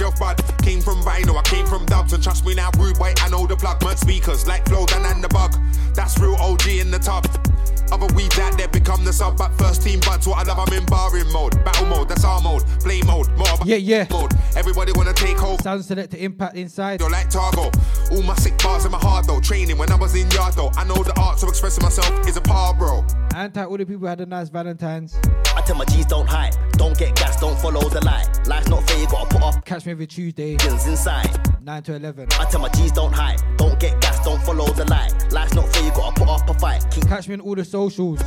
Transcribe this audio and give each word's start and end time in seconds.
Shelf. 0.00 0.16
Came 0.62 0.80
from 0.80 1.02
vinyl, 1.02 1.36
I 1.36 1.42
came 1.42 1.66
from 1.66 1.84
dubs, 1.84 2.12
and 2.14 2.22
trust 2.22 2.46
me 2.46 2.54
now, 2.54 2.70
rude 2.78 2.98
boy, 2.98 3.12
I 3.18 3.28
know 3.28 3.46
the 3.46 3.56
plug. 3.56 3.82
Merch 3.82 3.98
speakers 3.98 4.46
like 4.46 4.66
Flow, 4.66 4.86
Dan 4.86 5.04
and 5.04 5.22
the 5.22 5.28
bug. 5.28 5.54
That's 5.94 6.18
real 6.18 6.36
OG 6.36 6.68
in 6.68 6.90
the 6.90 6.98
tub. 6.98 7.39
Other 7.92 8.12
weeds 8.14 8.38
out 8.38 8.56
there 8.56 8.68
become 8.68 9.04
the 9.04 9.12
sub, 9.12 9.36
but 9.36 9.52
first 9.58 9.82
team 9.82 10.00
buds, 10.00 10.26
what 10.26 10.38
I 10.38 10.52
love, 10.52 10.58
I'm 10.68 10.72
in 10.76 10.84
barring 10.86 11.30
mode. 11.32 11.62
Battle 11.64 11.86
mode, 11.86 12.08
that's 12.08 12.24
our 12.24 12.40
mode. 12.40 12.64
Play 12.80 13.02
mode, 13.02 13.28
more 13.36 13.46
Yeah, 13.64 13.76
yeah. 13.76 14.06
mode. 14.10 14.32
Everybody 14.56 14.92
wanna 14.94 15.12
take 15.12 15.36
hold. 15.38 15.62
Sound 15.62 15.84
select 15.84 16.10
to 16.12 16.22
impact 16.22 16.56
inside. 16.56 17.00
You're 17.00 17.10
like 17.10 17.28
Targo. 17.30 17.70
All 18.12 18.22
my 18.22 18.34
sick 18.36 18.56
bars 18.62 18.84
in 18.84 18.92
my 18.92 18.98
heart 18.98 19.26
though. 19.26 19.40
Training 19.40 19.78
when 19.78 19.90
I 19.90 19.96
was 19.96 20.14
in 20.14 20.30
yard 20.30 20.54
though. 20.54 20.70
I 20.76 20.84
know 20.84 21.02
the 21.02 21.18
art 21.20 21.42
of 21.42 21.48
expressing 21.48 21.82
myself 21.82 22.28
is 22.28 22.36
a 22.36 22.40
par, 22.40 22.74
bro. 22.74 23.04
Anti 23.34 23.64
all 23.64 23.76
the 23.76 23.84
people 23.86 24.08
had 24.08 24.20
a 24.20 24.26
nice 24.26 24.48
Valentine's. 24.48 25.16
I 25.56 25.62
tell 25.62 25.76
my 25.76 25.84
G's 25.84 26.06
don't 26.06 26.26
hype, 26.28 26.54
don't 26.72 26.96
get 26.98 27.14
gas, 27.16 27.40
don't 27.40 27.58
follow 27.58 27.88
the 27.88 28.04
light. 28.04 28.46
Life's 28.46 28.68
not 28.68 28.88
fair, 28.88 28.98
you 29.00 29.06
gotta 29.08 29.26
put 29.28 29.42
off 29.42 29.64
Catch 29.64 29.86
me 29.86 29.92
every 29.92 30.06
Tuesday, 30.06 30.56
things 30.56 30.86
inside. 30.86 31.28
9 31.70 31.82
to 31.84 31.94
11. 31.94 32.28
I 32.32 32.44
tell 32.50 32.60
my 32.60 32.68
G's 32.70 32.90
don't 32.90 33.12
hype, 33.12 33.38
don't 33.56 33.78
get 33.78 34.00
gas, 34.00 34.24
don't 34.24 34.42
follow 34.42 34.66
the 34.72 34.84
light. 34.86 35.14
Life's 35.30 35.54
not 35.54 35.68
fair, 35.72 35.84
you 35.84 35.90
gotta 35.92 36.18
put 36.18 36.28
up 36.28 36.50
a 36.50 36.54
fight. 36.54 36.84
Keep 36.90 37.06
Catch 37.06 37.28
me 37.28 37.34
on 37.34 37.40
all 37.42 37.54
the 37.54 37.64
socials. 37.64 38.20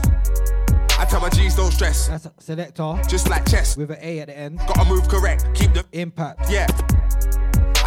I 0.97 1.03
tell 1.03 1.19
my 1.19 1.27
G's 1.27 1.53
don't 1.53 1.71
stress. 1.71 2.07
That's 2.07 2.25
Selector 2.39 3.01
Just 3.09 3.29
like 3.29 3.45
chess. 3.45 3.75
with 3.75 3.91
an 3.91 3.97
A 4.01 4.19
at 4.21 4.27
the 4.29 4.37
end. 4.37 4.59
Gotta 4.59 4.85
move 4.85 5.09
correct. 5.09 5.49
Keep 5.55 5.73
the 5.73 5.83
Impact. 5.91 6.49
yeah. 6.49 6.67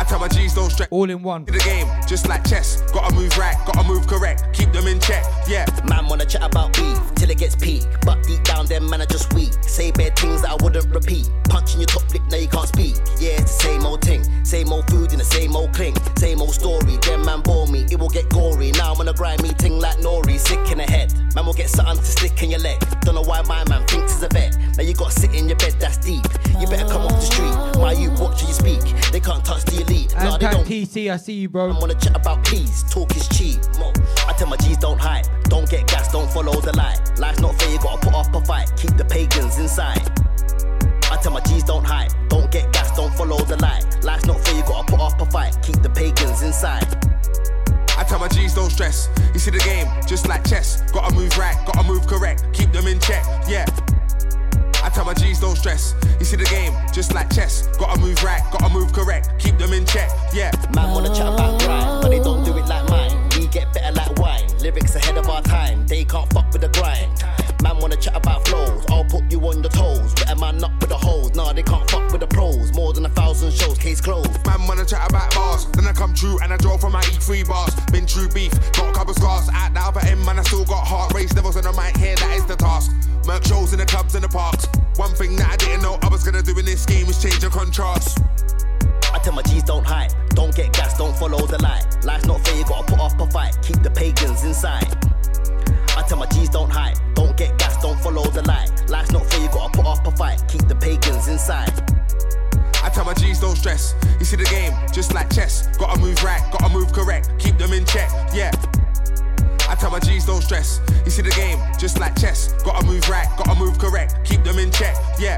I 0.07 0.09
tell 0.09 0.21
my 0.21 0.29
G's 0.29 0.55
don't 0.55 0.71
stress. 0.71 0.89
All 0.93 1.11
in 1.11 1.21
one. 1.21 1.45
In 1.49 1.55
The 1.55 1.59
game, 1.59 1.89
just 2.07 2.29
like 2.29 2.47
chess. 2.47 2.81
Gotta 2.93 3.12
move 3.12 3.37
right, 3.37 3.57
gotta 3.67 3.83
move 3.83 4.07
correct. 4.07 4.45
Keep 4.53 4.71
them 4.71 4.87
in 4.87 5.01
check. 5.01 5.25
Yeah. 5.49 5.67
Man 5.89 6.07
wanna 6.07 6.25
chat 6.25 6.45
about 6.45 6.75
beef 6.75 6.97
till 7.17 7.29
it 7.29 7.39
gets 7.39 7.57
peak, 7.57 7.83
but 8.03 8.23
deep 8.23 8.45
down 8.45 8.67
them 8.67 8.89
man 8.89 9.03
are 9.03 9.07
just 9.07 9.34
weak. 9.34 9.53
Say 9.62 9.91
bad 9.91 10.17
things 10.17 10.43
that 10.43 10.51
I 10.51 10.62
wouldn't 10.62 10.95
repeat. 10.95 11.29
Punching 11.49 11.81
your 11.81 11.89
top 11.89 12.09
lip, 12.15 12.23
now 12.31 12.37
you 12.37 12.47
can't 12.47 12.69
speak. 12.69 12.95
Yeah, 13.19 13.43
it's 13.43 13.57
the 13.57 13.65
same 13.65 13.84
old 13.84 14.01
thing, 14.01 14.23
same 14.45 14.73
old 14.73 14.89
food 14.89 15.11
in 15.12 15.19
the 15.19 15.25
same 15.25 15.57
old 15.57 15.75
cling, 15.75 15.97
same 16.19 16.41
old 16.41 16.55
story. 16.55 16.99
Them 17.03 17.25
man 17.25 17.41
bore 17.41 17.67
me, 17.67 17.84
it 17.91 17.99
will 17.99 18.09
get 18.09 18.29
gory. 18.29 18.71
Now 18.79 18.93
I'm 18.93 19.01
on 19.01 19.09
a 19.09 19.12
grimy 19.12 19.55
ting 19.55 19.81
like 19.81 19.99
Nori, 19.99 20.39
sick 20.39 20.71
in 20.71 20.79
the 20.79 20.84
head. 20.84 21.15
Man 21.34 21.47
will 21.47 21.55
get 21.55 21.69
something 21.69 21.97
to 21.97 22.05
stick 22.05 22.41
in 22.45 22.51
your 22.53 22.61
leg. 22.61 22.79
Don't 23.01 23.17
know 23.17 23.23
why 23.23 23.43
my 23.43 23.65
man 23.69 23.84
thinks 23.89 24.15
he's 24.15 24.23
a 24.23 24.29
vet. 24.29 24.57
Now 24.77 24.84
you 24.84 24.95
gotta 24.95 25.11
sit 25.11 25.34
in 25.34 25.49
your 25.49 25.59
bed, 25.59 25.75
that's 25.81 25.99
deep. 25.99 26.25
You 26.61 26.69
better 26.69 26.87
come 26.87 27.03
off 27.03 27.19
the 27.19 27.27
street. 27.27 27.83
My 27.83 27.91
you 27.91 28.12
watch 28.23 28.43
you 28.43 28.53
speak. 28.53 28.83
They 29.11 29.21
can't 29.21 29.45
touch 29.45 29.65
the 29.65 29.83
elite. 29.83 29.96
Nah, 30.05 30.37
they 30.39 30.47
Anti 30.47 30.51
don't 30.51 30.67
PC, 30.67 31.11
I 31.11 31.17
see 31.17 31.33
you, 31.33 31.49
bro. 31.49 31.73
I 31.73 31.79
wanna 31.79 31.95
chat 31.95 32.17
about 32.17 32.45
peace, 32.45 32.85
talk 32.91 33.15
is 33.17 33.29
cheap. 33.29 33.59
I 34.27 34.33
tell 34.37 34.49
my 34.49 34.57
G's 34.57 34.79
don't 34.79 34.99
hype, 34.99 35.27
don't 35.45 35.69
get 35.69 35.87
gas, 35.87 36.13
don't 36.13 36.31
follow 36.31 36.61
the 36.61 36.77
light. 36.77 37.01
Life's 37.19 37.41
not 37.41 37.59
fair, 37.59 37.71
you 37.71 37.79
gotta 37.79 37.99
put 37.99 38.15
up 38.15 38.35
a 38.35 38.45
fight, 38.45 38.73
keep 38.77 38.97
the 38.97 39.05
pagans 39.05 39.59
inside. 39.59 40.03
I 41.11 41.17
tell 41.23 41.33
my 41.33 41.41
G's 41.41 41.65
don't 41.65 41.85
hype, 41.85 42.13
don't 42.29 42.51
get 42.51 42.73
gas, 42.73 42.97
don't 42.97 43.15
follow 43.15 43.39
the 43.39 43.57
light. 43.57 43.85
Life's 44.05 44.27
not 44.27 44.41
fair, 44.45 44.57
you 44.57 44.63
gotta 44.63 44.91
put 44.91 45.01
up 45.01 45.21
a 45.21 45.27
fight, 45.31 45.57
keep 45.63 45.81
the 45.83 45.91
pagans 45.91 46.43
inside. 46.43 46.87
I 47.99 48.05
tell 48.05 48.19
my 48.19 48.29
G's 48.29 48.55
don't 48.55 48.71
stress. 48.71 49.09
You 49.33 49.41
see 49.41 49.51
the 49.51 49.59
game, 49.59 49.87
just 50.07 50.29
like 50.29 50.47
chess. 50.47 50.83
Gotta 50.93 51.15
move 51.15 51.37
right, 51.39 51.56
gotta 51.65 51.83
move 51.83 52.06
correct. 52.06 52.45
Keep 52.53 52.73
them 52.73 52.87
in 52.87 53.01
check. 53.01 53.25
Yeah. 53.49 53.65
Tell 54.97 55.05
my 55.05 55.12
G's 55.12 55.41
don't 55.41 55.57
stress. 55.57 55.95
You 56.19 56.25
see 56.25 56.37
the 56.37 56.45
game, 56.45 56.73
just 56.91 57.12
like 57.12 57.29
chess. 57.29 57.67
Gotta 57.77 58.01
move 58.01 58.23
right, 58.23 58.41
gotta 58.51 58.73
move 58.73 58.95
correct. 58.95 59.29
Keep 59.39 59.59
them 59.59 59.75
in 59.75 59.84
check. 59.84 60.09
Yeah. 60.33 60.51
Man 60.75 60.95
wanna 60.95 61.11
chat 61.11 61.27
about 61.27 61.61
grind, 61.61 62.01
but 62.01 62.09
they 62.09 62.19
don't 62.19 62.43
do 62.47 62.57
it 62.57 62.65
like 62.65 62.89
mine. 62.89 63.12
We 63.37 63.47
get 63.49 63.75
better 63.75 63.95
like 63.95 64.19
wine, 64.19 64.49
lyrics 64.56 64.97
ahead 64.97 65.19
of 65.19 65.29
our 65.29 65.43
time. 65.43 65.87
They 65.87 66.05
can't 66.05 66.33
fuck 66.33 66.51
with 66.51 66.62
the 66.62 66.69
grind. 66.69 67.12
Man 67.62 67.77
wanna 67.79 67.97
chat 67.97 68.17
about 68.17 68.49
flows, 68.49 68.87
I'll 68.89 69.05
put 69.05 69.31
you 69.31 69.39
on 69.41 69.62
your 69.62 69.69
toes. 69.69 70.15
Better 70.15 70.37
man 70.37 70.65
up 70.65 70.73
with 70.81 70.89
the 70.89 70.97
hoes, 70.97 71.35
nah 71.35 71.53
they 71.53 71.62
can't 71.62 71.86
More 72.76 72.92
than 72.92 73.06
a 73.06 73.09
thousand 73.09 73.54
shows, 73.54 73.78
case 73.78 74.03
closed. 74.03 74.28
Man 74.44 74.69
wanna 74.69 74.84
chat 74.84 75.09
about 75.09 75.34
bars, 75.34 75.64
then 75.72 75.87
I 75.87 75.94
come 75.94 76.12
true 76.12 76.38
and 76.42 76.53
I 76.53 76.59
draw 76.59 76.76
from 76.76 76.92
my 76.92 77.00
E3 77.00 77.48
bars. 77.48 77.75
Been 77.91 78.04
true 78.04 78.28
beef, 78.28 78.53
got 78.72 78.91
a 78.91 78.92
couple 78.92 79.14
scars. 79.14 79.48
At 79.50 79.72
the 79.72 79.81
other 79.81 80.00
end, 80.00 80.22
man, 80.26 80.38
I 80.38 80.42
still 80.42 80.66
got 80.66 80.87
heart 80.87 81.14
race 81.14 81.32
levels 81.32 81.56
on 81.56 81.62
the 81.62 81.72
mic 81.72 81.97
here, 81.97 82.14
that 82.16 82.37
is 82.37 82.44
the 82.44 82.54
task. 82.54 82.92
Merc 83.26 83.47
shows 83.47 83.72
in 83.72 83.78
the 83.78 83.87
clubs 83.87 84.14
and 84.14 84.22
the 84.22 84.28
parks. 84.28 84.69
One 84.97 85.14
thing 85.14 85.37
that 85.37 85.48
I 85.48 85.56
didn't 85.56 85.81
know 85.81 85.98
I 86.03 86.09
was 86.09 86.22
gonna 86.22 86.42
do 86.42 86.53
in 86.59 86.66
this 86.66 86.84
game 86.84 87.09
is 87.09 87.20
change 87.22 87.41
the 87.41 87.48
contrast. 87.48 88.20
I 89.10 89.20
tell 89.20 89.32
my 89.32 89.43
G's 89.43 89.62
don't 89.62 89.87
hype, 89.87 90.12
don't 90.34 90.54
get 90.54 90.75
gas, 90.75 90.98
don't 90.98 91.16
follow 91.16 91.47
the 91.47 91.56
light. 91.62 92.04
Life's 92.04 92.26
not 92.26 92.44
fair, 92.44 92.58
you 92.58 92.64
gotta 92.64 92.84
put 92.84 93.00
up 93.00 93.19
a 93.19 93.26
fight, 93.31 93.56
keep 93.62 93.82
the 93.82 93.91
pagans 93.91 94.44
inside. 94.44 94.84
I 95.97 96.03
tell 96.06 96.19
my 96.19 96.26
G's 96.26 96.50
don't 96.50 96.69
hype, 96.69 96.98
don't 97.14 97.38
get 97.38 97.56
gas, 97.56 97.81
don't 97.81 97.98
follow 98.00 98.25
the 98.25 98.43
light. 98.43 98.69
Life's 98.91 99.12
not 99.12 99.25
fair, 99.31 99.41
you 99.41 99.48
gotta 99.48 99.72
put 99.72 99.87
up 99.87 100.06
a 100.06 100.10
fight, 100.10 100.44
keep 100.47 100.69
the 100.69 100.76
pagans 100.76 101.28
inside. 101.28 101.72
I 102.87 102.89
tell 102.89 103.05
my 103.05 103.15
G's 103.15 103.41
don't 103.41 103.57
stress. 103.57 103.97
You 104.21 104.25
see 104.25 104.37
the 104.37 104.45
game, 104.45 104.73
just 104.93 105.13
like 105.13 105.29
chess. 105.35 105.77
Gotta 105.77 105.99
move 105.99 106.23
right, 106.23 106.41
gotta 106.53 106.73
move 106.73 106.93
correct. 106.93 107.33
Keep 107.37 107.59
them 107.59 107.73
in 107.73 107.85
check. 107.85 108.09
Yeah. 108.33 108.53
I 109.69 109.75
tell 109.75 109.91
my 109.91 109.99
G's 109.99 110.25
don't 110.25 110.41
stress. 110.41 110.81
You 111.05 111.11
see 111.11 111.23
the 111.23 111.31
game, 111.31 111.59
just 111.81 111.99
like 111.99 112.17
chess. 112.17 112.53
Gotta 112.63 112.87
move 112.87 113.09
right, 113.09 113.27
gotta 113.37 113.59
move 113.59 113.77
correct. 113.81 114.25
Keep 114.25 114.45
them 114.45 114.61
in 114.61 114.71
check. 114.71 114.95
Yeah. 115.19 115.37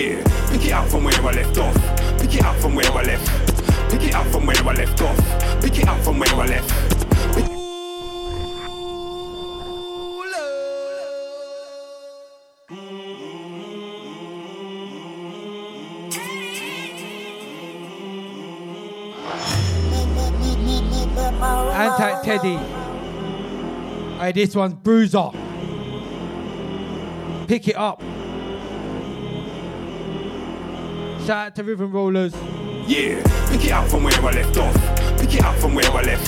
Yeah, 0.00 0.22
pick 0.48 0.64
it 0.64 0.72
up 0.72 0.88
from 0.88 1.04
where 1.04 1.12
I 1.12 1.30
left 1.30 1.58
off. 1.58 1.74
Pick 2.18 2.34
it 2.36 2.42
up 2.42 2.56
from 2.56 2.74
where 2.74 2.90
I 2.90 3.02
left. 3.02 3.90
Pick 3.90 4.02
it 4.04 4.14
up 4.14 4.26
from 4.28 4.46
where 4.46 4.56
I 4.56 4.72
left 4.72 5.02
off. 5.02 5.60
Pick 5.60 5.78
it 5.78 5.86
up 5.86 6.00
from 6.00 6.18
where 6.18 6.34
I 6.36 6.46
left. 6.46 6.72
Anti 21.74 22.22
Teddy. 22.24 22.56
Hey, 24.18 24.32
this 24.32 24.56
one's 24.56 24.72
Bruiser. 24.72 25.30
Pick 27.46 27.68
it 27.68 27.76
up. 27.76 28.02
Shout 31.30 31.46
out 31.46 31.54
to 31.54 31.62
Rhythm 31.62 31.92
Rollers. 31.92 32.34
Yeah, 32.88 33.22
pick 33.48 33.64
it 33.64 33.70
up 33.70 33.86
from 33.86 34.02
where 34.02 34.12
I 34.14 34.32
left 34.32 34.56
off. 34.56 34.74
Pick 35.16 35.32
it 35.32 35.44
up 35.44 35.54
from 35.58 35.76
where 35.76 35.88
I 35.92 36.02
left. 36.02 36.26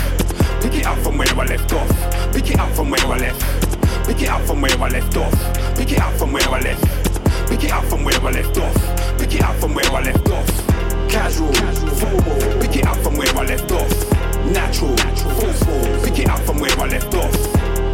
Pick 0.62 0.74
it 0.74 0.86
up 0.86 0.96
from 0.98 1.18
where 1.18 1.26
I 1.26 1.44
left 1.44 1.72
off. 1.72 2.32
Pick 2.32 2.48
it 2.52 2.56
up 2.60 2.70
from 2.70 2.88
where 2.88 3.04
I 3.06 3.18
left. 3.18 4.06
Pick 4.06 4.22
it 4.22 4.28
up 4.28 4.42
from 4.42 4.60
where 4.60 4.70
I 4.78 4.88
left 4.88 5.16
off. 5.16 5.34
Pick 5.74 5.90
it 5.90 5.98
up 5.98 6.14
from 6.14 6.32
where 6.32 6.48
I 6.48 6.60
left. 6.60 7.50
Pick 7.50 7.64
it 7.64 7.72
up 7.72 7.84
from 7.86 8.04
where 8.04 8.14
I 8.14 8.30
left 8.30 8.56
off. 8.56 9.18
Pick 9.18 9.34
it 9.34 9.42
up 9.42 9.56
from 9.56 9.74
where 9.74 9.90
I 9.90 10.02
left 10.04 10.30
off. 10.30 11.10
Casual, 11.10 11.52
formal. 11.52 12.60
Pick 12.62 12.76
it 12.76 12.86
up 12.86 12.96
from 12.98 13.16
where 13.16 13.36
I 13.36 13.42
left 13.42 13.72
off. 13.72 13.90
Natural, 14.54 14.96
forceful. 15.34 15.82
Pick 16.04 16.20
it 16.20 16.28
up 16.28 16.38
from 16.46 16.60
where 16.60 16.78
I 16.78 16.86
left 16.86 17.12
off. 17.16 17.34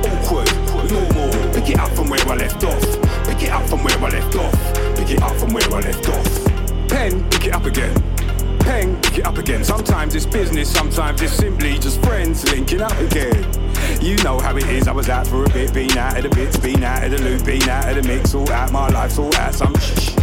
Awkward, 0.04 0.52
normal. 0.92 1.54
Pick 1.54 1.70
it 1.70 1.80
up 1.80 1.88
from 1.88 2.10
where 2.10 2.28
I 2.28 2.36
left 2.36 2.62
off. 2.64 2.82
Pick 3.24 3.44
it 3.44 3.48
up 3.48 3.66
from 3.66 3.82
where 3.82 3.96
I 3.96 4.10
left 4.10 4.36
off. 4.36 4.52
Pick 4.94 5.10
it 5.12 5.22
up 5.22 5.34
from 5.36 5.54
where 5.54 5.64
I 5.72 5.80
left 5.80 6.06
off. 6.06 6.47
Pen, 6.98 7.30
pick 7.30 7.46
it 7.46 7.54
up 7.54 7.64
again. 7.64 7.94
Pen, 8.58 9.00
pick 9.02 9.18
it 9.18 9.24
up 9.24 9.38
again. 9.38 9.62
Sometimes 9.62 10.16
it's 10.16 10.26
business, 10.26 10.68
sometimes 10.68 11.22
it's 11.22 11.32
simply 11.32 11.78
just 11.78 12.02
friends 12.02 12.44
linking 12.50 12.80
up 12.80 12.98
again. 12.98 13.48
You 14.00 14.16
know 14.24 14.40
how 14.40 14.56
it 14.56 14.66
is. 14.66 14.88
I 14.88 14.92
was 14.92 15.08
out 15.08 15.24
for 15.24 15.44
a 15.44 15.48
bit, 15.50 15.72
been 15.72 15.96
out 15.96 16.16
of 16.16 16.24
the 16.24 16.30
bits, 16.30 16.56
been 16.56 16.82
out 16.82 17.04
of 17.04 17.12
the 17.12 17.22
loop, 17.22 17.44
been 17.44 17.68
out 17.68 17.88
of 17.88 18.02
the 18.02 18.08
mix, 18.08 18.34
all 18.34 18.50
out 18.50 18.72
my 18.72 18.88
life, 18.88 19.16
all 19.16 19.32
out 19.36 19.54
some 19.54 19.78
shh. 19.78 20.16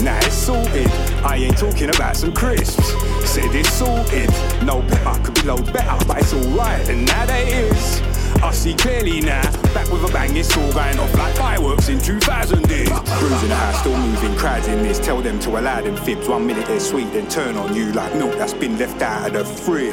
Now 0.00 0.16
it's 0.16 0.32
sorted. 0.32 0.90
I 1.22 1.36
ain't 1.36 1.58
talking 1.58 1.90
about 1.90 2.16
some 2.16 2.32
crisps. 2.32 2.94
Said 3.28 3.54
it's 3.54 3.70
sorted. 3.70 4.30
No 4.64 4.80
pepper 4.88 5.22
could 5.22 5.34
be 5.34 5.42
loads 5.42 5.70
better, 5.70 6.02
but 6.06 6.16
it's 6.16 6.32
alright, 6.32 6.88
and 6.88 7.04
now 7.04 7.26
that 7.26 7.46
is. 7.46 8.00
I 8.42 8.52
see 8.52 8.72
clearly 8.72 9.20
now, 9.20 9.42
back 9.76 9.92
with 9.92 10.08
a 10.08 10.12
bang, 10.12 10.34
it's 10.34 10.56
all 10.56 10.72
going 10.72 10.98
off 10.98 11.14
like 11.18 11.36
fireworks 11.36 11.90
in 11.90 11.98
2000 11.98 12.66
did. 12.66 12.88
Cruising 12.88 13.50
the 13.50 13.54
house, 13.54 13.80
still 13.80 13.98
moving, 13.98 14.34
crowds 14.36 14.66
in 14.68 14.82
this, 14.82 14.98
tell 14.98 15.20
them 15.20 15.38
to 15.40 15.50
allow 15.58 15.82
them 15.82 15.94
fibs. 15.96 16.26
One 16.28 16.46
minute 16.46 16.66
they're 16.66 16.80
sweet, 16.80 17.12
then 17.12 17.28
turn 17.28 17.58
on 17.58 17.76
you 17.76 17.92
like 17.92 18.14
milk 18.14 18.32
that's 18.38 18.54
been 18.54 18.78
left 18.78 19.02
out 19.02 19.26
of 19.26 19.32
the 19.34 19.44
fridge. 19.44 19.92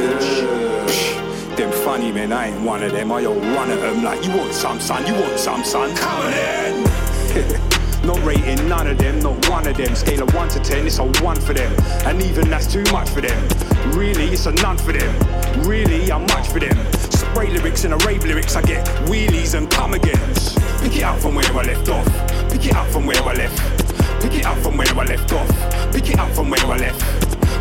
them 1.57 1.69
funny 1.83 2.13
men, 2.13 2.31
I 2.31 2.47
ain't 2.47 2.61
one 2.61 2.81
of 2.81 2.93
them. 2.93 3.11
I 3.11 3.25
all 3.25 3.35
run 3.35 3.71
at 3.71 3.81
them 3.81 4.05
like, 4.05 4.23
you 4.25 4.31
want 4.37 4.53
some, 4.53 4.79
son? 4.79 5.05
You 5.05 5.15
want 5.15 5.37
some, 5.37 5.65
son? 5.65 5.93
Come 5.97 6.33
in! 6.33 7.73
Not 8.07 8.23
rating 8.23 8.67
none 8.69 8.87
of 8.87 8.97
them, 8.97 9.19
not 9.19 9.49
one 9.49 9.65
of 9.65 9.77
them. 9.77 9.95
Scale 9.95 10.23
of 10.23 10.33
1 10.33 10.49
to 10.49 10.59
10, 10.59 10.87
it's 10.87 10.99
a 10.99 11.05
1 11.05 11.39
for 11.39 11.53
them. 11.53 11.73
And 12.05 12.21
even 12.21 12.49
that's 12.49 12.67
too 12.67 12.83
much 12.91 13.09
for 13.09 13.21
them. 13.21 13.47
Really, 13.97 14.25
it's 14.25 14.45
a 14.45 14.51
none 14.51 14.77
for 14.77 14.91
them. 14.91 15.42
Really, 15.59 16.11
I'm 16.11 16.23
much 16.23 16.49
for 16.49 16.59
them. 16.59 16.77
Spray 17.11 17.49
lyrics 17.49 17.83
and 17.83 17.93
a 17.93 17.97
rave 18.05 18.25
lyrics, 18.25 18.55
I 18.55 18.61
get 18.61 18.85
wheelies 19.07 19.55
and 19.55 19.69
come 19.69 19.93
agains. 19.93 20.55
Pick 20.81 20.97
it 20.97 21.03
up 21.03 21.19
from 21.19 21.35
where 21.35 21.45
I 21.45 21.63
left 21.63 21.87
off. 21.89 22.05
Pick 22.49 22.65
it 22.65 22.75
up 22.75 22.87
from 22.87 23.05
where 23.05 23.21
I 23.23 23.33
left. 23.33 23.57
Pick 24.21 24.35
it 24.35 24.45
up 24.45 24.57
from 24.57 24.77
where 24.77 24.87
I 24.87 25.05
left 25.05 25.31
off. 25.31 25.47
Pick 25.93 26.09
it 26.09 26.19
up 26.19 26.29
from 26.31 26.49
where 26.49 26.65
I 26.65 26.77
left. 26.77 26.99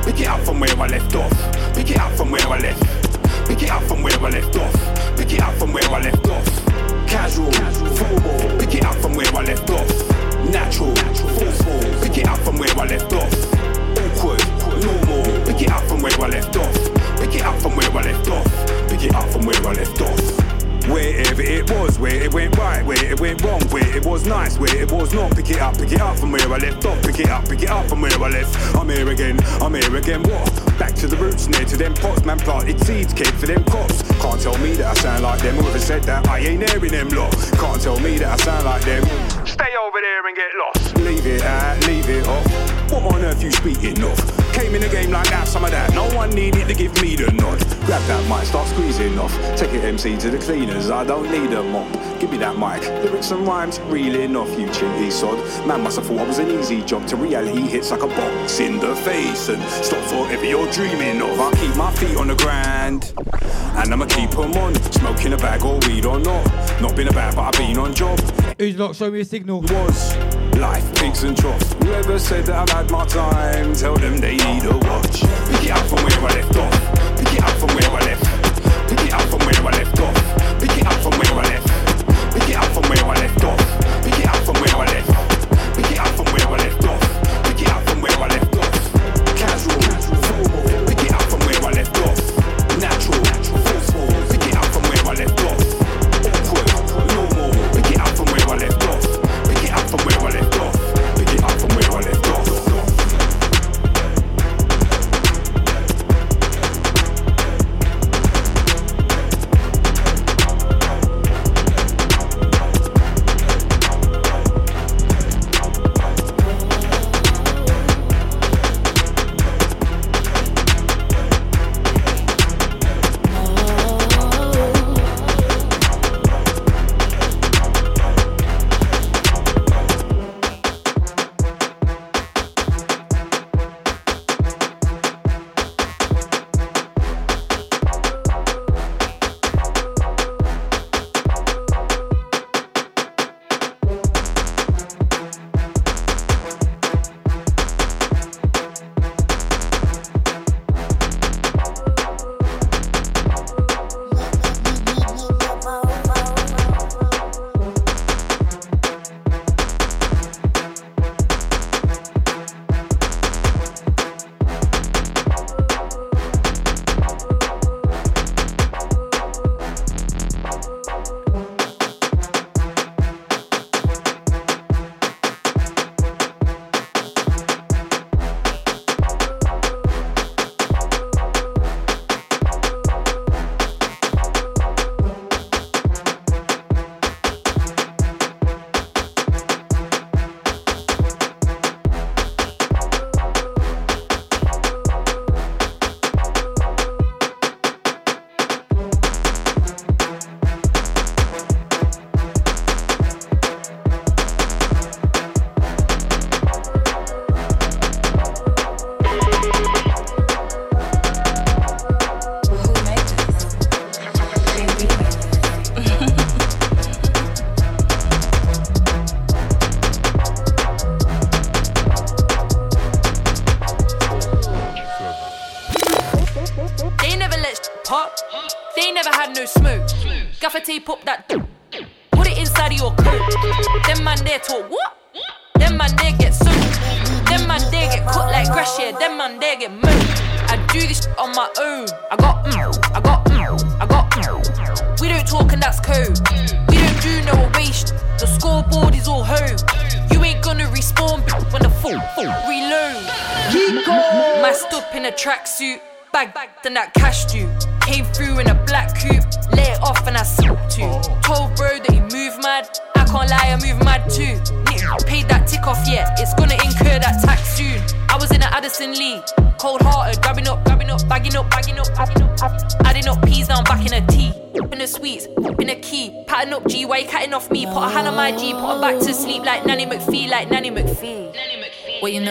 Pick 0.05 0.21
it 0.21 0.27
up 0.27 0.41
from 0.41 0.61
where 0.61 0.77
I 0.77 0.87
left 0.89 1.15
off. 1.15 1.75
Pick 1.75 1.91
it 1.91 1.99
up 1.99 2.13
from 2.13 2.31
where 2.31 2.47
I 2.49 2.59
left. 2.59 3.47
Pick 3.47 3.63
it 3.63 3.71
up 3.71 3.83
from 3.83 4.03
where 4.03 4.19
I 4.19 4.31
left 4.31 4.57
off. 4.57 5.17
Pick 5.17 5.33
it 5.33 5.41
up 5.41 5.55
from 5.55 5.73
where 5.73 5.85
I 5.85 6.01
left 6.01 6.29
off. 6.29 6.67
Casual, 7.07 7.53
formal. 7.53 8.59
Pick 8.59 8.75
it 8.75 8.85
up 8.85 8.97
from 8.97 9.15
where 9.15 9.35
I 9.35 9.43
left 9.45 9.71
off. 9.71 9.89
Natural, 10.51 10.95
forceful. 10.97 11.81
Pick 12.03 12.19
it 12.19 12.29
up 12.29 12.39
from 12.39 12.59
where 12.59 12.71
I 12.79 12.87
left 12.87 13.13
off. 13.13 13.33
Awkward, 13.99 14.43
normal. 14.83 15.47
Pick 15.47 15.63
it 15.63 15.71
up 15.71 15.83
from 15.85 16.03
where 16.03 16.21
I 16.21 16.29
left 16.29 16.57
off. 16.57 17.02
Pick 17.23 17.37
it 17.37 17.43
up 17.43 17.63
from 17.63 17.77
where 17.77 17.89
I 17.89 18.03
left 18.03 18.29
off. 18.31 18.89
Pick 18.89 19.05
it 19.05 19.15
up 19.15 19.31
from 19.31 19.47
where 19.47 19.55
I 19.65 19.75
left 19.75 20.01
off. 20.01 20.89
Wherever 20.91 21.41
it 21.41 21.71
was, 21.71 21.97
where 21.97 22.21
it 22.21 22.35
went 22.35 22.59
right, 22.59 22.85
where 22.85 22.99
it 23.05 23.21
went 23.21 23.41
wrong, 23.45 23.61
where 23.71 23.97
it 23.97 24.05
was 24.05 24.27
nice, 24.27 24.59
where 24.59 24.77
it 24.77 24.91
was 24.91 25.15
not. 25.15 25.31
Pick 25.37 25.51
it 25.51 25.61
up, 25.61 25.79
pick 25.79 25.93
it 25.93 26.01
up 26.01 26.19
from 26.19 26.33
where 26.33 26.53
I 26.53 26.59
left 26.59 26.85
off. 26.85 27.01
Pick 27.03 27.21
it 27.21 27.31
up, 27.31 27.49
pick 27.49 27.63
it 27.63 27.71
up 27.71 27.87
from 27.89 28.01
where 28.01 28.11
I 28.13 28.29
left. 28.29 28.75
I'm 28.75 28.89
here 28.89 29.09
again, 29.09 29.39
I'm 29.63 29.73
here 29.73 29.95
again. 29.95 30.25
What? 30.25 30.79
Back 30.81 30.97
to 30.97 31.07
the 31.07 31.17
roots, 31.17 31.47
near 31.47 31.65
to 31.65 31.77
them 31.77 31.95
pots, 31.95 32.25
man. 32.25 32.41
Planted 32.41 32.85
seeds, 32.85 33.15
kid 33.15 33.33
for 33.35 33.47
them 33.47 33.63
cops. 33.67 34.03
Can't 34.21 34.41
tell 34.41 34.59
me 34.59 34.73
that 34.73 34.87
I 34.87 34.95
sound 34.95 35.23
like 35.23 35.41
them. 35.43 35.55
Whoever 35.55 35.79
said 35.79 36.03
that, 36.03 36.27
I 36.27 36.41
ain't 36.41 36.65
in 36.65 36.89
them 36.89 37.09
lot. 37.11 37.33
Can't 37.53 37.81
tell 37.81 38.01
me 38.01 38.19
that 38.19 38.41
I 38.41 38.43
sound 38.43 38.65
like 38.65 38.83
them. 38.83 39.05
Stay 39.47 39.71
over 39.81 40.01
there 40.01 40.27
and 40.27 40.35
get 40.35 40.51
lost. 40.59 40.97
Leave 40.97 41.25
it 41.25 41.43
out, 41.43 41.87
leave 41.87 42.11
it 42.11 42.27
off. 42.27 42.91
What 42.91 43.15
on 43.15 43.23
earth 43.23 43.45
you 43.45 43.53
speaking 43.53 44.03
of? 44.03 44.42
Came 44.63 44.77
in 44.77 44.83
the 44.83 44.89
game 44.89 45.11
like 45.11 45.29
that, 45.31 45.49
some 45.49 45.65
of 45.65 45.73
that. 45.73 45.93
No 45.93 46.09
one 46.15 46.31
needed 46.31 46.69
to 46.69 46.75
give 46.75 46.95
me 47.03 47.17
the 47.17 47.33
nod. 47.33 47.59
Grab 47.85 48.01
that 48.07 48.29
mic, 48.29 48.47
start 48.47 48.69
squeezing 48.69 49.19
off. 49.19 49.37
Take 49.57 49.75
it 49.75 49.83
MC 49.83 50.17
to 50.19 50.31
the 50.31 50.39
cleaners, 50.39 50.89
I 50.89 51.03
don't 51.03 51.29
need 51.33 51.53
a 51.53 51.65
mop. 51.65 52.12
Give 52.23 52.31
me 52.31 52.39
that 52.39 52.57
mic, 52.57 52.89
lyrics 53.03 53.33
and 53.33 53.45
rhymes, 53.45 53.81
reeling 53.81 54.37
off 54.37 54.57
you 54.57 54.69
cheeky 54.69 55.11
sod. 55.11 55.37
Man 55.67 55.83
must 55.83 55.97
have 55.97 56.07
thought 56.07 56.21
I 56.21 56.25
was 56.25 56.39
an 56.39 56.53
easy 56.53 56.81
job. 56.81 57.05
To 57.09 57.17
reality 57.17 57.63
hits 57.63 57.91
like 57.91 58.05
a 58.05 58.07
box 58.07 58.61
in 58.61 58.79
the 58.79 58.95
face. 58.95 59.49
And 59.49 59.61
stop 59.85 60.05
for 60.05 60.21
whatever 60.21 60.45
you're 60.45 60.71
dreaming 60.71 61.21
of. 61.21 61.41
I 61.41 61.51
keep 61.55 61.75
my 61.75 61.91
feet 61.91 62.17
on 62.17 62.29
the 62.29 62.37
ground. 62.37 63.13
And 63.75 63.93
I'ma 63.93 64.07
keep 64.07 64.39
'em 64.39 64.53
on. 64.55 64.73
Smoking 64.93 65.33
a 65.33 65.37
bag 65.37 65.65
or 65.65 65.81
weed 65.89 66.07
or 66.07 66.21
not. 66.21 66.47
Not 66.81 66.95
been 66.95 67.09
a 67.09 67.13
bad, 67.13 67.35
but 67.35 67.43
I've 67.43 67.59
been 67.59 67.77
on 67.77 67.93
job. 67.93 68.21
Who's 68.57 68.77
not? 68.77 68.95
Show 68.95 69.11
me 69.11 69.23
a 69.23 69.25
signal. 69.25 69.61
Was 69.63 70.15
life, 70.59 70.95
pigs 70.95 71.25
and 71.25 71.37
troughs. 71.37 71.75
Whoever 71.83 72.21
said 72.21 72.47
that 72.47 72.55
I've 72.55 72.71
had 72.71 72.89
my 72.93 73.05
time, 73.05 73.75
tell 73.75 73.97
them 73.97 74.19
they 74.19 74.37
need 74.37 74.65
a 74.65 74.79
watch. 74.79 75.23
Pick 75.51 75.65
it 75.65 75.73
up 75.73 75.85
from 75.89 75.99
where 76.05 76.21
I 76.21 76.35
left 76.39 76.57
off. 76.57 77.19
Pick 77.19 77.35
it 77.35 77.43
up 77.43 77.57
from 77.59 77.71
where 77.71 77.91
I 77.91 78.01
left. 78.07 78.25
Pick 78.89 79.01
it 79.09 79.13
up 79.13 79.23
from 79.23 79.41
where 79.41 79.61
I 79.67 79.77
left 79.77 79.99
off. 79.99 80.61
Pick 80.61 80.72
Pick 82.53 82.61
it 82.61 82.69
up 82.69 82.75
from 82.75 82.91
where 82.91 83.05
I 83.07 83.15
left 83.15 83.45
off. 83.45 84.05
Pick 84.05 84.19
it 84.19 84.27
up 84.27 84.37
from 84.45 84.55
where 84.57 84.77
I 84.77 84.85
left. 84.85 85.12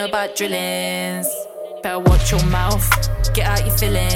About 0.02 0.36
drillings? 0.36 1.28
Better 1.82 1.98
watch 2.00 2.30
your 2.30 2.44
mouth, 2.46 2.88
get 3.34 3.46
out 3.46 3.66
your 3.66 3.76
feelings. 3.76 4.11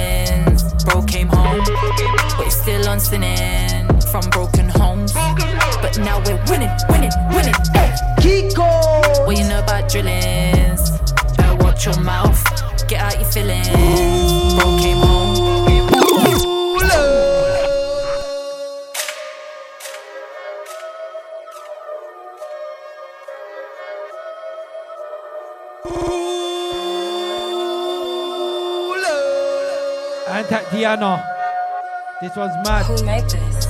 Mad. 32.66 32.86
Who 32.86 33.04
made 33.04 33.24
this? 33.24 33.66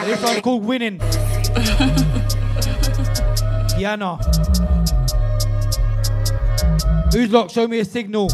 This 0.00 0.22
one's 0.22 0.40
called 0.40 0.64
Winning. 0.64 0.98
Piano. 3.76 4.16
Who's 7.12 7.30
locked? 7.30 7.52
Show 7.52 7.68
me 7.68 7.80
a 7.80 7.84
signal. 7.84 8.28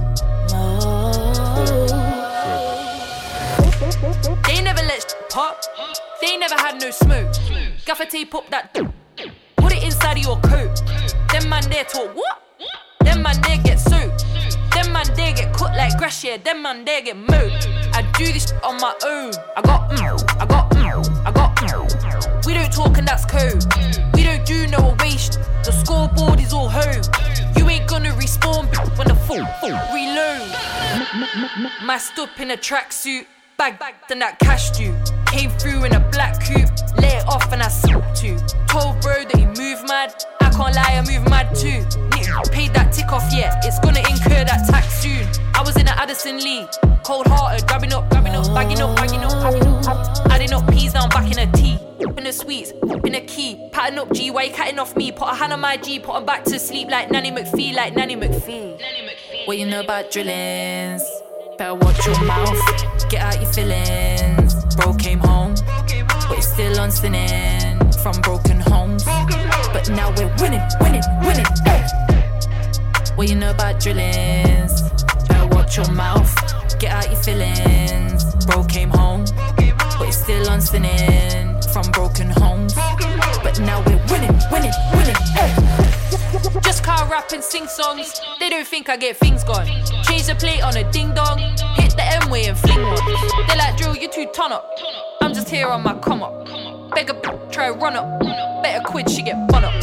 They 4.46 4.62
never 4.62 4.82
let 4.82 5.02
sh- 5.02 5.14
pop. 5.28 5.60
They 6.20 6.36
never 6.36 6.54
had 6.54 6.80
no 6.80 6.90
smoke. 6.90 7.32
Gaffer 7.84 8.04
tape 8.06 8.34
up 8.34 8.48
that. 8.50 8.72
Put 9.56 9.72
it 9.72 9.82
inside 9.82 10.18
of 10.18 10.22
your 10.24 10.38
coat. 10.40 10.82
Them 11.32 11.48
man 11.48 11.68
there 11.70 11.84
talk 11.84 12.14
what? 12.14 12.42
Them 13.00 13.22
man 13.22 13.40
there 13.42 13.58
get 13.62 13.78
soaked. 13.80 14.24
Them 14.72 14.92
man 14.92 15.06
there 15.14 15.32
get 15.34 15.52
cut 15.52 15.74
like 15.76 15.96
grass, 15.98 16.22
yeah. 16.24 16.36
Them 16.36 16.62
man 16.62 16.84
there 16.84 17.02
get 17.02 17.16
mowed. 17.16 17.29
Masked 31.90 32.20
up 32.20 32.38
in 32.38 32.52
a 32.52 32.56
tracksuit, 32.56 33.26
bag 33.58 33.76
than 34.08 34.20
that 34.20 34.38
cash 34.38 34.78
you. 34.78 34.96
Came 35.26 35.50
through 35.58 35.82
in 35.82 35.92
a 35.92 35.98
black 35.98 36.34
coupe, 36.40 36.70
let 36.98 37.24
it 37.24 37.26
off 37.26 37.52
and 37.52 37.60
I 37.60 37.66
snapped 37.66 38.22
you. 38.22 38.38
Told 38.68 39.00
bro 39.00 39.24
that 39.24 39.34
he 39.34 39.44
move 39.44 39.82
mad, 39.88 40.14
I 40.40 40.50
can't 40.50 40.72
lie, 40.76 40.94
I 40.94 41.02
move 41.02 41.28
mad 41.28 41.52
too. 41.52 41.82
Paid 42.52 42.74
that 42.74 42.92
tick 42.92 43.10
off 43.10 43.26
yet, 43.34 43.64
it's 43.64 43.80
gonna 43.80 43.98
incur 44.08 44.44
that 44.44 44.68
tax 44.70 45.02
soon. 45.02 45.26
I 45.52 45.62
was 45.62 45.76
in 45.76 45.88
a 45.88 45.90
Addison 45.90 46.38
Lee, 46.38 46.68
cold 47.02 47.26
hearted, 47.26 47.66
grabbing 47.66 47.92
up, 47.92 48.08
grabbing 48.08 48.36
up, 48.36 48.46
bagging 48.54 48.80
up, 48.80 48.94
bagging 48.94 49.24
up, 49.24 49.42
bagging 49.42 49.66
up. 49.66 50.30
Adding 50.30 50.52
up 50.52 50.70
peas 50.70 50.92
down 50.92 51.08
back 51.08 51.28
in 51.28 51.40
a 51.40 51.50
tea. 51.54 51.76
In 51.98 52.22
the 52.22 52.32
sweets, 52.32 52.70
in 53.04 53.16
a 53.16 53.20
key, 53.22 53.68
patting 53.72 53.98
up 53.98 54.12
G, 54.12 54.30
why 54.30 54.44
you 54.44 54.52
catting 54.52 54.78
off 54.78 54.94
me? 54.94 55.10
Put 55.10 55.26
a 55.26 55.34
hand 55.34 55.52
on 55.52 55.58
my 55.58 55.76
G, 55.76 55.98
put 55.98 56.16
him 56.16 56.24
back 56.24 56.44
to 56.44 56.56
sleep 56.60 56.88
like 56.88 57.10
Nanny 57.10 57.32
McPhee, 57.32 57.74
like 57.74 57.96
Nanny 57.96 58.14
McPhee. 58.14 58.80
What 59.46 59.58
you 59.58 59.66
know 59.66 59.80
about 59.80 60.12
drillings? 60.12 61.02
Better 61.60 61.74
watch 61.74 62.06
your 62.06 62.24
mouth, 62.24 63.10
get 63.10 63.20
out 63.20 63.38
your 63.38 63.52
feelings. 63.52 64.54
Bro 64.76 64.94
came 64.94 65.18
home, 65.18 65.52
but 65.66 66.36
he's 66.36 66.50
still 66.50 66.80
on 66.80 66.90
sinning 66.90 67.78
from 68.02 68.18
broken 68.22 68.60
homes. 68.60 69.04
But 69.04 69.90
now 69.90 70.08
we're 70.16 70.34
winning, 70.40 70.62
winning, 70.80 71.02
winning. 71.20 71.44
What 73.14 73.28
you 73.28 73.34
know 73.34 73.50
about 73.50 73.78
drillings? 73.78 74.80
Better 75.28 75.54
watch 75.54 75.76
your 75.76 75.92
mouth, 75.92 76.34
get 76.78 76.92
out 76.92 77.10
your 77.10 77.22
feelings. 77.22 78.24
Bro 78.46 78.64
came 78.64 78.88
home, 78.88 79.26
but 79.28 80.06
he's 80.06 80.16
still 80.16 80.48
on 80.48 80.62
sinning 80.62 81.60
from 81.74 81.92
broken 81.92 82.30
homes. 82.30 82.72
But 82.72 83.60
now 83.60 83.84
we're 83.84 84.02
winning, 84.08 84.34
winning, 84.50 84.72
winning. 84.94 85.14
Hey. 85.34 85.89
Just 86.62 86.84
car 86.84 87.08
rap 87.08 87.32
and 87.32 87.42
sing 87.42 87.66
songs. 87.66 88.20
They 88.38 88.48
don't 88.48 88.66
think 88.66 88.88
I 88.88 88.96
get 88.96 89.16
things 89.16 89.42
gone. 89.42 89.66
Change 90.04 90.26
the 90.26 90.36
plate 90.38 90.62
on 90.62 90.76
a 90.76 90.88
ding 90.92 91.12
dong. 91.12 91.38
Hit 91.74 91.96
the 91.96 92.04
M 92.22 92.30
way 92.30 92.44
and 92.46 92.56
fling 92.56 92.82
one. 92.82 93.04
They 93.48 93.56
like 93.56 93.76
drill, 93.76 93.96
you 93.96 94.08
too 94.08 94.26
ton 94.32 94.52
up. 94.52 94.70
I'm 95.20 95.34
just 95.34 95.48
here 95.48 95.66
on 95.66 95.82
my 95.82 95.94
come 95.98 96.22
up. 96.22 96.46
Beg 96.94 97.10
a 97.10 97.48
try 97.50 97.66
a 97.66 97.72
run 97.72 97.96
up. 97.96 98.20
Better 98.62 98.80
quid, 98.84 99.10
she 99.10 99.22
get 99.22 99.48
bun 99.48 99.64
up. 99.64 99.74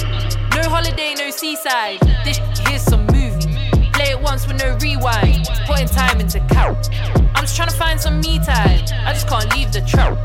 No 0.56 0.70
holiday, 0.70 1.16
no 1.16 1.32
seaside. 1.32 2.00
This 2.24 2.38
here's 2.66 2.84
some 2.84 3.06
movie. 3.08 3.54
Play 3.92 4.12
it 4.12 4.22
once 4.22 4.48
with 4.48 4.58
no 4.64 4.78
rewind. 4.78 5.50
Putting 5.66 5.88
time 5.88 6.22
into 6.22 6.40
count. 6.48 6.90
I'm 7.36 7.44
just 7.44 7.58
trying 7.58 7.70
to 7.70 7.76
find 7.76 8.00
some 8.00 8.22
me 8.22 8.40
time. 8.40 8.86
I 9.06 9.12
just 9.12 9.28
can't 9.28 9.54
leave 9.54 9.74
the 9.74 9.82
trap. 9.82 10.18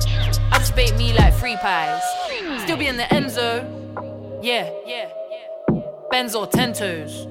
I 0.53 0.59
just 0.59 0.77
bake 0.77 0.97
me 0.97 1.15
like 1.15 1.35
free 1.35 1.57
pies. 1.57 2.03
Still 2.63 2.77
be 2.77 2.87
in 2.87 2.97
the 2.97 3.13
end 3.13 3.31
zone. 3.31 4.41
Yeah, 4.41 4.71
yeah. 4.87 5.22
Benz 6.13 6.35
or 6.35 6.47
Tentos. 6.47 7.25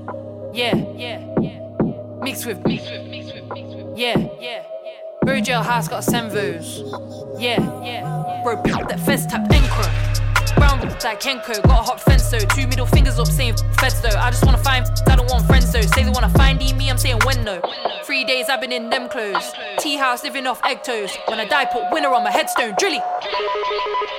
Yeah, 0.56 0.76
yeah, 0.98 1.24
yeah. 1.40 2.24
Mixed 2.24 2.48
with, 2.48 2.66
mixed 2.66 2.90
with, 2.90 3.06
mixed 3.06 3.36
with, 3.36 3.48
mixed 3.54 3.76
with. 3.78 3.96
Yeah, 3.96 4.18
yeah, 4.40 4.64
yeah. 4.84 4.94
Bro 5.22 5.36
jailhouse 5.42 5.88
got 5.88 6.08
a 6.08 6.12
Senvos. 6.12 7.40
Yeah, 7.40 7.62
yeah. 7.84 8.42
Bro, 8.44 8.64
pick 8.64 8.88
that 8.88 9.00
fez 9.02 9.28
tap 9.28 9.42
anchor. 9.52 10.56
Brown 10.56 10.80
like 10.80 11.22
Kenko, 11.22 11.62
got 11.62 11.80
a 11.80 11.84
hot 11.84 12.02
fence 12.02 12.28
though. 12.32 12.40
Two 12.40 12.66
middle 12.66 12.88
fingers 12.88 13.20
up 13.20 13.28
saying 13.28 13.58
feds 13.80 14.02
though. 14.02 14.18
I 14.18 14.32
just 14.32 14.44
wanna 14.48 14.58
find, 14.58 14.88
I 15.08 15.16
don't 15.16 15.30
want 15.30 15.46
friends 15.46 15.72
though. 15.72 15.82
Say 15.82 16.04
they 16.04 16.10
wanna 16.10 16.30
find 16.30 16.58
me, 16.58 16.90
I'm 16.90 16.98
saying 16.98 17.20
when 17.24 17.46
though. 17.46 17.62
Three 18.04 18.26
days 18.26 18.50
I've 18.50 18.62
been 18.62 18.72
in 18.72 18.90
them 18.90 19.10
clothes. 19.10 19.54
Tea 19.78 19.96
house 19.96 20.24
living 20.24 20.48
off 20.48 20.60
egg 20.66 20.82
toes. 20.82 21.16
When 21.28 21.40
I 21.40 21.46
die, 21.46 21.66
put 21.66 21.84
winner 21.92 22.10
on 22.10 22.24
my 22.24 22.32
headstone. 22.32 22.74
Drilly. 22.80 23.00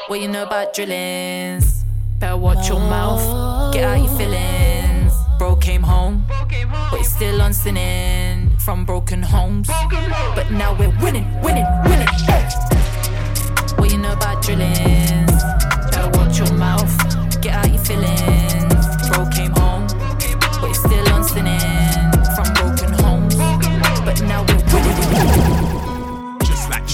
What 0.07 0.21
you 0.21 0.28
know 0.28 0.45
about 0.45 0.73
drillings? 0.73 1.83
Better 2.21 2.37
watch 2.37 2.69
your 2.69 2.78
mouth, 2.78 3.21
get 3.73 3.85
out 3.85 3.99
your 3.99 4.19
feelings. 4.19 5.14
Bro 5.38 5.57
came 5.57 5.83
home, 5.83 6.25
but 6.29 6.99
he's 6.99 7.12
still 7.12 7.41
on 7.41 7.55
sinning 7.55 8.50
from 8.59 8.85
broken 8.85 9.23
homes. 9.23 9.69
But 10.35 10.50
now 10.50 10.76
we're 10.79 10.95
winning, 11.02 11.26
winning, 11.41 11.67
winning. 11.85 12.09
What 13.79 13.91
you 13.91 13.99
know 13.99 14.12
about 14.12 14.43
drillings? 14.43 15.43
Better 15.91 16.11
watch 16.19 16.38
your 16.38 16.52
mouth, 16.52 16.95
get 17.41 17.55
out 17.55 17.69
your 17.73 17.83
feelings. 17.83 18.87
Bro 19.09 19.31
came 19.31 19.52
home, 19.52 19.87
but 20.61 20.69
he's 20.69 20.79
still 20.79 21.09
on 21.12 21.25
sinning 21.25 21.72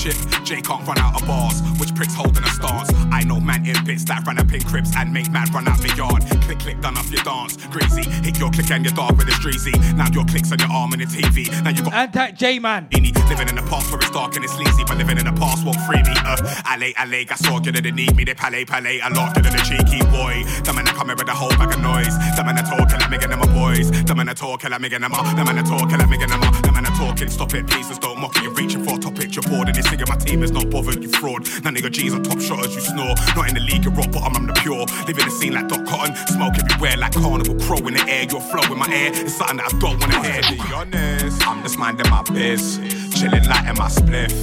Like 0.06 0.44
Jay 0.44 0.60
can't 0.62 0.86
run 0.86 0.96
out 0.98 1.20
of 1.20 1.26
bars. 1.26 1.60
Which 1.80 1.92
pricks 1.92 2.14
holding 2.14 2.44
a 2.44 2.50
stance? 2.54 2.88
I 3.10 3.24
know 3.24 3.40
man 3.40 3.66
in 3.66 3.74
bits 3.84 4.04
that 4.04 4.24
run 4.24 4.38
up 4.38 4.52
in 4.52 4.62
cribs 4.62 4.94
and 4.96 5.12
make 5.12 5.28
man 5.32 5.50
run 5.50 5.66
out 5.66 5.82
the 5.82 5.90
yard. 5.96 6.22
Click, 6.46 6.60
click, 6.60 6.80
done 6.80 6.96
off 6.96 7.10
your 7.10 7.22
dance. 7.24 7.56
Greasy, 7.66 8.08
hit 8.22 8.38
your 8.38 8.50
click 8.50 8.70
and 8.70 8.84
your 8.84 8.94
dog 8.94 9.18
with 9.18 9.26
a 9.26 9.32
streezy. 9.32 9.74
Now 9.96 10.06
your 10.14 10.24
clicks 10.24 10.52
on 10.52 10.60
your 10.60 10.70
arm 10.70 10.92
and 10.92 11.02
the 11.02 11.06
TV. 11.06 11.50
Now 11.64 11.70
you 11.70 11.82
got 11.82 11.92
Antac 11.92 12.38
J 12.38 12.60
Man. 12.60 12.86
Living 12.92 13.48
in 13.48 13.56
the 13.56 13.66
past 13.68 13.90
where 13.90 13.98
it's 13.98 14.10
dark 14.10 14.36
and 14.36 14.44
it's 14.44 14.54
sleazy, 14.54 14.84
but 14.86 14.96
living 14.96 15.18
in 15.18 15.26
the 15.26 15.32
past 15.34 15.66
won't 15.66 15.80
free 15.82 16.00
me. 16.06 16.14
Uh, 16.22 16.38
alley, 16.64 16.94
alley, 16.96 17.24
gas 17.24 17.42
organ, 17.50 17.74
they 17.74 17.90
need 17.90 18.14
me, 18.14 18.22
they 18.22 18.34
palais, 18.34 18.64
palais, 18.64 19.00
a 19.02 19.10
lot 19.10 19.34
than 19.34 19.46
a 19.46 19.62
cheeky 19.66 19.98
boy. 20.14 20.46
The 20.62 20.72
man 20.72 20.86
that 20.86 20.94
come 20.94 21.08
with 21.08 21.26
a 21.26 21.34
whole 21.34 21.50
bag 21.58 21.74
of 21.74 21.82
noise. 21.82 22.14
The 22.38 22.42
man 22.46 22.54
that 22.54 22.70
talking 22.70 23.00
like 23.02 23.10
me 23.10 23.18
and 23.20 23.32
them 23.32 23.42
a 23.42 23.46
boys. 23.50 23.90
The 23.90 24.14
man 24.14 24.26
that 24.26 24.36
talking 24.36 24.70
like 24.70 24.80
me 24.80 24.94
and 24.94 25.02
them 25.02 25.12
a. 25.12 25.20
The 25.34 25.44
man 25.44 25.56
that 25.58 25.66
talking 25.66 25.98
like 25.98 26.08
me 26.08 26.22
and 26.22 26.30
them 26.30 26.42
a. 26.42 26.48
The 26.62 26.70
man 26.72 26.87
talking, 26.98 27.30
stop 27.30 27.54
it, 27.54 27.66
please, 27.68 27.88
just 27.88 28.02
don't 28.02 28.18
mock 28.18 28.36
it. 28.36 28.42
You're 28.42 28.52
reaching 28.54 28.84
for 28.84 28.96
a 28.96 28.98
topic, 28.98 29.34
you're 29.34 29.42
bored, 29.44 29.68
and 29.68 29.76
this 29.76 29.90
in 29.92 30.00
my 30.08 30.16
team 30.16 30.42
is 30.42 30.50
not 30.50 30.68
bothered, 30.68 31.00
you 31.02 31.08
fraud. 31.08 31.46
Of 31.46 31.78
your 31.78 31.90
G's 31.90 32.14
are 32.14 32.20
top 32.20 32.40
shotters, 32.40 32.74
you 32.74 32.80
snore. 32.80 33.14
Not 33.36 33.48
in 33.48 33.54
the 33.54 33.60
league, 33.60 33.84
you're 33.84 33.94
rock 33.94 34.10
bottom, 34.10 34.34
I'm 34.36 34.46
the 34.46 34.54
pure. 34.54 34.84
Living 35.06 35.24
the 35.24 35.30
scene 35.30 35.54
like 35.54 35.68
Dot 35.68 35.86
Cotton, 35.86 36.16
smoke 36.34 36.54
everywhere 36.58 36.96
like 36.96 37.12
carnival 37.12 37.54
crow 37.60 37.78
in 37.86 37.94
the 37.94 38.04
air. 38.08 38.24
Your 38.24 38.40
flow 38.40 38.72
in 38.72 38.78
my 38.78 38.88
air 38.90 39.12
it's 39.14 39.36
something 39.36 39.58
that 39.58 39.72
I 39.72 39.78
don't 39.78 40.00
wanna 40.00 40.22
hear. 40.26 40.42
To 40.42 40.54
be 40.54 40.74
honest, 40.74 41.46
I'm 41.46 41.62
just 41.62 41.78
minding 41.78 42.10
my 42.10 42.22
biz. 42.22 42.78
Chilling 43.14 43.46
light 43.46 43.68
in 43.68 43.76
my 43.78 43.88
spliff. 43.88 44.34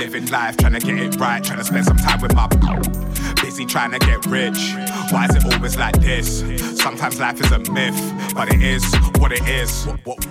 Living 0.00 0.26
life, 0.26 0.56
trying 0.56 0.72
to 0.72 0.80
get 0.80 0.98
it 0.98 1.16
right, 1.16 1.44
trying 1.44 1.58
to 1.58 1.64
spend 1.64 1.84
some 1.84 1.98
time 1.98 2.20
with 2.20 2.34
my. 2.34 2.48
Busy 3.60 3.72
trying 3.72 3.90
to 3.92 3.98
get 3.98 4.24
rich. 4.24 4.72
Why 5.12 5.26
is 5.26 5.36
it 5.36 5.44
always 5.52 5.76
like 5.76 6.00
this? 6.00 6.40
Sometimes 6.80 7.20
life 7.20 7.38
is 7.44 7.52
a 7.52 7.58
myth, 7.72 7.98
but 8.34 8.48
it 8.48 8.62
is 8.62 8.82
what 9.18 9.32
it 9.32 9.46
is. 9.46 9.86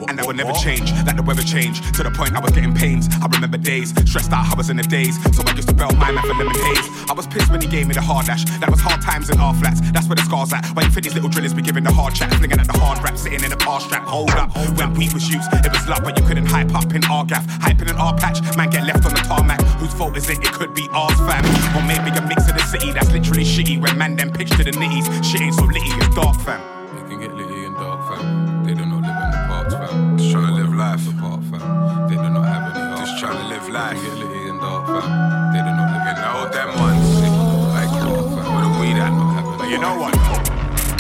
And 0.08 0.18
that 0.18 0.26
will 0.26 0.34
never 0.34 0.54
change, 0.54 0.92
like 1.06 1.16
the 1.16 1.22
weather 1.22 1.44
change. 1.44 1.78
To 1.94 2.02
the 2.02 2.10
point 2.10 2.34
I 2.34 2.40
was 2.40 2.52
getting 2.54 2.74
pains. 2.74 3.08
I 3.22 3.28
remember 3.28 3.58
days, 3.58 3.94
stressed 4.10 4.32
out, 4.32 4.52
I 4.52 4.56
was 4.56 4.72
in 4.72 4.78
the 4.78 4.84
days. 4.84 5.14
So 5.36 5.44
I 5.46 5.54
used 5.54 5.68
to 5.68 5.76
belt 5.76 5.96
my 5.98 6.12
man 6.12 6.24
for 6.24 6.34
lemon 6.34 6.56
haze. 6.56 6.90
I 7.08 7.14
was 7.14 7.28
pissed 7.28 7.52
when 7.52 7.62
he 7.62 7.68
gave 7.68 7.88
me 7.88 7.94
the 7.94 8.02
hard 8.02 8.26
dash. 8.26 8.46
That 8.60 8.72
was 8.72 8.80
hard 8.80 9.02
times 9.02 9.30
in 9.30 9.40
our 9.40 9.54
flats. 9.54 9.80
That's 9.92 10.08
where 10.08 10.16
the 10.16 10.24
scars 10.24 10.52
at. 10.54 10.66
Why 10.74 10.82
you 10.84 10.90
think 10.90 11.06
these 11.06 11.14
little 11.14 11.30
drillers 11.30 11.54
be 11.54 11.62
giving 11.62 11.84
the 11.84 11.94
hard 11.94 12.16
chat, 12.16 12.34
flinging 12.34 12.60
at 12.60 12.66
the 12.66 12.80
hard 12.80 12.98
rap, 13.04 13.16
sitting 13.16 13.44
in 13.44 13.52
the 13.52 13.58
car 13.58 13.80
strap. 13.80 14.06
Hold 14.06 14.32
up, 14.32 14.50
when 14.74 14.96
we 14.96 15.06
was 15.14 15.30
used, 15.30 15.54
it 15.54 15.70
was 15.70 15.86
love, 15.88 16.02
but 16.04 16.18
you 16.18 16.26
couldn't 16.26 16.48
hype 16.48 16.74
up 16.74 16.96
in 16.96 17.04
our 17.06 17.26
gaff. 17.26 17.46
Hyping 17.62 17.92
in 17.92 17.98
our 17.98 18.18
patch, 18.18 18.42
man 18.58 18.72
get 18.72 18.88
left 18.88 19.06
on 19.06 19.14
the 19.14 19.22
tarmac. 19.22 19.62
Whose 19.78 19.94
fault 19.94 20.18
is 20.18 20.28
it? 20.30 20.40
It 20.42 20.52
could 20.52 20.74
be 20.74 20.90
ours, 20.94 21.20
fam. 21.30 21.46
Or 21.78 21.86
maybe 21.86 22.10
a 22.18 22.26
mix 22.26 22.50
of 22.50 22.58
the 22.58 22.66
city 22.66 22.92
that's 22.92 23.19
literally 23.20 23.44
shitty. 23.44 23.82
When 23.82 23.98
man 23.98 24.16
then 24.16 24.32
pitch 24.32 24.50
to 24.52 24.64
the 24.64 24.72
nitties, 24.72 25.08
shit 25.24 25.42
ain't 25.42 25.56
so 25.56 25.66
litty, 25.66 25.92
it's 26.00 26.16
dark, 26.16 26.40
fam. 26.42 26.62
You 26.96 27.04
can 27.08 27.20
get 27.20 27.36
litty 27.36 27.66
and 27.66 27.76
dark, 27.76 28.00
fam. 28.08 28.64
They 28.66 28.74
do 28.74 28.86
not 28.86 29.02
live 29.04 29.20
in 29.24 29.30
the 29.32 29.42
parks, 29.48 29.74
fam. 29.74 30.18
Just 30.18 30.32
trying 30.32 30.48
to 30.48 30.54
live 30.54 30.74
life 30.74 31.04
apart, 31.10 31.44
fam. 31.52 32.08
They 32.08 32.16
do 32.16 32.30
not 32.30 32.46
have 32.48 32.64
any 32.72 32.80
heart. 32.80 33.00
Just 33.00 33.20
trying 33.20 33.38
to 33.38 33.48
live 33.52 33.68
life. 33.70 33.98
You 33.98 34.08
can 34.08 34.20
get 34.20 34.28
litty 34.28 34.50
and 34.50 34.60
dark, 34.62 34.86
fam. 34.88 35.08
They 35.52 35.60
do 35.60 35.72
not 35.76 35.88
live 35.92 36.08
in 36.08 36.16
the 36.16 36.22
know 36.24 36.36
parks, 36.40 36.56
them 36.56 36.70
ones. 36.80 37.08
They 37.20 37.28
do 37.28 37.44
not 37.44 37.68
like 37.76 37.94
heart, 38.00 38.28
fam. 38.36 38.48
With 38.56 38.70
a 38.70 38.72
weed 38.80 38.98
and 39.04 39.16
not 39.20 39.32
having 39.36 39.58
But 39.60 39.70
you 39.70 39.80
know 39.80 39.96
what? 40.00 40.16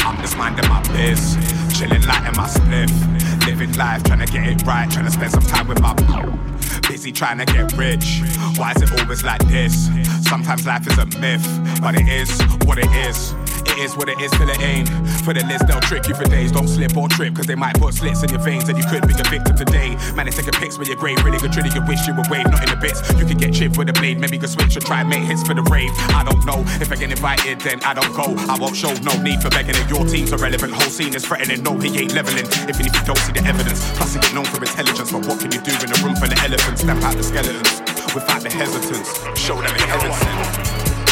I'm 0.03 0.17
just 0.19 0.35
minding 0.35 0.67
my 0.67 0.81
biz, 0.91 1.39
chilling 1.71 2.03
lighting 2.03 2.35
my 2.35 2.47
spliff, 2.51 2.91
living 3.47 3.71
life, 3.79 4.03
trying 4.03 4.25
to 4.25 4.27
get 4.27 4.43
it 4.43 4.67
right, 4.67 4.91
trying 4.91 5.05
to 5.05 5.11
spend 5.11 5.31
some 5.31 5.47
time 5.47 5.67
with 5.67 5.79
my 5.79 5.93
busy 6.89 7.11
trying 7.11 7.37
to 7.37 7.45
get 7.45 7.71
rich. 7.77 8.21
Why 8.57 8.71
is 8.71 8.81
it 8.81 8.91
always 8.99 9.23
like 9.23 9.41
this? 9.47 9.87
Sometimes 10.27 10.65
life 10.65 10.85
is 10.87 10.97
a 10.97 11.05
myth, 11.19 11.45
but 11.81 11.95
it 11.95 12.07
is 12.07 12.29
what 12.65 12.77
it 12.77 12.89
is. 13.07 13.33
It 13.65 13.77
is 13.79 13.95
what 13.95 14.09
it 14.09 14.19
is 14.19 14.31
till 14.31 14.49
it 14.49 14.59
ain't. 14.61 14.89
For 15.23 15.33
the 15.33 15.45
list, 15.45 15.67
they'll 15.67 15.79
trick 15.81 16.07
you 16.07 16.15
for 16.15 16.23
days. 16.25 16.51
Don't 16.51 16.67
slip 16.67 16.95
or 16.97 17.07
trip, 17.07 17.35
cause 17.35 17.45
they 17.45 17.55
might 17.55 17.75
put 17.75 17.93
slits 17.93 18.23
in 18.23 18.29
your 18.29 18.39
veins 18.39 18.67
and 18.69 18.77
you 18.77 18.85
could 18.85 19.07
be 19.07 19.13
a 19.13 19.23
victim 19.29 19.55
today. 19.55 19.95
Man, 20.15 20.25
they 20.25 20.31
taking 20.31 20.53
pics 20.53 20.77
with 20.77 20.87
your 20.87 20.97
grave, 20.97 21.23
really 21.23 21.37
good 21.37 21.51
trilly. 21.51 21.69
You 21.73 21.85
wish 21.85 22.07
you 22.07 22.13
were 22.13 22.25
wave, 22.29 22.49
not 22.49 22.63
in 22.63 22.69
the 22.69 22.79
bits. 22.81 23.01
You 23.19 23.25
could 23.25 23.37
get 23.37 23.53
chipped 23.53 23.77
with 23.77 23.89
a 23.89 23.93
blade, 23.93 24.19
maybe 24.19 24.35
you 24.35 24.41
could 24.41 24.49
switch 24.49 24.75
or 24.75 24.81
try 24.81 25.01
and 25.01 25.09
make 25.09 25.23
hits 25.23 25.43
for 25.43 25.53
the 25.53 25.63
rave. 25.63 25.91
I 26.15 26.23
don't 26.23 26.43
know 26.45 26.63
if 26.81 26.91
I 26.91 26.95
get 26.95 27.11
invited, 27.11 27.61
then 27.61 27.81
I 27.83 27.93
don't 27.93 28.13
go. 28.15 28.35
I 28.49 28.57
won't 28.57 28.75
show 28.75 28.93
no 29.05 29.13
need 29.21 29.41
for 29.41 29.49
begging 29.49 29.75
it. 29.75 29.89
Your 29.89 30.05
team's 30.05 30.31
irrelevant, 30.31 30.73
whole 30.73 30.89
scene 30.89 31.13
is 31.13 31.25
threatening. 31.25 31.63
No, 31.63 31.77
he 31.77 31.89
ain't 31.99 32.13
leveling. 32.13 32.45
If 32.69 32.79
you 32.79 32.89
don't 33.05 33.19
see 33.19 33.33
the 33.33 33.43
evidence, 33.45 33.81
plus 33.97 34.13
he 34.13 34.19
get 34.19 34.33
known 34.33 34.45
for 34.45 34.59
intelligence. 34.61 35.11
But 35.11 35.25
what 35.27 35.39
can 35.39 35.51
you 35.51 35.61
do 35.61 35.73
in 35.73 35.89
a 35.91 35.97
room 36.05 36.15
full 36.15 36.31
of 36.31 36.39
elephants? 36.39 36.81
Stamp 36.81 37.03
out 37.03 37.15
the 37.15 37.23
skeletons 37.23 37.88
without 38.13 38.41
the 38.41 38.49
hesitance. 38.49 39.09
Show 39.37 39.55
them 39.55 39.73
inheritance. 39.73 40.21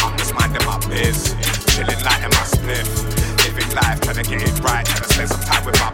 I'm 0.02 0.16
just 0.16 0.34
minding 0.34 0.64
my 0.66 0.78
biz, 0.88 1.34
chilling 1.74 2.00
lighting 2.04 2.32
my 2.34 2.44
spliff, 2.48 2.88
living 3.44 3.70
life, 3.74 4.00
trying 4.00 4.22
to 4.22 4.24
get 4.24 4.42
it 4.42 4.58
right, 4.60 4.84
trying 4.84 5.02
to 5.02 5.14
spend 5.14 5.28
some 5.30 5.40
time 5.42 5.64
with 5.64 5.78
my 5.80 5.90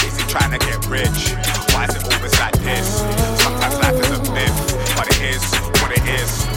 busy 0.00 0.22
trying 0.28 0.52
to 0.52 0.58
get 0.58 0.86
rich. 0.86 1.34
Why 1.72 1.86
is 1.86 1.96
it 1.96 2.04
always 2.14 2.38
like 2.38 2.58
this? 2.60 3.00
Sometimes 3.42 3.74
life 3.78 3.98
is 3.98 4.10
a 4.10 4.32
myth, 4.32 4.96
but 4.96 5.06
it 5.08 5.20
is 5.34 5.42
what 5.80 5.90
it 5.90 6.04
is. 6.20 6.53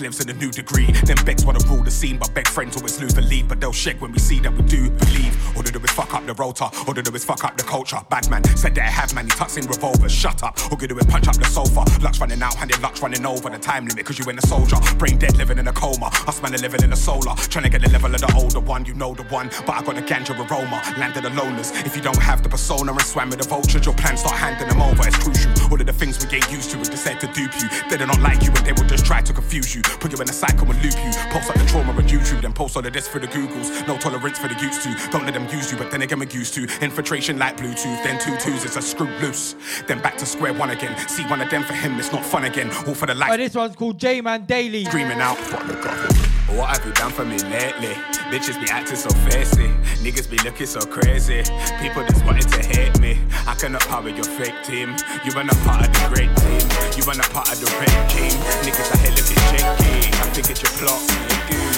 Lives 0.00 0.20
in 0.20 0.28
a 0.30 0.34
new 0.34 0.50
degree. 0.50 0.90
Them 1.04 1.18
begs 1.24 1.44
wanna 1.44 1.60
rule 1.68 1.82
the 1.82 1.90
scene, 1.90 2.18
but 2.18 2.32
beg 2.34 2.48
friends 2.48 2.76
always 2.76 3.00
lose 3.00 3.14
the 3.14 3.22
lead. 3.22 3.48
But 3.48 3.60
they'll 3.60 3.72
shake 3.72 4.00
when 4.00 4.12
we 4.12 4.18
see 4.18 4.38
that 4.40 4.52
we 4.52 4.62
do 4.62 4.90
believe. 4.90 5.34
All 5.56 5.62
they 5.62 5.70
do 5.70 5.80
is 5.80 5.90
fuck 5.90 6.14
up 6.14 6.26
the 6.26 6.34
rotor, 6.34 6.68
all 6.86 6.94
they 6.94 7.02
do 7.02 7.14
is 7.14 7.24
fuck 7.24 7.44
up 7.44 7.56
the 7.56 7.64
culture. 7.64 7.98
Bad 8.10 8.30
man 8.30 8.44
said 8.56 8.74
that 8.76 8.86
I 8.86 8.90
have 8.90 9.14
man, 9.14 9.24
he 9.26 9.30
tucks 9.30 9.56
in 9.56 9.66
revolvers. 9.66 10.12
Shut 10.12 10.42
up, 10.42 10.58
all 10.70 10.76
they 10.76 10.86
do 10.86 10.98
is 10.98 11.06
punch 11.06 11.28
up 11.28 11.36
the 11.36 11.44
sofa. 11.44 11.84
Luck's 12.02 12.20
running 12.20 12.42
out, 12.42 12.54
handed 12.54 12.80
luck's 12.82 13.02
running 13.02 13.24
over 13.26 13.50
the 13.50 13.58
time 13.58 13.86
limit, 13.86 14.04
cause 14.04 14.18
you 14.18 14.24
ain't 14.28 14.42
a 14.42 14.46
soldier. 14.46 14.76
Brain 14.98 15.18
dead, 15.18 15.36
living 15.36 15.58
in 15.58 15.68
a 15.68 15.72
coma. 15.72 16.10
Us 16.26 16.42
man 16.42 16.54
are 16.54 16.58
living 16.58 16.82
in 16.82 16.92
a 16.92 16.96
solar. 16.96 17.34
Trying 17.36 17.64
to 17.64 17.70
get 17.70 17.82
the 17.82 17.90
level 17.90 18.14
of 18.14 18.20
the 18.20 18.32
older 18.36 18.60
one, 18.60 18.84
you 18.84 18.94
know 18.94 19.14
the 19.14 19.24
one. 19.24 19.50
But 19.66 19.76
I 19.76 19.82
got 19.82 19.98
a 19.98 20.02
ganja 20.02 20.34
aroma, 20.38 20.82
landed 20.98 21.24
the 21.24 21.30
loners. 21.30 21.70
If 21.86 21.96
you 21.96 22.02
don't 22.02 22.20
have 22.20 22.42
the 22.42 22.48
persona 22.48 22.92
and 22.92 23.02
swam 23.02 23.30
with 23.30 23.40
the 23.40 23.48
vultures, 23.48 23.84
your 23.84 23.94
plans 23.94 24.20
start 24.20 24.36
handing 24.36 24.68
them 24.68 24.82
over. 24.82 25.06
It's 25.06 25.16
crucial. 25.18 25.52
All 25.70 25.80
of 25.80 25.86
the 25.86 25.92
things 25.92 26.22
we 26.22 26.30
get 26.30 26.50
used 26.50 26.70
to 26.72 26.78
is 26.80 26.88
just 26.88 27.04
there 27.04 27.18
to 27.18 27.26
dupe 27.28 27.54
you. 27.60 27.68
They 27.88 27.96
do 27.96 28.06
not 28.06 28.20
like 28.20 28.42
you 28.42 28.48
and 28.48 28.64
they 28.66 28.72
will 28.72 28.83
try 29.04 29.20
to 29.20 29.32
confuse 29.32 29.74
you. 29.74 29.82
Put 29.82 30.12
you 30.12 30.18
in 30.20 30.28
a 30.28 30.32
cycle 30.32 30.68
and 30.70 30.82
loop 30.82 30.94
you. 31.04 31.12
Post 31.30 31.50
up 31.50 31.56
the 31.56 31.64
trauma 31.66 31.92
on 31.92 32.02
YouTube, 32.08 32.40
then 32.42 32.52
post 32.52 32.76
all 32.76 32.86
of 32.86 32.92
this 32.92 33.06
for 33.06 33.18
the 33.18 33.26
Googles. 33.28 33.86
No 33.86 33.96
tolerance 33.98 34.38
for 34.38 34.48
the 34.48 34.54
used 34.60 34.82
to. 34.82 35.10
Don't 35.10 35.24
let 35.24 35.34
them 35.34 35.46
use 35.48 35.70
you, 35.70 35.78
but 35.78 35.90
then 35.90 36.02
again 36.02 36.18
we're 36.18 36.28
used 36.30 36.54
to. 36.54 36.62
Infiltration 36.80 37.38
like 37.38 37.56
Bluetooth, 37.56 38.02
then 38.02 38.18
two 38.18 38.36
twos, 38.38 38.64
it's 38.64 38.76
a 38.76 38.82
screw 38.82 39.08
loose. 39.20 39.54
Then 39.86 40.00
back 40.00 40.16
to 40.18 40.26
square 40.26 40.52
one 40.54 40.70
again. 40.70 40.96
See 41.08 41.24
one 41.24 41.40
of 41.40 41.50
them 41.50 41.62
for 41.62 41.74
him, 41.74 41.98
it's 41.98 42.12
not 42.12 42.24
fun 42.24 42.44
again. 42.44 42.70
All 42.86 42.94
for 42.94 43.06
the 43.06 43.12
Oh, 43.14 43.16
life 43.16 43.36
this 43.36 43.54
one's 43.54 43.76
called 43.76 43.98
J 43.98 44.20
Man 44.20 44.44
Daily. 44.46 44.84
screaming 44.86 45.20
out, 45.20 45.36
fuck 45.36 45.66
the 45.66 45.74
government. 45.74 46.16
What 46.58 46.76
have 46.76 46.86
you 46.86 46.92
done 46.92 47.10
for 47.12 47.24
me 47.24 47.38
lately? 47.38 47.94
Bitches 48.34 48.60
be 48.60 48.68
acting 48.68 48.96
so 48.96 49.08
fancy, 49.30 49.68
niggas 50.02 50.28
be 50.28 50.36
looking 50.38 50.66
so 50.66 50.80
crazy. 50.80 51.44
People 51.80 52.02
just 52.02 52.24
wanting 52.24 52.42
to 52.42 52.66
hate 52.66 52.98
me. 52.98 53.16
I 53.46 53.54
cannot 53.54 53.82
power 53.82 54.08
your 54.08 54.24
fake 54.24 54.60
team. 54.64 54.96
You 55.24 55.30
run 55.38 55.48
a 55.48 55.54
part 55.62 55.86
of 55.86 55.92
the 55.94 56.02
great 56.10 56.34
team. 56.42 56.66
You 56.98 57.04
run 57.06 57.20
a 57.20 57.28
part 57.30 57.46
of 57.52 57.60
the 57.62 57.70
red 57.78 58.10
team. 58.10 58.34
Niggas 58.66 58.90
out 58.90 58.98
here 59.06 59.14
looking 59.14 59.38
shaky. 59.54 60.10
I 60.18 60.26
think 60.34 60.50
it's 60.50 60.66
your 60.66 60.72
plot. 60.82 60.98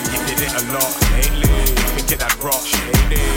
You 0.09 0.19
did 0.25 0.41
it 0.41 0.53
a 0.57 0.63
lot 0.73 0.97
lately. 1.13 1.77
Thinking 1.93 2.21
that 2.25 2.33
rock. 2.41 2.65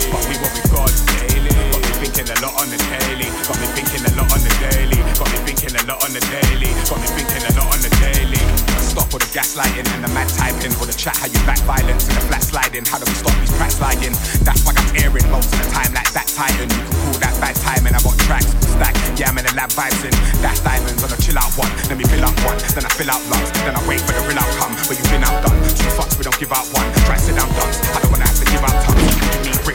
But 0.08 0.24
we 0.24 0.40
what 0.40 0.56
we 0.56 0.62
got 0.72 0.88
daily. 1.28 1.59
Thinking 2.00 2.32
a 2.32 2.36
lot 2.40 2.56
on 2.56 2.72
the 2.72 2.80
daily. 2.80 3.28
Got 3.44 3.60
me 3.60 3.68
thinking 3.76 4.00
a 4.00 4.10
lot 4.16 4.32
on 4.32 4.40
the 4.40 4.48
daily. 4.56 4.96
Got 5.20 5.28
me 5.36 5.38
thinking 5.44 5.76
a 5.76 5.84
lot 5.84 6.00
on 6.00 6.16
the 6.16 6.22
daily. 6.32 6.72
Got 6.88 6.96
me 6.96 7.08
thinking 7.12 7.44
a 7.44 7.52
lot 7.60 7.68
on 7.76 7.80
the 7.84 7.92
daily. 8.00 8.40
Stop 8.80 9.12
all 9.12 9.20
the 9.20 9.28
gaslighting 9.36 9.84
and 9.84 10.00
the 10.00 10.08
mad 10.16 10.32
typing. 10.32 10.72
All 10.80 10.88
the 10.88 10.96
chat 10.96 11.12
how 11.20 11.28
you 11.28 11.36
back 11.44 11.60
violence 11.68 12.08
and 12.08 12.16
the 12.16 12.24
flat 12.24 12.40
sliding. 12.40 12.88
How 12.88 12.96
do 12.96 13.04
we 13.04 13.12
stop 13.12 13.36
these 13.44 13.52
cracks 13.52 13.76
lying? 13.84 14.16
That's 14.40 14.64
why 14.64 14.72
I'm 14.72 14.88
airing 14.96 15.28
most 15.28 15.52
of 15.52 15.60
the 15.60 15.68
time 15.76 15.92
like 15.92 16.08
that 16.16 16.24
Titan. 16.32 16.72
You 16.72 16.80
can 16.88 16.96
call 17.04 17.20
that 17.20 17.36
bad 17.36 17.54
timing. 17.60 17.92
I 17.92 18.00
got 18.00 18.16
tracks 18.24 18.48
stack. 18.48 18.96
Yeah, 19.20 19.28
I'm 19.28 19.36
in 19.36 19.44
the 19.44 19.52
lab 19.52 19.68
vibes 19.76 20.00
in. 20.00 20.16
That's 20.40 20.64
diamonds 20.64 21.04
on 21.04 21.12
a 21.12 21.18
chill 21.20 21.36
out 21.36 21.52
one. 21.60 21.68
Let 21.92 22.00
me 22.00 22.08
fill 22.08 22.24
up 22.24 22.32
one. 22.48 22.56
Then 22.72 22.88
I 22.88 22.90
fill 22.96 23.12
out 23.12 23.20
lungs. 23.28 23.52
Then 23.60 23.76
I 23.76 23.82
wait 23.84 24.00
for 24.00 24.16
the 24.16 24.24
real 24.24 24.40
outcome. 24.40 24.72
But 24.88 24.96
you've 24.96 25.12
been 25.12 25.20
outdone. 25.20 25.60
Two 25.76 25.92
fucks, 26.00 26.16
we 26.16 26.24
don't 26.24 26.40
give 26.40 26.48
out 26.48 26.64
one. 26.72 26.88
Try 27.04 27.20
sit 27.20 27.36
down 27.36 27.52
dunce. 27.60 27.76
I 27.92 28.00
don't 28.00 28.08
wanna 28.08 28.24
have 28.24 28.40
to 28.40 28.48
give 28.48 28.64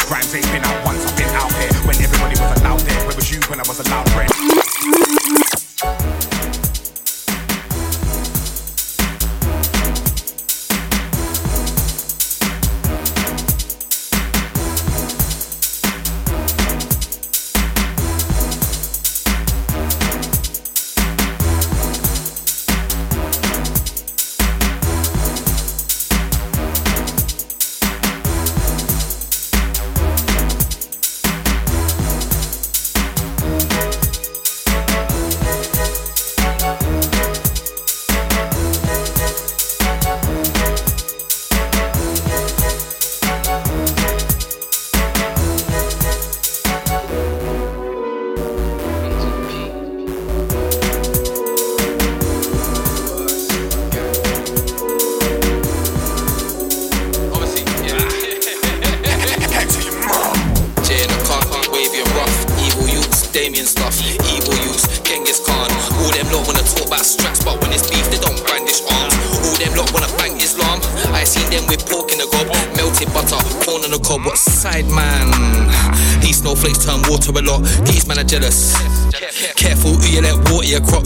Rhymes 0.10 0.36
ain't 0.36 0.46
been 0.52 0.63
out 0.63 0.86
once, 0.86 1.04
I've 1.06 1.18
been 1.18 1.30
out 1.30 1.52
here. 1.54 1.74
When 1.88 1.96
everybody 1.96 2.39
was 2.39 2.62
allowed 2.62 2.80
there, 2.82 3.08
where 3.08 3.15
was 3.15 3.32
you 3.32 3.39
when 3.50 3.60
I 3.60 3.63
was 3.68 3.80
allowed 3.80 4.06
bread? 4.13 5.44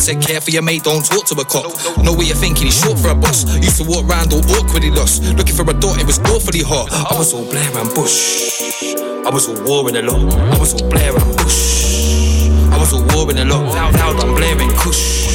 Water 0.09 0.25
your 0.25 0.29
crop. 0.29 0.29
Said 0.29 0.33
careful 0.33 0.53
your 0.53 0.63
mate, 0.63 0.83
don't 0.83 1.05
talk 1.05 1.25
to 1.27 1.35
a 1.35 1.45
cop. 1.45 2.03
Know 2.03 2.13
what 2.13 2.25
you're 2.25 2.35
thinking, 2.35 2.65
he's 2.65 2.79
short 2.79 2.99
for 2.99 3.09
a 3.09 3.15
boss. 3.15 3.45
Used 3.57 3.81
to 3.81 3.87
walk 3.87 4.07
round 4.07 4.33
all 4.33 4.43
awkwardly 4.51 4.91
lost. 4.91 5.23
Looking 5.35 5.55
for 5.55 5.69
a 5.69 5.73
daughter, 5.73 6.01
it 6.01 6.07
was 6.07 6.19
awfully 6.19 6.63
hot. 6.63 6.91
I 6.91 7.17
was 7.17 7.33
all 7.33 7.45
Blair 7.45 7.69
and 7.77 7.93
Bush. 7.93 8.61
I 9.25 9.29
was 9.29 9.47
all 9.47 9.61
warring 9.65 9.97
a 9.97 10.01
lot. 10.01 10.33
I 10.33 10.59
was 10.59 10.73
all 10.73 10.89
Blair 10.89 11.15
and 11.15 11.37
Bush. 11.37 12.49
I 12.71 12.77
was 12.77 12.93
all 12.93 13.05
warring 13.15 13.39
a 13.39 13.45
lot. 13.45 13.73
Loud, 13.75 13.93
loud, 13.95 14.23
I'm 14.23 14.35
blaring 14.35 14.71
Kush. 14.77 15.27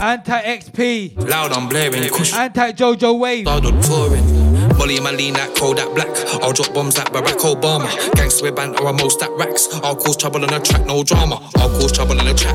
Anti 0.00 0.40
XP. 0.42 1.28
Loud, 1.28 1.52
I'm 1.52 1.68
blaring 1.68 2.08
Kush. 2.08 2.32
Anti 2.32 2.72
Jojo 2.72 3.18
Wave. 3.18 3.46
Started 3.46 3.82
touring. 3.82 4.40
Molly 4.78 4.96
in 4.96 5.02
my 5.02 5.10
lean 5.10 5.34
that 5.34 5.54
cold 5.56 5.76
that 5.76 5.94
black. 5.94 6.08
I'll 6.42 6.52
drop 6.52 6.72
bombs 6.72 6.96
like 6.96 7.12
Barack 7.12 7.40
Obama. 7.44 7.88
With 8.42 8.56
band 8.56 8.80
or 8.80 8.88
a 8.88 8.92
most 8.92 9.20
that 9.20 9.30
racks. 9.32 9.68
I'll 9.84 9.96
cause 9.96 10.16
trouble 10.16 10.42
on 10.44 10.52
a 10.54 10.60
track, 10.60 10.86
no 10.86 11.02
drama. 11.02 11.36
I'll 11.56 11.68
cause 11.76 11.92
trouble 11.92 12.18
on 12.18 12.26
a 12.26 12.32
track. 12.32 12.54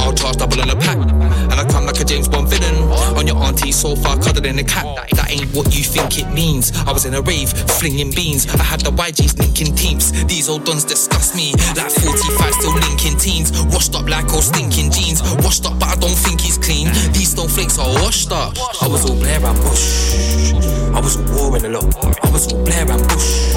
I'll 0.00 0.14
charge 0.14 0.36
double 0.36 0.60
on 0.60 0.70
a 0.70 0.76
pack. 0.76 0.96
And 0.96 1.52
I 1.52 1.64
come 1.68 1.84
like 1.84 2.00
a 2.00 2.04
James 2.04 2.28
Bond 2.28 2.48
villain. 2.48 2.88
On 3.18 3.26
your 3.26 3.36
auntie 3.36 3.72
sofa, 3.72 4.16
cuddled 4.22 4.46
in 4.46 4.58
a 4.58 4.64
cat. 4.64 4.84
That, 4.96 5.10
that 5.10 5.30
ain't 5.30 5.52
what 5.54 5.76
you 5.76 5.84
think 5.84 6.18
it 6.18 6.32
means. 6.32 6.72
I 6.86 6.92
was 6.92 7.04
in 7.04 7.12
a 7.14 7.20
rave, 7.20 7.50
flinging 7.50 8.10
beans. 8.12 8.48
I 8.54 8.62
had 8.62 8.80
the 8.80 8.90
YGs 8.90 9.38
linking 9.38 9.74
teams. 9.76 10.12
These 10.24 10.48
old 10.48 10.64
dons 10.64 10.84
disgust 10.84 11.36
me. 11.36 11.52
Like 11.76 11.92
45 11.92 12.54
still 12.54 12.74
linking 12.88 13.18
teens. 13.18 13.52
Washed 13.68 13.94
up 13.94 14.08
like 14.08 14.32
old 14.32 14.44
stinking 14.44 14.90
jeans. 14.92 15.20
Washed 15.44 15.66
up, 15.66 15.78
but 15.78 15.88
I 15.88 15.96
don't 15.96 16.16
think 16.24 16.40
he's 16.40 16.56
clean. 16.56 16.88
These 17.12 17.32
snowflakes 17.32 17.78
are 17.78 17.92
washed 18.00 18.32
up. 18.32 18.56
I 18.80 18.88
was 18.88 19.04
all 19.04 19.16
Blair 19.16 19.44
and 19.44 19.58
Bush. 19.60 20.56
I 20.96 21.00
was 21.00 21.16
all 21.20 21.50
warring 21.50 21.66
a 21.66 21.68
lot. 21.68 21.84
I 22.24 22.30
was 22.30 22.52
all 22.52 22.64
Blair 22.64 22.90
and 22.90 23.02
Bush. 23.08 23.52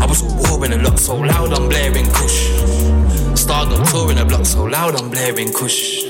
I 0.00 0.06
was 0.06 0.22
all 0.22 0.35
warring 0.56 0.72
a 0.72 0.82
lot. 0.82 0.98
So 0.98 1.16
loud 1.16 1.52
I'm 1.52 1.68
blaring 1.68 2.06
Kush. 2.12 2.50
Started 3.38 3.84
touring 3.86 4.18
a 4.18 4.24
block. 4.24 4.46
So 4.46 4.64
loud 4.64 4.96
I'm 4.96 5.10
blaring 5.10 5.52
Kush. 5.52 6.04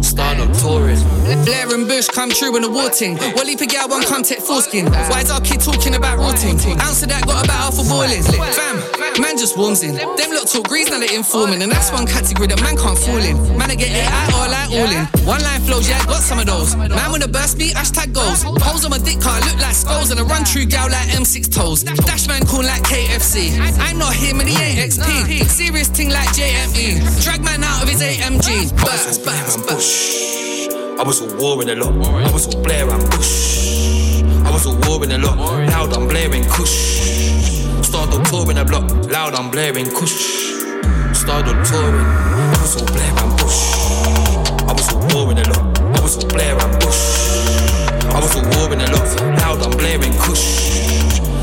Started 0.00 0.52
touring. 0.54 1.15
Blair 1.46 1.70
and 1.70 1.86
Bush 1.86 2.08
come 2.08 2.28
true 2.28 2.56
in 2.56 2.62
the 2.62 2.68
war 2.68 2.90
ting. 2.90 3.14
What 3.38 3.46
leap 3.46 3.60
a 3.60 3.66
gal 3.66 3.88
one 3.88 4.02
come 4.02 4.24
take 4.26 4.42
foreskin. 4.42 4.90
Why 4.90 5.22
is 5.22 5.30
our 5.30 5.40
kid 5.40 5.62
talking 5.62 5.94
about 5.94 6.18
rotting? 6.18 6.58
Of 6.58 7.06
that 7.06 7.22
got 7.22 7.46
about 7.46 7.70
half 7.70 7.78
a 7.78 7.86
boiling. 7.86 8.26
Fam, 8.26 8.82
man 9.22 9.38
just 9.38 9.56
warms 9.56 9.86
in. 9.86 9.94
Them 9.94 10.30
lot 10.34 10.50
talk 10.50 10.66
grease 10.66 10.90
now 10.90 10.98
they 10.98 11.14
informing. 11.14 11.62
And 11.62 11.70
that's 11.70 11.92
one 11.94 12.04
category 12.04 12.50
that 12.50 12.60
man 12.60 12.74
can't 12.74 12.98
fall 12.98 13.22
in. 13.22 13.38
Man, 13.54 13.70
I 13.70 13.78
get 13.78 13.94
it 13.94 14.10
out 14.10 14.34
or 14.34 14.50
like 14.50 14.74
all 14.74 14.90
in. 14.90 15.06
One 15.22 15.38
line 15.38 15.62
flows, 15.62 15.86
yeah, 15.88 16.02
got 16.10 16.26
some 16.26 16.42
of 16.42 16.46
those. 16.46 16.74
Man, 16.74 17.12
when 17.14 17.20
the 17.22 17.28
burst 17.28 17.58
beat, 17.58 17.78
hashtag 17.78 18.10
goals. 18.12 18.42
Holes 18.42 18.82
on 18.82 18.90
my 18.90 18.98
dick 18.98 19.22
car 19.22 19.38
look 19.46 19.62
like 19.62 19.78
skulls. 19.78 20.10
And 20.10 20.18
I 20.18 20.26
run 20.26 20.42
true 20.42 20.66
gal 20.66 20.90
like 20.90 21.14
M6 21.14 21.46
toes. 21.46 21.86
Dash 21.86 22.26
man 22.26 22.42
cool 22.50 22.66
like 22.66 22.82
KFC. 22.82 23.54
I'm 23.78 23.98
not 23.98 24.14
him 24.18 24.40
and 24.42 24.48
he 24.48 24.58
ain't 24.58 24.90
XP. 24.90 25.46
Serious 25.46 25.86
thing 25.94 26.10
like 26.10 26.26
JME. 26.34 27.22
Drag 27.22 27.38
man 27.46 27.62
out 27.62 27.84
of 27.84 27.88
his 27.88 28.02
AMG. 28.02 28.74
Burst, 28.82 29.22
burst, 29.22 29.62
burst. 29.62 30.45
I 30.98 31.02
was 31.02 31.20
all 31.20 31.36
warring 31.38 31.68
a 31.68 31.74
lot. 31.74 31.92
I 32.24 32.32
was 32.32 32.46
all 32.54 32.62
Blair 32.62 32.88
and 32.88 33.10
Bush. 33.10 34.22
I 34.46 34.50
was 34.50 34.66
all 34.66 34.76
warring 34.88 35.12
a 35.12 35.18
lot. 35.18 35.36
Loud, 35.36 35.92
I'm 35.92 36.08
blaring 36.08 36.44
Kush. 36.44 36.72
Started 37.82 38.24
touring 38.24 38.56
a 38.56 38.64
block. 38.64 38.90
Loud, 39.10 39.34
I'm 39.34 39.50
blaring 39.50 39.90
Kush. 39.90 40.56
Started 41.12 41.62
touring. 41.66 42.00
I 42.00 42.58
was 42.62 42.80
all 42.80 42.86
Blair 42.86 43.12
and 43.12 43.36
Bush. 43.36 43.60
I 44.64 44.72
was 44.72 44.88
all 44.94 45.06
warring 45.12 45.38
a 45.38 45.48
lot. 45.50 45.78
I 45.78 46.00
was 46.00 46.16
all 46.16 46.30
Blair 46.30 46.56
and 46.58 46.80
Bush. 46.80 47.02
I 48.08 48.18
was 48.18 48.34
all 48.34 48.48
warring 48.56 48.80
a 48.80 48.90
lot. 48.90 49.38
Loud, 49.40 49.62
I'm 49.62 49.76
blaring 49.76 50.16
Kush. 50.16 50.46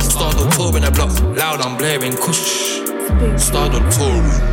Started 0.02 0.52
touring 0.54 0.84
a 0.84 0.90
block. 0.90 1.14
Loud, 1.38 1.62
I'm 1.62 1.78
blaring 1.78 2.18
Kush. 2.18 2.82
Started 3.38 3.86
touring. 3.92 4.53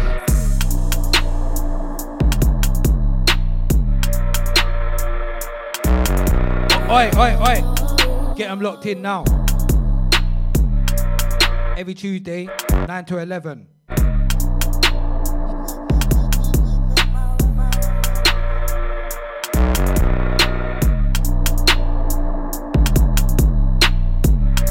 Oi, 6.93 7.09
oi, 7.17 7.37
oi. 7.37 8.35
Get 8.35 8.49
them 8.49 8.61
locked 8.61 8.85
in 8.85 9.01
now. 9.01 9.23
Every 11.77 11.95
Tuesday, 11.95 12.49
9 12.69 13.05
to 13.05 13.19
11. 13.19 13.69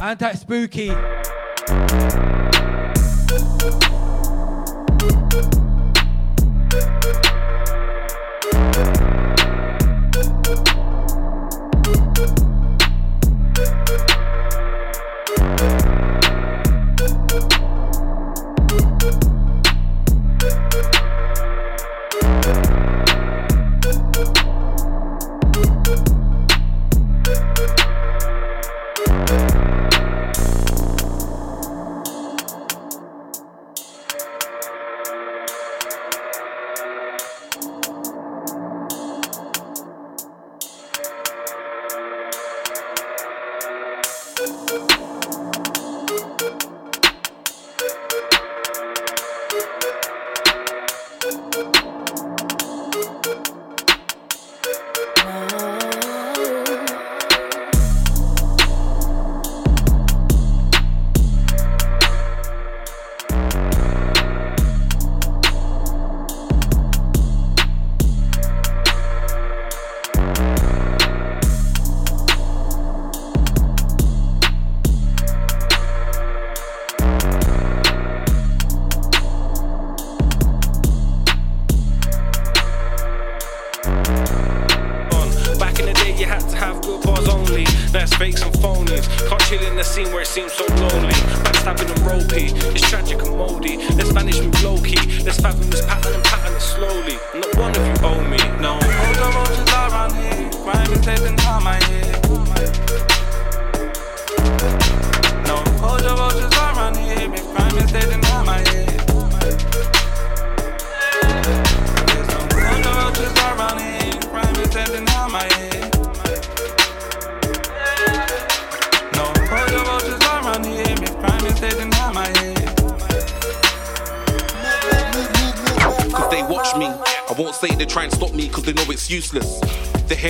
Anti 0.01 0.33
spooky. 0.33 0.93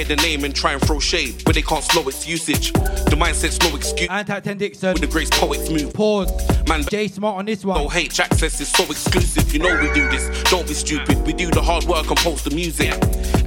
The 0.10 0.15
name 0.17 0.43
and 0.43 0.56
try 0.56 0.74
and 0.74 0.82
throw 0.82 1.00
shade, 1.00 1.43
but 1.45 1.54
they 1.54 1.62
can't 1.62 1.84
slow 1.84 2.08
its 2.08 2.28
usage. 2.28 2.74
The 2.74 3.15
mindset's 3.15 3.60
no 3.60 3.76
excuse. 3.76 4.10
Anti 4.10 4.39
10 4.39 4.58
Dixon. 4.58 4.93
With 4.93 5.02
the 5.02 5.08
grace 5.08 5.30
poets 5.30 5.69
move. 5.69 5.93
Pause. 5.93 6.67
Man, 6.67 6.84
J 6.89 7.08
Smart 7.08 7.38
on 7.38 7.45
this 7.45 7.63
one. 7.63 7.80
No 7.80 7.88
hate, 7.88 8.19
access 8.19 8.60
is 8.60 8.69
so 8.69 8.84
exclusive. 8.86 9.54
You 9.54 9.60
know 9.60 9.80
we 9.80 9.93
do 9.93 10.10
this. 10.10 10.43
Don't 10.50 10.67
be 10.67 10.74
stupid. 10.74 11.26
We 11.28 11.34
do 11.34 11.52
the 11.52 11.62
hard 11.62 11.84
work 11.86 12.10
and 12.10 12.17
post 12.17 12.45
the 12.45 12.56
music. 12.56 12.91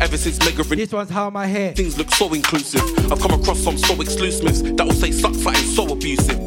Ever 0.01 0.17
since 0.17 0.39
Mega 0.39 0.63
This 0.63 0.93
one's 0.93 1.11
how 1.11 1.31
my 1.31 1.47
hair. 1.47 1.73
Things 1.73 1.99
look 1.99 2.11
so 2.13 2.33
inclusive. 2.33 2.83
I've 3.11 3.21
come 3.21 3.33
across 3.33 3.59
some 3.59 3.77
so 3.77 4.01
exclusives 4.01 4.63
that 4.63 4.85
will 4.85 4.93
say 4.93 5.11
suck 5.11 5.35
fighting 5.35 5.67
so 5.67 5.93
abusive. 5.93 6.39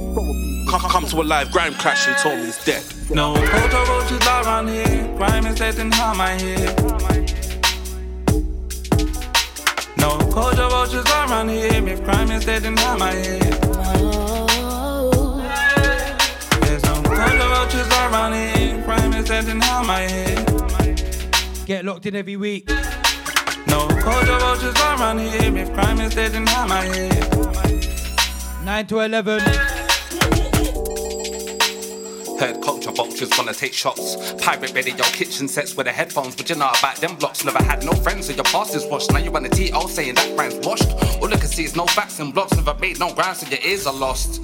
Come, 0.70 0.80
come 0.80 1.06
to 1.08 1.22
a 1.22 1.24
live 1.24 1.52
grime 1.52 1.74
clash 1.74 2.08
and 2.08 2.18
told 2.18 2.40
me 2.40 2.46
he's 2.46 2.64
dead. 2.64 2.84
No, 3.14 3.36
hold 3.36 3.72
the 3.72 3.86
roaches 3.90 4.28
around 4.28 4.70
here. 4.70 5.14
Crime 5.18 5.46
is 5.46 5.60
dead 5.60 5.78
and 5.78 5.94
how 5.94 6.14
my 6.14 6.40
head. 6.40 6.95
Around 11.26 11.50
here. 11.50 11.88
If 11.88 12.04
crime 12.04 12.32
is 12.32 12.46
dead 12.46 12.64
how 12.80 12.98
my 12.98 13.12
head. 13.12 13.42
There's 16.62 16.84
no 16.84 17.02
roaches 17.50 17.88
around 17.88 18.34
here. 18.34 18.84
Crime 18.84 19.14
is 19.14 19.28
dead 19.28 19.46
and 19.48 19.64
how 19.64 19.84
my 19.84 20.02
head. 20.02 20.96
Get 21.66 21.86
locked 21.86 22.06
in 22.06 22.16
every 22.16 22.38
week. 22.38 22.68
No, 23.68 23.88
the 24.26 24.38
roaches 24.42 24.76
around 24.82 25.20
here. 25.20 25.58
If 25.58 25.74
crime 25.74 26.00
is 26.00 26.14
dead 26.14 26.34
how 26.50 26.68
my 26.68 26.84
head. 26.84 28.66
9 28.66 28.88
to 28.88 29.00
11. 29.00 29.65
Vultures 33.16 33.38
wanna 33.38 33.54
take 33.54 33.74
shots. 33.74 34.18
Pirate 34.44 34.74
radio 34.74 35.06
kitchen 35.06 35.48
sets 35.48 35.76
with 35.78 35.86
the 35.86 35.92
headphones, 35.92 36.36
but 36.36 36.50
you 36.50 36.56
know 36.56 36.70
about 36.78 36.98
them 36.98 37.16
blocks. 37.16 37.46
Never 37.46 37.64
had 37.64 37.86
no 37.86 37.94
friends, 37.94 38.28
so 38.28 38.34
your 38.34 38.44
past 38.44 38.76
is 38.76 38.86
washed. 38.86 39.12
Now 39.12 39.20
you 39.20 39.32
want 39.32 39.46
a 39.46 39.50
TO 39.50 39.88
saying 39.88 40.16
that 40.16 40.36
crime's 40.36 40.56
washed. 40.66 40.90
All 41.22 41.34
I 41.34 41.38
can 41.38 41.48
see 41.48 41.64
is 41.64 41.76
no 41.78 41.86
facts 41.86 42.20
and 42.20 42.34
blocks. 42.34 42.56
Never 42.56 42.74
made 42.76 43.00
no 43.00 43.14
ground, 43.14 43.38
so 43.38 43.48
your 43.48 43.60
ears 43.64 43.88
are 43.88 43.94
lost. 43.94 44.42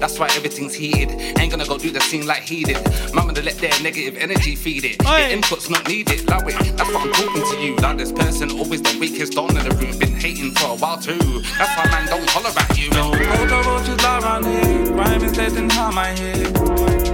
That's 0.00 0.18
why 0.18 0.28
everything's 0.36 0.74
heated. 0.74 1.10
Ain't 1.38 1.50
gonna 1.50 1.66
go 1.66 1.76
do 1.76 1.90
the 1.90 2.00
scene 2.00 2.26
like 2.26 2.42
he 2.42 2.62
did. 2.62 2.78
Mama 3.12 3.32
to 3.34 3.42
let 3.42 3.58
their 3.58 3.72
negative 3.82 4.16
energy 4.16 4.54
feed 4.54 4.84
it. 4.84 5.02
Your 5.02 5.28
input's 5.30 5.68
not 5.68 5.88
needed. 5.88 6.20
Allow 6.28 6.46
it. 6.46 6.76
That's 6.76 6.92
what 6.92 7.06
I'm 7.06 7.12
talking 7.12 7.42
to 7.50 7.56
you. 7.64 7.76
Like 7.76 7.98
this 7.98 8.12
person, 8.12 8.50
always 8.52 8.82
the 8.82 8.96
weakest 9.00 9.36
on 9.38 9.56
in 9.56 9.68
the 9.68 9.74
room. 9.74 9.98
Been 9.98 10.14
hating 10.14 10.52
for 10.52 10.66
a 10.66 10.76
while 10.76 10.98
too. 10.98 11.18
That's 11.58 11.74
why 11.76 11.86
man 11.90 12.06
don't 12.06 12.30
holler 12.30 12.52
at 12.56 12.78
you. 12.78 12.90
No, 12.90 13.10
hold 13.10 13.48
the 13.48 13.62
roaches 13.66 14.04
around 14.04 14.46
here. 14.46 14.94
Crime 14.94 15.24
is 15.24 15.32
dead 15.32 15.52
and 15.52 15.72
how 15.72 15.90
my 15.90 16.08
head. 16.08 16.54
No, 16.54 17.13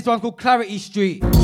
This 0.00 0.06
one's 0.06 0.22
called 0.22 0.38
Clarity 0.38 0.78
Street. 0.78 1.39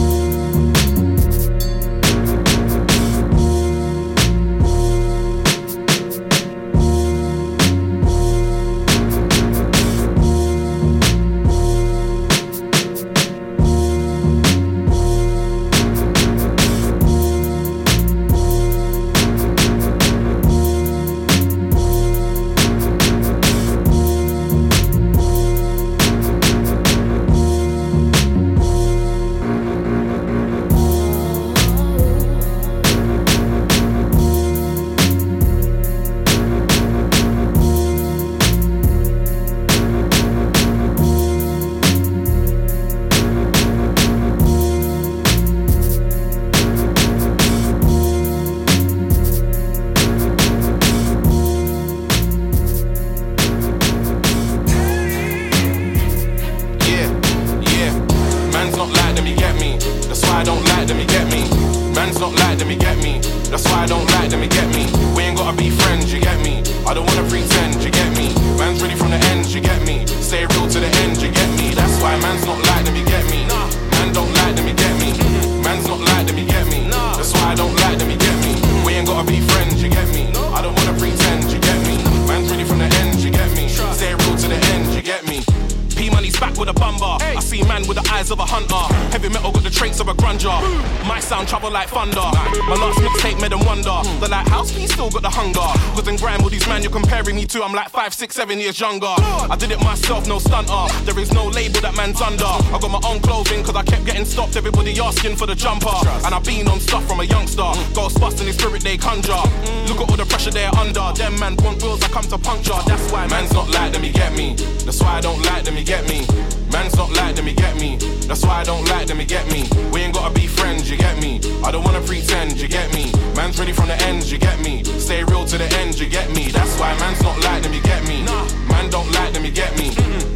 Seven 98.37 98.61
years 98.61 98.79
younger. 98.79 99.15
I 99.49 99.57
did 99.59 99.71
it 99.71 99.81
myself, 99.81 100.29
no 100.29 100.39
stunter. 100.39 100.93
There 101.07 101.19
is 101.19 101.33
no 101.33 101.47
label 101.47 101.81
that 101.81 101.97
man's 101.97 102.21
under. 102.21 102.45
I 102.45 102.79
got 102.79 102.91
my 102.91 103.01
own 103.09 103.19
clothing, 103.21 103.65
cause 103.65 103.75
I 103.75 103.83
kept 103.83 104.05
getting 104.05 104.27
stopped. 104.27 104.57
Everybody 104.57 104.93
asking 105.01 105.37
for 105.37 105.47
the 105.47 105.55
jumper. 105.55 105.97
And 106.23 106.35
I've 106.35 106.45
been 106.45 106.69
on 106.69 106.79
stuff 106.79 107.09
from 107.09 107.21
a 107.21 107.25
youngster. 107.25 107.65
Ghostbusting 107.97 108.45
the 108.45 108.53
spirit 108.53 108.83
they 108.83 108.99
conjure. 108.99 109.41
Look 109.89 110.03
at 110.03 110.11
all 110.11 110.19
the 110.19 110.27
pressure 110.29 110.51
they're 110.51 110.75
under. 110.77 111.13
Them 111.17 111.41
man 111.41 111.57
want 111.65 111.83
wheels, 111.83 112.03
I 112.05 112.09
come 112.09 112.29
to 112.29 112.37
puncture. 112.37 112.77
That's 112.87 113.11
why 113.11 113.27
man's 113.29 113.55
not 113.55 113.71
like 113.71 113.93
them, 113.95 114.05
you 114.05 114.13
get 114.13 114.35
me. 114.35 114.55
That's 114.85 115.01
why 115.01 115.17
I 115.17 115.21
don't 115.23 115.43
like 115.47 115.65
them, 115.65 115.79
you 115.79 115.85
get 115.85 116.07
me. 116.07 116.27
Man's 116.77 116.95
not 116.95 117.11
like 117.17 117.35
them, 117.37 117.49
you 117.49 117.55
get 117.55 117.75
me. 117.81 117.97
That's 118.29 118.45
why 118.45 118.61
I 118.61 118.65
don't 118.65 118.87
like 118.91 119.07
them, 119.07 119.19
you 119.19 119.25
get 119.25 119.51
me. 119.51 119.65
We 119.93 120.03
ain't 120.03 120.13
gotta 120.13 120.35
be 120.35 120.47
friends, 120.47 120.91
you 120.91 120.99
get 120.99 121.19
me. 121.23 121.41
I 121.65 121.71
don't 121.73 121.83
wanna 121.83 122.03
pretend, 122.03 122.61
you 122.61 122.69
get 122.69 122.93
me. 122.93 123.11
Man's 123.35 123.59
ready 123.59 123.73
from 123.73 123.89
the 123.89 123.97
ends, 124.03 124.31
you 124.31 124.37
get 124.37 124.61
me. 124.61 124.85
Stay 124.85 125.25
real 125.25 125.47
to 125.47 125.57
the 125.57 125.69
end, 125.81 125.99
you 125.99 126.07
get 126.07 126.29
me. 126.35 126.49
That's 126.49 126.79
why 126.79 126.93
man's 126.99 127.23
not 127.23 127.41
like 127.45 127.63
them, 127.63 127.73
you 127.73 127.81
get 127.81 128.07
me. 128.07 128.23
Man 128.69 128.91
don't 128.91 129.11
like 129.13 129.33
them, 129.33 129.47
you 129.47 129.53
get 129.53 129.73
me. 129.79 129.89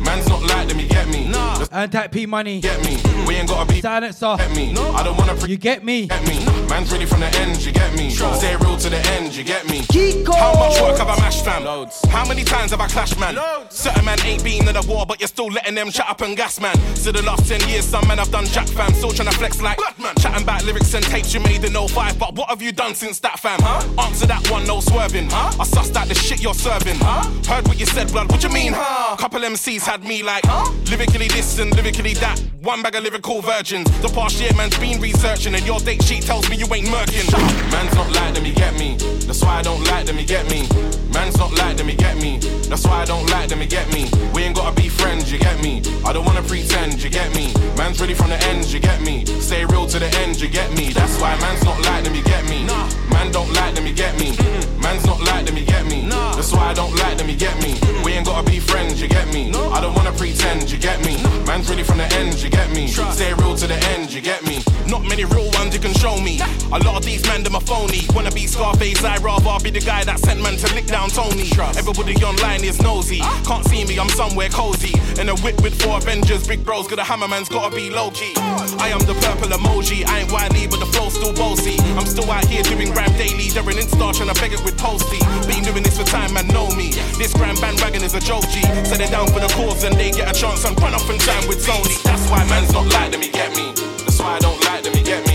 Man's 0.02 0.26
not 0.30 0.42
like 0.44 0.66
them, 0.66 0.80
you 0.80 0.88
get 0.88 1.06
me. 1.08 1.30
And 1.72 1.92
type 1.92 2.10
P 2.10 2.24
money. 2.24 2.62
Get 2.62 2.82
me. 2.86 2.96
We 3.28 3.34
ain't 3.34 3.48
gotta 3.48 3.70
be 3.70 3.82
silencer. 3.82 4.36
Get 4.38 4.56
me. 4.56 4.72
I 4.72 5.02
don't 5.02 5.18
wanna 5.18 5.32
pretend 5.32 5.50
You 5.50 5.58
get 5.58 5.84
me. 5.84 6.06
Get 6.06 6.26
me. 6.26 6.49
Man's 6.70 6.92
really 6.92 7.04
from 7.04 7.18
the 7.18 7.26
ends, 7.38 7.66
you 7.66 7.72
get 7.72 7.92
me. 7.94 8.10
Stay 8.10 8.54
real 8.54 8.76
to 8.76 8.88
the 8.88 9.04
end, 9.18 9.34
you 9.34 9.42
get 9.42 9.68
me. 9.68 9.78
How 10.24 10.54
much 10.54 10.80
work 10.80 10.98
have 10.98 11.08
I 11.08 11.18
mashed, 11.18 11.44
fam? 11.44 11.64
Loads. 11.64 12.00
How 12.08 12.24
many 12.26 12.44
times 12.44 12.70
have 12.70 12.80
I 12.80 12.86
clashed, 12.86 13.18
man? 13.18 13.34
Loads. 13.34 13.74
Certain 13.76 14.04
man 14.04 14.20
ain't 14.24 14.44
been 14.44 14.68
in 14.68 14.74
the 14.74 14.86
war, 14.88 15.04
but 15.04 15.18
you're 15.20 15.26
still 15.26 15.48
letting 15.48 15.74
them 15.74 15.90
chat 15.90 16.08
up 16.08 16.20
and 16.20 16.36
gas, 16.36 16.60
man. 16.60 16.76
So 16.94 17.10
the 17.10 17.22
last 17.22 17.48
10 17.48 17.68
years, 17.68 17.84
some 17.84 18.06
men 18.06 18.18
have 18.18 18.30
done 18.30 18.46
jack, 18.46 18.68
fam. 18.68 18.94
Still 18.94 19.10
trying 19.10 19.28
to 19.28 19.36
flex 19.36 19.60
like 19.60 19.78
man. 19.98 20.14
Chatting 20.20 20.44
about 20.44 20.64
lyrics 20.64 20.94
and 20.94 21.04
tapes 21.04 21.34
you 21.34 21.40
made 21.40 21.64
in 21.64 21.74
05, 21.74 22.18
but 22.18 22.34
what 22.36 22.48
have 22.48 22.62
you 22.62 22.70
done 22.70 22.94
since 22.94 23.18
that, 23.20 23.40
fam? 23.40 23.58
Huh? 23.62 24.06
Answer 24.06 24.26
that 24.26 24.48
one, 24.48 24.64
no 24.64 24.80
swerving. 24.80 25.28
Huh? 25.28 25.50
I 25.58 25.64
sussed 25.64 25.96
out 25.96 26.06
the 26.08 26.14
shit 26.14 26.40
you're 26.40 26.54
serving. 26.54 26.96
Huh? 27.00 27.28
Heard 27.52 27.66
what 27.66 27.80
you 27.80 27.86
said, 27.86 28.12
blood. 28.12 28.30
What 28.30 28.44
you 28.44 28.48
mean, 28.48 28.72
huh? 28.74 29.16
Couple 29.16 29.40
MCs 29.40 29.82
had 29.82 30.04
me 30.04 30.22
like, 30.22 30.44
huh? 30.46 30.70
Lyrically 30.88 31.28
this 31.28 31.58
and 31.58 31.74
lyrically 31.74 32.14
that. 32.14 32.38
One 32.62 32.82
bag 32.82 32.94
of 32.94 33.02
lyrical 33.02 33.40
virgins. 33.40 33.90
The 34.02 34.08
past 34.08 34.40
year, 34.40 34.52
man's 34.54 34.78
been 34.78 35.00
researching, 35.00 35.54
and 35.54 35.66
your 35.66 35.80
date 35.80 36.02
sheet 36.02 36.22
tells 36.22 36.48
me 36.48 36.56
you 36.60 36.66
ain't 36.74 36.88
murking. 36.88 37.24
Man's 37.72 37.94
not 37.94 38.12
like 38.12 38.34
them, 38.34 38.44
you 38.44 38.52
get 38.52 38.78
me. 38.78 38.96
That's 39.26 39.42
why 39.42 39.60
I 39.60 39.62
don't 39.62 39.82
like 39.84 40.04
them, 40.04 40.18
you 40.18 40.26
get 40.26 40.48
me. 40.50 40.68
Man's 41.10 41.38
not 41.38 41.54
like 41.54 41.78
them, 41.78 41.88
you 41.88 41.96
get 41.96 42.18
me. 42.18 42.38
That's 42.68 42.86
why 42.86 43.00
I 43.00 43.04
don't 43.06 43.28
like 43.30 43.48
them, 43.48 43.62
you 43.62 43.66
get 43.66 43.90
me. 43.94 44.10
We 44.34 44.42
ain't 44.42 44.54
gotta 44.54 44.76
be 44.76 44.90
friends, 44.90 45.32
you 45.32 45.38
get 45.38 45.58
me. 45.62 45.82
I 46.04 46.12
don't 46.12 46.26
wanna 46.26 46.42
pretend, 46.42 47.02
you 47.02 47.08
get 47.08 47.34
me. 47.34 47.54
Man's 47.78 47.98
ready 47.98 48.12
from 48.12 48.28
the 48.28 48.36
ends, 48.44 48.74
you 48.74 48.80
get 48.80 49.00
me. 49.00 49.24
Stay 49.24 49.64
real 49.64 49.86
to 49.86 49.98
the 49.98 50.10
end, 50.20 50.38
you 50.38 50.48
get 50.48 50.70
me. 50.76 50.92
That's 50.92 51.18
why 51.18 51.34
man's 51.40 51.64
not 51.64 51.80
like 51.86 52.04
them, 52.04 52.14
you 52.14 52.22
get 52.24 52.44
me. 52.50 52.66
Man 53.08 53.32
don't 53.32 53.50
like 53.54 53.74
them, 53.74 53.86
you 53.86 53.94
get 53.94 54.18
me. 54.20 54.36
Man's 54.82 55.06
not 55.06 55.20
like 55.22 55.46
them, 55.46 55.56
you 55.56 55.64
get 55.64 55.86
me. 55.86 56.06
That's 56.10 56.52
why 56.52 56.70
I 56.70 56.74
don't 56.74 56.94
like 56.96 57.16
them, 57.16 57.30
you 57.30 57.36
get 57.36 57.56
me. 57.62 57.80
We 58.04 58.12
ain't 58.12 58.26
gotta 58.26 58.48
be 58.48 58.60
friends, 58.60 59.00
you 59.00 59.08
get 59.08 59.32
me. 59.32 59.48
I 59.48 59.80
don't 59.80 59.94
wanna 59.94 60.12
pretend, 60.12 60.70
you 60.70 60.78
get 60.78 61.02
me. 61.06 61.16
Man's 61.46 61.70
ready 61.70 61.84
from 61.84 61.98
the 61.98 62.08
ends, 62.20 62.44
you 62.44 62.50
get 62.50 62.70
me. 62.72 62.88
Stay 62.88 63.32
real 63.32 63.56
to 63.56 63.66
the 63.66 63.78
end, 63.96 64.12
you 64.12 64.20
get 64.20 64.44
me. 64.44 64.62
Not 64.86 65.04
many 65.04 65.24
real 65.24 65.50
ones 65.52 65.72
you 65.74 65.80
can 65.80 65.94
show 65.94 66.20
me. 66.20 66.40
A 66.72 66.78
lot 66.86 66.96
of 66.96 67.04
these 67.04 67.26
men, 67.26 67.42
them 67.42 67.56
are 67.56 67.60
phony. 67.60 68.06
Wanna 68.14 68.30
be 68.30 68.46
Scarface, 68.46 69.02
I'd 69.02 69.22
rather 69.22 69.58
be 69.62 69.70
the 69.70 69.80
guy 69.80 70.04
that 70.04 70.20
sent 70.20 70.40
man 70.40 70.56
to 70.56 70.74
lick 70.74 70.86
down 70.86 71.10
Tony. 71.10 71.50
Everybody 71.76 72.14
online 72.22 72.62
is 72.62 72.80
nosy. 72.80 73.18
Can't 73.44 73.64
see 73.66 73.84
me, 73.84 73.98
I'm 73.98 74.08
somewhere 74.10 74.48
cozy. 74.48 74.94
In 75.20 75.28
a 75.28 75.36
whip 75.42 75.60
with 75.62 75.74
four 75.82 75.98
Avengers, 75.98 76.46
big 76.46 76.64
bros, 76.64 76.86
got 76.86 76.98
a 76.98 77.02
hammerman's 77.02 77.48
gotta 77.48 77.74
be 77.74 77.90
low 77.90 78.10
key. 78.10 78.32
I 78.78 78.94
am 78.94 79.00
the 79.00 79.14
purple 79.18 79.50
emoji, 79.50 80.06
I 80.06 80.20
ain't 80.20 80.32
widely, 80.32 80.66
but 80.66 80.78
the 80.78 80.86
flow's 80.86 81.14
still 81.14 81.34
bossy. 81.34 81.76
I'm 81.98 82.06
still 82.06 82.30
out 82.30 82.46
here 82.46 82.62
doing 82.62 82.90
gram 82.92 83.10
daily. 83.18 83.50
They're 83.50 83.66
an 83.66 83.76
Insta 83.76 84.14
trying 84.14 84.32
to 84.32 84.40
beg 84.40 84.52
it 84.52 84.62
with 84.64 84.78
Posty. 84.78 85.18
Been 85.50 85.64
doing 85.64 85.82
this 85.82 85.98
for 85.98 86.04
time, 86.04 86.34
man, 86.34 86.46
know 86.48 86.70
me. 86.78 86.92
This 87.18 87.34
grand 87.34 87.60
bandwagon 87.60 88.02
is 88.04 88.14
a 88.14 88.20
joke, 88.20 88.46
G. 88.48 88.62
Set 88.86 89.00
it 89.00 89.10
down 89.10 89.26
for 89.28 89.40
the 89.40 89.48
cause 89.58 89.82
and 89.84 89.94
they 89.96 90.10
get 90.10 90.30
a 90.30 90.34
chance 90.38 90.64
and 90.64 90.78
run 90.80 90.94
off 90.94 91.08
and 91.10 91.20
jam 91.20 91.46
with 91.48 91.66
Sony. 91.66 92.00
That's 92.02 92.30
why 92.30 92.44
man's 92.46 92.72
not 92.72 92.86
like 92.94 93.12
them, 93.12 93.22
you 93.22 93.32
get 93.32 93.50
me. 93.56 93.72
That's 94.06 94.20
why 94.20 94.36
I 94.36 94.38
don't 94.38 94.62
like 94.64 94.84
them, 94.84 94.94
you 94.94 95.04
get 95.04 95.26
me. 95.26 95.29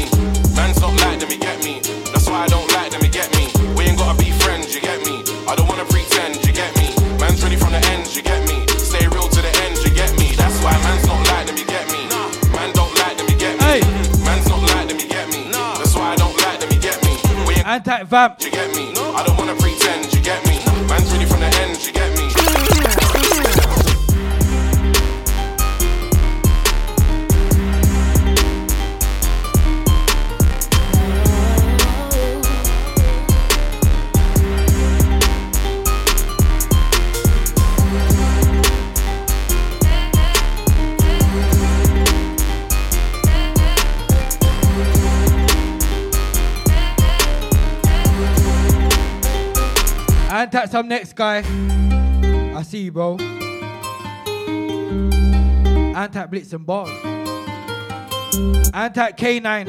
Man's 0.75 0.99
not 0.99 1.07
like 1.07 1.19
them, 1.19 1.31
you 1.31 1.37
get 1.37 1.63
me. 1.63 1.79
That's 2.11 2.27
why 2.27 2.43
I 2.43 2.47
don't 2.47 2.69
like 2.73 2.91
them, 2.91 3.01
you 3.01 3.09
get 3.09 3.31
me. 3.37 3.47
We 3.75 3.85
ain't 3.85 3.97
gotta 3.97 4.17
be 4.17 4.31
friends, 4.31 4.75
you 4.75 4.81
get 4.81 4.99
me. 5.05 5.23
I 5.47 5.55
don't 5.55 5.67
wanna 5.69 5.85
pretend, 5.85 6.35
you 6.45 6.51
get 6.51 6.75
me. 6.75 6.91
Man's 7.17 7.41
ready 7.41 7.55
from 7.55 7.71
the 7.71 7.79
ends, 7.95 8.15
you 8.15 8.21
get 8.21 8.43
me. 8.49 8.67
Stay 8.75 9.07
real 9.07 9.29
to 9.29 9.41
the 9.41 9.51
end, 9.63 9.77
you 9.85 9.91
get 9.95 10.11
me. 10.19 10.35
That's 10.35 10.59
why 10.61 10.75
man's 10.83 11.07
not 11.07 11.23
like 11.31 11.47
them, 11.47 11.55
you 11.55 11.65
get 11.65 11.87
me. 11.95 12.11
Man 12.51 12.73
don't 12.73 12.91
like 12.99 13.15
them, 13.15 13.27
you 13.29 13.37
get 13.37 13.55
me. 13.55 13.87
Man's 14.25 14.49
not 14.49 14.61
like 14.75 14.89
them, 14.89 14.99
you 14.99 15.07
get 15.07 15.29
me. 15.31 15.47
That's 15.79 15.95
why 15.95 16.11
I 16.11 16.15
don't 16.17 16.35
like 16.43 16.59
them, 16.59 16.69
you 16.71 16.81
get 16.81 16.99
me. 17.07 17.15
We 17.47 17.55
ain't 17.55 17.67
Anti 17.67 18.03
vamp. 18.03 18.41
you 18.43 18.51
get 18.51 18.75
me. 18.75 18.91
I 19.15 19.23
don't 19.23 19.37
wanna 19.37 19.55
pretend, 19.55 20.11
Antac 50.45 50.69
some 50.69 50.87
next 50.87 51.15
guy. 51.15 51.37
I 52.55 52.61
see 52.61 52.83
you, 52.83 52.91
bro. 52.91 53.17
Antac 55.97 56.29
Blitz 56.29 56.53
and 56.53 56.63
Bars. 56.63 56.91
Antac 58.71 59.17
K9. 59.17 59.65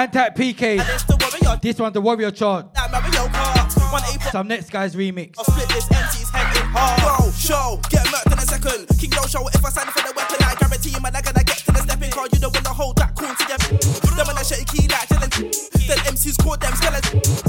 Antac 0.00 0.34
PK. 0.34 0.80
This 1.60 1.78
one, 1.78 1.92
the 1.92 2.00
Warrior 2.00 2.30
chart. 2.30 2.74
like 2.74 2.90
Mario 2.90 3.28
Kart. 3.28 3.92
One 3.92 4.02
eight 4.08 4.22
four. 4.22 4.32
Some 4.32 4.48
next 4.48 4.70
guy's 4.70 4.96
remix. 4.96 5.34
I'll 5.36 5.44
split 5.44 5.68
this 5.68 5.84
MC's 5.92 6.30
head 6.30 6.56
in 6.56 6.62
half. 6.72 7.20
Bro, 7.20 7.30
show, 7.32 7.78
get 7.90 8.06
murked 8.06 8.32
in 8.32 8.38
a 8.38 8.46
second. 8.48 8.98
King 8.98 9.10
don't 9.10 9.28
show 9.28 9.46
if 9.46 9.62
I 9.62 9.68
sign 9.68 9.84
for 9.92 10.00
the 10.00 10.14
weapon. 10.16 10.36
I 10.40 10.54
guarantee 10.54 10.90
you, 10.96 11.00
man, 11.02 11.14
I 11.14 11.20
gonna 11.20 11.44
get 11.44 11.58
to 11.58 11.72
the 11.72 11.82
stepping 11.82 12.10
car. 12.10 12.26
You 12.32 12.38
don't 12.38 12.54
wanna 12.54 12.72
hold 12.72 12.96
that 12.96 13.14
cool 13.14 13.28
to 13.28 13.44
them. 13.44 13.60
Them 14.16 14.26
when 14.26 14.38
I 14.38 14.42
shake 14.42 14.68
key 14.68 14.88
like 14.88 15.08
chillin'. 15.08 15.86
Then 15.86 15.98
MCs 16.08 16.42
call 16.42 16.56
them 16.56 16.72
skeletons. 16.76 17.39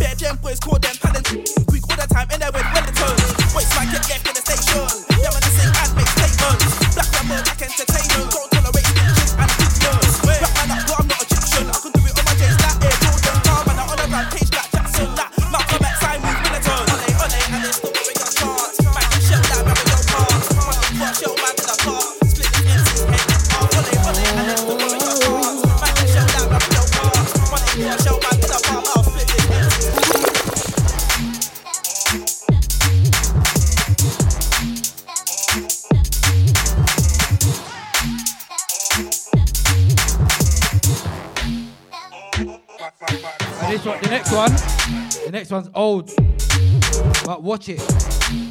One's 45.51 45.69
old, 45.73 46.11
but 47.25 47.43
watch 47.43 47.67
it. 47.69 48.50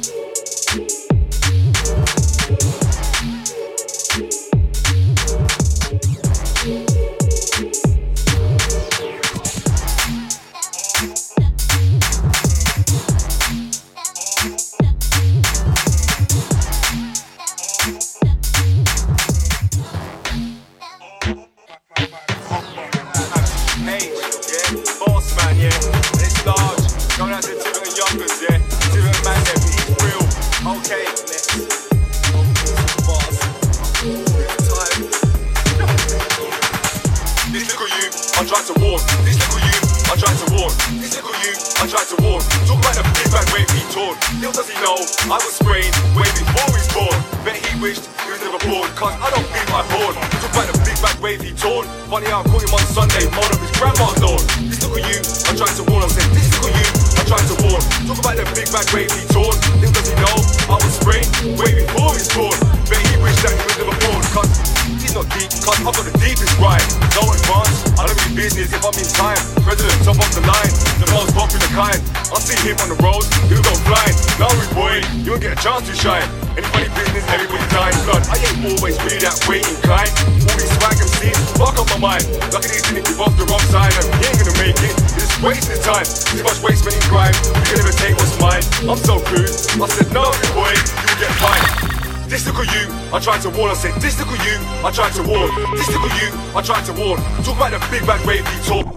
To 93.61 93.75
said, 93.75 93.93
little 93.95 94.33
you, 94.45 94.57
I 94.83 94.91
tried 94.91 95.13
to 95.13 95.21
warn. 95.21 95.49
Little 95.71 96.09
you, 96.19 96.29
I 96.55 96.61
tried 96.61 96.83
to 96.85 96.93
warn. 96.93 97.21
Talk 97.43 97.55
about 97.55 97.71
the 97.71 97.87
big 97.91 98.05
bad 98.07 98.25
wave 98.25 98.45
he 98.47 98.67
talk. 98.67 98.87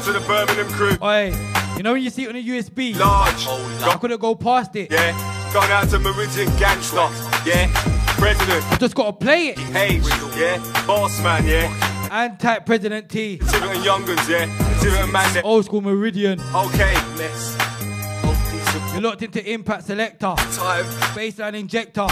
To 0.00 0.12
the 0.12 0.20
Birmingham 0.20 0.66
crew. 0.68 0.96
Oi, 1.02 1.26
you 1.76 1.82
know 1.82 1.92
when 1.92 2.02
you 2.02 2.08
see 2.08 2.24
it 2.24 2.30
on 2.30 2.36
a 2.36 2.42
USB? 2.42 2.98
Large. 2.98 3.46
I 3.82 3.98
couldn't 4.00 4.18
go 4.18 4.34
past 4.34 4.74
it. 4.76 4.90
Yeah. 4.90 5.12
Going 5.52 5.70
out 5.70 5.90
to 5.90 5.98
Meridian 5.98 6.48
Gangster. 6.56 7.06
Yeah. 7.44 7.70
President. 8.16 8.64
I 8.72 8.76
just 8.76 8.94
gotta 8.94 9.12
play 9.12 9.48
it. 9.48 9.58
H. 9.76 10.02
Yeah. 10.38 10.56
Boss 10.86 11.22
man. 11.22 11.46
Yeah. 11.46 12.08
And 12.10 12.40
type 12.40 12.64
President 12.64 13.10
T. 13.10 13.36
Tibbet 13.36 13.84
and. 13.84 14.26
Yeah. 14.26 14.59
Man. 14.84 15.44
Old 15.44 15.64
school 15.64 15.80
Meridian. 15.80 16.40
Okay. 16.54 16.94
Let's. 17.16 17.56
You're 18.92 19.02
locked 19.02 19.22
into 19.22 19.52
Impact 19.52 19.84
Selector. 19.84 20.34
Time. 20.36 20.84
Baseline 21.14 21.54
Injector. 21.54 22.06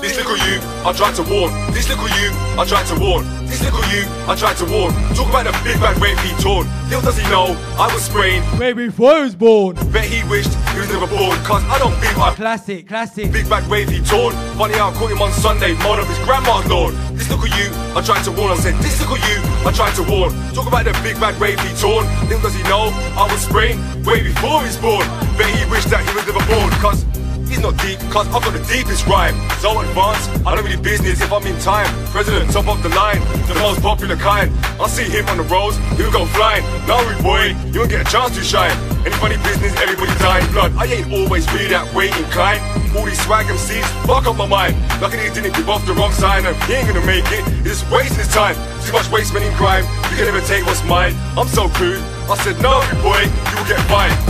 This 0.00 0.16
little 0.16 0.36
you, 0.48 0.58
I 0.82 0.94
tried 0.96 1.14
to 1.16 1.22
warn. 1.22 1.52
This 1.72 1.86
little 1.88 2.08
you, 2.08 2.32
I 2.58 2.64
tried 2.66 2.86
to 2.86 2.98
warn. 2.98 3.26
This 3.44 3.62
little 3.62 3.84
you, 3.92 4.08
I 4.26 4.34
tried 4.34 4.56
to 4.56 4.64
warn. 4.64 4.94
Talk 5.14 5.28
about 5.28 5.44
the 5.44 5.52
big 5.62 5.78
bad 5.78 6.00
wave 6.00 6.18
he 6.20 6.32
torn. 6.42 6.66
Little 6.88 7.02
does 7.02 7.18
he 7.18 7.24
know, 7.28 7.54
I 7.76 7.92
was 7.92 8.04
spraying. 8.04 8.42
Way 8.58 8.72
before 8.72 9.16
he 9.16 9.22
was 9.24 9.34
born. 9.34 9.76
Bet 9.92 10.04
he 10.04 10.26
wished 10.30 10.52
born, 10.98 11.38
cause 11.44 11.62
I 11.70 11.78
don't 11.78 11.94
beat 12.00 12.16
my 12.16 12.34
classic, 12.34 12.88
classic. 12.88 13.30
Big 13.30 13.48
bad 13.48 13.68
wave 13.70 13.88
he 13.88 14.02
torn. 14.02 14.34
Funny 14.58 14.74
how 14.74 14.90
I 14.90 14.94
caught 14.94 15.10
him 15.10 15.22
on 15.22 15.30
Sunday, 15.32 15.74
mold 15.74 16.00
of 16.00 16.08
his 16.08 16.18
grandma's 16.26 16.66
lawn. 16.66 16.96
This 17.14 17.30
look 17.30 17.46
at 17.46 17.54
you, 17.54 17.70
I 17.94 18.02
tried 18.02 18.24
to 18.24 18.32
warn. 18.32 18.50
I 18.50 18.56
said, 18.56 18.74
this 18.82 18.98
little 19.00 19.16
you, 19.16 19.38
I 19.62 19.72
tried 19.72 19.94
to 19.94 20.02
warn. 20.02 20.32
Talk 20.52 20.66
about 20.66 20.84
the 20.84 20.92
big 21.02 21.20
bad 21.20 21.38
wave 21.40 21.60
he 21.60 21.70
torn. 21.78 22.06
Little 22.26 22.42
does 22.42 22.54
he 22.54 22.62
know, 22.64 22.90
I 23.14 23.28
was 23.30 23.40
spraying 23.42 23.78
way 24.04 24.22
before 24.22 24.62
he's 24.64 24.76
born. 24.76 25.06
Bet 25.38 25.46
he 25.54 25.62
wished 25.70 25.90
that 25.90 26.02
he 26.02 26.10
was 26.14 26.26
never 26.26 26.42
born, 26.50 26.70
cause 26.82 27.04
He's 27.50 27.58
not 27.58 27.76
deep, 27.82 27.98
cause 28.14 28.30
I've 28.30 28.46
got 28.46 28.54
the 28.54 28.62
deepest 28.70 29.10
rhyme. 29.10 29.34
So 29.58 29.80
advanced, 29.82 30.30
I 30.46 30.54
don't 30.54 30.62
really 30.62 30.80
business 30.80 31.20
if 31.20 31.32
I'm 31.32 31.44
in 31.44 31.58
time. 31.58 31.90
President, 32.14 32.48
top 32.52 32.68
of 32.68 32.80
the 32.80 32.90
line, 32.94 33.18
the 33.50 33.58
most 33.58 33.82
popular 33.82 34.14
kind. 34.14 34.54
I 34.78 34.86
see 34.86 35.10
him 35.10 35.26
on 35.26 35.36
the 35.36 35.42
roads, 35.50 35.76
he'll 35.98 36.14
go 36.14 36.24
flying. 36.26 36.62
Now 36.86 37.02
boy, 37.26 37.58
you 37.74 37.80
won't 37.82 37.90
get 37.90 38.06
a 38.06 38.08
chance 38.08 38.38
to 38.38 38.44
shine. 38.44 38.70
Any 39.02 39.18
funny 39.18 39.36
business, 39.42 39.74
everybody 39.82 40.14
dying 40.22 40.46
blood. 40.52 40.70
I 40.78 40.86
ain't 40.86 41.10
always 41.10 41.42
really 41.52 41.66
that 41.74 41.92
way 41.92 42.14
inclined. 42.14 42.62
All 42.94 43.04
these 43.04 43.20
swag 43.26 43.46
MCs, 43.46 43.82
fuck 44.06 44.26
up 44.30 44.36
my 44.36 44.46
mind. 44.46 44.78
Lucky 45.02 45.18
he 45.18 45.30
didn't 45.34 45.54
give 45.58 45.68
off 45.68 45.84
the 45.86 45.94
wrong 45.94 46.12
sign, 46.12 46.46
and 46.46 46.54
he 46.70 46.74
ain't 46.74 46.86
gonna 46.86 47.04
make 47.04 47.26
it. 47.34 47.42
He's 47.66 47.82
wasting 47.90 48.18
his 48.18 48.28
time. 48.28 48.54
Too 48.86 48.92
much 48.92 49.10
waste 49.10 49.30
spending 49.34 49.52
crime. 49.58 49.82
You 50.10 50.22
can 50.22 50.26
never 50.30 50.40
take 50.46 50.64
what's 50.66 50.84
mine. 50.84 51.18
I'm 51.34 51.48
so 51.48 51.68
crude. 51.70 51.98
I 52.30 52.38
said, 52.46 52.62
no, 52.62 52.78
boy, 53.02 53.26
you 53.26 53.54
will 53.58 53.66
get 53.66 53.82
fined. 53.90 54.29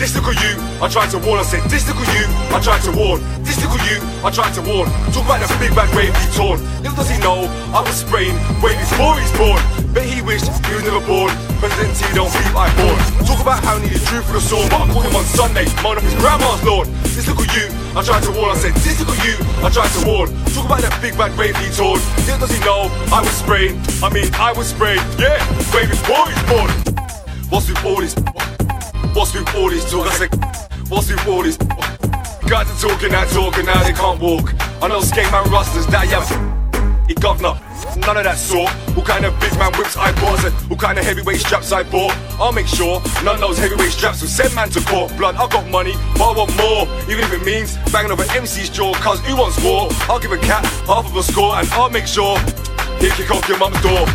Little 0.00 0.32
you, 0.32 0.56
I 0.80 0.88
tried 0.88 1.12
to 1.12 1.20
warn. 1.20 1.36
I 1.36 1.44
said, 1.44 1.60
little 1.68 2.08
you, 2.16 2.24
I 2.56 2.58
tried 2.64 2.80
to 2.88 2.92
warn. 2.96 3.20
Little 3.44 3.76
you, 3.84 4.00
I 4.24 4.32
tried 4.32 4.56
to 4.56 4.64
warn. 4.64 4.88
Talk 5.12 5.28
about 5.28 5.44
the 5.44 5.52
big 5.60 5.76
bad 5.76 5.92
wave 5.92 6.16
he 6.16 6.24
torn. 6.32 6.56
Little 6.80 6.96
does 6.96 7.12
he 7.12 7.20
know, 7.20 7.44
I 7.76 7.84
was 7.84 8.00
spraying 8.00 8.32
way 8.64 8.72
before 8.80 9.20
he's 9.20 9.28
born. 9.36 9.60
Bet 9.92 10.08
he 10.08 10.24
wished 10.24 10.48
he 10.48 10.72
was 10.72 10.88
never 10.88 11.04
born. 11.04 11.36
President 11.60 11.92
T 12.00 12.08
don't 12.16 12.32
beat 12.32 12.48
I 12.56 12.72
born. 12.80 12.96
Talk 13.28 13.44
about 13.44 13.60
how 13.60 13.76
he 13.76 13.92
needed 13.92 14.00
truth 14.08 14.24
for 14.24 14.40
the 14.40 14.40
sword, 14.40 14.72
but 14.72 14.80
I 14.80 14.86
caught 14.88 15.04
him 15.04 15.16
on 15.20 15.26
Sunday, 15.36 15.68
mown 15.84 16.00
up 16.00 16.04
his 16.08 16.16
grandma's 16.16 16.64
lawn. 16.64 16.88
Little 17.20 17.44
you, 17.52 17.68
I 17.92 18.00
tried 18.00 18.24
to 18.24 18.32
warn. 18.32 18.56
I 18.56 18.56
said, 18.56 18.72
little 18.80 19.20
you, 19.20 19.36
I 19.60 19.68
tried 19.68 19.92
to 20.00 20.02
warn. 20.08 20.32
Talk 20.56 20.64
about 20.64 20.80
that 20.80 20.96
big 21.04 21.12
bad 21.20 21.36
wave 21.36 21.52
he 21.60 21.68
torn. 21.76 22.00
Little 22.24 22.48
does 22.48 22.56
he 22.56 22.60
know, 22.64 22.88
I 23.12 23.20
was 23.20 23.36
spraying. 23.36 23.76
I 24.00 24.08
mean, 24.08 24.32
I 24.40 24.56
was 24.56 24.72
spraying, 24.72 25.04
yeah, 25.20 25.44
way 25.76 25.84
before 25.84 26.24
he's 26.24 26.44
born. 26.48 26.72
What's 27.52 27.68
with 27.68 27.84
all 27.84 28.00
this? 28.00 28.16
What's 29.12 29.34
with 29.34 29.54
all 29.56 29.68
this 29.68 29.90
talk? 29.90 30.06
I 30.06 30.14
said, 30.14 30.30
what's 30.88 31.10
with 31.10 31.26
all 31.26 31.42
this? 31.42 31.56
Guys 31.56 32.70
are 32.70 32.80
talking 32.80 33.12
and 33.12 33.66
now 33.66 33.82
they 33.82 33.92
can't 33.92 34.20
walk. 34.20 34.54
I 34.80 34.88
know 34.88 35.00
skate 35.00 35.30
man 35.32 35.50
rusters 35.50 35.86
that 35.88 36.06
yeah, 36.08 36.22
he 37.08 37.14
governor. 37.14 37.58
None 37.96 38.16
of 38.16 38.24
that 38.24 38.38
sort. 38.38 38.70
What 38.94 39.06
kind 39.06 39.24
of 39.24 39.38
big 39.40 39.52
man 39.58 39.72
whips 39.76 39.96
I 39.96 40.12
bought 40.12 40.44
and 40.44 40.54
what 40.70 40.78
kind 40.78 40.96
of 40.96 41.04
heavyweight 41.04 41.40
straps 41.40 41.72
I 41.72 41.82
bought. 41.82 42.16
I'll 42.38 42.52
make 42.52 42.68
sure 42.68 43.02
none 43.24 43.34
of 43.34 43.40
those 43.40 43.58
heavyweight 43.58 43.90
straps 43.90 44.22
will 44.22 44.28
send 44.28 44.54
man 44.54 44.70
to 44.70 44.80
court. 44.86 45.16
Blood, 45.18 45.34
I 45.34 45.48
got 45.48 45.68
money, 45.68 45.94
but 46.14 46.30
I 46.30 46.36
want 46.36 46.56
more. 46.56 46.86
Even 47.10 47.24
if 47.24 47.32
it 47.32 47.44
means 47.44 47.76
banging 47.90 48.12
over 48.12 48.24
MC's 48.30 48.70
jaw, 48.70 48.94
cause 48.94 49.18
who 49.26 49.36
wants 49.36 49.62
war? 49.62 49.88
I'll 50.08 50.20
give 50.20 50.32
a 50.32 50.38
cat 50.38 50.64
half 50.86 51.06
of 51.06 51.16
a 51.16 51.22
score 51.22 51.56
and 51.56 51.68
I'll 51.72 51.90
make 51.90 52.06
sure 52.06 52.38
he 53.02 53.10
kick 53.10 53.30
off 53.30 53.48
your 53.48 53.58
mum's 53.58 53.80
door. 53.82 54.06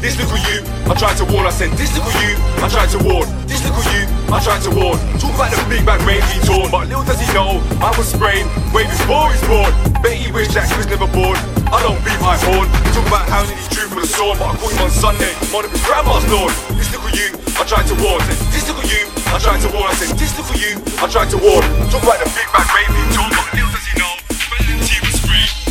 This 0.00 0.16
little 0.16 0.40
you, 0.48 0.64
I 0.88 0.96
tried 0.96 1.20
to 1.20 1.28
warn. 1.28 1.44
I 1.44 1.52
said, 1.52 1.76
this 1.76 1.92
little 1.92 2.08
you, 2.24 2.32
I 2.64 2.72
tried 2.72 2.88
to 2.96 3.00
warn. 3.04 3.28
This 3.44 3.60
little 3.60 3.84
you, 3.92 4.08
I 4.32 4.40
tried 4.40 4.64
to 4.64 4.72
warn. 4.72 4.96
Talk 5.20 5.36
about 5.36 5.52
the 5.52 5.60
big 5.68 5.84
bad 5.84 6.00
rain 6.08 6.24
he 6.32 6.40
torn, 6.40 6.72
but 6.72 6.88
little 6.88 7.04
does 7.04 7.20
he 7.20 7.28
know, 7.36 7.60
I 7.84 7.92
was 8.00 8.08
spraying 8.08 8.48
way 8.72 8.88
before 8.88 9.28
he's 9.28 9.44
born. 9.44 9.68
Bet 10.00 10.16
he 10.16 10.32
wished 10.32 10.56
that 10.56 10.72
he 10.72 10.74
was 10.80 10.88
never 10.88 11.04
born. 11.04 11.36
I 11.68 11.84
don't 11.84 12.00
beat 12.00 12.16
my 12.24 12.32
horn. 12.48 12.64
Talk 12.96 13.04
about 13.12 13.28
how 13.28 13.44
he 13.44 13.52
drew 13.76 13.92
for 13.92 14.00
the 14.00 14.08
sword, 14.08 14.40
but 14.40 14.48
I 14.48 14.56
caught 14.56 14.72
him 14.72 14.88
on 14.88 14.92
Sunday, 14.92 15.36
of 15.36 15.68
his 15.68 15.84
grandma's 15.84 16.24
lawn. 16.32 16.48
This 16.80 16.88
little 16.96 17.12
you, 17.12 17.36
I 17.60 17.62
tried 17.68 17.84
to 17.92 17.96
warn. 18.00 18.24
Said, 18.24 18.40
this 18.56 18.64
little 18.72 18.88
you, 18.88 19.04
I 19.28 19.36
tried 19.36 19.60
to 19.62 19.68
warn. 19.68 19.84
I 19.84 19.96
said, 20.00 20.16
this 20.16 20.32
little 20.32 20.56
you, 20.56 20.80
I 20.96 21.12
tried 21.12 21.28
to 21.28 21.38
warn. 21.44 21.60
Talk 21.92 22.00
about 22.08 22.24
the 22.24 22.28
big 22.32 22.48
bad 22.56 22.64
rain 22.72 22.88
he 22.88 23.04
torn, 23.12 23.28
but 23.36 23.52
little 23.52 23.68
does 23.68 23.84
he 23.84 23.94
know, 24.00 24.16
President 24.48 24.80
T 24.80 24.96
was 25.04 25.20
spraying. 25.20 25.69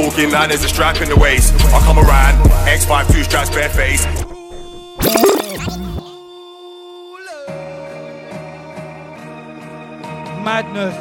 Talking 0.00 0.30
like 0.30 0.48
there's 0.48 0.64
a 0.64 0.68
strap 0.68 1.00
in 1.02 1.08
the 1.10 1.16
waist. 1.16 1.52
I 1.74 1.80
come 1.80 1.98
around, 1.98 2.42
X5 2.66 3.12
two 3.12 3.22
straps, 3.22 3.50
bare 3.50 3.68
face. 3.68 4.04
Madness. 10.42 10.96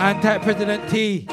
Anti-President 0.00 0.90
T. 0.90 1.26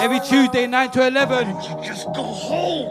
Every 0.00 0.20
Tuesday, 0.20 0.66
9 0.68 0.90
to 0.92 1.06
11. 1.06 1.46
Just 1.82 2.06
go 2.14 2.22
home. 2.22 2.87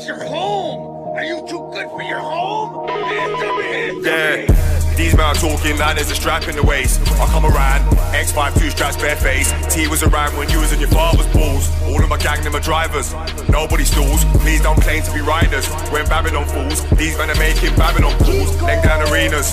That's 0.00 0.08
your 0.08 0.24
home. 0.24 1.14
Are 1.14 1.22
you 1.22 1.46
too 1.46 1.60
good 1.74 1.90
for 1.90 2.00
your 2.00 2.20
home? 2.20 2.88
Answer 2.88 3.52
me. 3.60 4.00
Yeah, 4.00 4.94
these 4.96 5.14
men 5.14 5.26
are 5.26 5.34
talking 5.34 5.76
like 5.76 5.96
there's 5.96 6.10
a 6.10 6.14
strap 6.14 6.48
in 6.48 6.56
the 6.56 6.62
waist. 6.62 7.02
I 7.20 7.26
come 7.26 7.44
around, 7.44 7.84
X5 8.16 8.58
two 8.58 8.70
straps, 8.70 8.96
bare 8.96 9.16
face. 9.16 9.52
T 9.68 9.88
was 9.88 10.02
around 10.02 10.38
when 10.38 10.48
you 10.48 10.58
was 10.58 10.72
in 10.72 10.80
your 10.80 10.88
father's 10.88 11.26
balls. 11.34 11.68
All 11.82 12.02
of 12.02 12.08
my 12.08 12.16
gang, 12.16 12.42
them 12.42 12.56
are 12.56 12.60
drivers. 12.60 13.12
Nobody 13.50 13.84
stalls. 13.84 14.24
Please 14.40 14.62
don't 14.62 14.80
claim 14.80 15.02
to 15.02 15.12
be 15.12 15.20
riders. 15.20 15.68
When 15.92 16.06
Babylon 16.06 16.46
falls, 16.46 16.80
these 16.96 17.18
men 17.18 17.28
are 17.28 17.36
making 17.38 17.76
Babylon 17.76 18.16
calls. 18.24 18.56
Leg 18.62 18.82
down 18.82 19.06
arenas. 19.12 19.52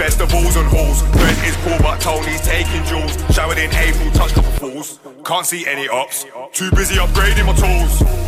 Festivals 0.00 0.56
and 0.56 0.66
halls. 0.66 1.02
Brent 1.12 1.38
is 1.44 1.56
cool, 1.56 1.76
but 1.80 2.00
Tony's 2.00 2.40
taking 2.40 2.82
jewels. 2.84 3.12
Showered 3.36 3.58
in 3.58 3.70
April, 3.74 4.10
touch 4.12 4.32
couple 4.32 4.52
fools. 4.52 4.98
Can't 5.26 5.44
see 5.44 5.66
any 5.66 5.88
ops. 5.88 6.24
Too 6.52 6.70
busy 6.70 6.94
upgrading 6.94 7.44
my 7.44 7.52
tools. 7.52 8.21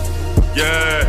Yeah. 0.55 1.03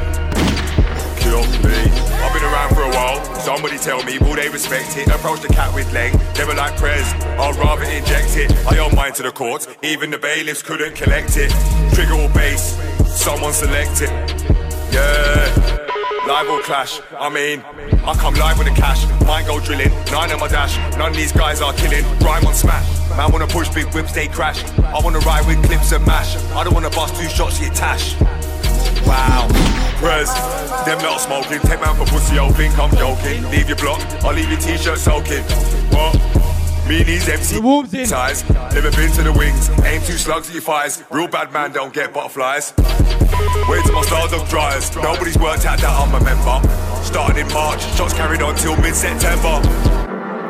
Kill 1.17 1.41
me. 1.61 1.77
I've 2.23 2.33
been 2.33 2.43
around 2.43 2.73
for 2.73 2.81
a 2.81 2.89
while. 2.89 3.23
Somebody 3.35 3.77
tell 3.77 4.01
me, 4.03 4.17
will 4.17 4.35
they 4.35 4.49
respect 4.49 4.97
it? 4.97 5.07
Approach 5.07 5.41
the 5.41 5.49
cat 5.49 5.73
with 5.75 5.91
length. 5.93 6.17
Never 6.37 6.55
like 6.55 6.75
prez. 6.77 7.13
I'd 7.13 7.55
rather 7.57 7.83
inject 7.83 8.37
it. 8.37 8.51
I 8.65 8.79
owe 8.79 8.89
mine 8.95 9.13
to 9.13 9.23
the 9.23 9.31
courts. 9.31 9.67
Even 9.83 10.09
the 10.09 10.17
bailiffs 10.17 10.63
couldn't 10.63 10.95
collect 10.95 11.37
it. 11.37 11.51
Trigger 11.93 12.15
or 12.15 12.29
base. 12.29 12.75
Someone 13.05 13.53
select 13.53 14.01
it. 14.01 14.09
Yeah. 14.91 15.81
Live 16.27 16.49
or 16.49 16.59
clash, 16.61 16.99
I 17.19 17.29
mean, 17.29 17.61
I 18.03 18.15
come 18.15 18.33
live 18.33 18.57
with 18.57 18.67
the 18.67 18.73
cash. 18.73 19.05
Mine 19.27 19.45
go 19.45 19.59
drilling, 19.59 19.91
nine 20.11 20.31
on 20.31 20.39
my 20.39 20.47
dash. 20.47 20.75
None 20.97 21.11
of 21.11 21.15
these 21.15 21.31
guys 21.31 21.61
are 21.61 21.71
killing. 21.73 22.03
Rhyme 22.17 22.47
on 22.47 22.55
smash. 22.55 22.87
Man 23.15 23.31
wanna 23.31 23.45
push 23.45 23.69
big 23.69 23.85
whips, 23.93 24.11
they 24.11 24.27
crash. 24.27 24.63
I 24.79 24.99
wanna 25.03 25.19
ride 25.19 25.45
with 25.45 25.63
clips 25.63 25.91
and 25.91 26.03
mash. 26.03 26.35
I 26.53 26.63
don't 26.63 26.73
wanna 26.73 26.89
bust 26.89 27.15
two 27.15 27.29
shots, 27.29 27.59
get 27.59 27.75
tash. 27.75 28.15
Wow. 29.05 29.47
Prez, 29.97 30.33
them 30.85 30.97
not 30.99 31.21
smoking. 31.21 31.59
Take 31.61 31.81
man 31.81 31.95
for 31.95 32.05
pussy, 32.05 32.35
yo, 32.35 32.49
think 32.51 32.77
I'm 32.77 32.91
joking. 32.95 33.49
Leave 33.49 33.67
your 33.67 33.77
block, 33.77 34.01
I'll 34.23 34.33
leave 34.33 34.49
your 34.49 34.59
t-shirt 34.59 34.97
soaking. 34.97 35.43
What? 35.93 36.15
Me 36.87 36.99
and 36.99 37.07
these 37.07 37.27
MC 37.27 38.05
ties. 38.05 38.47
Never 38.49 38.91
been 38.91 39.11
to 39.13 39.23
the 39.23 39.33
wings. 39.33 39.69
Aim 39.85 40.01
two 40.01 40.17
slugs 40.17 40.49
at 40.49 40.53
your 40.53 40.61
thighs. 40.61 41.03
Real 41.09 41.27
bad 41.27 41.51
man 41.51 41.71
don't 41.71 41.91
get 41.91 42.13
butterflies. 42.13 42.73
Wait 42.77 43.83
till 43.85 43.95
my 43.95 44.03
star 44.03 44.27
dog 44.27 44.47
dries. 44.49 44.95
Nobody's 44.95 45.37
worked 45.39 45.65
out 45.65 45.79
that 45.79 45.89
I'm 45.89 46.13
a 46.13 46.23
member. 46.23 46.61
Started 47.03 47.37
in 47.37 47.47
March, 47.53 47.81
shots 47.95 48.13
carried 48.13 48.43
on 48.43 48.55
till 48.55 48.77
mid-September. 48.77 50.04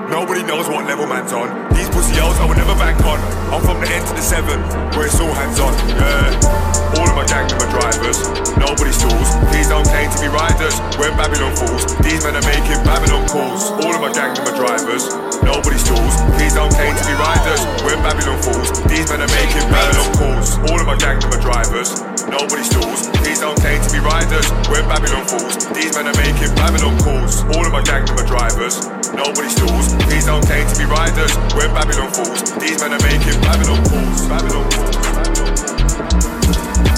Nobody 0.10 0.44
knows 0.44 0.70
what 0.70 0.86
level 0.86 1.08
man's 1.08 1.34
on. 1.34 1.50
These 1.74 1.90
pussy 1.90 2.22
hoes 2.22 2.38
I 2.38 2.46
would 2.46 2.58
never 2.58 2.78
bank 2.78 3.02
on. 3.06 3.18
I'm 3.50 3.62
from 3.62 3.82
the 3.82 3.90
end 3.90 4.06
to 4.06 4.14
the 4.14 4.22
seven, 4.22 4.62
where 4.94 5.10
it's 5.10 5.20
all 5.20 5.34
hands 5.34 5.60
on. 5.60 5.74
Yeah. 5.98 7.02
All 7.02 7.10
of 7.10 7.16
my 7.18 7.26
gang 7.26 7.50
are 7.50 7.70
drivers. 7.74 8.22
Nobody 8.56 8.94
stalls. 8.94 9.30
Please 9.50 9.68
don't 9.68 9.86
claim 9.90 10.08
to 10.14 10.20
be 10.22 10.30
riders. 10.30 10.78
When 11.02 11.10
Babylon 11.18 11.58
falls, 11.58 11.90
these 12.06 12.22
men 12.22 12.38
are 12.38 12.46
making 12.46 12.80
Babylon 12.86 13.26
calls. 13.28 13.74
All 13.82 13.94
of 13.98 14.02
my 14.02 14.14
gang 14.14 14.38
are 14.38 14.56
drivers. 14.56 15.10
Nobody 15.42 15.78
stalls. 15.82 16.16
Please 16.38 16.54
don't 16.54 16.72
claim 16.72 16.94
to 16.94 17.06
be 17.10 17.16
riders. 17.18 17.62
When 17.82 17.98
Babylon 18.06 18.38
falls, 18.46 18.70
these 18.86 19.10
men 19.10 19.26
are 19.26 19.34
making 19.34 19.66
Babylon 19.74 20.10
calls. 20.22 20.58
All 20.70 20.80
of 20.80 20.86
my 20.86 20.98
gang 21.02 21.18
are 21.18 21.42
drivers. 21.42 22.15
Nobody 22.30 22.64
stalls. 22.64 23.12
These 23.22 23.40
don't 23.40 23.60
claim 23.60 23.82
to 23.82 23.90
be 23.92 24.00
riders. 24.00 24.50
When 24.70 24.88
Babylon 24.88 25.26
falls, 25.28 25.66
these 25.74 25.96
men 25.96 26.08
are 26.08 26.18
making 26.18 26.54
Babylon 26.56 26.98
calls. 27.00 27.44
All 27.56 27.66
of 27.66 27.72
my 27.72 27.84
gang 27.84 28.10
are 28.10 28.26
drivers. 28.26 28.88
Nobody 29.14 29.50
stalls. 29.50 29.96
These 30.10 30.26
don't 30.26 30.46
claim 30.46 30.68
to 30.68 30.76
be 30.78 30.86
riders. 30.86 31.34
When 31.54 31.70
Babylon 31.74 32.12
falls, 32.12 32.42
these 32.58 32.82
men 32.82 32.94
are 32.94 33.04
making 33.04 33.40
Babylon 33.42 33.84
calls. 33.86 34.28
Babylon 34.28 34.66
calls. 34.72 34.96
Right. 34.98 36.95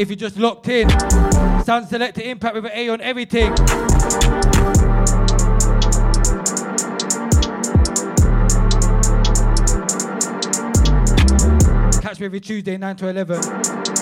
If 0.00 0.08
you 0.08 0.16
just 0.16 0.38
locked 0.38 0.66
in, 0.68 0.88
Sound 1.62 1.86
Selector 1.88 2.22
Impact 2.22 2.54
with 2.54 2.64
an 2.64 2.70
A 2.72 2.88
on 2.88 3.02
everything. 3.02 3.54
Catch 12.00 12.18
me 12.18 12.24
every 12.24 12.40
Tuesday, 12.40 12.78
9 12.78 12.96
to 12.96 13.08
11. 13.08 13.99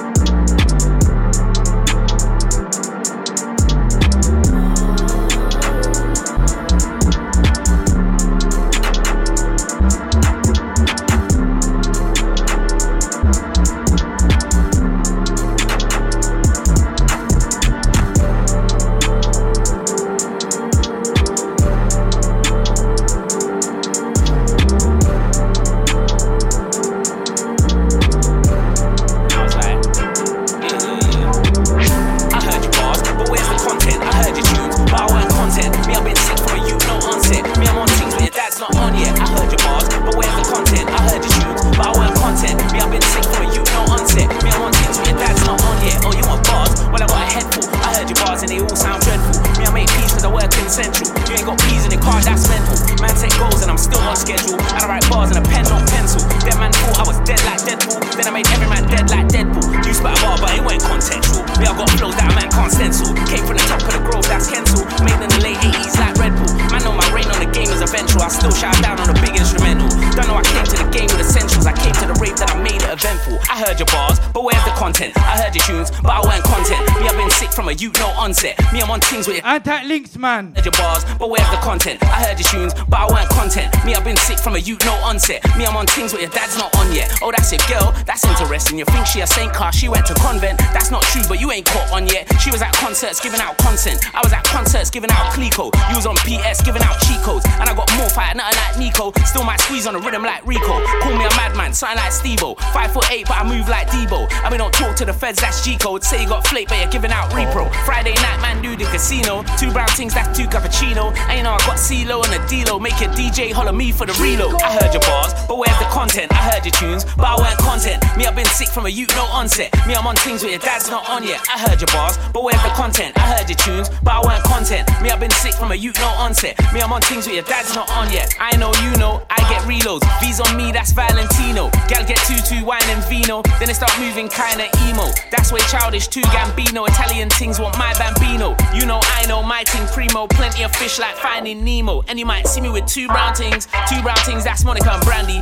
Man. 80.18 80.52
your 80.64 80.72
bars, 80.72 81.04
but 81.18 81.30
where's 81.30 81.48
the 81.50 81.56
content? 81.62 82.02
I 82.02 82.26
heard 82.26 82.38
your 82.38 82.48
tunes, 82.48 82.74
but 82.88 82.98
I 82.98 83.06
weren't 83.06 83.30
content. 83.30 83.72
Me, 83.86 83.94
I've 83.94 84.04
been 84.04 84.16
sick 84.16 84.38
from 84.38 84.56
a 84.56 84.58
youth, 84.58 84.84
no 84.84 84.92
onset. 85.06 85.40
Me, 85.56 85.64
I'm 85.64 85.76
on 85.76 85.86
things 85.86 86.12
with 86.12 86.22
your 86.22 86.30
dad's 86.30 86.58
not 86.58 86.74
on 86.76 86.92
yet. 86.92 87.10
Oh, 87.22 87.30
that's 87.30 87.52
your 87.52 87.62
girl, 87.70 87.94
that's 88.04 88.24
interesting. 88.26 88.78
You 88.78 88.84
think 88.86 89.06
she 89.06 89.20
a 89.20 89.26
saint 89.26 89.52
car, 89.52 89.72
she 89.72 89.88
went 89.88 90.06
to 90.06 90.14
convent. 90.14 90.58
That's 90.74 90.90
not 90.90 91.02
true, 91.14 91.22
but 91.28 91.37
ain't 91.58 91.66
caught 91.66 91.90
on 91.92 92.06
yet. 92.06 92.30
She 92.40 92.50
was 92.50 92.62
at 92.62 92.72
concerts 92.74 93.20
giving 93.20 93.40
out 93.40 93.58
content. 93.58 93.98
I 94.14 94.22
was 94.22 94.32
at 94.32 94.44
concerts 94.44 94.90
giving 94.90 95.10
out 95.10 95.34
Clico. 95.34 95.74
You 95.90 95.96
was 95.96 96.06
on 96.06 96.16
PS 96.22 96.62
giving 96.62 96.82
out 96.82 96.96
cheat 97.02 97.20
codes. 97.26 97.44
And 97.58 97.68
I 97.68 97.74
got 97.74 97.90
more 97.98 98.08
fight, 98.08 98.36
nothing 98.36 98.56
like 98.56 98.78
Nico. 98.78 99.12
Still 99.26 99.44
might 99.44 99.60
squeeze 99.60 99.86
on 99.86 99.94
the 99.94 100.00
rhythm 100.00 100.22
like 100.22 100.46
Rico. 100.46 100.78
Call 101.02 101.14
me 101.18 101.26
a 101.26 101.32
madman, 101.34 101.74
something 101.74 101.98
like 101.98 102.12
Stevo. 102.14 102.56
five 102.72 102.92
foot 102.92 103.10
eight, 103.10 103.26
but 103.26 103.36
I 103.36 103.44
move 103.44 103.68
like 103.68 103.88
Debo. 103.88 104.30
And 104.44 104.52
we 104.52 104.58
don't 104.58 104.72
talk 104.72 104.94
to 104.96 105.04
the 105.04 105.12
feds, 105.12 105.40
that's 105.40 105.64
G 105.64 105.76
code. 105.76 106.04
Say 106.04 106.22
you 106.22 106.28
got 106.28 106.46
flake, 106.46 106.68
but 106.68 106.78
you're 106.78 106.90
giving 106.90 107.10
out 107.10 107.30
repro. 107.30 107.66
Friday 107.84 108.14
night, 108.14 108.40
man, 108.40 108.62
do 108.62 108.76
the 108.76 108.84
casino. 108.90 109.42
Two 109.58 109.72
brown 109.72 109.88
things, 109.88 110.14
that's 110.14 110.36
two 110.36 110.46
cappuccino. 110.46 111.14
And 111.28 111.38
you 111.38 111.42
know 111.42 111.52
I 111.52 111.58
got 111.66 111.76
CeeLo 111.76 112.24
and 112.24 112.34
a 112.38 112.48
D-Lo. 112.48 112.78
Make 112.78 113.00
your 113.00 113.10
DJ 113.10 113.52
holler 113.52 113.72
me 113.72 113.90
for 113.90 114.06
the 114.06 114.14
reload. 114.22 114.62
I 114.62 114.78
heard 114.78 114.94
your 114.94 115.02
bars, 115.02 115.34
but 115.48 115.58
the 115.78 115.86
content? 115.86 116.32
I 116.32 116.42
heard 116.50 116.64
your 116.64 116.72
tunes, 116.72 117.04
but 117.16 117.26
I 117.26 117.36
weren't 117.36 117.58
content. 117.58 118.04
Me, 118.16 118.26
I've 118.26 118.36
been 118.36 118.46
sick 118.46 118.68
from 118.68 118.86
a 118.86 118.88
youth, 118.88 119.10
no 119.16 119.24
onset. 119.32 119.72
Me, 119.86 119.94
I'm 119.94 120.06
on 120.06 120.16
things 120.16 120.42
where 120.42 120.52
your 120.52 120.60
dad's 120.60 120.90
not 120.90 121.08
on 121.08 121.22
yet. 121.22 121.40
I 121.48 121.58
heard 121.58 121.80
your 121.80 121.90
bars, 121.94 122.18
but 122.32 122.42
where's 122.42 122.62
the 122.62 122.70
content? 122.70 123.16
I 123.16 123.36
heard 123.36 123.48
your 123.48 123.58
tunes, 123.58 123.88
but 124.02 124.14
I 124.14 124.20
weren't 124.26 124.44
content. 124.44 124.88
Me, 125.02 125.10
I've 125.10 125.20
been 125.20 125.30
sick 125.30 125.54
from 125.54 125.72
a 125.72 125.74
youth, 125.74 125.98
no 125.98 126.08
onset. 126.18 126.58
Me, 126.72 126.80
I'm 126.80 126.92
on 126.92 127.02
things 127.02 127.26
where 127.26 127.36
your 127.36 127.44
dad's 127.44 127.74
not 127.74 127.90
on 127.92 128.12
yet. 128.12 128.34
I 128.40 128.56
know 128.56 128.72
you 128.82 128.90
know, 128.98 129.22
I 129.30 129.38
get 129.48 129.62
reloads. 129.62 130.04
V's 130.20 130.40
on 130.40 130.56
me, 130.56 130.72
that's 130.72 130.92
Valentino. 130.92 131.70
Gal 131.88 132.04
get 132.04 132.18
two 132.48 132.64
wine 132.64 132.82
and 132.88 133.04
vino, 133.04 133.42
then 133.60 133.68
it 133.68 133.74
start 133.74 133.92
moving 134.00 134.28
kinda 134.28 134.68
emo. 134.88 135.04
That's 135.30 135.52
way 135.52 135.60
childish 135.68 136.08
too, 136.08 136.22
Gambino. 136.32 136.88
Italian 136.88 137.28
things 137.30 137.60
want 137.60 137.76
my 137.78 137.92
bambino. 137.94 138.56
You 138.74 138.86
know 138.86 139.00
I 139.02 139.26
know 139.26 139.42
my 139.42 139.64
ting 139.64 139.86
primo. 139.88 140.26
Plenty 140.26 140.62
of 140.62 140.74
fish 140.74 140.98
like 140.98 141.16
finding 141.16 141.64
Nemo. 141.64 142.02
And 142.08 142.18
you 142.18 142.26
might 142.26 142.46
see 142.46 142.60
me 142.60 142.70
with 142.70 142.86
two 142.86 143.06
brown 143.08 143.34
things, 143.34 143.66
two 143.88 144.00
brown 144.02 144.16
things. 144.24 144.44
That's 144.44 144.64
Monica 144.64 144.92
and 144.92 145.04
Brandy. 145.04 145.40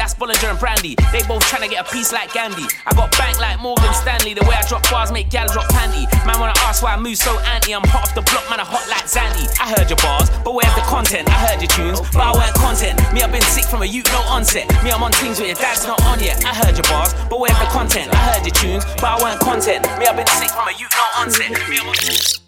That's 0.00 0.14
Bollinger 0.14 0.50
and 0.50 0.58
Brandy. 0.58 0.96
They 1.12 1.22
both 1.28 1.44
tryna 1.44 1.70
get 1.70 1.86
a 1.86 1.90
piece 1.92 2.12
like 2.12 2.32
Gandhi. 2.32 2.64
I 2.86 2.94
got 2.94 3.12
bank 3.16 3.38
like 3.40 3.60
Morgan 3.60 3.92
Stanley. 3.94 4.34
The 4.34 4.44
way 4.44 4.56
I 4.56 4.66
drop 4.66 4.82
bars 4.90 5.12
make 5.12 5.30
gal 5.30 5.46
drop 5.46 5.66
panty. 5.68 6.08
Man 6.26 6.40
wanna 6.40 6.58
ask 6.64 6.82
why 6.82 6.94
I 6.94 6.98
move 6.98 7.16
so 7.16 7.38
anti. 7.40 7.74
I'm 7.74 7.84
hot 7.84 8.08
off 8.08 8.14
the 8.14 8.22
block, 8.22 8.48
man. 8.50 8.60
I 8.60 8.64
hot 8.64 8.88
like 8.88 9.04
Zandy. 9.04 9.44
I 9.60 9.70
heard 9.70 9.88
your 9.88 10.00
bars, 10.02 10.30
but 10.44 10.54
where's 10.54 10.74
the 10.74 10.82
content? 10.82 11.28
I 11.28 11.38
heard 11.46 11.60
your 11.60 11.68
tunes, 11.68 12.00
but 12.12 12.22
I 12.22 12.32
weren't 12.32 12.56
content. 12.56 12.96
Me, 13.12 13.22
I've 13.22 13.32
been 13.32 13.44
sick 13.52 13.64
from 13.64 13.82
a 13.82 13.86
youth, 13.86 14.06
no 14.12 14.20
onset. 14.28 14.68
Me, 14.82 14.90
I'm 14.90 15.02
on 15.02 15.12
things 15.12 15.38
where 15.38 15.48
your 15.48 15.60
dad's 15.60 15.86
not 15.86 16.02
on 16.04 16.20
yet. 16.20 16.44
I 16.44 16.54
heard 16.54 16.76
your 16.76 16.88
bars, 16.88 17.14
but 17.28 17.38
where's 17.38 17.58
the 17.58 17.68
content? 17.70 18.08
I 18.12 18.34
heard 18.34 18.46
your 18.46 18.54
tunes, 18.54 18.84
but 18.96 19.04
I 19.04 19.16
weren't 19.20 19.40
content. 19.40 19.84
Me, 19.98 20.06
I've 20.06 20.16
been 20.16 20.26
sick 20.26 20.50
from 20.50 20.68
a 20.68 20.72
youth, 20.80 20.92
no 20.96 21.06
onset. 21.20 21.50
Me, 21.68 21.78
I'm 21.78 21.88
on 21.88 22.39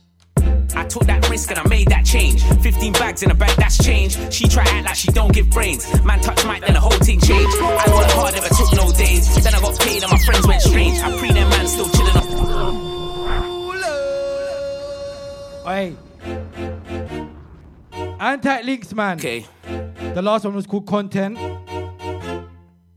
I 0.75 0.85
took 0.85 1.05
that 1.05 1.29
risk 1.29 1.51
and 1.51 1.59
I 1.59 1.69
made 1.69 1.89
that 1.89 2.05
change. 2.05 2.43
15 2.63 2.93
bags 2.95 3.23
in 3.23 3.31
a 3.31 3.35
bag, 3.35 3.57
that's 3.57 3.83
change. 3.83 4.17
She 4.33 4.49
try 4.49 4.65
act 4.65 4.87
like 4.87 4.95
she 4.95 5.09
don't 5.09 5.33
give 5.33 5.51
brains. 5.51 5.87
Man 6.05 6.21
touch 6.21 6.45
mic, 6.47 6.63
then 6.63 6.75
the 6.75 6.81
whole 6.81 6.91
thing 6.91 7.21
changed. 7.21 7.57
I 7.61 7.85
worked 7.95 8.13
hard, 8.13 8.35
never 8.35 8.49
took 8.49 8.73
no 8.75 8.91
days. 8.93 9.43
Then 9.43 9.55
I 9.55 9.61
got 9.61 9.79
paid 9.79 10.03
and 10.03 10.11
my 10.11 10.19
friends 10.19 10.47
went 10.47 10.63
strange. 10.63 10.99
I 10.99 11.17
pre 11.19 11.33
them 11.33 11.49
man 11.51 11.67
still 11.67 11.89
chilling 11.91 12.17
up. 12.17 12.25
Hey. 15.67 15.97
Anti 18.21 18.63
links, 18.63 18.93
man. 18.95 19.19
Okay. 19.19 19.47
The 20.15 20.23
last 20.23 20.45
one 20.45 20.55
was 20.55 20.67
called 20.67 20.87
Content. 20.87 21.39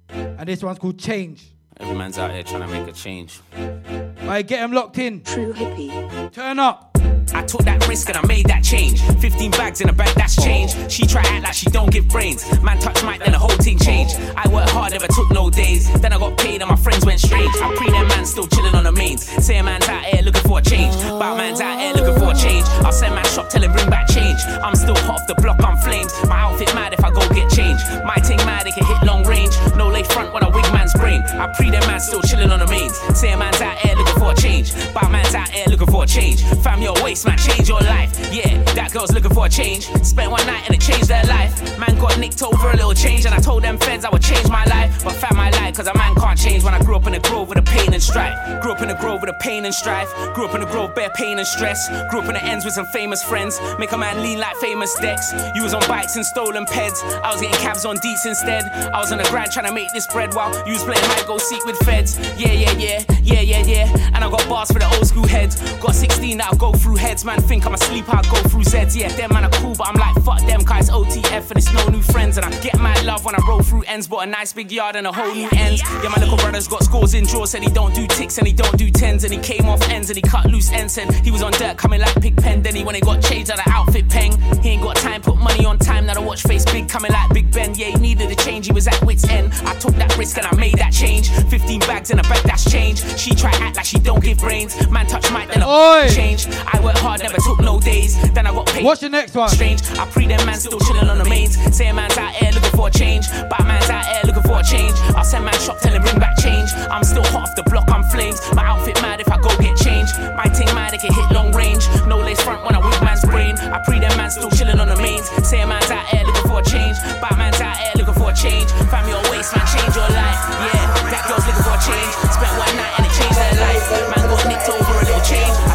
And 0.09 0.47
this 0.47 0.63
one's 0.63 0.80
called 0.80 0.99
Change. 0.99 1.51
Every 1.78 1.95
man's 1.95 2.17
out 2.17 2.32
here 2.32 2.43
trying 2.43 2.61
to 2.61 2.67
make 2.67 2.88
a 2.88 2.91
change. 2.91 3.41
Alright, 3.57 4.47
get 4.47 4.61
him 4.61 4.71
locked 4.71 4.97
in. 4.97 5.21
True 5.23 5.53
hippie. 5.53 6.32
Turn 6.32 6.59
up. 6.59 6.94
I 7.36 7.43
took 7.43 7.63
that 7.65 7.86
risk 7.89 8.07
and 8.07 8.17
I 8.17 8.25
made 8.25 8.45
that 8.45 8.63
change. 8.63 9.01
15 9.19 9.51
bags 9.51 9.81
in 9.81 9.89
a 9.89 9.93
bag, 9.93 10.15
that's 10.15 10.41
change. 10.41 10.71
She 10.89 11.05
try 11.05 11.21
act 11.25 11.43
like 11.43 11.53
she 11.53 11.69
don't 11.69 11.91
give 11.91 12.07
brains. 12.07 12.41
Man 12.63 12.79
touch 12.79 13.03
mic, 13.03 13.19
then 13.19 13.33
the 13.33 13.38
whole 13.38 13.57
thing 13.59 13.77
changed. 13.77 14.15
I 14.38 14.47
worked 14.47 14.69
hard, 14.69 14.93
never 14.93 15.07
took 15.07 15.29
no 15.31 15.49
days. 15.49 15.91
Then 15.99 16.13
I 16.13 16.17
got 16.17 16.38
paid 16.38 16.61
and 16.61 16.69
my 16.69 16.77
friends 16.77 17.05
went 17.05 17.19
strange. 17.19 17.53
I 17.57 17.75
pre 17.75 17.91
them 17.91 18.07
man 18.07 18.25
still 18.25 18.47
chilling 18.47 18.73
on 18.73 18.86
the 18.86 18.91
mains. 18.93 19.23
Say 19.45 19.57
a 19.57 19.63
man's 19.63 19.88
out 19.89 20.05
here 20.05 20.23
looking 20.23 20.47
for 20.47 20.59
a 20.59 20.61
change. 20.61 20.95
But 20.95 21.36
man's 21.36 21.59
out 21.59 21.77
here 21.77 21.93
looking 21.93 22.17
for 22.17 22.31
a 22.31 22.36
change. 22.36 22.65
I'll 22.86 22.93
send 22.93 23.13
man 23.13 23.25
shop, 23.25 23.49
tell 23.49 23.61
him 23.61 23.73
bring 23.73 23.89
back 23.89 24.07
change. 24.07 24.39
I'm 24.63 24.75
still 24.75 24.95
hot 24.95 25.19
off 25.19 25.27
the 25.27 25.36
block, 25.36 25.61
I'm 25.61 25.77
flames. 25.77 26.13
My 26.27 26.39
outfit 26.39 26.73
mad 26.73 26.93
if 26.93 27.03
I 27.03 27.11
go 27.11 27.21
get 27.36 27.49
change. 27.49 27.79
My 28.05 28.15
ting 28.15 28.38
mad, 28.47 28.65
it 28.65 28.75
can 28.75 28.86
hit 28.86 29.03
long 29.03 29.23
range. 29.27 29.55
No 29.75 29.89
lay 29.89 30.03
front 30.03 30.33
when 30.33 30.43
I 30.43 30.47
wig 30.47 30.65
man's 30.71 30.93
brain. 30.93 31.21
I 31.36 31.47
pre 31.57 31.69
them 31.69 31.86
man 31.88 31.99
still 31.99 32.21
chilling 32.21 32.51
on 32.51 32.59
the 32.59 32.67
mains. 32.67 32.95
Say 33.17 33.31
a 33.33 33.38
man's 33.38 33.59
out 33.61 33.77
here 33.79 33.95
looking 33.95 34.19
for 34.19 34.31
a 34.31 34.36
change. 34.36 34.71
But 34.93 35.11
man's 35.11 35.36
out 35.36 35.49
here 35.49 35.65
looking 35.67 35.88
for 35.88 36.03
a 36.03 36.07
change. 36.07 36.43
Fam 36.63 36.81
your 36.81 36.95
waist, 37.03 37.24
man, 37.26 37.38
change 37.38 37.67
your 37.67 37.82
life. 37.82 38.11
Yeah, 38.32 38.61
that 38.73 38.91
girl's 38.91 39.11
looking 39.11 39.34
for 39.34 39.45
a 39.45 39.49
change. 39.49 39.86
Spent 40.03 40.32
one 40.32 40.45
night 40.45 40.63
and 40.65 40.76
it 40.76 40.82
changed 40.82 41.07
their 41.07 41.23
life. 41.26 41.53
Man 41.80 41.97
got 41.99 42.19
nicked 42.19 42.41
over 42.43 42.69
a 42.69 42.76
little 42.76 42.93
change, 42.93 43.26
and 43.26 43.34
I 43.34 43.39
told 43.39 43.63
them 43.63 43.78
feds 43.78 44.05
I 44.05 44.09
would 44.09 44.21
change 44.21 44.49
my 44.49 44.65
life. 44.65 45.03
But 45.03 45.13
fam, 45.13 45.36
my 45.36 45.49
lied, 45.51 45.76
cause 45.76 45.88
a 45.88 45.97
man 45.97 46.15
can't 46.15 46.39
change 46.39 46.63
when 46.63 46.73
I 46.73 46.82
grew 46.82 46.95
up 46.95 47.07
in 47.07 47.13
a 47.13 47.19
grove 47.19 47.49
with 47.49 47.57
a 47.57 47.61
pain 47.61 47.93
and 47.93 48.01
strife. 48.01 48.36
Grew 48.61 48.71
up 48.71 48.82
in 48.82 48.89
a 48.89 48.99
grove 48.99 49.21
with 49.21 49.30
a 49.30 49.38
pain 49.41 49.65
and 49.65 49.73
strife. 49.73 50.09
Grew 50.34 50.45
up 50.45 50.55
in 50.55 50.61
a 50.61 50.65
grove, 50.65 50.93
bare 50.95 51.11
pain 51.15 51.39
and 51.39 51.47
stress. 51.47 51.89
Grew 52.09 52.19
up 52.19 52.28
in 52.28 52.34
the 52.34 52.43
ends 52.43 52.65
with 52.65 52.73
some 52.73 52.86
famous 52.88 53.23
friends. 53.23 53.59
Make 53.80 53.91
a 53.91 53.97
man 53.97 54.21
lean 54.21 54.39
like 54.39 54.55
famous 54.57 54.93
decks. 54.99 55.34
You 55.55 55.63
was 55.63 55.73
on 55.73 55.82
bikes 55.88 56.15
and 56.15 56.26
stolen 56.26 56.65
peds. 56.65 57.03
I 57.21 57.32
was 57.32 57.41
getting 57.41 57.57
cabs 57.57 57.86
on 57.86 57.97
deets 57.97 58.26
instead. 58.26 58.63
I 58.93 58.99
was 58.99 59.11
on 59.11 59.17
the 59.17 59.26
grind 59.26 59.51
trying 59.51 59.67
to 59.67 59.73
make 59.73 59.91
this 59.93 60.07
bread 60.07 60.34
while 60.34 60.51
you 60.67 60.73
was 60.73 60.84
playing 60.84 61.03
hide 61.03 61.26
go 61.28 61.38
seek 61.38 61.65
with 61.65 61.78
feds. 61.80 62.17
Yeah, 62.38 62.51
yeah, 62.51 62.71
yeah, 62.73 63.03
yeah, 63.23 63.41
yeah, 63.41 63.63
yeah. 63.65 64.11
And 64.13 64.23
I 64.23 64.30
got 64.30 64.47
bars 64.49 64.71
for 64.71 64.80
the 64.80 64.89
old 64.95 65.07
school 65.07 65.28
heads. 65.28 65.55
Got 65.80 65.95
16 65.95 66.38
that'll 66.38 66.57
go 66.57 66.73
through 66.73 66.95
heads. 66.95 67.14
Man, 67.24 67.39
think 67.39 67.66
I'm 67.66 67.74
asleep, 67.74 68.05
I 68.09 68.22
go 68.24 68.38
through 68.49 68.63
Zeds. 68.63 68.95
Yeah, 68.95 69.07
them 69.09 69.34
man 69.34 69.45
are 69.45 69.49
cool, 69.51 69.74
but 69.76 69.88
I'm 69.88 69.95
like, 69.95 70.16
fuck 70.24 70.41
them, 70.45 70.63
cause 70.63 70.89
OTF 70.89 71.49
and 71.49 71.57
it's 71.57 71.72
no 71.74 71.88
new 71.88 72.01
friends. 72.01 72.38
And 72.38 72.45
I 72.45 72.59
get 72.59 72.78
my 72.80 72.93
love 73.01 73.24
when 73.26 73.36
I 73.36 73.39
roll 73.47 73.61
through 73.61 73.84
ends. 73.84 74.07
Bought 74.07 74.28
a 74.28 74.30
nice 74.30 74.53
big 74.53 74.72
yard 74.72 74.95
and 74.95 75.07
a 75.07 75.11
whole 75.11 75.34
new 75.34 75.47
ends. 75.55 75.82
Yeah, 76.03 76.09
my 76.09 76.20
little 76.20 76.38
brother's 76.38 76.68
got 76.68 76.84
scores 76.84 77.13
in 77.13 77.26
draws. 77.26 77.51
Said 77.51 77.63
he 77.63 77.70
don't 77.70 77.95
do 77.95 78.05
ticks 78.07 78.38
and 78.38 78.45
he 78.45 78.53
don't 78.53 78.78
do 78.78 78.91
tens. 78.91 79.24
And 79.24 79.34
he 79.34 79.39
came 79.39 79.66
off 79.68 79.82
ends 79.89 80.09
and 80.09 80.18
he 80.18 80.22
cut 80.22 80.45
loose 80.45 80.72
ends. 80.72 80.93
Said 80.93 81.11
he 81.13 81.32
was 81.32 81.41
on 81.41 81.51
dirt 81.53 81.78
coming 81.78 82.01
like 82.01 82.16
pig 82.22 82.36
pen. 82.38 82.61
Then 82.61 82.76
he 82.76 82.84
when 82.84 82.95
he 82.95 83.01
got 83.01 83.22
changed 83.22 83.49
out 83.51 83.66
of 83.66 83.72
outfit 83.72 84.09
peng. 84.09 84.32
He 84.61 84.72
ain't 84.72 84.84
got 84.84 84.95
time, 84.97 85.22
put 85.22 85.38
money 85.38 85.66
on 85.66 85.80
time. 85.80 86.05
Now 86.05 86.16
the 86.16 86.22
watch 86.22 86.43
face 86.43 86.66
big 86.66 86.89
coming 86.89 87.11
like 87.11 87.34
Big 87.34 87.51
Ben. 87.51 87.74
Yeah, 87.76 87.88
he 87.88 87.97
needed 87.97 88.32
a 88.32 88.36
change, 88.36 88.66
he 88.68 88.72
was 88.72 88.88
at 88.88 89.01
wit's 89.03 89.28
end. 89.30 89.53
I 89.66 89.74
took 89.76 89.95
that 89.95 90.18
risk 90.18 90.38
and 90.38 90.45
I 90.45 90.55
made 90.55 90.76
that 90.76 90.91
change. 90.93 91.30
15 91.30 91.80
bags 91.82 92.11
in 92.11 92.20
a 92.20 92.24
bag, 92.24 92.43
that's 92.43 92.70
change. 92.70 93.03
She 93.18 93.34
try 93.36 93.51
act 93.55 93.78
like 93.78 93.86
she 93.86 93.99
don't 93.99 94.24
give 94.24 94.39
brains. 94.39 94.89
Man 94.89 95.07
touch 95.07 95.32
mic, 95.32 95.49
then 95.49 95.63
a 95.63 96.09
change. 96.09 96.47
I 96.47 96.80
worked 96.95 97.05
hard, 97.05 97.21
never 97.21 97.37
took 97.41 97.59
no 97.59 97.79
days. 97.79 98.15
Then 98.31 98.47
I 98.47 98.51
got 98.51 98.67
paid. 98.67 98.83
What's 98.83 99.01
the 99.01 99.09
next 99.09 99.35
one? 99.35 99.49
Strange. 99.49 99.81
I 99.97 100.05
pre 100.05 100.27
them 100.27 100.43
man 100.45 100.55
still 100.55 100.79
chilling 100.79 101.09
on 101.09 101.17
the 101.17 101.25
mains. 101.25 101.55
Say 101.75 101.87
a 101.87 101.93
man's 101.93 102.17
out 102.17 102.31
here 102.31 102.51
looking 102.51 102.71
for 102.71 102.87
a 102.87 102.91
change. 102.91 103.27
But 103.49 103.59
a 103.59 103.63
man's 103.63 103.89
out 103.89 104.05
here 104.05 104.21
looking 104.25 104.43
for 104.43 104.59
a 104.59 104.63
change. 104.63 104.95
I'll 105.15 105.23
send 105.23 105.45
man 105.45 105.57
shop, 105.59 105.79
tell 105.79 105.93
him 105.93 106.01
bring 106.01 106.19
back 106.19 106.37
change. 106.37 106.69
I'm 106.89 107.03
still 107.03 107.23
hot 107.23 107.49
off 107.49 107.55
the 107.55 107.63
block, 107.63 107.89
I'm 107.89 108.03
flames. 108.03 108.39
My 108.53 108.65
outfit 108.65 109.01
mad 109.01 109.19
if 109.19 109.31
I 109.31 109.37
go 109.37 109.49
get 109.59 109.75
change. 109.77 110.09
My 110.35 110.47
ting 110.55 110.71
mad, 110.75 110.93
it 110.93 111.01
can 111.01 111.13
hit 111.13 111.31
long 111.31 111.51
range. 111.51 111.83
No 112.07 112.17
lace 112.19 112.41
front 112.41 112.63
when 112.63 112.75
I 112.75 112.79
whip 112.79 113.01
man's 113.03 113.25
brain. 113.25 113.57
I 113.59 113.79
pre 113.83 113.99
them 113.99 114.15
man 114.17 114.31
still 114.31 114.51
chilling 114.51 114.79
on 114.79 114.87
the 114.87 114.97
mains. 114.97 115.27
Say 115.47 115.61
a 115.61 115.67
man's 115.67 115.91
out 115.91 116.05
here 116.07 116.23
looking 116.23 116.47
for 116.47 116.59
a 116.59 116.63
change. 116.63 116.97
But 117.19 117.31
a 117.31 117.37
man's 117.37 117.59
out 117.61 117.77
here 117.77 117.91
looking 117.95 118.15
for 118.15 118.31
a 118.31 118.35
change. 118.35 118.69
Fam 118.91 119.07
your 119.09 119.21
waist, 119.31 119.55
man, 119.55 119.65
change 119.67 119.95
your 119.95 120.09
life. 120.09 120.39
Yeah, 120.71 121.11
that 121.11 121.23
girl's 121.27 121.45
looking 121.45 121.65
for 121.65 121.75
a 121.75 121.81
change. 121.83 122.11
Spent 122.31 122.53
one 122.55 122.75
night 122.79 122.93
and 122.97 123.03
it 123.07 123.13
changed 123.13 123.35
their 123.35 123.55
life. 123.59 123.83
Man 124.13 124.23
got 124.29 124.43
nicked 124.47 124.67
over 124.69 124.93
a 124.95 125.03
little 125.03 125.25
change. 125.25 125.51
I 125.51 125.74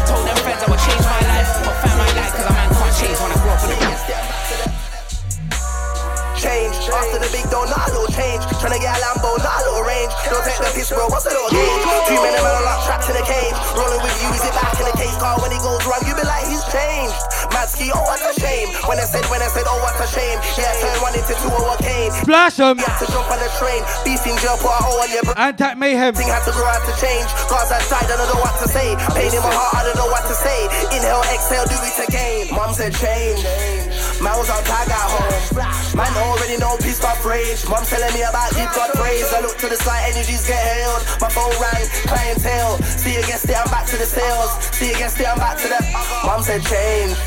Change 7.01 7.17
after 7.17 7.25
the 7.25 7.31
big 7.33 7.49
don't 7.49 7.65
a 7.65 7.81
little 7.89 8.13
change. 8.13 8.45
Tryna 8.61 8.77
get 8.77 8.93
a 8.93 9.01
Lambo, 9.01 9.33
not 9.41 9.57
a 9.57 9.61
little 9.65 9.81
range. 9.81 10.13
Don't 10.29 10.45
take 10.45 10.61
the 10.61 10.69
piss, 10.77 10.93
bro. 10.93 11.09
What's 11.09 11.25
a 11.25 11.33
little 11.33 11.49
change? 11.49 11.81
Two 12.05 12.17
men 12.21 12.37
and 12.37 12.43
man 12.45 12.53
are 12.61 12.65
locked 12.65 12.85
trapped 12.85 13.09
in 13.09 13.17
a 13.17 13.25
cage. 13.25 13.57
Rolling 13.73 14.01
with 14.05 14.13
you, 14.21 14.29
is 14.29 14.43
it 14.45 14.53
back 14.53 14.77
in 14.77 14.85
the 14.85 14.93
case 14.93 15.17
car? 15.17 15.41
When 15.41 15.49
he 15.49 15.57
goes 15.65 15.81
wrong, 15.89 16.01
you 16.05 16.13
be 16.13 16.21
like 16.21 16.45
he's 16.45 16.61
changed. 16.69 17.17
Madsky, 17.49 17.89
oh 17.89 18.05
what 18.05 18.21
a 18.21 18.33
shame. 18.37 18.69
When 18.85 19.01
I 19.01 19.05
said, 19.09 19.25
when 19.33 19.41
I 19.41 19.49
said, 19.49 19.65
oh 19.65 19.81
what 19.81 19.97
a 19.97 20.05
shame. 20.13 20.37
Yeah, 20.61 20.69
turn 20.77 20.97
one 21.01 21.17
into 21.17 21.33
two 21.41 21.49
or 21.49 21.73
a 21.73 21.77
cane. 21.81 22.13
Splash 22.21 22.61
'em. 22.61 22.77
You 22.77 22.85
had 22.85 23.01
to 23.01 23.07
jump 23.09 23.33
on 23.33 23.39
the 23.41 23.49
train. 23.57 23.81
Beef 24.05 24.21
in 24.29 24.37
jail, 24.37 24.61
put 24.61 24.69
a 24.69 24.81
hole 24.85 25.01
on 25.01 25.09
your 25.09 25.25
brain. 25.25 25.41
Anti 25.41 25.73
mayhem. 25.81 26.13
Thing 26.13 26.29
had 26.29 26.45
to 26.45 26.53
grow 26.53 26.69
out 26.69 26.85
to 26.85 26.93
change. 27.01 27.29
I 27.49 27.81
died, 27.89 28.13
I 28.13 28.13
don't 28.13 28.29
know 28.29 28.41
what 28.45 28.53
to 28.61 28.67
say. 28.69 28.93
Pain 29.17 29.33
in 29.33 29.41
my 29.41 29.49
heart, 29.49 29.73
I 29.73 29.81
don't 29.89 29.97
know 29.97 30.11
what 30.11 30.21
to 30.29 30.35
say. 30.37 30.69
Inhale, 30.93 31.25
exhale, 31.33 31.65
do 31.65 31.77
it 31.81 31.97
again. 32.05 32.53
Mom 32.53 32.73
said 32.77 32.93
change. 32.93 33.80
Man 34.21 34.37
was 34.37 34.53
on 34.53 34.61
tag 34.69 34.85
at 34.85 35.07
home. 35.09 35.97
Man 35.97 36.13
already 36.13 36.57
know 36.61 36.77
pissed 36.77 37.03
off 37.03 37.25
rage. 37.25 37.65
Mom 37.65 37.81
telling 37.89 38.13
me 38.13 38.21
about 38.21 38.53
give 38.53 38.69
God 38.69 38.93
praise. 38.93 39.25
I 39.33 39.41
look 39.41 39.57
to 39.57 39.67
the 39.67 39.75
side, 39.81 40.13
energies 40.13 40.45
get 40.45 40.61
held. 40.61 41.01
My 41.17 41.29
phone 41.33 41.49
rang, 41.57 41.89
clientele. 42.05 42.77
See 42.85 43.17
you 43.17 43.25
it, 43.25 43.49
I'm 43.49 43.65
back 43.73 43.89
to 43.89 43.97
the 43.97 44.05
sales. 44.05 44.53
See 44.77 44.93
you 44.93 45.09
it, 45.09 45.25
I'm 45.25 45.41
back 45.41 45.57
to 45.65 45.67
the. 45.67 45.81
Mom 46.21 46.45
said 46.45 46.61
change. 46.61 47.17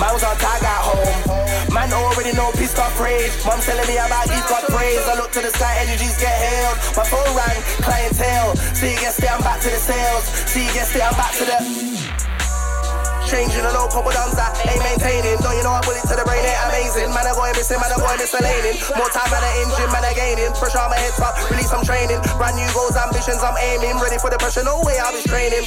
Man 0.00 0.16
was 0.16 0.24
on 0.24 0.32
tag 0.40 0.64
at 0.64 0.80
home. 0.80 1.68
Man 1.68 1.92
already 1.92 2.32
know 2.32 2.48
pissed 2.56 2.80
off 2.80 2.96
rage. 2.96 3.36
Mom 3.44 3.60
telling 3.60 3.84
me 3.84 4.00
about 4.00 4.24
give 4.24 4.48
God 4.48 4.64
praise. 4.72 5.04
I 5.04 5.20
look 5.20 5.28
to 5.36 5.44
the 5.44 5.52
sky, 5.52 5.76
energies 5.84 6.16
get 6.16 6.32
held. 6.32 6.96
My 6.96 7.04
phone 7.04 7.36
rang, 7.36 7.60
clientele. 7.84 8.56
See 8.72 8.96
you 8.96 8.98
guessed 8.98 9.20
I'm 9.20 9.44
back 9.44 9.60
to 9.60 9.68
the 9.68 9.76
sales. 9.76 10.24
See 10.48 10.64
you 10.64 10.72
guessed 10.72 10.96
I'm 10.96 11.12
back 11.20 11.36
to 11.36 11.44
the. 11.44 11.93
Changing 13.24 13.64
a 13.64 13.72
low 13.72 13.88
couple 13.88 14.12
downs 14.12 14.36
that 14.36 14.52
ain't 14.68 14.84
maintaining. 14.84 15.40
Don't 15.40 15.56
you 15.56 15.64
know 15.64 15.72
I 15.72 15.80
bullet 15.80 16.04
to 16.04 16.14
the 16.14 16.24
brain 16.28 16.44
ain't 16.44 16.60
amazing. 16.68 17.08
Man, 17.08 17.24
I 17.24 17.32
going 17.32 17.56
missing, 17.56 17.80
man, 17.80 17.88
I 17.88 17.96
going 17.96 18.20
miscellating. 18.20 18.76
More 19.00 19.08
time, 19.08 19.28
man, 19.32 19.40
I 19.40 19.64
engine, 19.64 19.90
man, 19.90 20.04
I 20.04 20.12
gaining. 20.12 20.52
Pressure 20.60 20.84
on 20.84 20.92
my 20.92 21.00
head 21.00 21.16
top, 21.16 21.32
release 21.48 21.72
some 21.72 21.84
training. 21.84 22.20
Brand 22.36 22.56
new 22.60 22.68
goals, 22.76 22.94
ambitions, 23.00 23.40
I'm 23.40 23.56
aiming. 23.56 23.96
Ready 23.98 24.20
for 24.20 24.28
the 24.28 24.36
pressure, 24.36 24.62
no 24.62 24.84
way 24.84 25.00
I'll 25.00 25.16
be 25.16 25.24
straining. 25.24 25.64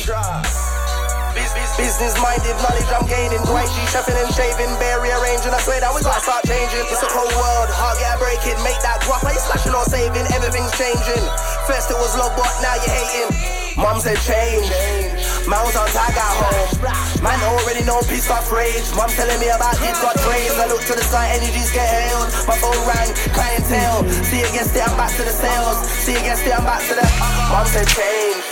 Business 1.77 2.17
minded, 2.17 2.57
knowledge 2.61 2.89
I'm 2.89 3.05
gaining. 3.05 3.41
Dwight 3.45 3.69
G, 3.69 3.77
chefing 3.93 4.17
and 4.17 4.29
shaving, 4.33 4.73
bare 4.81 5.01
rearranging. 5.01 5.53
I 5.53 5.61
swear 5.61 5.81
that 5.81 5.93
we 5.93 6.01
gotta 6.01 6.21
start 6.21 6.45
changing. 6.45 6.85
It's 6.89 7.01
a 7.01 7.09
cold 7.09 7.29
world, 7.37 7.69
hard 7.73 7.97
get 8.01 8.17
breaking. 8.21 8.57
Make 8.65 8.81
that 8.81 9.01
guap, 9.05 9.21
are 9.25 9.33
you 9.33 9.41
slashing 9.41 9.73
or 9.73 9.85
saving? 9.85 10.25
Everything 10.33 10.65
things 10.65 10.73
changing. 10.77 11.25
First 11.65 11.89
it 11.89 11.97
was 11.97 12.17
love, 12.17 12.33
but 12.37 12.49
now 12.61 12.77
you're 12.81 12.93
hating. 12.93 13.29
Mum 13.77 14.01
said 14.01 14.17
change. 14.25 15.16
Was 15.47 15.79
on 15.79 15.87
tag 15.95 16.11
at 16.11 16.33
home. 16.43 17.23
Man 17.23 17.39
already 17.47 17.83
know 17.87 18.03
peace 18.03 18.27
got 18.27 18.43
rage. 18.51 18.83
Mum 18.95 19.07
telling 19.15 19.39
me 19.39 19.47
about 19.47 19.79
this 19.79 19.95
got 19.99 20.15
praise. 20.19 20.51
I 20.59 20.67
look 20.67 20.83
to 20.87 20.93
the 20.95 21.03
sky, 21.03 21.27
energies 21.35 21.71
get 21.71 21.87
hailed. 21.87 22.27
My 22.47 22.55
phone 22.59 22.75
rang, 22.83 23.11
clientele. 23.31 24.03
See 24.27 24.43
against 24.43 24.75
it, 24.75 24.83
I'm 24.83 24.95
back 24.99 25.11
to 25.15 25.23
the 25.23 25.31
sales. 25.31 25.79
See 26.03 26.15
against 26.19 26.43
it, 26.47 26.51
I'm 26.51 26.67
back 26.67 26.83
to 26.87 26.95
the. 26.95 27.03
Mum 27.51 27.67
said 27.67 27.87
change. 27.95 28.43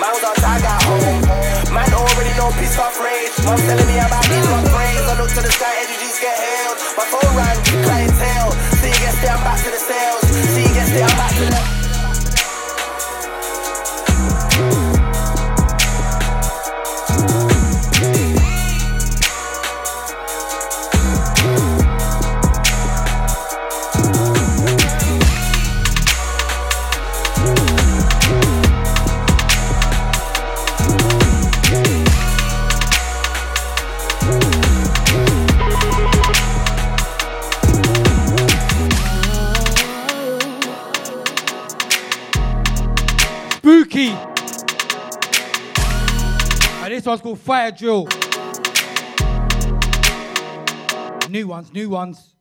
Was 0.00 0.24
on 0.24 0.36
tag 0.40 0.64
at 0.64 0.80
home. 0.84 1.72
Man 1.72 1.92
already 1.92 2.32
know 2.40 2.48
peace 2.56 2.76
got 2.76 2.92
rage. 3.00 3.32
Mum 3.44 3.60
telling 3.60 3.88
me 3.88 3.96
about 4.00 4.24
this 4.24 4.44
got 4.48 4.64
praise. 4.68 5.04
I 5.04 5.14
look 5.20 5.28
to 5.28 5.42
the 5.44 5.52
sky, 5.52 5.72
energies 5.80 6.18
get 6.24 6.36
hailed. 6.40 6.76
My 6.96 7.04
phone 7.08 7.32
rang, 7.36 7.58
clientele. 7.84 8.52
See 8.80 8.92
against 8.92 9.20
it, 9.20 9.28
I'm 9.28 9.44
back 9.44 9.60
to 9.60 9.70
the 9.72 9.80
sales. 9.80 10.24
See 10.56 10.68
against 10.72 10.92
it, 10.92 11.04
I'm 11.04 11.16
back 11.20 11.32
to 11.36 11.46
the. 11.52 11.83
This 47.04 47.10
one's 47.10 47.20
called 47.20 47.38
Fire 47.38 47.70
Drill. 47.70 48.08
New 51.28 51.46
ones, 51.48 51.70
new 51.74 51.90
ones. 51.90 52.33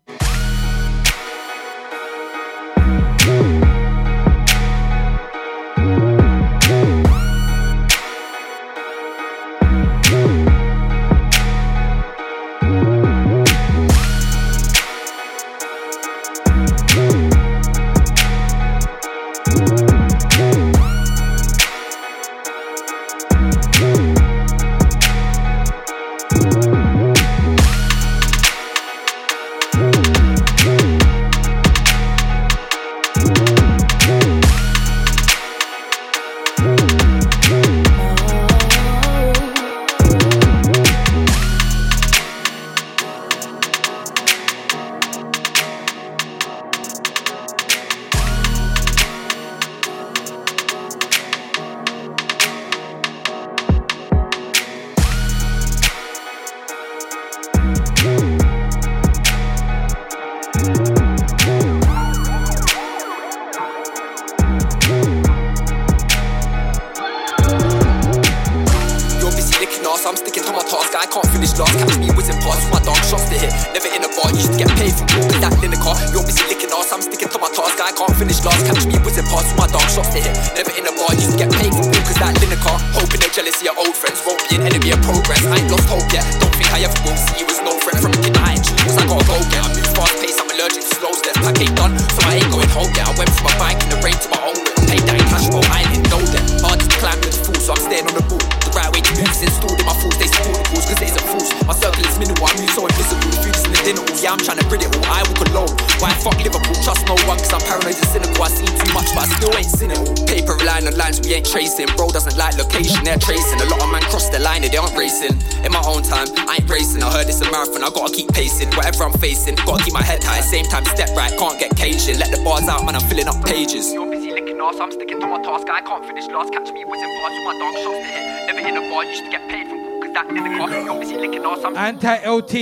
Bro 112.03 112.11
doesn't 112.11 112.35
like 112.35 112.57
location, 112.57 113.05
they're 113.05 113.17
tracing. 113.17 113.61
A 113.61 113.65
lot 113.71 113.79
of 113.79 113.89
men 113.89 114.01
cross 114.11 114.27
the 114.27 114.37
line, 114.37 114.61
they 114.63 114.75
aren't 114.75 114.91
racing. 114.91 115.39
In 115.63 115.71
my 115.71 115.79
own 115.87 116.03
time, 116.03 116.27
I 116.51 116.59
ain't 116.59 116.69
racing. 116.69 117.01
I 117.01 117.09
heard 117.09 117.31
it's 117.31 117.39
a 117.39 117.49
marathon, 117.49 117.81
I 117.81 117.89
gotta 117.95 118.11
keep 118.11 118.27
pacing. 118.27 118.67
Whatever 118.75 119.05
I'm 119.05 119.13
facing, 119.23 119.55
gotta 119.63 119.81
keep 119.85 119.93
my 119.93 120.03
head 120.03 120.21
high. 120.21 120.41
Same 120.41 120.65
time, 120.65 120.83
step 120.83 121.15
right, 121.15 121.31
can't 121.39 121.57
get 121.57 121.77
caged. 121.77 122.11
Let 122.19 122.29
the 122.29 122.43
bars 122.43 122.67
out, 122.67 122.83
man, 122.83 122.95
I'm 122.95 123.07
filling 123.07 123.29
up 123.29 123.39
pages. 123.45 123.93
You're 123.93 124.11
busy 124.11 124.31
licking 124.31 124.59
ass, 124.59 124.81
I'm 124.81 124.91
sticking 124.91 125.21
to 125.21 125.27
my 125.27 125.41
task. 125.43 125.69
I 125.69 125.79
can't 125.79 126.03
finish 126.03 126.27
last. 126.27 126.51
Catch 126.51 126.73
me 126.73 126.83
whizzing 126.83 127.15
past 127.23 127.35
with 127.39 127.45
my 127.47 127.55
dog 127.55 127.73
shots 127.87 127.95
to 127.95 128.11
hit. 128.11 128.47
Never 128.51 128.67
in 128.67 128.75
a 128.75 128.89
bar, 128.91 129.05
used 129.05 129.23
to 129.23 129.31
get 129.31 129.47
paid 129.47 129.69
from 129.69 129.82
that 130.13 130.29
in 130.29 130.35
the 130.35 130.57
car. 130.57 130.69
You're 130.69 130.99
busy 130.99 131.17
licking 131.17 131.43
ass, 131.43 131.63
I'm 131.63 131.75
Anti 131.75 132.15
LT. 132.29 132.53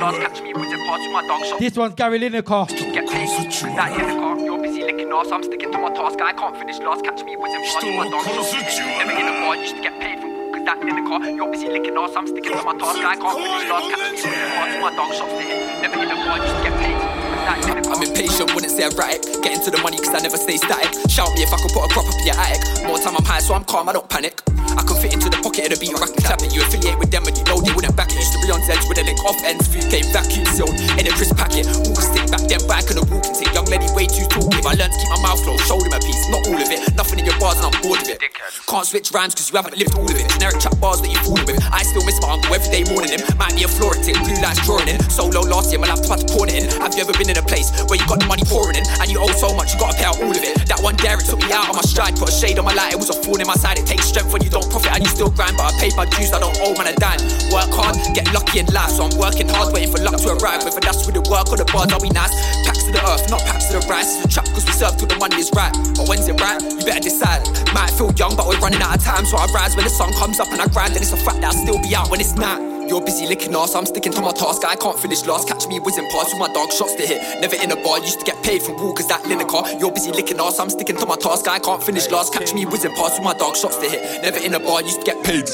last. 0.00 0.20
Catch 0.20 0.42
me 0.42 0.52
whizzing 0.54 0.84
past 0.86 1.02
with 1.02 1.12
my 1.12 1.26
dog 1.26 1.44
shots. 1.44 1.60
This 1.60 1.76
one's 1.76 1.94
Gary 1.94 2.18
Lineker. 2.18 2.68
Get 2.68 3.08
paid 3.08 3.28
from 3.60 3.76
that 3.76 3.92
in 3.92 4.08
the 4.08 4.14
car. 4.16 4.38
You're 4.38 4.62
busy 4.62 4.82
licking 4.82 5.12
ass, 5.12 5.30
I'm 5.30 5.42
sticking 5.42 5.72
to 5.72 5.78
my 5.78 5.92
task. 5.92 6.20
I 6.20 6.32
can't 6.32 6.56
finish 6.56 6.78
last. 6.80 7.04
Catch 7.04 7.22
me 7.24 7.36
whizzing 7.36 7.62
past 7.62 7.84
with 7.84 7.96
my 7.96 8.08
dog 8.10 8.24
shots 8.24 8.50
to 8.50 8.56
hit. 8.56 9.06
Never 9.06 9.12
in 9.12 9.28
a 9.28 9.32
bar, 9.44 9.56
used 9.56 9.76
to 9.76 9.82
get 9.82 10.00
paid 10.00 10.20
from 10.20 10.32
cause 10.52 10.64
that 10.64 10.78
in 10.80 10.96
the 10.96 11.04
car. 11.08 11.20
You're 11.28 11.50
busy 11.52 11.68
licking 11.68 11.96
ass, 11.96 12.16
I'm 12.16 12.26
sticking 12.26 12.52
to 12.52 12.62
my 12.64 12.74
task. 12.76 12.98
I 12.98 13.16
can't 13.16 13.36
finish 13.36 13.68
last. 13.70 13.86
Catch 13.92 14.00
me 14.00 14.32
whizzing 14.32 14.52
past 14.56 14.72
with 14.72 14.82
my 14.82 14.92
dog 14.96 15.12
shots 15.12 15.32
to 15.32 15.42
hit. 15.44 15.82
Never 15.84 16.00
in 16.02 16.10
a 16.10 16.16
bar, 16.24 16.36
used 16.40 16.56
to 16.56 16.62
get 16.64 16.74
paid 16.80 16.96
from 16.96 17.12
cause 17.12 17.44
that 17.44 17.58
in 17.60 17.76
the 17.76 17.82
car. 17.84 17.96
I'm 17.96 18.02
impatient, 18.02 18.48
wouldn't 18.56 18.72
say 18.72 18.84
erratic. 18.88 19.20
Getting 19.44 19.62
to 19.62 19.70
the 19.70 19.80
money 19.84 19.98
cause 20.00 20.14
I 20.16 20.20
never 20.24 20.36
stay 20.40 20.56
static. 20.56 20.90
Shout 21.12 21.30
me 21.36 21.44
if 21.44 21.52
I 21.52 21.58
could 21.60 21.72
put 21.76 21.84
a 21.84 21.90
crop 21.92 22.08
up 22.08 22.16
in 22.16 22.26
your 22.26 22.38
attic. 22.40 22.62
More 22.88 22.98
time 22.98 23.16
I'm 23.16 23.24
high, 23.24 23.40
so 23.44 23.54
I'm 23.54 23.64
calm, 23.64 23.88
I 23.88 23.92
don't 23.92 24.08
panic. 24.08 24.40
I 24.76 24.82
can 24.82 24.96
fit 25.00 25.12
into 25.12 25.28
the 25.30 25.35
pocket 25.56 25.72
of 25.72 25.80
the 25.80 25.86
beat 25.86 25.94
or 25.96 26.04
I 26.04 26.08
can 26.12 26.20
clap 26.20 26.40
it. 26.44 26.52
You 26.52 26.60
affiliate 26.60 26.98
with 27.00 27.10
them 27.10 27.24
and 27.24 27.32
you 27.32 27.44
know 27.48 27.56
they 27.64 27.72
wouldn't 27.72 27.96
back 27.96 28.12
it. 28.12 28.20
Used 28.20 28.36
to 28.36 28.40
be 28.44 28.52
on 28.52 28.60
Zeds 28.68 28.84
with 28.88 29.00
a 29.00 29.04
link 29.08 29.16
off 29.24 29.40
ends. 29.40 29.64
Food 29.64 29.88
came 29.88 30.04
vacuum 30.12 30.44
sealed 30.52 30.76
in 31.00 31.08
a 31.08 31.12
crisp 31.16 31.36
packet. 31.36 31.64
Walk 31.88 32.04
stick 32.04 32.28
back 32.28 32.44
then 32.44 32.60
back 32.68 32.84
on 32.92 33.00
a 33.00 33.04
walking 33.08 33.32
stick. 33.32 33.48
Young 33.56 33.64
lady 33.72 33.88
way 33.96 34.04
too 34.04 34.28
talkative. 34.28 34.66
I 34.68 34.76
learned 34.76 34.92
to 34.92 34.98
keep 35.00 35.08
my 35.16 35.20
mouth 35.24 35.40
closed, 35.40 35.64
showed 35.64 35.80
him 35.80 35.96
a 35.96 36.00
piece, 36.00 36.20
not 36.28 36.44
all 36.44 36.60
of 36.60 36.68
it. 36.68 36.80
Nothing 36.92 37.24
in 37.24 37.24
your 37.24 37.38
bars 37.40 37.56
and 37.56 37.72
I'm 37.72 37.76
bored 37.80 38.04
of 38.04 38.08
it. 38.12 38.20
Can't 38.68 38.84
switch 38.84 39.08
rhymes 39.16 39.32
cause 39.32 39.48
you 39.48 39.56
haven't 39.56 39.80
lived 39.80 39.96
all 39.96 40.04
of 40.04 40.12
it. 40.12 40.28
Generic 40.36 40.60
chat 40.60 40.76
bars 40.76 41.00
that 41.00 41.08
you 41.08 41.20
fooling 41.24 41.48
with. 41.48 41.60
I 41.72 41.80
still 41.88 42.04
miss 42.04 42.20
my 42.20 42.36
uncle 42.36 42.52
every 42.52 42.68
day 42.68 42.84
morning 42.92 43.16
him. 43.16 43.24
Might 43.40 43.56
be 43.56 43.64
a 43.64 43.70
Florentine, 43.70 44.20
blue 44.20 44.36
lights 44.44 44.60
drawing 44.68 44.92
in. 44.92 45.00
Solo 45.08 45.40
last 45.48 45.72
year, 45.72 45.80
my 45.80 45.88
laptop 45.88 46.20
had 46.20 46.28
to 46.28 46.28
pawn 46.36 46.52
it 46.52 46.60
in. 46.60 46.68
Have 46.84 46.92
you 46.92 47.00
ever 47.00 47.16
been 47.16 47.32
in 47.32 47.38
a 47.40 47.46
place 47.46 47.72
where 47.88 47.96
you 47.96 48.04
got 48.04 48.20
the 48.20 48.28
money 48.28 48.44
pouring 48.44 48.76
in 48.76 48.84
and 49.00 49.08
you 49.08 49.16
owe 49.16 49.32
so 49.40 49.56
much 49.56 49.72
you 49.72 49.80
gotta 49.80 49.96
pay 49.96 50.04
out 50.04 50.20
all 50.20 50.28
of 50.28 50.44
it? 50.44 50.68
That 50.68 50.84
one 50.84 51.00
dare 51.00 51.16
it 51.16 51.24
took 51.24 51.40
me 51.40 51.48
out 51.48 51.72
of 51.72 51.76
my 51.80 51.86
stride, 51.86 52.12
put 52.20 52.28
a 52.28 52.34
shade 52.34 52.60
on 52.60 52.68
my 52.68 52.76
light. 52.76 52.92
It 52.92 53.00
was 53.00 53.08
a 53.08 53.16
thorn 53.16 53.40
in 53.40 53.48
my 53.48 53.56
side. 53.56 53.80
It 53.80 53.88
takes 53.88 54.04
strength 54.12 54.36
when 54.36 54.44
you 54.44 54.50
don't 54.52 54.68
profit 54.68 54.92
and 54.92 55.00
you 55.00 55.08
still 55.08 55.32
grind, 55.46 55.56
but 55.56 55.74
I 55.74 55.78
paid 55.78 55.96
my 55.96 56.04
dues. 56.06 56.32
I 56.32 56.40
don't 56.40 56.56
owe 56.60 56.74
man 56.74 56.86
a 56.86 56.96
dime. 56.96 57.20
Work 57.50 57.70
hard, 57.74 57.96
get 58.14 58.32
lucky 58.32 58.60
in 58.60 58.66
life, 58.66 58.90
so 58.90 59.04
I'm 59.04 59.18
working 59.18 59.48
hard, 59.48 59.72
waiting 59.72 59.92
for 59.92 60.02
luck 60.02 60.16
to 60.16 60.34
arrive. 60.34 60.64
Whether 60.64 60.80
that's 60.80 61.06
with 61.06 61.14
the 61.14 61.24
work 61.30 61.50
or 61.50 61.56
the 61.56 61.64
bars, 61.66 61.92
I'll 61.92 62.00
be 62.00 62.10
nice? 62.10 62.32
Packs 62.66 62.75
to 62.86 62.92
the 62.92 63.02
earth, 63.10 63.28
not 63.30 63.42
packs 63.42 63.66
to 63.66 63.78
the 63.78 63.86
rice. 63.90 64.16
It's 64.16 64.26
a 64.26 64.28
trap 64.28 64.46
cause 64.54 64.64
we 64.64 64.72
serve 64.72 64.96
till 64.96 65.08
the 65.08 65.18
money 65.18 65.36
is 65.36 65.50
right. 65.54 65.74
But 65.98 66.08
when's 66.08 66.28
it 66.28 66.40
right? 66.40 66.62
You 66.62 66.84
better 66.86 67.02
decide. 67.02 67.42
Might 67.74 67.90
feel 67.90 68.12
young, 68.14 68.36
but 68.36 68.46
we're 68.46 68.58
running 68.62 68.80
out 68.80 68.96
of 68.96 69.02
time, 69.02 69.26
so 69.26 69.36
I 69.36 69.46
rise 69.52 69.74
when 69.74 69.84
the 69.84 69.90
sun 69.90 70.12
comes 70.14 70.38
up 70.38 70.48
and 70.52 70.60
I 70.60 70.68
grind. 70.68 70.94
And 70.94 71.02
it's 71.02 71.12
a 71.12 71.16
fact 71.16 71.42
that 71.42 71.52
I'll 71.52 71.62
still 71.62 71.82
be 71.82 71.94
out 71.94 72.10
when 72.10 72.20
it's 72.20 72.34
not. 72.34 72.62
You're 72.88 73.02
busy 73.02 73.26
licking 73.26 73.54
ass, 73.56 73.74
I'm 73.74 73.84
sticking 73.84 74.12
to 74.12 74.22
my 74.22 74.30
task. 74.30 74.64
I 74.64 74.76
can't 74.76 74.98
finish 74.98 75.26
last. 75.26 75.48
Catch 75.48 75.66
me 75.66 75.80
whizzing 75.80 76.08
past 76.10 76.30
with 76.30 76.38
my 76.38 76.46
dog 76.54 76.70
shots 76.70 76.94
to 76.94 77.02
hit. 77.02 77.18
Never 77.40 77.56
in 77.56 77.72
a 77.72 77.76
bar, 77.82 77.98
used 77.98 78.20
to 78.20 78.24
get 78.24 78.40
paid 78.44 78.62
from 78.62 78.78
walkers 78.78 79.08
that 79.08 79.22
Lineker. 79.24 79.80
You're 79.80 79.90
busy 79.90 80.12
licking 80.12 80.38
ass, 80.38 80.60
I'm 80.60 80.70
sticking 80.70 80.96
to 80.98 81.06
my 81.06 81.16
task. 81.16 81.48
I 81.48 81.58
can't 81.58 81.82
finish 81.82 82.08
last. 82.10 82.32
Catch 82.32 82.54
me 82.54 82.64
whizzing 82.64 82.94
past 82.94 83.18
with 83.18 83.24
my 83.24 83.34
dog 83.34 83.56
shots 83.56 83.76
to 83.78 83.90
hit. 83.90 84.22
Never 84.22 84.38
in 84.38 84.54
a 84.54 84.60
bar, 84.60 84.82
used 84.82 85.00
to 85.00 85.06
get 85.06 85.24
paid. 85.24 85.50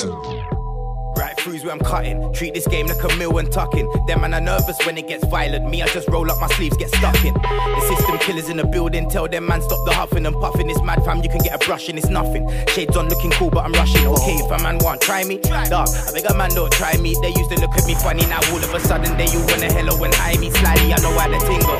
Right 1.16 1.36
throughs 1.36 1.64
where 1.64 1.72
I'm 1.72 1.80
cutting. 1.80 2.32
Treat 2.32 2.54
this 2.54 2.66
game 2.66 2.86
like 2.86 3.02
a 3.02 3.16
mill 3.16 3.36
and 3.38 3.50
tucking. 3.52 3.88
Them 4.06 4.22
man 4.22 4.34
are 4.34 4.40
nervous 4.40 4.78
when 4.86 4.96
it 4.96 5.08
gets 5.08 5.24
violent. 5.26 5.68
Me, 5.68 5.82
I 5.82 5.86
just 5.88 6.08
roll 6.08 6.30
up 6.30 6.40
my 6.40 6.48
sleeves, 6.48 6.76
get 6.76 6.88
stuck 6.88 7.24
in. 7.24 7.34
The 7.34 7.94
system 7.96 8.18
killers 8.18 8.48
in 8.48 8.56
the 8.56 8.66
building. 8.66 9.08
Tell 9.10 9.28
them 9.28 9.46
man 9.46 9.62
stop 9.62 9.84
the 9.84 9.92
huffing 9.92 10.26
and 10.26 10.34
puffing. 10.36 10.70
It's 10.70 10.82
mad 10.82 11.04
fam, 11.04 11.22
you 11.22 11.28
can 11.28 11.40
get 11.40 11.54
a 11.54 11.64
brush 11.64 11.88
and 11.88 11.98
it's 11.98 12.08
nothing. 12.08 12.48
Shades 12.68 12.96
on 12.96 13.08
looking 13.08 13.30
cool, 13.32 13.50
but 13.50 13.64
I'm 13.64 13.72
rushing. 13.72 14.06
Okay, 14.06 14.34
if 14.34 14.50
a 14.50 14.62
man 14.62 14.78
want 14.78 15.00
try 15.00 15.24
me, 15.24 15.38
dog. 15.38 15.88
I 15.88 16.12
beg 16.12 16.24
a 16.30 16.34
man 16.34 16.50
don't 16.50 16.72
try 16.72 16.96
me. 16.96 17.14
They 17.20 17.28
used 17.28 17.50
to 17.50 17.60
look 17.60 17.72
at 17.72 17.86
me 17.86 17.94
funny. 17.94 18.26
Now 18.26 18.40
all 18.50 18.62
of 18.62 18.72
a 18.72 18.80
sudden 18.80 19.16
they 19.16 19.26
you 19.26 19.40
wanna 19.48 19.72
hello 19.72 20.02
and 20.02 20.14
eye 20.16 20.36
me 20.38 20.50
slyly. 20.50 20.92
I 20.92 20.96
know 21.02 21.16
how 21.18 21.28
the 21.28 21.38
thing 21.44 21.60
go. 21.60 21.76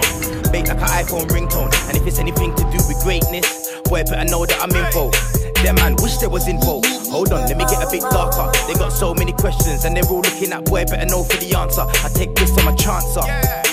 Bake 0.53 0.69
like 0.69 0.77
an 0.77 0.89
iPhone 1.01 1.29
ringtone. 1.29 1.73
And 1.89 1.97
if 1.97 2.07
it's 2.07 2.19
anything 2.19 2.55
to 2.55 2.63
do 2.65 2.79
with 2.87 3.01
greatness, 3.03 3.81
boy 3.85 4.05
better 4.05 4.29
know 4.31 4.45
that 4.45 4.61
I'm 4.61 4.75
involved. 4.77 5.17
Them 5.63 5.77
man 5.77 5.97
wish 6.03 6.17
they 6.17 6.27
was 6.27 6.49
info. 6.49 6.81
Hold 7.11 7.33
on, 7.33 7.47
let 7.47 7.57
me 7.57 7.65
get 7.65 7.83
a 7.83 7.89
bit 7.91 8.03
darker. 8.11 8.51
They 8.67 8.75
got 8.75 8.93
so 8.93 9.15
many 9.15 9.33
questions 9.33 9.85
and 9.85 9.97
they're 9.97 10.05
all 10.11 10.21
looking 10.21 10.53
at 10.53 10.65
boy 10.65 10.85
better 10.85 11.07
know 11.07 11.23
for 11.23 11.37
the 11.37 11.55
answer. 11.55 11.83
I 11.83 12.09
take 12.15 12.35
this, 12.35 12.51
I'm 12.59 12.69
a 12.69 12.77
chancer. 12.77 13.72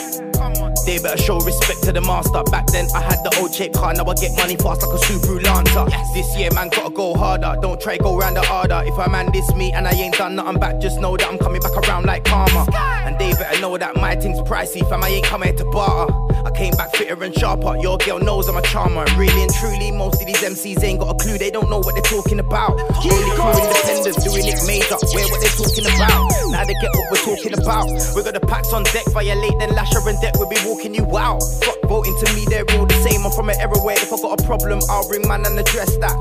They 0.90 0.98
better 0.98 1.22
show 1.22 1.38
respect 1.38 1.84
to 1.84 1.92
the 1.92 2.02
master. 2.02 2.42
Back 2.50 2.66
then 2.66 2.88
I 2.96 3.02
had 3.02 3.22
the 3.22 3.38
old 3.40 3.54
shape 3.54 3.74
car, 3.74 3.94
now 3.94 4.10
I 4.10 4.16
get 4.16 4.36
money 4.36 4.56
fast 4.56 4.82
like 4.82 4.90
a 4.90 4.98
Subaru 5.06 5.38
Lancer. 5.46 5.86
This 6.16 6.36
year 6.36 6.50
man 6.56 6.70
gotta 6.70 6.90
go 6.90 7.14
harder. 7.14 7.54
Don't 7.62 7.80
try 7.80 7.98
go 7.98 8.18
round 8.18 8.38
the 8.38 8.42
harder. 8.42 8.82
If 8.88 8.98
a 8.98 9.08
man 9.08 9.30
diss 9.32 9.54
me 9.54 9.72
and 9.72 9.88
I 9.88 9.92
ain't 9.92 10.16
done 10.16 10.34
nothing 10.34 10.60
back, 10.60 10.82
just 10.82 11.00
know 11.00 11.16
that 11.16 11.28
I'm 11.28 11.38
coming 11.38 11.62
back 11.62 11.78
around 11.78 12.08
like 12.08 12.24
karma. 12.26 12.66
And 13.06 13.20
they 13.20 13.34
better 13.34 13.62
know 13.62 13.78
that 13.78 13.98
my 13.98 14.16
thing's 14.16 14.40
pricey, 14.50 14.82
fam. 14.90 15.04
I 15.04 15.10
ain't 15.10 15.26
coming 15.28 15.50
here 15.50 15.58
to 15.58 15.66
barter. 15.66 16.12
I 16.44 16.50
came 16.58 16.74
back 16.74 16.96
fitter 16.96 17.22
and 17.22 17.38
sharper. 17.38 17.78
Your 17.78 18.00
girl 18.00 18.18
knows 18.18 18.50
I'm 18.50 18.58
a 18.58 18.62
charmer. 18.64 19.06
Really 19.16 19.44
and 19.44 19.54
truly, 19.54 19.92
most 19.92 20.20
of 20.20 20.26
these 20.26 20.42
MCs 20.42 20.84
ain't 20.84 21.02
got 21.02 21.14
a 21.14 21.18
clue. 21.24 21.38
They 21.38 21.52
don't 21.52 21.70
know 21.70 21.78
what 21.78 21.94
they're 21.94 22.10
talking 22.10 22.40
about. 22.40 22.82
Only 22.82 23.30
crew 23.38 23.54
independent, 23.62 24.18
doing 24.26 24.48
it 24.50 24.58
major. 24.66 24.98
Where 25.14 25.30
what 25.30 25.38
they 25.38 25.54
talking 25.54 25.86
about? 25.86 26.34
Now 26.50 26.66
they 26.66 26.74
get 26.82 26.90
what 26.98 27.06
we're 27.14 27.26
talking 27.30 27.54
about. 27.54 27.86
We 28.16 28.24
got 28.24 28.34
the 28.34 28.42
packs 28.42 28.74
on 28.74 28.82
deck, 28.90 29.06
violate 29.14 29.54
then 29.60 29.76
Lasher 29.76 30.02
and 30.02 30.20
deck. 30.22 30.34
We'll 30.40 30.50
be 30.50 30.58
walking 30.66 30.79
you 30.88 31.06
out. 31.18 31.44
Fuck 31.62 31.76
voting 31.88 32.16
to 32.24 32.34
me, 32.34 32.46
they're 32.48 32.66
all 32.78 32.86
the 32.86 32.96
same. 33.04 33.26
I'm 33.26 33.32
from 33.32 33.50
an 33.50 33.60
era 33.60 33.78
where 33.84 34.00
if 34.00 34.14
I 34.14 34.18
got 34.22 34.40
a 34.40 34.44
problem, 34.44 34.80
I'll 34.90 35.08
ring 35.10 35.28
man 35.28 35.46
and 35.46 35.60
address 35.60 35.98
that. 35.98 36.16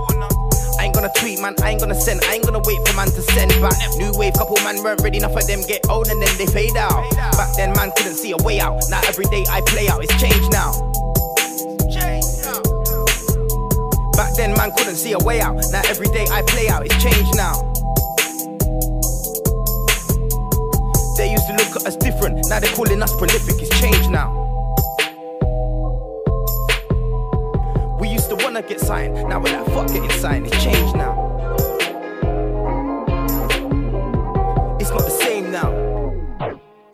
I 0.79 0.85
ain't 0.85 0.95
gonna 0.95 1.11
tweet, 1.17 1.41
man. 1.41 1.55
I 1.63 1.71
ain't 1.71 1.81
gonna 1.81 1.95
send. 1.95 2.23
I 2.25 2.35
ain't 2.35 2.45
gonna 2.45 2.63
wait 2.65 2.79
for 2.87 2.95
man 2.97 3.07
to 3.07 3.23
send 3.23 3.51
back. 3.63 3.79
New 3.99 4.11
wave, 4.19 4.35
couple 4.35 4.59
man 4.63 4.83
weren't 4.83 5.01
ready 5.03 5.19
enough 5.19 5.33
for 5.33 5.43
them 5.43 5.63
get 5.67 5.89
old 5.89 6.09
and 6.09 6.21
then 6.21 6.31
they 6.39 6.47
fade 6.47 6.77
out. 6.77 7.11
Back 7.39 7.55
then, 7.57 7.73
man 7.75 7.91
couldn't 7.97 8.15
see 8.15 8.33
a 8.33 8.41
way 8.43 8.61
out. 8.61 8.83
Now 8.91 9.01
every 9.07 9.27
day 9.27 9.45
I 9.49 9.61
play 9.63 9.89
out, 9.89 10.03
it's 10.03 10.15
changed 10.19 10.51
now. 10.51 10.75
Back 14.19 14.35
then, 14.35 14.55
man 14.55 14.71
couldn't 14.77 14.97
see 14.97 15.13
a 15.13 15.19
way 15.19 15.41
out. 15.41 15.55
Now 15.71 15.83
every 15.87 16.09
day 16.09 16.27
I 16.31 16.43
play 16.43 16.69
out, 16.69 16.85
it's 16.85 16.99
changed 17.03 17.35
now. 17.37 17.55
They 21.19 21.33
used 21.33 21.49
to 21.49 21.53
look 21.55 21.75
at 21.75 21.85
us 21.85 21.97
different, 21.97 22.49
now 22.49 22.61
they're 22.61 22.73
calling 22.75 23.03
us 23.03 23.13
prolific, 23.17 23.61
it's 23.61 23.81
changed 23.81 24.09
now. 24.09 24.31
We 28.01 28.09
used 28.09 28.29
to 28.29 28.37
wanna 28.37 28.63
get 28.63 28.79
signed, 28.79 29.15
now 29.29 29.41
we're 29.41 29.51
like, 29.51 29.67
fuck 29.75 29.89
getting 29.89 30.17
signed, 30.21 30.47
it's 30.47 30.63
changed 30.63 30.95
now. 30.95 31.13
It's 34.79 34.91
not 34.91 35.03
the 35.03 35.11
same 35.11 35.51
now. 35.51 35.73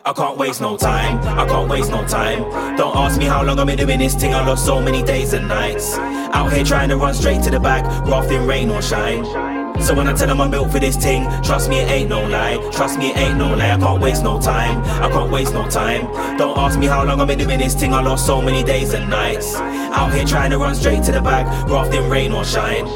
I 0.07 0.15
can't 0.15 0.39
waste 0.39 0.63
no 0.63 0.79
time, 0.79 1.19
I 1.39 1.47
can't 1.47 1.69
waste 1.69 1.91
no 1.91 2.07
time. 2.07 2.45
Don't 2.79 2.97
ask 2.97 3.19
me 3.19 3.27
how 3.27 3.43
long 3.43 3.59
I've 3.59 3.67
been 3.67 3.77
doing 3.77 3.99
this 3.99 4.15
thing, 4.15 4.33
I 4.33 4.43
lost 4.47 4.65
so 4.65 4.81
many 4.81 5.03
days 5.03 5.35
and 5.35 5.47
nights. 5.49 5.99
Out 5.99 6.51
here 6.51 6.65
trying 6.65 6.89
to 6.89 6.97
run 6.97 7.13
straight 7.13 7.43
to 7.43 7.51
the 7.51 7.61
back, 7.61 7.85
rafting 8.07 8.47
rain 8.47 8.71
or 8.71 8.81
shine. 8.81 9.64
So 9.85 9.95
when 9.95 10.09
I 10.09 10.15
tell 10.15 10.29
them 10.29 10.41
I'm 10.41 10.51
built 10.51 10.73
for 10.73 10.79
this 10.79 10.97
thing, 10.97 11.25
trust 11.43 11.69
me 11.69 11.79
it 11.79 11.91
ain't 11.91 12.09
no 12.09 12.27
lie, 12.27 12.57
trust 12.73 12.99
me 12.99 13.11
it 13.11 13.19
ain't 13.19 13.37
no 13.37 13.55
lie. 13.55 13.73
I 13.73 13.79
can't 13.79 14.01
waste 14.01 14.25
no 14.25 14.41
time, 14.41 14.83
I 15.03 15.11
can't 15.11 15.31
waste 15.31 15.53
no 15.53 15.69
time. 15.69 16.07
Don't 16.39 16.57
ask 16.57 16.79
me 16.79 16.87
how 16.87 17.05
long 17.05 17.21
I've 17.21 17.29
been 17.29 17.39
doing 17.39 17.59
this 17.59 17.75
thing, 17.75 17.93
I 17.93 18.01
lost 18.01 18.25
so 18.25 18.41
many 18.41 18.65
days 18.65 18.95
and 18.95 19.11
nights. 19.11 19.55
Out 19.57 20.15
here 20.15 20.25
trying 20.25 20.51
to 20.53 20.59
run 20.59 20.75
straight 20.75 21.03
to 21.05 21.13
the 21.13 21.21
back, 21.21 21.47
rafting 21.69 22.09
rain 22.09 22.33
or 22.33 22.47
shine. 22.47 22.87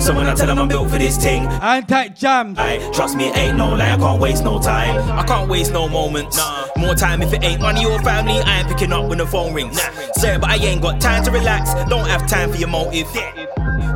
So 0.00 0.12
when 0.16 0.26
I 0.26 0.34
tell 0.34 0.48
them 0.48 0.58
I'm 0.58 0.66
built 0.66 0.90
for 0.90 0.98
this 0.98 1.16
thing, 1.16 1.46
Anti 1.46 2.08
jams. 2.08 2.58
Trust 2.92 3.16
me, 3.16 3.28
it 3.28 3.36
ain't 3.36 3.56
no 3.56 3.76
lie. 3.76 3.92
I 3.92 3.96
can't 3.96 4.20
waste 4.20 4.42
no 4.42 4.60
time. 4.60 4.98
I 5.16 5.22
can't 5.22 5.48
waste 5.48 5.72
no 5.72 5.88
moments. 5.88 6.38
Nah. 6.38 6.66
More 6.76 6.96
time 6.96 7.22
if 7.22 7.32
it 7.32 7.44
ain't 7.44 7.60
money 7.60 7.86
or 7.86 8.02
family. 8.02 8.40
I 8.40 8.60
ain't 8.60 8.68
picking 8.68 8.92
up 8.92 9.08
when 9.08 9.18
the 9.18 9.26
phone 9.26 9.54
rings. 9.54 9.76
Nah. 9.76 10.12
Sir, 10.14 10.38
but 10.40 10.50
I 10.50 10.56
ain't 10.56 10.82
got 10.82 11.00
time 11.00 11.22
to 11.24 11.30
relax. 11.30 11.72
Don't 11.88 12.08
have 12.08 12.26
time 12.26 12.50
for 12.50 12.56
your 12.56 12.68
motive. 12.68 13.06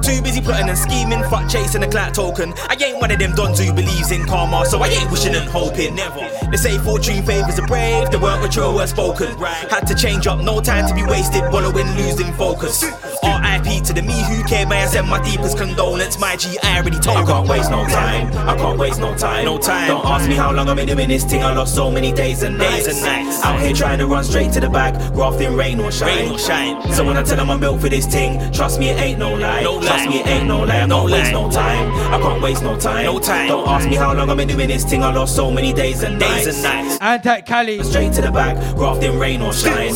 Too 0.07 0.22
busy 0.22 0.40
plotting 0.40 0.68
and 0.68 0.78
scheming, 0.78 1.20
fuck 1.24 1.48
chasing 1.48 1.82
a 1.82 1.88
clout 1.88 2.14
token. 2.14 2.54
I 2.68 2.76
ain't 2.80 3.00
one 3.00 3.11
of 3.11 3.18
them 3.18 3.32
dons 3.32 3.59
who 3.59 3.72
believes 3.72 4.12
in 4.12 4.24
karma, 4.24 4.64
so 4.64 4.80
I 4.80 4.86
ain't 4.86 5.11
wishing 5.11 5.34
and 5.34 5.48
hoping. 5.50 5.96
Never. 5.96 6.30
They 6.48 6.57
say 6.57 6.78
fortune 6.78 7.24
favors 7.24 7.57
the 7.57 7.62
brave, 7.62 8.09
they 8.12 8.16
weren't 8.16 8.40
mature, 8.40 8.72
were 8.72 8.86
spoken. 8.86 9.36
Had 9.68 9.84
to 9.88 9.96
change 9.96 10.28
up, 10.28 10.38
no 10.38 10.61
time 10.61 10.86
to 10.86 10.94
be 10.94 11.02
wasted, 11.02 11.42
wallowing, 11.50 11.88
losing 11.96 12.32
focus. 12.34 12.84
RIP 12.84 13.82
to 13.82 13.92
the 13.92 14.02
me 14.02 14.22
who 14.30 14.44
came, 14.44 14.70
I 14.70 14.86
send 14.86 15.09
my 15.09 15.20
deepest 15.24 15.59
condolence. 15.59 16.20
My 16.20 16.36
G, 16.36 16.57
I 16.62 16.78
already 16.78 17.00
told 17.00 17.18
I 17.18 17.24
can't 17.26 17.48
waste 17.48 17.70
no 17.72 17.84
time, 17.86 18.28
I 18.48 18.57
can't 18.57 18.78
waste 18.78 19.00
no 19.00 19.16
time. 19.16 19.44
No 19.44 19.59
time. 19.59 19.88
Don't 19.88 20.07
ask 20.07 20.28
me 20.28 20.36
how 20.36 20.52
long 20.52 20.68
I've 20.68 20.76
been 20.76 20.86
doing 20.86 21.09
this 21.09 21.24
thing, 21.24 21.42
I 21.42 21.52
lost 21.52 21.74
so 21.74 21.90
many 21.90 22.12
days 22.12 22.44
and 22.44 22.57
days 22.57 22.86
and 22.86 23.00
nights. 23.00 23.42
Out 23.42 23.61
here 23.61 23.72
trying 23.72 23.98
to 23.98 24.07
run 24.07 24.22
straight 24.22 24.52
to 24.52 24.61
the 24.61 24.70
back, 24.70 24.94
grafting 25.14 25.57
rain 25.57 25.80
or 25.80 25.90
shine. 25.90 26.26
Rain 26.26 26.32
or 26.32 26.38
shine. 26.38 26.92
So 26.92 27.04
when 27.04 27.16
I 27.16 27.24
tell 27.24 27.38
them 27.38 27.50
I'm 27.50 27.59
built 27.59 27.80
for 27.80 27.88
this 27.88 28.07
thing, 28.07 28.52
trust 28.52 28.78
me, 28.78 28.90
it 28.90 29.00
ain't 29.00 29.18
no 29.18 29.34
lie. 29.34 29.62
No 29.62 29.80
Trust 29.97 30.11
me, 30.11 30.20
it 30.20 30.26
ain't 30.26 30.47
no 30.47 30.62
lie. 30.62 30.82
I 30.82 30.86
can't 30.86 31.11
waste 31.11 31.32
no 31.32 31.51
time. 31.51 31.92
I 32.12 32.20
can't 32.20 32.42
waste 32.42 32.62
no 32.62 32.78
time. 32.78 33.05
No 33.07 33.18
time. 33.18 33.49
Don't 33.49 33.66
ask 33.66 33.88
me 33.88 33.97
how 33.97 34.12
long 34.12 34.28
I've 34.28 34.36
been 34.36 34.49
doing 34.49 34.68
this 34.68 34.84
thing. 34.84 35.03
I 35.03 35.11
lost 35.11 35.34
so 35.34 35.51
many 35.51 35.72
days 35.72 36.03
and 36.03 36.20
days 36.20 36.47
and 36.47 36.62
nights. 36.62 36.99
Anti 37.01 37.40
Cali. 37.40 37.82
Straight 37.82 38.12
to 38.12 38.20
the 38.20 38.30
back, 38.30 38.57
grafting 38.76 39.18
rain 39.18 39.40
or 39.40 39.55
shine. 39.55 39.94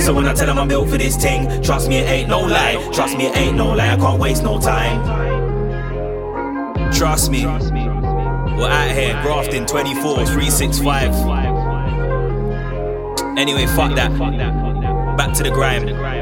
So 0.00 0.14
when 0.14 0.26
I 0.26 0.32
tell 0.32 0.46
them 0.46 0.58
I'm 0.58 0.66
built 0.66 0.88
for 0.88 0.96
this 0.96 1.16
thing, 1.16 1.62
trust 1.62 1.90
me, 1.90 1.98
it 1.98 2.08
ain't 2.08 2.30
no 2.30 2.40
lie. 2.40 2.90
Trust 2.94 3.18
me, 3.18 3.26
it 3.26 3.36
ain't 3.36 3.56
no 3.56 3.74
lie. 3.74 3.92
I 3.92 3.96
can't 3.96 4.18
waste 4.18 4.42
no 4.42 4.58
time. 4.58 5.02
Trust 6.90 7.30
me. 7.30 7.44
We're 7.44 8.70
out 8.70 8.90
here 8.92 9.12
grafting 9.22 9.66
24, 9.66 10.24
365. 10.24 11.12
Anyway, 13.36 13.66
fuck 13.66 13.94
that. 13.96 14.10
Back 15.18 15.34
to 15.34 15.42
the 15.42 15.50
grind. 15.50 16.13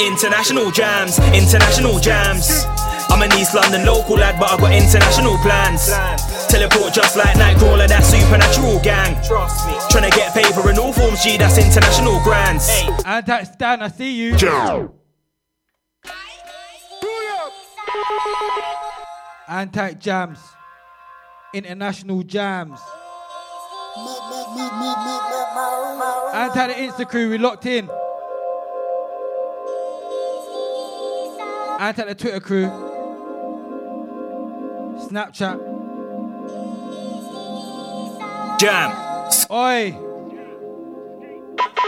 International 0.00 0.70
jams, 0.70 1.18
international 1.32 1.98
jams. 1.98 2.64
I'm 3.08 3.22
an 3.22 3.32
East 3.38 3.54
London 3.54 3.86
local 3.86 4.16
lad, 4.16 4.38
but 4.38 4.50
I 4.52 4.56
got 4.58 4.72
international 4.72 5.38
plans. 5.38 5.86
Teleport 6.48 6.92
just 6.92 7.16
like 7.16 7.34
Nightcrawler, 7.36 7.88
that 7.88 8.04
supernatural 8.04 8.78
gang. 8.80 9.14
Trust 9.26 9.66
me. 9.66 9.72
Tryna 9.88 10.10
get 10.14 10.34
paper 10.34 10.68
in 10.70 10.78
all 10.78 10.92
forms, 10.92 11.22
G, 11.22 11.38
that's 11.38 11.56
international 11.56 12.20
grands. 12.22 12.68
Anti 13.06 13.44
Stan, 13.44 13.80
I 13.80 13.88
see 13.88 14.12
you. 14.12 14.36
Anti 19.48 19.94
jams. 19.94 20.40
International 21.54 22.22
jams. 22.22 22.78
Anti 26.34 26.66
the 26.66 26.74
Insta 26.74 27.08
crew, 27.08 27.30
we 27.30 27.38
locked 27.38 27.64
in. 27.64 27.88
Anti 31.78 32.04
the 32.04 32.14
Twitter 32.14 32.40
crew. 32.40 32.66
Snapchat. 35.08 35.60
Jam. 38.58 38.92
Oi. 39.50 39.92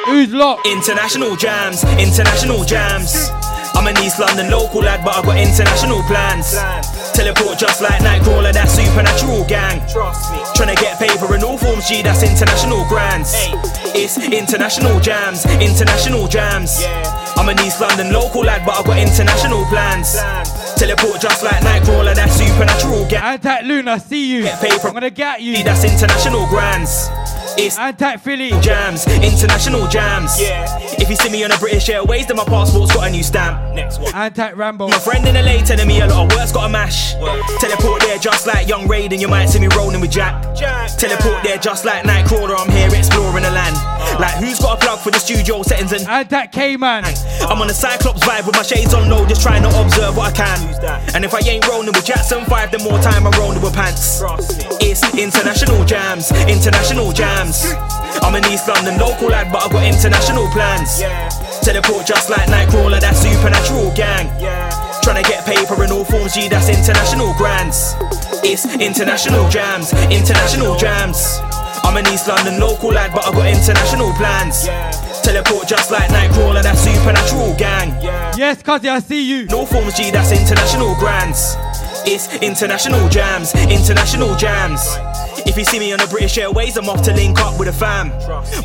Who's 0.06 0.32
locked? 0.32 0.66
International 0.66 1.36
jams, 1.36 1.84
international 1.98 2.64
jams. 2.64 3.30
I'm 3.74 3.86
an 3.86 3.96
East 4.04 4.18
London 4.18 4.50
local 4.50 4.82
lad, 4.82 5.04
but 5.04 5.16
I 5.16 5.22
got 5.22 5.38
international 5.38 6.02
plans. 6.02 6.52
Teleport 7.14 7.58
just 7.58 7.80
like 7.80 8.00
Nightcrawler, 8.02 8.52
that 8.52 8.68
supernatural 8.68 9.44
gang. 9.46 9.80
Trust 9.88 10.32
me. 10.32 10.38
Tryna 10.54 10.76
get 10.76 10.98
paper 10.98 11.34
in 11.34 11.42
all 11.42 11.56
forms, 11.56 11.88
G, 11.88 12.02
that's 12.02 12.22
international 12.22 12.84
grands. 12.88 13.32
It's 13.94 14.18
international 14.18 15.00
jams, 15.00 15.46
international 15.46 16.28
jams. 16.28 16.82
I'm 17.38 17.48
an 17.48 17.64
East 17.64 17.80
London 17.80 18.12
local 18.12 18.42
lad, 18.42 18.66
but 18.66 18.76
I've 18.76 18.84
got 18.84 18.98
international 18.98 19.64
plans. 19.66 20.18
Teleport 20.74 21.20
just 21.20 21.44
like 21.44 21.62
Nightcrawler, 21.62 22.12
that 22.16 22.30
supernatural 22.30 23.06
gang. 23.08 23.38
Anti 23.38 23.60
Luna, 23.62 24.00
see 24.00 24.28
you. 24.28 24.42
Get 24.42 24.60
paper. 24.60 24.88
I'm 24.88 24.92
gonna 24.92 25.08
get 25.08 25.40
you. 25.40 25.62
That's 25.62 25.84
international 25.84 26.48
grands. 26.48 27.08
It's 27.60 27.76
anti 27.76 28.16
Philly 28.18 28.50
jams, 28.60 29.04
international 29.08 29.88
jams. 29.88 30.40
Yeah. 30.40 30.64
If 31.00 31.10
you 31.10 31.16
see 31.16 31.28
me 31.28 31.42
on 31.42 31.50
a 31.50 31.58
British 31.58 31.88
Airways, 31.88 32.24
then 32.28 32.36
my 32.36 32.44
passport's 32.44 32.94
got 32.94 33.08
a 33.08 33.10
new 33.10 33.24
stamp. 33.24 33.74
Next 33.74 33.98
one. 33.98 34.14
Anti 34.14 34.52
Rambo. 34.52 34.86
My 34.86 34.98
friend 35.00 35.26
in 35.26 35.34
LA 35.34 35.64
telling 35.64 35.88
me 35.88 36.00
a 36.00 36.06
lot 36.06 36.30
of 36.30 36.38
work's 36.38 36.52
got 36.52 36.66
a 36.66 36.68
mash. 36.68 37.14
Teleport 37.58 38.02
there 38.02 38.16
just 38.18 38.46
like 38.46 38.68
young 38.68 38.86
Raiden, 38.86 39.18
you 39.18 39.26
might 39.26 39.46
see 39.46 39.58
me 39.58 39.66
rolling 39.76 40.00
with 40.00 40.12
Jack. 40.12 40.40
Teleport 40.98 41.42
there 41.42 41.58
just 41.58 41.84
like 41.84 42.04
Nightcrawler, 42.04 42.54
I'm 42.56 42.70
here 42.70 42.96
exploring 42.96 43.42
the 43.42 43.50
land. 43.50 43.74
Like 44.20 44.36
who's 44.36 44.60
got 44.60 44.78
a 44.78 44.80
plug 44.80 45.00
for 45.00 45.10
the 45.10 45.18
studio 45.18 45.64
settings 45.64 45.90
and 45.92 46.06
add 46.06 46.30
that 46.30 46.52
K 46.52 46.76
man. 46.76 47.04
I'm 47.40 47.60
on 47.60 47.68
a 47.68 47.74
Cyclops 47.74 48.22
vibe 48.22 48.46
with 48.46 48.54
my 48.54 48.62
shades 48.62 48.94
on 48.94 49.10
low, 49.10 49.26
just 49.26 49.42
trying 49.42 49.64
to 49.64 49.80
observe 49.80 50.16
what 50.16 50.32
I 50.32 50.46
can. 50.46 51.14
And 51.16 51.24
if 51.24 51.34
I 51.34 51.40
ain't 51.40 51.66
rolling 51.66 51.92
with 51.92 52.04
Jackson 52.04 52.44
5, 52.44 52.70
then 52.70 52.84
more 52.84 53.00
time 53.00 53.26
I'm 53.26 53.32
rolling 53.32 53.60
with 53.60 53.74
pants. 53.74 54.22
It's 54.80 55.02
international 55.18 55.84
jams, 55.84 56.30
international 56.46 57.10
jams. 57.10 57.47
I'm 57.48 58.34
an 58.34 58.44
East 58.52 58.68
London 58.68 58.98
local 59.00 59.28
lad, 59.28 59.50
but 59.50 59.64
I've 59.64 59.72
got 59.72 59.84
international 59.84 60.48
plans. 60.52 61.00
Teleport 61.64 62.04
just 62.04 62.28
like 62.28 62.44
Nightcrawler, 62.48 63.00
that 63.00 63.16
supernatural 63.16 63.88
gang. 63.96 64.28
Trying 65.02 65.24
to 65.24 65.28
get 65.28 65.46
paper 65.48 65.82
in 65.82 65.90
all 65.90 66.04
forms, 66.04 66.34
G, 66.34 66.48
that's 66.48 66.68
international 66.68 67.32
grands. 67.40 67.96
It's 68.44 68.68
international 68.76 69.48
jams, 69.48 69.92
international 70.12 70.76
jams. 70.76 71.40
I'm 71.88 71.96
an 71.96 72.06
East 72.12 72.28
London 72.28 72.60
local 72.60 72.92
lad, 72.92 73.12
but 73.14 73.24
I've 73.24 73.32
got 73.32 73.48
international 73.48 74.12
plans. 74.20 74.68
Teleport 75.24 75.66
just 75.66 75.90
like 75.90 76.10
Nightcrawler, 76.10 76.62
that 76.62 76.76
supernatural 76.76 77.56
gang. 77.56 77.96
Yes, 78.36 78.62
Kazi, 78.62 78.90
I 78.90 79.00
see 79.00 79.24
you. 79.24 79.46
No 79.46 79.64
forms, 79.64 79.96
G, 79.96 80.10
that's 80.10 80.32
international 80.32 80.94
grands. 80.96 81.56
It's 82.04 82.28
international 82.42 83.08
jams, 83.08 83.54
international 83.54 84.36
jams. 84.36 84.84
If 85.46 85.56
you 85.56 85.64
see 85.64 85.78
me 85.78 85.92
on 85.92 85.98
the 85.98 86.06
British 86.06 86.38
Airways, 86.38 86.76
I'm 86.76 86.88
off 86.88 87.02
to 87.02 87.12
link 87.12 87.38
up 87.40 87.58
with 87.58 87.68
a 87.68 87.72
fam. 87.72 88.08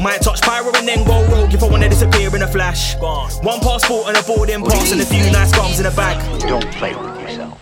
Might 0.02 0.22
touch 0.22 0.42
pyro 0.42 0.72
and 0.76 0.88
then 0.88 1.06
go 1.06 1.26
rogue 1.28 1.54
if 1.54 1.64
I 1.64 1.68
wanna 1.68 1.90
disappear 1.90 2.34
in 2.36 2.42
a 2.42 2.48
flash. 2.48 2.96
One 3.42 3.60
passport 3.60 4.08
and 4.08 4.18
a 4.18 4.24
boarding 4.24 4.64
pass 4.64 4.92
and 4.92 5.02
a 5.02 5.06
few 5.06 5.32
nice 5.32 5.52
gums 5.52 5.80
in 5.80 5.86
a 5.86 5.92
bag. 5.92 6.18
Don't 6.42 6.70
play 6.72 6.96
with 6.96 7.22
yourself. 7.22 7.60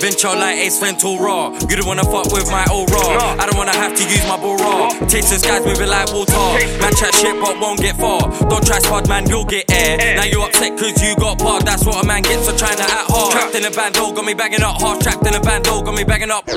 Venture 0.00 0.34
like 0.34 0.56
Ace 0.56 0.80
Ventura 0.80 1.22
raw. 1.22 1.50
You 1.68 1.76
don't 1.76 1.86
wanna 1.86 2.04
fuck 2.04 2.32
with 2.32 2.50
my 2.50 2.66
old 2.70 2.90
raw. 2.90 3.36
I 3.38 3.46
don't 3.46 3.56
wanna 3.56 3.76
have 3.76 3.94
to 3.94 4.02
use 4.02 4.26
my 4.26 4.36
bull 4.36 4.56
raw. 4.56 4.88
Taste 5.06 5.30
the 5.30 5.38
skies 5.38 5.64
moving 5.64 5.88
like 5.88 6.12
water. 6.12 6.32
Man 6.80 6.94
chat 6.96 7.14
shit 7.14 7.38
but 7.40 7.60
won't 7.60 7.78
get 7.78 7.96
far. 7.96 8.20
Don't 8.48 8.64
try 8.66 8.78
spud, 8.78 9.08
man, 9.08 9.28
you'll 9.28 9.44
get 9.44 9.70
air. 9.70 10.16
Now 10.16 10.24
you 10.24 10.42
upset 10.42 10.78
cause 10.78 11.00
you 11.02 11.14
got 11.16 11.38
part. 11.38 11.64
That's 11.64 11.84
what 11.84 12.02
a 12.02 12.06
man 12.06 12.22
gets 12.22 12.48
for 12.48 12.56
trying 12.56 12.78
to 12.78 12.82
act 12.82 13.10
hard. 13.10 13.32
Trapped 13.32 13.54
in 13.54 13.64
a 13.66 13.70
bando, 13.70 14.12
got 14.12 14.24
me 14.24 14.34
bagging 14.34 14.62
up. 14.62 14.80
Half 14.80 15.00
trapped 15.00 15.26
in 15.26 15.34
a 15.34 15.40
bando, 15.40 15.82
got 15.82 15.94
me 15.94 16.04
bagging 16.04 16.30
up. 16.30 16.48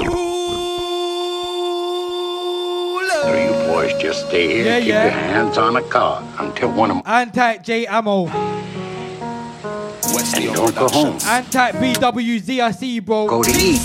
So 3.24 3.34
you 3.36 3.52
boys 3.68 3.94
just 4.02 4.28
stay 4.28 4.48
here 4.48 4.66
Yeah, 4.66 4.76
and 4.76 4.84
keep 4.84 4.90
yeah. 4.90 5.04
your 5.04 5.12
hands 5.12 5.58
on 5.58 5.74
the 5.74 5.82
car 5.82 6.22
until 6.40 6.72
one 6.74 6.92
of 6.92 6.98
them. 6.98 7.04
Anti 7.06 7.58
J 7.58 7.86
Ammo. 7.88 8.28
And 10.36 10.54
don't 10.54 10.76
go 10.76 10.88
home. 10.90 11.18
Anti 11.26 11.72
BWZ, 11.72 12.60
I 12.62 12.72
see 12.72 12.96
you, 12.96 13.02
bro. 13.02 13.28
Go 13.28 13.44
to 13.44 13.52
eat. 13.52 13.80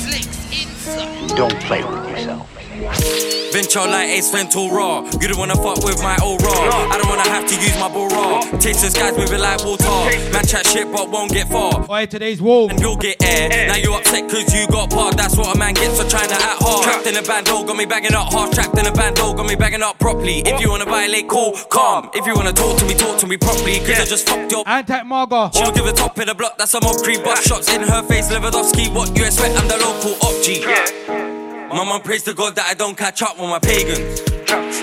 Don't 1.37 1.55
play 1.61 1.85
with 1.85 2.11
yourself. 2.11 2.58
Venture 2.79 3.81
like 3.81 4.09
Ace 4.11 4.31
Ventura 4.31 4.73
raw. 4.73 5.05
You 5.21 5.29
don't 5.29 5.39
wanna 5.39 5.57
fuck 5.57 5.83
with 5.83 6.01
my 6.03 6.17
old 6.23 6.41
raw. 6.43 6.93
I 6.93 6.99
don't 6.99 7.09
wanna 7.09 7.29
have 7.29 7.47
to 7.49 7.55
use 7.57 7.77
my 7.81 7.89
bull 7.89 8.09
raw. 8.09 8.41
Taste 8.59 8.83
the 8.83 8.91
skies 8.91 9.17
moving 9.17 9.41
like 9.41 9.65
water. 9.65 9.85
Man 10.33 10.45
chat 10.47 10.67
shit 10.67 10.91
but 10.93 11.11
won't 11.11 11.33
get 11.33 11.49
far. 11.49 11.83
Why 11.83 12.07
today's 12.07 12.41
wolf? 12.41 12.71
And 12.71 12.81
you'll 12.81 12.97
get 12.97 13.21
air. 13.23 13.67
Now 13.67 13.77
you 13.77 13.95
upset 13.95 14.31
cause 14.31 14.55
you 14.55 14.69
got 14.69 14.91
part. 14.91 15.17
That's 15.17 15.37
what 15.37 15.57
a 15.57 15.59
man 15.59 15.75
gets 15.75 16.01
for 16.01 16.09
trying 16.09 16.29
to 16.29 16.35
act 16.35 16.63
hard. 16.63 16.85
Trapped 16.85 17.07
in 17.07 17.17
a 17.17 17.23
bando, 17.23 17.65
got 17.65 17.77
me 17.77 17.85
bagging 17.85 18.15
up. 18.15 18.33
Half 18.33 18.53
trapped 18.53 18.79
in 18.79 18.87
a 18.87 18.93
bando, 18.93 19.35
got 19.35 19.47
me 19.47 19.57
bagging 19.57 19.83
up 19.83 19.99
properly. 19.99 20.39
If 20.47 20.61
you 20.61 20.71
wanna 20.71 20.85
violate, 20.85 21.29
cool, 21.29 21.53
calm. 21.71 22.11
If 22.15 22.27
you 22.27 22.35
wanna 22.35 22.53
talk 22.53 22.79
to 22.79 22.87
me, 22.87 22.95
talk 22.95 23.19
to 23.19 23.27
me 23.27 23.39
properly. 23.39 23.81
Cause 23.81 23.99
I 23.99 24.05
just 24.05 24.29
fucked 24.29 24.53
your 24.53 24.63
Anti 24.69 25.01
Marga. 25.03 25.53
She'll 25.57 25.73
give 25.73 25.87
a 25.87 25.93
top 25.93 26.17
in 26.21 26.29
the 26.29 26.35
block, 26.35 26.59
that's 26.59 26.75
a 26.75 26.81
mob 26.81 26.97
creep. 27.03 27.25
Butt 27.25 27.39
shots 27.39 27.73
in 27.75 27.83
her 27.83 28.03
face, 28.03 28.31
Lewandowski. 28.31 28.95
What 28.95 29.17
you 29.17 29.25
expect? 29.25 29.59
I'm 29.59 29.67
the 29.67 29.79
local 29.79 30.15
op 30.23 30.43
G. 30.45 31.28
My 31.69 31.85
mum 31.85 32.01
prays 32.01 32.23
to 32.23 32.33
God 32.33 32.57
that 32.57 32.67
I 32.67 32.73
don't 32.73 32.97
catch 32.97 33.21
up 33.21 33.39
with 33.39 33.51
my 33.51 33.59
pagans. 33.59 34.21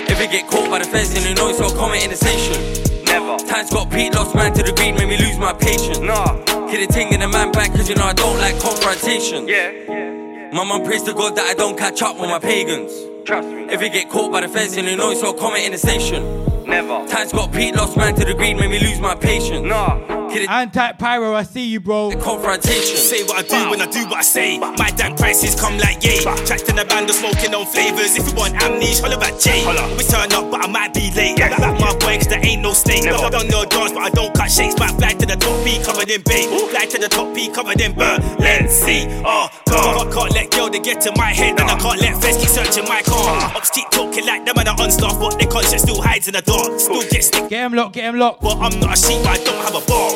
If 0.08 0.20
it 0.20 0.30
get 0.30 0.46
caught 0.46 0.70
by 0.70 0.78
the 0.78 0.84
feds, 0.84 1.12
then 1.12 1.26
you 1.26 1.34
know 1.34 1.48
it's 1.48 1.60
all 1.60 1.74
comment 1.74 2.04
in 2.04 2.10
the 2.10 2.16
station. 2.16 3.04
Never. 3.04 3.36
Times 3.44 3.70
got 3.70 3.90
beat, 3.90 4.14
lost 4.14 4.36
man 4.36 4.54
to 4.54 4.62
the 4.62 4.72
green, 4.72 4.94
made 4.94 5.08
me 5.08 5.18
lose 5.18 5.36
my 5.36 5.52
patience. 5.52 5.98
Nah. 5.98 6.36
Hit 6.68 6.88
a 6.88 6.92
ting 6.92 7.12
in 7.12 7.20
the 7.20 7.28
man 7.28 7.50
back, 7.50 7.72
cause 7.72 7.88
you 7.88 7.96
know 7.96 8.04
I 8.04 8.12
don't 8.12 8.38
like 8.38 8.60
confrontation. 8.60 9.48
Yeah. 9.48 10.50
My 10.52 10.62
mum 10.62 10.84
prays 10.84 11.02
to 11.04 11.12
God 11.12 11.34
that 11.34 11.44
I 11.44 11.54
don't 11.54 11.76
catch 11.76 12.02
up 12.02 12.20
with 12.20 12.30
my 12.30 12.38
pagans. 12.38 12.92
Trust 13.26 13.48
me. 13.48 13.64
If 13.64 13.82
it 13.82 13.92
get 13.92 14.08
caught 14.08 14.30
by 14.30 14.42
the 14.42 14.48
feds, 14.48 14.76
then 14.76 14.84
you 14.84 14.96
know 14.96 15.10
it's 15.10 15.24
all 15.24 15.34
comment 15.34 15.64
in 15.64 15.72
the 15.72 15.78
station. 15.78 16.22
Never. 16.66 17.06
Times 17.06 17.32
got 17.32 17.52
beat, 17.52 17.74
lost 17.74 17.96
man 17.96 18.14
to 18.16 18.24
the 18.24 18.34
green, 18.34 18.56
made 18.58 18.70
me 18.70 18.80
lose 18.80 19.00
my 19.00 19.14
patience. 19.14 19.64
Nah. 19.66 20.16
Anti 20.48 20.92
Pyro, 20.92 21.34
I 21.34 21.44
see 21.44 21.64
you, 21.64 21.80
bro. 21.80 22.10
The 22.10 22.16
Confrontation. 22.16 22.96
Say 22.96 23.24
what 23.24 23.38
I 23.38 23.42
do 23.48 23.70
when 23.70 23.80
I 23.80 23.86
do 23.86 24.04
what 24.04 24.18
I 24.18 24.22
say. 24.22 24.58
My 24.58 24.90
damn 24.90 25.16
prices 25.16 25.58
come 25.58 25.78
like 25.78 26.04
yay. 26.04 26.20
Tracked 26.20 26.68
in 26.68 26.78
a 26.78 26.84
band 26.84 27.08
of 27.08 27.16
smoking 27.16 27.54
on 27.54 27.64
flavors. 27.64 28.16
If 28.16 28.28
you 28.28 28.34
want 28.34 28.54
amnesia, 28.62 29.02
holler 29.02 29.22
at 29.22 29.40
Jay. 29.40 29.64
We 29.96 30.04
turn 30.04 30.32
up, 30.32 30.50
but 30.50 30.62
I 30.62 30.66
might 30.66 30.92
be 30.92 31.10
late. 31.14 31.38
Back 31.38 31.56
back 31.56 31.80
my 31.80 31.92
boy, 31.96 32.18
cause 32.18 32.26
there 32.26 32.44
ain't 32.44 32.60
no 32.60 32.74
snake. 32.74 33.04
No, 33.04 33.16
I 33.16 33.30
don't 33.30 33.48
know 33.48 33.64
dance, 33.64 33.92
but 33.92 34.02
I 34.02 34.10
don't 34.10 34.34
cut 34.34 34.50
shakes. 34.50 34.78
My 34.78 34.88
back 34.88 34.98
fly 34.98 35.12
to 35.14 35.26
the 35.26 35.36
top 35.36 35.64
P 35.64 35.82
covered 35.82 36.10
in 36.10 36.20
bait. 36.22 36.46
Fly 36.46 36.84
to 36.84 36.98
the 36.98 37.08
top 37.08 37.34
P 37.34 37.48
covered 37.48 37.80
in 37.80 37.94
burn. 37.94 38.20
Let's 38.38 38.74
see. 38.74 39.06
Oh, 39.24 39.48
God. 39.70 40.12
Can't 40.12 40.32
let 40.32 40.50
go 40.50 40.68
to 40.68 40.78
get 40.78 41.00
to 41.02 41.12
my 41.16 41.32
head. 41.32 41.58
And 41.60 41.70
I 41.70 41.78
can't 41.78 42.00
let 42.00 42.20
Fez 42.20 42.36
keep 42.36 42.48
searching 42.48 42.84
my 42.84 43.00
car. 43.02 43.52
Ops 43.56 43.70
keep 43.70 43.88
talking 43.90 44.26
like 44.26 44.44
them 44.44 44.58
and 44.58 44.68
I 44.68 44.74
unstuff, 44.76 45.18
but 45.18 45.38
their 45.38 45.48
conscience 45.48 45.82
still 45.82 46.02
hides 46.02 46.28
in 46.28 46.34
the 46.34 46.42
dark. 46.56 46.80
Still 46.80 47.02
get 47.02 47.24
stick. 47.24 47.48
Get 47.48 47.64
him 47.66 47.74
locked, 47.74 47.94
get 47.94 48.04
him 48.04 48.18
locked. 48.18 48.42
But 48.42 48.56
I'm 48.58 48.78
not 48.80 48.94
a 48.94 48.96
sheep, 48.96 49.24
I 49.26 49.36
don't 49.44 49.62
have 49.64 49.74
a 49.74 49.86
bar. 49.86 50.12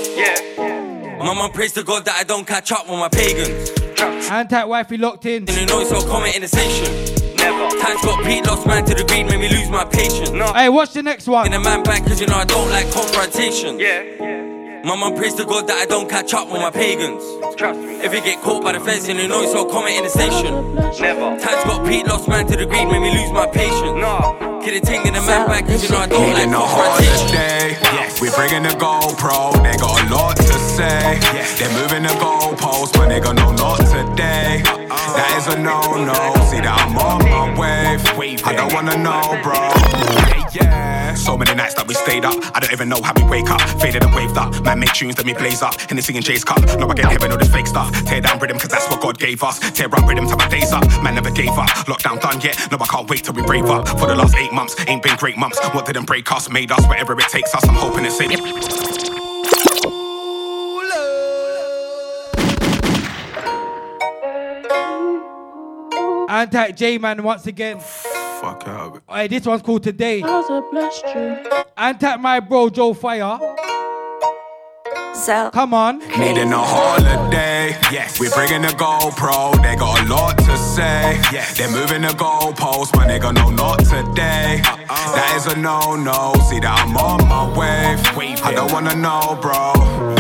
My 1.18 1.34
mum 1.34 1.53
prays 1.53 1.72
to 1.74 1.82
God 1.82 2.05
that 2.07 2.16
I 2.16 2.24
don't 2.24 2.47
catch 2.47 2.72
up 2.72 2.88
with 2.88 2.99
my 2.99 3.09
pagans. 3.09 3.70
Anti 4.30 4.64
Wifey 4.64 4.97
locked 4.97 5.26
in. 5.26 5.49
And 5.49 5.57
you 5.57 5.66
know 5.66 5.80
it's 5.80 5.93
all 5.93 6.03
comment 6.09 6.34
in 6.34 6.43
the 6.43 6.49
station. 6.49 6.88
Never. 7.36 7.68
Times 7.78 8.03
got 8.03 8.24
beat, 8.24 8.47
lost 8.47 8.66
man 8.66 8.84
to 8.86 8.95
the 8.95 9.05
green, 9.05 9.26
made 9.26 9.41
me 9.41 9.49
lose 9.49 9.68
my 9.68 9.84
patience. 9.84 10.30
No. 10.30 10.53
Hey, 10.53 10.68
watch 10.68 10.93
the 10.93 11.03
next 11.03 11.26
one. 11.26 11.47
In 11.47 11.53
a 11.53 11.61
man 11.61 11.82
back, 11.82 12.05
cause 12.05 12.20
you 12.20 12.26
know 12.26 12.36
I 12.36 12.45
don't 12.45 12.70
like 12.70 12.91
confrontation. 12.91 13.78
Yeah. 13.78 14.03
My 14.20 14.60
mum 14.85 15.14
prays 15.16 15.35
to 15.35 15.45
God 15.45 15.66
that 15.68 15.76
I 15.76 15.87
don't 15.87 16.09
catch 16.09 16.33
up 16.35 16.51
with 16.51 16.61
my 16.61 16.70
pagans. 16.70 17.22
Trust 17.57 17.81
me. 17.81 18.01
If 18.01 18.14
you 18.14 18.20
get 18.22 18.41
caught 18.41 18.62
by 18.62 18.72
the 18.72 18.81
feds, 18.81 19.07
then 19.07 19.16
you 19.16 19.28
know 19.28 19.43
it's 19.43 19.55
all 19.55 19.66
comment 19.66 19.97
in 19.97 20.05
the 20.05 20.11
station. 20.11 20.74
Never. 21.01 21.39
Times 21.39 21.64
got 21.64 21.87
Pete 21.87 22.07
lost 22.07 22.28
man 22.28 22.47
to 22.47 22.57
the 22.57 22.66
green, 22.66 22.89
made 22.89 23.01
me 23.01 23.11
lose 23.12 23.31
my 23.33 23.47
patience. 23.47 23.97
No. 24.01 24.37
Get 24.64 24.74
a 24.76 24.81
ting 24.81 25.07
in 25.07 25.14
the 25.14 25.22
man 25.22 25.47
back, 25.49 25.66
cause 25.66 25.83
you 25.85 25.91
know 25.91 25.99
I 25.99 26.07
don't 26.07 26.20
like 26.33 26.37
Needing 26.37 26.55
a 26.55 26.59
confrontation. 26.59 27.28
holiday. 27.28 28.20
We're 28.20 28.35
bringing 28.37 28.62
the 28.64 28.74
GoPro. 28.76 29.53
They 29.64 29.76
got 29.76 29.97
a 30.01 30.14
lot 30.14 30.37
to 30.37 30.59
say. 30.76 31.18
They're 31.59 31.72
moving 31.81 32.03
the 32.05 32.14
goalposts, 32.20 32.93
but 32.93 33.09
they 33.09 33.20
got 33.20 33.37
no 33.37 33.53
not 33.53 33.78
today. 33.78 34.62
Uh-uh. 34.64 35.16
That 35.16 35.35
is 35.39 35.47
a 35.55 35.59
no-no. 35.59 36.12
See 36.49 36.61
that 36.61 36.76
I'm 36.76 36.97
on 36.97 37.24
my 37.28 37.59
wave. 37.59 38.45
I 38.45 38.53
don't 38.55 38.72
wanna 38.72 38.97
know, 38.99 39.41
bro. 39.43 40.39
Yeah. 40.53 41.14
So 41.14 41.36
many 41.36 41.55
nights 41.55 41.74
that 41.74 41.86
we 41.86 41.94
stayed 41.94 42.24
up. 42.24 42.34
I 42.55 42.61
don't 42.61 42.72
even 42.72 42.88
know 42.88 43.01
how 43.03 43.12
we 43.14 43.24
wake 43.24 43.51
up. 43.51 43.61
Faded 43.80 44.03
and 44.03 44.14
waved 44.14 44.36
up. 44.36 44.64
Man 44.64 44.80
make 44.80 44.92
tunes, 44.92 45.16
let 45.16 45.26
me 45.26 45.34
blaze 45.34 45.62
up. 45.62 45.74
And 45.88 45.98
they 45.98 46.03
singing 46.03 46.22
Jay's 46.22 46.44
cup. 46.44 46.61
No, 46.78 46.88
I 46.88 46.94
get 46.94 47.07
heaven 47.07 47.30
all 47.30 47.38
this 47.38 47.53
fake 47.53 47.66
stuff. 47.66 47.90
Tear 48.05 48.20
down 48.20 48.38
rhythm, 48.38 48.59
cause 48.59 48.68
that's 48.68 48.88
what 48.88 49.01
God 49.01 49.18
gave 49.18 49.42
us. 49.42 49.59
Tear 49.72 49.86
up 49.86 50.09
rhythm 50.09 50.26
till 50.26 50.36
my 50.36 50.48
days 50.48 50.72
up. 50.72 50.84
Man 51.03 51.14
never 51.14 51.30
gave 51.30 51.51
up. 51.51 51.68
Lockdown 51.86 52.20
done 52.20 52.40
yet. 52.40 52.59
No, 52.70 52.78
I 52.80 52.86
can't 52.86 53.09
wait 53.09 53.24
till 53.24 53.34
we 53.34 53.42
brave 53.42 53.66
up. 53.66 53.88
For 53.88 54.07
the 54.07 54.14
last 54.14 54.34
eight 54.36 54.53
months, 54.53 54.74
ain't 54.88 55.03
been 55.03 55.16
great 55.16 55.36
months. 55.36 55.59
What 55.74 55.86
didn't 55.86 56.07
break 56.07 56.30
us, 56.32 56.48
made 56.51 56.70
us 56.72 56.86
wherever 56.86 57.12
it 57.12 57.28
takes 57.28 57.55
us. 57.55 57.66
I'm 57.68 57.74
hoping 57.74 58.05
it's 58.05 58.20
it. 58.20 58.30
Anti 66.28 66.70
J 66.72 66.98
Man 66.98 67.22
once 67.22 67.46
again. 67.46 67.80
Fuck 68.41 68.66
out. 68.68 69.03
Hey, 69.09 69.28
this 69.28 69.45
one's 69.45 69.61
called 69.61 69.82
Today. 69.82 70.22
Anti 71.76 72.16
my 72.16 72.41
bro 72.41 72.70
Joe 72.70 72.95
Fire. 72.95 73.38
So 75.15 75.51
Come 75.53 75.75
on. 75.75 75.99
Needing 76.19 76.53
a 76.53 76.59
holiday. 76.59 77.77
Yes. 77.93 78.19
We're 78.19 78.31
bringing 78.31 78.63
the 78.63 78.69
GoPro. 78.69 79.61
They 79.63 79.77
got 79.77 80.01
a 80.01 80.09
lot 80.09 80.39
to 80.39 80.57
say. 80.57 81.21
Yes. 81.33 81.57
They're 81.59 81.71
moving 81.71 82.03
the 82.03 82.09
goalposts, 82.09 82.93
but 82.93 83.09
they 83.09 83.19
got 83.19 83.35
no 83.35 83.51
not 83.51 83.81
today. 83.81 84.63
Uh-uh. 84.65 85.15
That 85.15 85.35
is 85.37 85.47
a 85.47 85.57
no-no. 85.59 86.35
See 86.49 86.61
that 86.61 86.87
I'm 86.87 86.97
on 86.97 87.29
my 87.29 87.47
wave. 87.59 88.01
I 88.43 88.53
don't 88.55 88.73
wanna 88.73 88.95
know, 88.95 89.39
bro. 89.43 89.73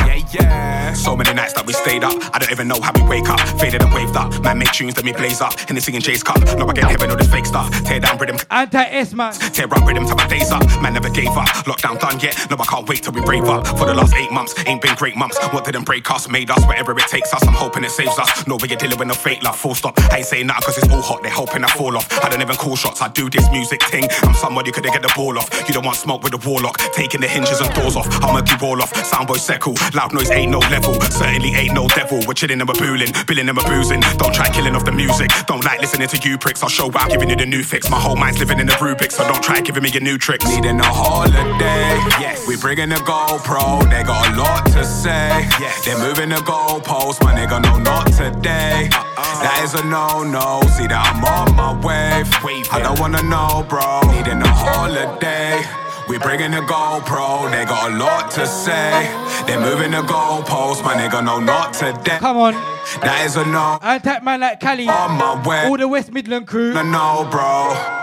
Yeah, 0.06 0.22
yeah. 0.32 0.92
So 0.92 1.16
many 1.16 1.32
nights 1.34 1.54
that 1.54 1.66
we 1.66 1.72
stayed 1.72 2.04
up. 2.04 2.14
I 2.34 2.38
don't 2.38 2.50
even 2.50 2.68
know 2.68 2.80
how 2.80 2.92
we 2.92 3.02
wake 3.08 3.28
up. 3.28 3.40
Faded 3.58 3.82
and 3.82 3.92
waved 3.94 4.16
up. 4.16 4.42
Man 4.42 4.58
make 4.58 4.72
tunes, 4.72 4.94
that 4.94 5.04
me 5.04 5.12
blaze 5.12 5.40
up. 5.40 5.54
And 5.68 5.76
they 5.76 5.80
singing 5.80 6.00
Jay's 6.02 6.22
cup. 6.22 6.38
No, 6.58 6.66
I 6.68 6.72
get 6.72 6.84
heaven 6.84 7.10
all 7.10 7.16
this 7.16 7.30
fake 7.30 7.46
stuff. 7.46 7.70
Tear 7.84 8.00
down 8.00 8.18
rhythm. 8.18 8.36
Anti 8.50 8.84
S 8.84 9.14
Man. 9.14 9.32
Tear 9.32 9.66
up 9.66 9.86
rhythm 9.86 10.04
till 10.06 10.16
my 10.16 10.26
days 10.28 10.50
up. 10.50 10.62
Man 10.82 10.92
never 10.94 11.08
gave 11.10 11.28
up. 11.28 11.48
Lockdown 11.64 11.98
done 11.98 12.20
yet. 12.20 12.36
No, 12.50 12.56
I 12.58 12.64
can't 12.66 12.88
wait 12.88 13.02
till 13.02 13.12
we 13.12 13.22
brave 13.22 13.44
up. 13.44 13.66
For 13.78 13.86
the 13.86 13.94
last 13.94 14.14
eight 14.14 14.30
months, 14.32 14.54
ain't 14.66 14.79
been 14.80 14.94
great 14.96 15.16
months. 15.16 15.38
What 15.52 15.64
didn't 15.64 15.84
break 15.84 16.10
us, 16.10 16.28
made 16.28 16.50
us 16.50 16.64
wherever 16.66 16.92
it 16.92 17.08
takes 17.08 17.32
us. 17.32 17.46
I'm 17.46 17.54
hoping 17.54 17.84
it 17.84 17.90
saves 17.90 18.18
us. 18.18 18.46
No 18.46 18.58
you're 18.70 18.78
dealing 18.78 18.98
with 18.98 19.08
no 19.08 19.14
fake 19.14 19.42
love, 19.42 19.56
full 19.56 19.74
stop. 19.74 19.98
I 20.12 20.18
ain't 20.18 20.26
saying 20.26 20.46
nothing 20.46 20.62
cause 20.62 20.78
it's 20.78 20.92
all 20.92 21.02
hot, 21.02 21.22
they're 21.22 21.32
hoping 21.32 21.64
I 21.64 21.68
fall 21.68 21.96
off. 21.96 22.06
I 22.24 22.28
don't 22.28 22.40
even 22.40 22.56
call 22.56 22.76
shots, 22.76 23.02
I 23.02 23.08
do 23.08 23.28
this 23.28 23.50
music 23.50 23.82
thing. 23.82 24.04
I'm 24.22 24.34
somebody 24.34 24.70
couldn't 24.70 24.92
get 24.92 25.02
the 25.02 25.12
ball 25.16 25.38
off. 25.38 25.48
You 25.66 25.74
don't 25.74 25.84
want 25.84 25.96
smoke 25.96 26.22
with 26.22 26.32
the 26.32 26.48
warlock, 26.48 26.78
taking 26.92 27.20
the 27.20 27.28
hinges 27.28 27.60
and 27.60 27.72
doors 27.74 27.96
off. 27.96 28.06
I'm 28.22 28.36
a 28.36 28.42
wall 28.62 28.82
off, 28.82 28.92
soundboy 28.92 29.38
seckle. 29.38 29.74
Loud 29.94 30.12
noise 30.12 30.30
ain't 30.30 30.52
no 30.52 30.58
level, 30.70 30.94
certainly 31.00 31.54
ain't 31.54 31.74
no 31.74 31.88
devil. 31.88 32.20
We're 32.26 32.34
chilling 32.34 32.60
and 32.60 32.68
we're 32.68 32.78
booling, 32.78 33.12
billing 33.26 33.48
and 33.48 33.56
we're 33.56 33.66
boozing. 33.66 34.00
Don't 34.18 34.34
try 34.34 34.48
killing 34.50 34.76
off 34.76 34.84
the 34.84 34.92
music, 34.92 35.30
don't 35.46 35.64
like 35.64 35.80
listening 35.80 36.08
to 36.08 36.28
you 36.28 36.38
pricks. 36.38 36.62
I'll 36.62 36.68
show 36.68 36.90
i'm 36.94 37.08
giving 37.08 37.30
you 37.30 37.36
the 37.36 37.46
new 37.46 37.62
fix. 37.62 37.90
My 37.90 37.98
whole 37.98 38.16
mind's 38.16 38.38
living 38.38 38.58
in 38.60 38.66
the 38.66 38.74
Rubik, 38.74 39.12
so 39.12 39.26
don't 39.26 39.42
try 39.42 39.60
giving 39.60 39.82
me 39.82 39.90
your 39.90 40.02
new 40.02 40.18
tricks. 40.18 40.44
Needing 40.46 40.78
a 40.80 40.84
holiday, 40.84 41.96
yes. 42.20 42.46
We 42.46 42.56
bringing 42.56 42.90
the 42.90 42.96
GoPro, 42.96 43.82
they 43.90 44.02
got 44.02 44.28
a 44.28 44.36
lot 44.36 44.69
to 44.72 44.84
say. 44.84 45.48
Yes. 45.58 45.84
They're 45.84 45.98
moving 45.98 46.28
the 46.30 46.36
goalposts, 46.36 47.22
my 47.22 47.34
nigga, 47.34 47.62
no, 47.62 47.78
not 47.78 48.06
today. 48.12 48.88
Uh-uh. 48.92 49.42
That 49.42 49.60
is 49.64 49.74
a 49.74 49.84
no 49.84 50.22
no. 50.22 50.60
See 50.76 50.86
that 50.86 51.00
I'm 51.00 51.24
on 51.24 51.56
my 51.56 51.72
wave. 51.84 52.28
I 52.72 52.80
don't 52.80 52.98
wanna 53.00 53.22
know, 53.22 53.64
bro. 53.68 54.00
Needing 54.12 54.40
a 54.42 54.48
holiday. 54.48 55.62
We 56.08 56.18
bringing 56.18 56.50
the 56.50 56.56
GoPro, 56.62 57.50
they 57.52 57.64
got 57.64 57.92
a 57.92 57.94
lot 57.94 58.32
to 58.32 58.44
say. 58.44 58.90
They're 59.46 59.60
moving 59.60 59.92
the 59.92 60.02
goalposts, 60.02 60.82
my 60.82 60.94
nigga, 60.94 61.24
no, 61.24 61.38
not 61.38 61.72
today. 61.72 62.18
Come 62.18 62.36
on. 62.36 62.54
That 63.00 63.22
is 63.24 63.36
a 63.36 63.44
no. 63.44 63.78
And 63.80 64.02
that 64.02 64.24
man 64.24 64.40
like 64.40 64.58
Cali. 64.58 64.88
On 64.88 65.12
my 65.12 65.40
way. 65.46 65.66
All 65.66 65.76
the 65.76 65.86
West 65.86 66.10
Midland 66.10 66.48
crew. 66.48 66.74
No, 66.74 66.82
no, 66.82 67.28
bro. 67.30 67.99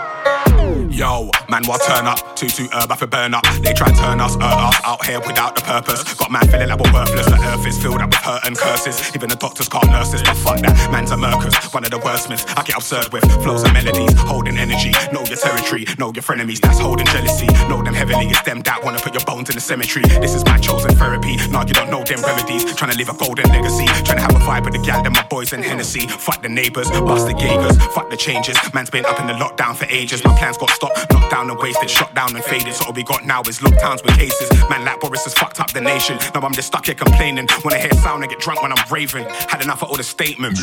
Yo, 0.97 1.29
man, 1.47 1.63
what 1.65 1.79
turn 1.85 2.07
up? 2.07 2.17
Two 2.35 2.49
two 2.49 2.67
herb, 2.73 2.91
I 2.91 2.95
for 2.95 3.05
burn 3.05 3.35
up. 3.35 3.45
They 3.61 3.71
try 3.71 3.85
and 3.85 3.95
turn 3.95 4.19
us, 4.19 4.33
hurt 4.33 4.41
us 4.41 4.81
out 4.83 5.05
here 5.05 5.19
without 5.19 5.53
the 5.53 5.61
purpose. 5.61 6.01
Got 6.15 6.31
man 6.31 6.41
feeling 6.49 6.69
like 6.69 6.79
we're 6.79 6.91
worthless. 6.91 7.27
The 7.27 7.37
earth 7.53 7.67
is 7.67 7.77
filled 7.77 8.01
up 8.01 8.09
with 8.09 8.17
hurt 8.25 8.41
and 8.47 8.57
curses. 8.57 9.13
Even 9.13 9.29
the 9.29 9.35
doctors 9.35 9.69
can't 9.69 9.85
nurse 9.93 10.09
this, 10.09 10.23
but 10.23 10.33
fuck 10.37 10.57
that. 10.65 10.73
Man's 10.91 11.11
a 11.11 11.17
murkers, 11.17 11.53
one 11.71 11.85
of 11.85 11.91
the 11.91 11.99
wordsmiths. 11.99 12.49
I 12.57 12.63
get 12.63 12.77
absurd 12.77 13.13
with 13.13 13.21
flows 13.43 13.61
and 13.61 13.73
melodies, 13.73 14.17
holding 14.17 14.57
energy. 14.57 14.89
Know 15.13 15.21
your 15.21 15.37
territory, 15.37 15.85
know 15.99 16.09
your 16.17 16.25
frenemies. 16.25 16.61
That's 16.61 16.79
holding 16.79 17.05
jealousy. 17.13 17.45
Know 17.69 17.83
them 17.83 17.93
heavily. 17.93 18.33
It's 18.33 18.41
them 18.41 18.61
that 18.61 18.83
wanna 18.83 18.97
put 18.97 19.13
your 19.13 19.23
bones 19.23 19.49
in 19.49 19.55
the 19.55 19.61
cemetery. 19.61 20.01
This 20.17 20.33
is 20.33 20.43
my 20.45 20.57
chosen 20.57 20.95
therapy. 20.97 21.37
Nah, 21.53 21.61
you 21.69 21.77
don't 21.77 21.91
know 21.91 22.01
them 22.03 22.25
remedies. 22.25 22.73
Trying 22.73 22.89
to 22.89 22.97
leave 22.97 23.09
a 23.09 23.13
golden 23.13 23.45
legacy. 23.53 23.85
Trying 24.01 24.17
to 24.17 24.25
have 24.25 24.35
a 24.35 24.41
vibe 24.41 24.65
with 24.65 24.73
the 24.73 24.81
gal, 24.81 25.03
them 25.03 25.13
my 25.13 25.27
boys 25.29 25.53
in 25.53 25.61
Hennessy. 25.61 26.07
Fuck 26.07 26.41
the 26.41 26.49
neighbors, 26.49 26.89
bust 26.89 27.27
the 27.29 27.37
Jaegers. 27.37 27.77
Fuck 27.93 28.09
the 28.09 28.17
changes. 28.17 28.57
Man's 28.73 28.89
been 28.89 29.05
up 29.05 29.19
in 29.19 29.27
the 29.27 29.33
lockdown 29.33 29.75
for 29.75 29.85
ages. 29.93 30.23
My 30.25 30.35
plans 30.39 30.57
got 30.57 30.71
stopped, 30.71 30.86
knocked 31.11 31.31
down 31.31 31.49
and 31.49 31.59
wasted, 31.59 31.89
shot 31.89 32.13
down 32.15 32.35
and 32.35 32.43
faded. 32.43 32.73
So 32.73 32.85
all 32.85 32.93
we 32.93 33.03
got 33.03 33.25
now 33.25 33.41
is 33.41 33.59
lockdowns 33.59 34.03
with 34.03 34.15
cases. 34.15 34.49
Man, 34.69 34.85
like 34.85 34.99
Boris 34.99 35.23
has 35.25 35.33
fucked 35.33 35.59
up 35.59 35.71
the 35.71 35.81
nation. 35.81 36.17
Now 36.33 36.41
I'm 36.41 36.53
just 36.53 36.67
stuck 36.67 36.85
here 36.85 36.95
complaining. 36.95 37.47
Wanna 37.63 37.79
hear 37.79 37.91
sound 37.91 38.23
and 38.23 38.31
get 38.31 38.39
drunk 38.39 38.61
when 38.61 38.71
I'm 38.71 38.91
raving. 38.91 39.25
Had 39.49 39.63
enough 39.63 39.81
of 39.83 39.89
all 39.89 39.97
the 39.97 40.03
statements. 40.03 40.61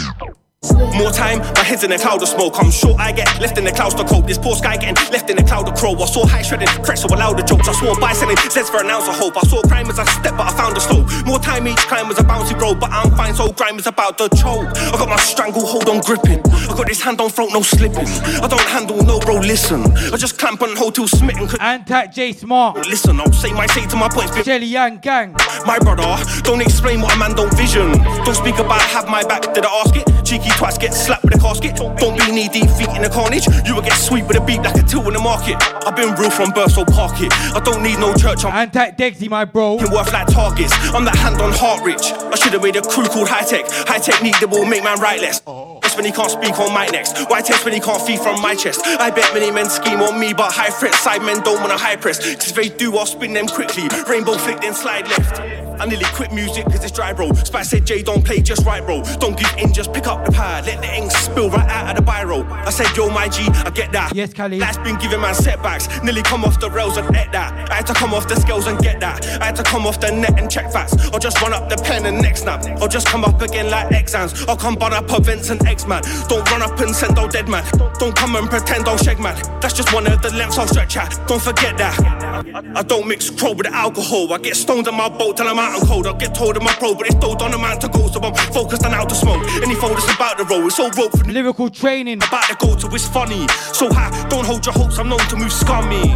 More 0.72 1.10
time, 1.10 1.38
my 1.38 1.62
head's 1.62 1.84
in 1.84 1.92
a 1.92 1.98
cloud 1.98 2.22
of 2.22 2.28
smoke. 2.28 2.54
I'm 2.56 2.70
sure 2.70 2.94
I 2.98 3.12
get 3.12 3.28
left 3.40 3.58
in 3.58 3.64
the 3.64 3.72
clouds 3.72 3.94
to 3.96 4.04
cope. 4.04 4.26
This 4.26 4.38
poor 4.38 4.56
sky 4.56 4.76
getting 4.76 4.96
left 5.12 5.28
in 5.28 5.36
the 5.36 5.42
cloud 5.42 5.68
of 5.68 5.74
crow. 5.74 5.94
I 5.94 6.06
saw 6.06 6.24
high 6.26 6.42
shredding 6.42 6.68
threats, 6.84 7.02
so 7.02 7.08
allowed 7.08 7.38
the 7.38 7.42
jokes. 7.42 7.68
I 7.68 7.72
swore 7.72 7.96
by 8.00 8.12
selling 8.12 8.36
sets 8.36 8.70
for 8.70 8.80
an 8.80 8.90
ounce 8.90 9.08
of 9.08 9.16
hope. 9.16 9.36
I 9.36 9.46
saw 9.46 9.60
crime 9.62 9.88
as 9.88 9.98
I 9.98 10.04
stepped, 10.04 10.36
but 10.38 10.46
I 10.46 10.56
found 10.56 10.76
a 10.76 10.80
slope. 10.80 11.08
More 11.26 11.38
time 11.38 11.68
each 11.68 11.84
climb 11.88 12.08
was 12.08 12.18
a 12.18 12.22
bouncy 12.22 12.58
road, 12.58 12.80
but 12.80 12.90
I'm 12.90 13.10
fine, 13.16 13.34
so 13.34 13.52
grime 13.52 13.78
is 13.78 13.86
about 13.86 14.18
to 14.18 14.28
choke. 14.30 14.68
I 14.76 14.96
got 14.96 15.08
my 15.08 15.16
stranglehold 15.16 15.88
on 15.88 16.00
gripping. 16.00 16.40
I 16.46 16.74
got 16.76 16.86
this 16.86 17.02
hand 17.02 17.20
on 17.20 17.30
throat, 17.30 17.50
no 17.52 17.62
slipping. 17.62 18.08
I 18.40 18.48
don't 18.48 18.68
handle 18.68 19.02
no 19.02 19.18
bro, 19.20 19.36
listen. 19.36 19.84
I 20.12 20.16
just 20.16 20.38
clamp 20.38 20.62
and 20.62 20.76
hold 20.78 20.94
till 20.94 21.08
smitten. 21.08 21.48
And 21.60 21.84
that 21.86 22.12
J 22.12 22.32
Smart. 22.32 22.76
Listen, 22.88 23.20
I'll 23.20 23.32
say 23.32 23.52
my 23.52 23.66
say 23.66 23.86
to 23.86 23.96
my 23.96 24.08
points. 24.08 24.42
Jelly 24.44 24.66
Yang 24.66 24.98
Gang. 24.98 25.32
My 25.66 25.78
brother, 25.78 26.16
don't 26.42 26.60
explain 26.60 27.00
what 27.00 27.14
a 27.14 27.18
man 27.18 27.34
don't 27.34 27.52
vision. 27.54 27.92
Don't 28.24 28.34
speak 28.34 28.58
about 28.58 28.80
have 28.80 29.08
my 29.08 29.22
back, 29.24 29.52
did 29.54 29.64
I 29.64 29.82
ask 29.84 29.96
it? 29.96 30.06
Cheeky 30.24 30.50
twats 30.54 30.78
get 30.78 30.94
slapped 30.94 31.24
with 31.24 31.34
a 31.34 31.38
casket. 31.38 31.76
Don't 31.76 32.18
be 32.18 32.30
knee 32.32 32.48
deep 32.48 32.70
feet 32.70 32.88
in 32.94 33.02
the 33.02 33.10
carnage. 33.10 33.46
You 33.66 33.74
will 33.74 33.82
get 33.82 33.96
sweet 33.96 34.26
with 34.26 34.36
a 34.36 34.44
beat 34.44 34.62
like 34.62 34.76
a 34.76 34.82
till 34.82 35.06
in 35.06 35.14
the 35.14 35.20
market. 35.20 35.56
I've 35.86 35.96
been 35.96 36.14
real 36.14 36.30
from 36.30 36.50
birth, 36.50 36.72
so 36.72 36.84
park 36.84 37.20
it. 37.20 37.32
I 37.54 37.60
don't 37.60 37.82
need 37.82 37.98
no 37.98 38.14
church. 38.14 38.44
I'm 38.44 38.54
and 38.54 38.72
that 38.72 38.96
Dexy, 38.96 39.28
my 39.28 39.44
bro. 39.44 39.78
You're 39.78 39.90
worth 39.90 40.12
like 40.12 40.28
targets. 40.28 40.72
I'm 40.94 41.04
that 41.04 41.16
hand 41.16 41.40
on 41.40 41.52
heart 41.52 41.84
rich. 41.84 42.12
I 42.12 42.36
should 42.36 42.52
have 42.52 42.62
made 42.62 42.76
a 42.76 42.82
crew 42.82 43.06
called 43.06 43.28
high 43.28 43.44
tech. 43.44 43.66
High 43.88 43.98
technique 43.98 44.38
that 44.40 44.48
will 44.48 44.64
make 44.64 44.84
man 44.84 45.00
right 45.00 45.20
less. 45.20 45.40
That's 45.40 45.96
when 45.96 46.04
he 46.04 46.12
can't 46.12 46.30
speak 46.30 46.58
on 46.58 46.72
my 46.72 46.86
next. 46.86 47.18
Why 47.28 47.42
test 47.42 47.64
when 47.64 47.74
he 47.74 47.80
can't 47.80 48.00
feed 48.00 48.20
from 48.20 48.40
my 48.40 48.54
chest? 48.54 48.80
I 48.84 49.10
bet 49.10 49.32
many 49.34 49.50
men 49.50 49.68
scheme 49.68 50.00
on 50.00 50.18
me, 50.18 50.32
but 50.32 50.52
high 50.52 50.70
threat 50.70 50.94
side 50.94 51.22
men 51.22 51.40
don't 51.42 51.60
wanna 51.60 51.76
high 51.76 51.96
press. 51.96 52.18
Cause 52.18 52.50
if 52.50 52.54
they 52.54 52.68
do, 52.68 52.96
I'll 52.96 53.06
spin 53.06 53.32
them 53.32 53.46
quickly. 53.46 53.88
Rainbow 54.08 54.34
flick, 54.34 54.60
then 54.60 54.74
slide 54.74 55.08
left. 55.08 55.73
I 55.80 55.86
nearly 55.86 56.04
quit 56.06 56.32
music 56.32 56.64
cause 56.66 56.82
it's 56.82 56.92
dry, 56.92 57.12
bro. 57.12 57.32
Spice 57.32 57.70
said, 57.70 57.86
Jay, 57.86 58.02
don't 58.02 58.24
play 58.24 58.40
just 58.40 58.64
right, 58.64 58.84
bro. 58.84 59.02
Don't 59.18 59.36
give 59.36 59.52
in, 59.58 59.72
just 59.72 59.92
pick 59.92 60.06
up 60.06 60.24
the 60.24 60.32
pad. 60.32 60.66
Let 60.66 60.80
the 60.80 60.94
ink 60.94 61.10
spill 61.10 61.50
right 61.50 61.68
out 61.68 61.90
of 61.90 62.04
the 62.04 62.10
biro. 62.10 62.48
I 62.50 62.70
said, 62.70 62.94
yo, 62.96 63.10
my 63.10 63.28
G, 63.28 63.42
I 63.48 63.70
get 63.70 63.92
that. 63.92 64.14
Yes, 64.14 64.32
Cali. 64.32 64.58
That's 64.58 64.78
been 64.78 64.96
giving 64.96 65.20
man 65.20 65.34
setbacks. 65.34 65.88
Nearly 66.02 66.22
come 66.22 66.44
off 66.44 66.60
the 66.60 66.70
rails 66.70 66.96
and 66.96 67.12
get 67.12 67.32
that. 67.32 67.70
I 67.70 67.74
had 67.74 67.86
to 67.88 67.94
come 67.94 68.14
off 68.14 68.28
the 68.28 68.36
scales 68.36 68.66
and 68.66 68.78
get 68.78 69.00
that. 69.00 69.26
I 69.40 69.46
had 69.46 69.56
to 69.56 69.62
come 69.62 69.86
off 69.86 70.00
the 70.00 70.10
net 70.10 70.38
and 70.38 70.50
check 70.50 70.72
facts. 70.72 70.94
Or 71.12 71.18
just 71.18 71.40
run 71.40 71.52
up 71.52 71.68
the 71.68 71.76
pen 71.76 72.06
and 72.06 72.20
next 72.20 72.42
snap. 72.42 72.64
Or 72.80 72.88
just 72.88 73.06
come 73.06 73.24
up 73.24 73.40
again 73.42 73.70
like 73.70 73.92
exams. 73.92 74.44
Or 74.44 74.56
come 74.56 74.74
bun 74.76 74.92
up 74.92 75.10
events 75.10 75.50
and 75.50 75.64
X 75.66 75.86
man. 75.86 76.02
Don't 76.28 76.48
run 76.50 76.62
up 76.62 76.78
and 76.80 76.94
send 76.94 77.16
no 77.16 77.28
dead 77.28 77.48
man. 77.48 77.64
Don't 77.98 78.14
come 78.14 78.36
and 78.36 78.48
pretend 78.48 78.88
I'll 78.88 78.96
shag 78.96 79.18
man. 79.18 79.36
That's 79.60 79.74
just 79.74 79.92
one 79.92 80.06
of 80.06 80.22
the 80.22 80.30
lengths 80.34 80.58
I'll 80.58 80.68
stretch 80.68 80.96
at. 80.96 81.18
Don't 81.26 81.42
forget 81.42 81.76
that. 81.78 81.98
I, 82.00 82.80
I 82.80 82.82
don't 82.82 83.06
mix 83.08 83.30
crow 83.30 83.52
with 83.52 83.66
alcohol. 83.66 84.32
I 84.32 84.38
get 84.38 84.56
stoned 84.56 84.86
in 84.88 84.94
my 84.94 85.08
boat 85.08 85.36
till 85.36 85.48
I'm 85.48 85.58
and 85.72 85.86
cold. 85.86 86.06
I 86.06 86.12
get 86.18 86.34
told 86.34 86.56
in 86.56 86.64
my 86.64 86.72
pro, 86.74 86.94
but 86.94 87.06
it's 87.06 87.16
told 87.16 87.42
on 87.42 87.50
the 87.50 87.58
man 87.58 87.78
to 87.80 87.88
go. 87.88 88.08
So 88.08 88.20
I'm 88.20 88.34
focused 88.52 88.84
on 88.84 88.92
how 88.92 89.04
to 89.04 89.14
smoke. 89.14 89.42
Any 89.62 89.74
that's 89.74 90.12
about 90.12 90.38
the 90.38 90.44
roll. 90.44 90.66
It's 90.66 90.78
all 90.78 90.90
rope 90.90 91.12
for 91.12 91.24
lyrical 91.24 91.68
training. 91.70 92.18
About 92.18 92.44
to 92.48 92.56
go 92.58 92.76
to 92.76 92.94
it's 92.94 93.06
funny. 93.06 93.46
So 93.72 93.92
high, 93.92 94.10
don't 94.28 94.46
hold 94.46 94.64
your 94.64 94.74
hopes. 94.74 94.98
I'm 94.98 95.08
known 95.08 95.24
to 95.30 95.36
move 95.36 95.52
scummy. 95.52 96.08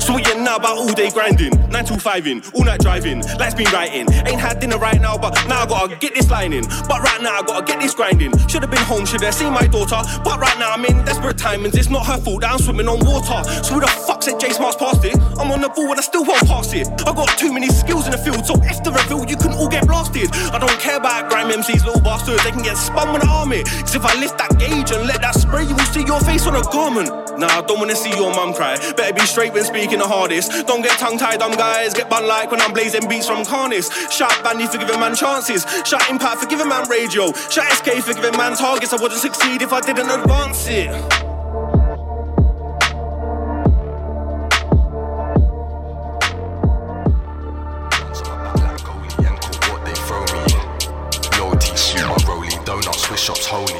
So 0.00 0.14
what 0.14 0.26
you 0.26 0.40
know 0.40 0.56
about 0.56 0.78
all 0.78 0.92
day 0.92 1.10
grinding? 1.10 1.52
9 1.70 1.84
to 1.84 1.98
5 1.98 2.26
in, 2.26 2.42
all 2.54 2.64
night 2.64 2.80
driving. 2.80 3.22
Lights 3.38 3.54
been 3.54 3.70
writing. 3.72 4.06
Ain't 4.26 4.40
had 4.40 4.60
dinner 4.60 4.78
right 4.78 5.00
now, 5.00 5.16
but 5.16 5.34
now 5.48 5.62
I 5.62 5.66
gotta 5.66 5.96
get 5.96 6.14
this 6.14 6.30
line 6.30 6.52
in. 6.52 6.64
But 6.88 7.00
right 7.02 7.20
now 7.22 7.40
I 7.40 7.42
gotta 7.42 7.64
get 7.64 7.80
this 7.80 7.94
grinding. 7.94 8.36
Should 8.48 8.62
have 8.62 8.70
been 8.70 8.84
home, 8.84 9.06
should 9.06 9.22
have 9.22 9.34
seen 9.34 9.52
my 9.52 9.66
daughter. 9.66 10.00
But 10.24 10.40
right 10.40 10.58
now 10.58 10.72
I'm 10.72 10.84
in 10.84 11.04
desperate 11.04 11.36
timings. 11.36 11.76
It's 11.76 11.88
not 11.88 12.06
her 12.06 12.18
fault 12.18 12.42
that 12.42 12.52
I'm 12.52 12.58
swimming 12.58 12.88
on 12.88 12.98
water. 13.04 13.42
So 13.62 13.74
who 13.74 13.80
the 13.80 13.86
fuck 13.86 14.22
said 14.22 14.40
J 14.40 14.50
Smart's 14.50 14.76
past 14.76 15.04
it? 15.04 15.16
I'm 15.38 15.50
on 15.50 15.60
the 15.60 15.68
ball 15.68 15.90
and 15.90 15.98
I 15.98 16.02
still 16.02 16.24
won't 16.24 16.46
pass 16.46 16.72
it. 16.72 16.88
I 17.06 17.12
got 17.14 17.28
too 17.38 17.52
many 17.52 17.68
skills 17.68 18.06
in 18.06 18.12
the 18.12 18.18
field, 18.18 18.44
so 18.46 18.54
if 18.64 18.82
the 18.82 18.89
reveal, 18.92 19.24
you 19.24 19.36
can 19.36 19.52
all 19.52 19.68
get 19.68 19.86
blasted. 19.86 20.30
I 20.52 20.58
don't 20.58 20.78
care 20.80 20.96
about 20.96 21.30
grime 21.30 21.50
MCs, 21.50 21.84
little 21.84 22.00
bastards. 22.00 22.42
They 22.44 22.50
can 22.50 22.62
get 22.62 22.76
spun 22.76 23.12
with 23.12 23.22
the 23.22 23.28
army. 23.28 23.62
Cause 23.64 23.94
if 23.94 24.04
I 24.04 24.18
lift 24.18 24.38
that 24.38 24.58
gauge 24.58 24.90
and 24.92 25.06
let 25.06 25.20
that 25.22 25.34
spray, 25.34 25.64
you 25.64 25.74
will 25.74 25.90
see 25.90 26.04
your 26.04 26.20
face 26.20 26.46
on 26.46 26.56
a 26.56 26.62
garment. 26.72 27.10
Nah, 27.38 27.48
I 27.48 27.62
don't 27.62 27.78
wanna 27.78 27.96
see 27.96 28.10
your 28.10 28.30
mum 28.34 28.52
cry. 28.54 28.76
Better 28.96 29.14
be 29.14 29.22
straight 29.22 29.52
when 29.52 29.64
speaking 29.64 29.98
the 29.98 30.08
hardest. 30.08 30.66
Don't 30.66 30.82
get 30.82 30.98
tongue 30.98 31.18
tied, 31.18 31.40
dumb 31.40 31.52
guys. 31.52 31.94
Get 31.94 32.10
bun 32.10 32.26
like 32.26 32.50
when 32.50 32.60
I'm 32.60 32.72
blazing 32.72 33.08
beats 33.08 33.26
from 33.26 33.44
Carnis. 33.44 33.90
Shout 34.10 34.34
Bandy 34.42 34.66
for 34.66 34.78
giving 34.78 35.00
man 35.00 35.14
chances. 35.14 35.64
Shout 35.86 36.08
Impact 36.10 36.40
for 36.40 36.46
giving 36.46 36.68
man 36.68 36.88
radio. 36.88 37.32
Shout 37.50 37.70
SK 37.72 38.02
for 38.02 38.14
giving 38.14 38.36
man 38.36 38.56
targets. 38.56 38.92
I 38.92 38.96
wouldn't 38.96 39.20
succeed 39.20 39.62
if 39.62 39.72
I 39.72 39.80
didn't 39.80 40.10
advance 40.10 40.66
it. 40.68 41.29
Shops 53.20 53.46
holy. 53.46 53.74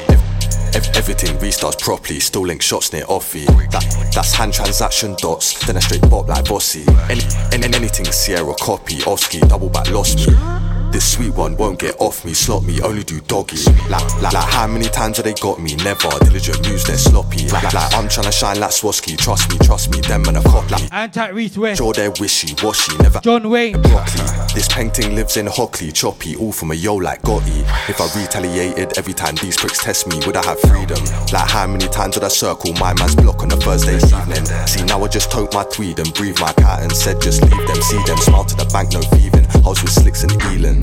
Ev- 0.73 0.95
everything 0.95 1.35
restarts 1.37 1.79
properly, 1.79 2.19
still 2.19 2.45
link 2.45 2.61
shots 2.61 2.93
near 2.93 3.03
offy. 3.05 3.45
That, 3.71 4.11
that's 4.13 4.33
hand 4.33 4.53
transaction 4.53 5.15
dots, 5.17 5.65
then 5.65 5.77
a 5.77 5.81
straight 5.81 6.07
bop 6.09 6.27
like 6.27 6.45
bossy. 6.45 6.85
Any, 7.09 7.21
any, 7.51 7.75
anything 7.75 8.05
Sierra 8.05 8.53
copy, 8.61 9.01
Oski, 9.03 9.39
double 9.41 9.69
back 9.69 9.89
lost 9.89 10.27
me. 10.27 10.70
This 10.91 11.13
sweet 11.13 11.33
one 11.33 11.55
won't 11.55 11.79
get 11.79 11.95
off 11.99 12.25
me, 12.25 12.33
slot 12.33 12.63
me, 12.63 12.81
only 12.81 13.03
do 13.03 13.21
doggy. 13.21 13.63
Like, 13.89 14.03
like, 14.21 14.33
like 14.33 14.49
how 14.49 14.67
many 14.67 14.85
times 14.85 15.17
have 15.17 15.25
they 15.25 15.33
got 15.33 15.61
me? 15.61 15.75
Never. 15.77 16.09
Diligent 16.19 16.67
moves, 16.67 16.85
they're 16.85 16.97
sloppy. 16.97 17.47
Like, 17.49 17.73
like 17.73 17.93
I'm 17.93 18.09
trying 18.09 18.25
to 18.25 18.31
shine 18.31 18.59
like 18.59 18.71
Swarovski. 18.71 19.17
Trust 19.17 19.49
me, 19.51 19.57
trust 19.59 19.91
me, 19.91 20.01
them 20.01 20.25
and 20.27 20.37
a 20.37 20.43
copy. 20.43 20.75
Anti 20.91 21.27
Reese 21.29 21.57
West. 21.57 21.77
Sure, 21.77 21.93
they're 21.93 22.11
wishy 22.19 22.53
washy, 22.61 22.97
never. 22.97 23.19
John 23.21 23.49
Wayne. 23.49 23.81
Broccoli. 23.81 24.25
This 24.53 24.67
painting 24.67 25.15
lives 25.15 25.37
in 25.37 25.47
Hockley, 25.47 25.91
choppy, 25.93 26.35
all 26.35 26.51
from 26.51 26.71
a 26.71 26.75
yo 26.75 26.95
like 26.95 27.21
Gotti. 27.21 27.61
If 27.89 28.01
I 28.01 28.19
retaliated 28.19 28.97
every 28.97 29.13
time 29.13 29.35
these 29.35 29.55
pricks 29.55 29.81
test 29.81 30.07
me, 30.07 30.19
would 30.25 30.35
I 30.35 30.45
have 30.45 30.59
freedom? 30.59 30.99
Like 31.31 31.49
how 31.49 31.67
many 31.67 31.87
times 31.87 32.15
would 32.15 32.25
I 32.25 32.29
circle 32.29 32.73
my 32.73 32.93
man's 32.95 33.15
block 33.15 33.43
on 33.43 33.51
a 33.51 33.55
Thursday 33.55 33.95
evening? 33.95 34.45
See, 34.67 34.83
now 34.83 35.01
I 35.01 35.07
just 35.07 35.31
tote 35.31 35.53
my 35.53 35.63
tweed 35.63 35.99
and 35.99 36.13
breathe 36.13 36.39
my 36.39 36.51
cat 36.53 36.83
and 36.83 36.91
said 36.91 37.21
just 37.21 37.41
leave 37.43 37.67
them, 37.67 37.81
see 37.81 38.03
them, 38.03 38.17
smile 38.17 38.43
to 38.43 38.55
the 38.55 38.65
bank, 38.73 38.91
no 38.91 39.01
thieving. 39.01 39.47
I 39.63 39.69
was 39.69 39.81
with 39.81 39.91
Slicks 39.91 40.23
and 40.23 40.33
Elan. 40.41 40.80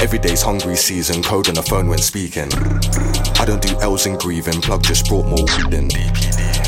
Every 0.00 0.18
day's 0.18 0.40
hungry 0.40 0.76
season, 0.76 1.22
code 1.22 1.48
on 1.48 1.54
the 1.54 1.62
phone 1.62 1.86
when 1.86 1.98
speaking. 1.98 2.48
I 3.38 3.44
don't 3.44 3.60
do 3.60 3.78
L's 3.80 4.06
and 4.06 4.18
grieving, 4.18 4.62
plug 4.62 4.82
just 4.82 5.06
brought 5.08 5.26
more 5.26 5.44
weed 5.44 5.74
in. 5.74 5.90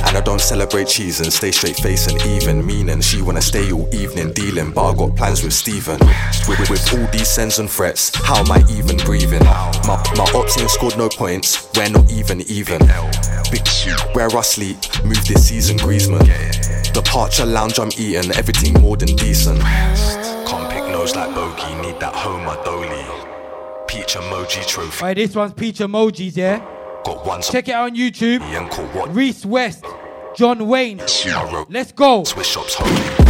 And 0.04 0.16
I 0.16 0.20
don't 0.20 0.40
celebrate 0.40 0.86
cheese 0.88 1.20
and 1.20 1.32
stay 1.32 1.50
straight 1.50 1.76
face 1.76 2.06
and 2.09 2.20
even 2.26 2.64
meaning. 2.64 3.00
She 3.00 3.22
wanna 3.22 3.40
stay 3.40 3.72
all 3.72 3.88
evening 3.94 4.32
dealing, 4.34 4.72
but 4.72 4.90
I 4.90 4.94
got 4.94 5.16
plans 5.16 5.42
with 5.42 5.54
Steven. 5.54 5.98
With, 6.46 6.68
with, 6.68 6.92
all 6.92 7.06
these 7.06 7.28
sends 7.28 7.59
and 7.59 7.70
threats, 7.70 8.14
how 8.14 8.36
am 8.36 8.52
I 8.52 8.62
even 8.70 8.98
breathing? 8.98 9.44
My, 9.44 10.02
my 10.14 10.30
ops 10.34 10.60
ain't 10.60 10.70
scored 10.70 10.98
no 10.98 11.09
points, 11.09 11.70
we're 11.74 11.88
not 11.88 12.12
even 12.12 12.42
even. 12.42 12.80
Big 13.50 13.66
where 14.12 14.28
I 14.28 14.42
sleep, 14.42 14.76
move 15.04 15.24
this 15.26 15.48
season, 15.48 15.78
Griezmann. 15.78 16.92
Departure 16.92 17.46
lounge, 17.46 17.78
I'm 17.78 17.90
eating 17.96 18.30
everything 18.32 18.74
more 18.82 18.98
than 18.98 19.16
decent. 19.16 19.59
Can't 21.02 21.16
like 21.16 21.34
bogey, 21.34 21.74
need 21.82 21.98
that 21.98 22.14
Homer 22.14 22.54
Dolly. 22.64 22.88
Peach 23.88 24.14
emoji 24.14 24.64
trophy. 24.66 25.02
Alright, 25.02 25.16
this 25.16 25.34
one's 25.34 25.52
peach 25.52 25.78
emojis, 25.78 26.36
yeah? 26.36 26.58
Got 27.04 27.26
one 27.26 27.42
Check 27.42 27.66
it 27.68 27.72
out 27.72 27.90
on 27.90 27.96
YouTube. 27.96 28.40
and 28.42 28.70
call 28.70 28.86
what? 28.86 29.12
Reese 29.12 29.44
West, 29.44 29.84
John 30.36 30.68
Wayne. 30.68 30.98
Let's 31.68 31.90
go. 31.90 32.22
Swiss 32.22 32.46
shops 32.46 32.74
holy. 32.78 33.22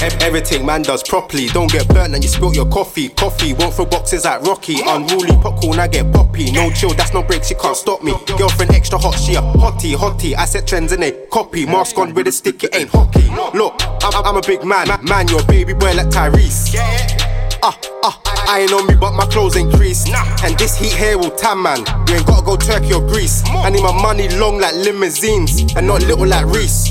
Ev- 0.00 0.22
Everything 0.22 0.64
man 0.64 0.82
does 0.82 1.02
properly. 1.02 1.46
Don't 1.48 1.70
get 1.70 1.88
burnt 1.88 2.14
and 2.14 2.22
you 2.22 2.28
spilt 2.30 2.54
your 2.54 2.68
coffee. 2.68 3.08
Coffee 3.10 3.52
won't 3.54 3.74
throw 3.74 3.84
boxes 3.86 4.24
like 4.24 4.42
Rocky. 4.42 4.76
Unruly 4.86 5.32
popcorn, 5.42 5.78
I 5.78 5.88
get 5.88 6.12
poppy. 6.12 6.50
No 6.52 6.70
chill, 6.70 6.90
that's 6.94 7.12
no 7.12 7.22
break, 7.22 7.44
she 7.44 7.54
can't 7.54 7.76
stop 7.76 8.02
me. 8.02 8.12
Girlfriend 8.38 8.72
extra 8.72 8.98
hot, 8.98 9.14
she 9.18 9.34
a 9.34 9.40
hottie, 9.40 9.94
hottie. 9.94 10.34
I 10.34 10.44
set 10.44 10.66
trends 10.66 10.92
in 10.92 11.02
it. 11.02 11.30
Copy, 11.30 11.66
mask 11.66 11.98
on 11.98 12.14
with 12.14 12.28
a 12.28 12.32
stick, 12.32 12.62
it 12.64 12.74
ain't 12.74 12.90
hockey. 12.90 13.28
Look, 13.56 13.74
I'm, 14.02 14.24
I'm 14.24 14.36
a 14.36 14.42
big 14.42 14.64
man. 14.64 14.88
Man, 15.04 15.28
you're 15.28 15.40
a 15.40 15.46
baby 15.46 15.72
boy 15.72 15.94
like 15.94 16.08
Tyrese. 16.08 16.76
Ah, 17.60 17.76
ah, 18.04 18.20
I 18.48 18.60
ain't 18.60 18.72
on 18.72 18.86
me, 18.86 18.94
but 18.94 19.12
my 19.14 19.26
clothes 19.26 19.56
ain't 19.56 19.72
creased. 19.74 20.08
And 20.44 20.56
this 20.58 20.78
heat 20.78 20.92
here 20.92 21.18
will 21.18 21.32
tan, 21.32 21.60
man. 21.60 21.78
You 22.06 22.14
ain't 22.14 22.26
gotta 22.26 22.44
go 22.46 22.56
Turkey 22.56 22.94
or 22.94 23.00
Greece. 23.04 23.42
I 23.46 23.68
need 23.70 23.82
my 23.82 23.92
money 24.00 24.28
long 24.36 24.60
like 24.60 24.74
limousines 24.76 25.74
and 25.74 25.86
not 25.88 26.02
little 26.02 26.26
like 26.26 26.46
Reese. 26.46 26.88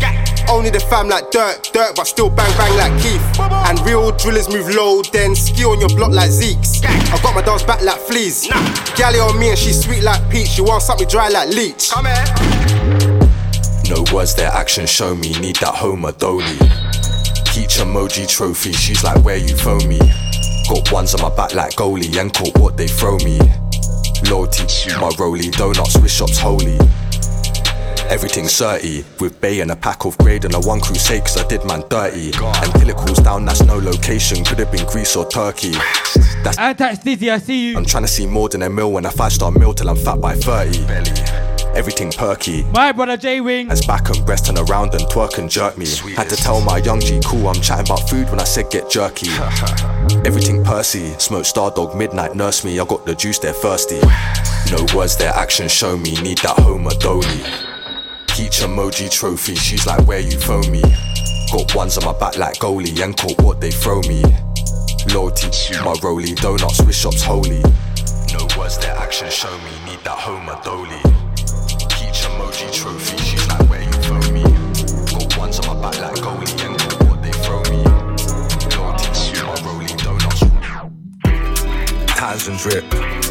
Only 0.50 0.70
the 0.70 0.80
fam 0.80 1.10
like 1.10 1.30
dirt, 1.32 1.70
dirt, 1.74 1.96
but 1.96 2.06
still 2.06 2.30
bang 2.30 2.52
bang 2.58 2.76
like 2.78 3.02
Keith. 3.02 3.22
And 3.40 3.80
real 3.82 4.12
drillers 4.12 4.50
move 4.50 4.74
low, 4.74 5.02
then 5.12 5.36
ski 5.36 5.66
on 5.66 5.80
your 5.80 5.90
block 5.90 6.12
like 6.12 6.32
Zeke's. 6.32 6.82
I 6.84 7.20
got 7.22 7.36
my 7.36 7.42
dogs 7.42 7.64
back 7.64 7.82
like 7.82 8.00
fleas. 8.00 8.48
Galley 8.96 9.20
on 9.20 9.38
me 9.40 9.50
and 9.50 9.58
she 9.58 9.74
sweet 9.74 10.04
like 10.04 10.30
peach. 10.30 10.48
She 10.48 10.62
wants 10.62 10.88
something 10.88 11.08
dry 11.08 11.30
like 11.30 11.50
leech. 11.50 11.92
Come 11.92 12.06
here. 12.06 13.28
No 13.90 14.04
words, 14.14 14.36
their 14.36 14.52
actions 14.52 14.90
show 14.90 15.16
me. 15.16 15.38
Need 15.40 15.58
that 15.58 15.76
Homer 15.76 16.12
Dolly. 16.14 16.58
Peach 17.52 17.80
emoji 17.80 18.28
trophy, 18.28 18.72
she's 18.72 19.04
like, 19.04 19.24
where 19.24 19.38
you 19.38 19.56
phone 19.56 19.88
me? 19.88 20.00
Got 20.70 20.92
ones 20.92 21.16
on 21.16 21.22
my 21.22 21.36
back 21.36 21.54
like 21.56 21.74
goalie 21.76 22.20
and 22.20 22.34
caught 22.34 22.58
what 22.58 22.78
they 22.78 22.88
throw 22.88 23.18
me. 23.20 23.40
Loyalty, 24.30 24.66
my 25.00 25.12
rolly, 25.18 25.50
donuts, 25.52 25.94
Swiss 25.94 26.14
shops 26.14 26.38
holy. 26.38 26.78
Everything's 28.10 28.54
certy, 28.54 29.04
with 29.20 29.40
Bay 29.42 29.60
and 29.60 29.70
a 29.70 29.76
pack 29.76 30.06
of 30.06 30.18
grade 30.20 30.46
and 30.46 30.54
a 30.54 30.60
one 30.62 30.80
crusade 30.80 31.24
cause 31.24 31.38
I 31.38 31.46
did 31.48 31.66
man 31.66 31.84
dirty. 31.90 32.32
Until 32.38 32.90
it 32.90 32.96
cools 32.96 33.20
down, 33.20 33.44
that's 33.44 33.64
no 33.64 33.78
location, 33.78 34.46
could 34.46 34.60
have 34.60 34.72
been 34.72 34.86
Greece 34.88 35.16
or 35.18 35.28
Turkey. 35.28 35.74
That's 36.42 36.58
Anti 36.58 36.94
Stizzy, 36.94 37.32
I 37.32 37.40
see 37.40 37.70
you. 37.70 37.78
I'm 37.78 37.84
trying 37.84 38.04
to 38.04 38.08
see 38.08 38.26
more 38.26 38.48
than 38.48 38.62
a 38.62 38.70
meal 38.70 38.94
when 38.94 39.06
a 39.06 39.12
five 39.12 39.34
star 39.34 39.52
meal 39.52 39.74
till 39.74 39.90
I'm 39.90 39.98
fat 39.98 40.22
by 40.22 40.36
30. 40.36 40.86
Everything 41.76 42.10
perky. 42.12 42.64
My 42.72 42.94
brother 42.94 43.18
J 43.18 43.42
Wing. 43.42 43.70
As 43.70 43.86
back 43.86 44.10
and 44.10 44.26
breast 44.26 44.48
and 44.48 44.58
around 44.58 44.94
and 44.94 45.04
twerk 45.10 45.38
and 45.38 45.50
jerk 45.50 45.78
me. 45.78 45.86
Had 46.16 46.30
to 46.30 46.38
tell 46.38 46.62
my 46.62 46.78
young 46.78 47.02
G 47.02 47.20
cool 47.26 47.50
I'm 47.50 47.62
chatting 47.62 47.88
about 47.88 48.10
food 48.10 48.30
when 48.30 48.40
I 48.40 48.46
said 48.46 48.72
get 48.72 48.90
jerky. 48.90 49.28
Everything 50.26 50.64
Percy, 50.64 51.10
smoke 51.20 51.44
Stardog, 51.44 51.96
midnight 51.96 52.36
nurse 52.36 52.64
me. 52.64 52.80
I 52.80 52.86
got 52.86 53.06
the 53.06 53.14
juice, 53.14 53.38
they're 53.38 53.52
thirsty. 53.52 54.00
No 54.72 54.86
words, 54.96 55.18
their 55.18 55.34
actions 55.34 55.74
show 55.74 55.98
me. 55.98 56.16
Need 56.22 56.38
that 56.40 56.58
Homer 56.58 56.92
Dolly. 57.00 57.77
Peach 58.38 58.62
emoji 58.62 59.10
trophy, 59.10 59.56
she's 59.56 59.88
like 59.88 60.06
where 60.06 60.20
you 60.20 60.40
phone 60.40 60.70
me. 60.72 60.84
Got 61.52 61.74
ones 61.74 61.98
on 61.98 62.06
my 62.06 62.20
back 62.20 62.38
like 62.38 62.60
goalie 62.60 63.02
and 63.02 63.18
caught 63.18 63.42
what 63.42 63.60
they 63.60 63.72
throw 63.72 64.00
me. 64.02 64.22
Loyalty, 65.12 65.50
my 65.84 65.96
rolly, 66.04 66.36
donuts, 66.36 66.80
wish 66.84 66.98
shops 67.00 67.24
holy. 67.24 67.64
No 68.32 68.48
words, 68.56 68.78
their 68.78 68.96
actions 68.96 69.34
show 69.34 69.50
me. 69.58 69.72
Need 69.88 70.04
that 70.04 70.20
Homer 70.20 70.56
Dolly. 70.64 71.02
Peach 71.98 72.30
emoji 72.30 72.72
trophy, 72.72 73.18
she's 73.18 73.48
like 73.48 73.68
where 73.72 73.82
you 73.82 73.92
phone 74.06 74.32
me. 74.32 74.44
Got 74.44 75.36
ones 75.36 75.60
on 75.62 75.82
my 75.82 75.90
back 75.90 76.00
like 76.00 76.22
goalie 76.22 76.64
and 76.64 76.78
caught 76.78 77.10
what 77.10 77.24
they 77.24 77.32
throw 77.42 77.64
me. 77.74 77.82
Loyalty, 78.78 79.34
my 79.42 79.56
rolly, 79.66 79.88
donuts. 79.98 80.42
Times 82.14 82.48
and 82.48 82.60
drip, 82.60 82.86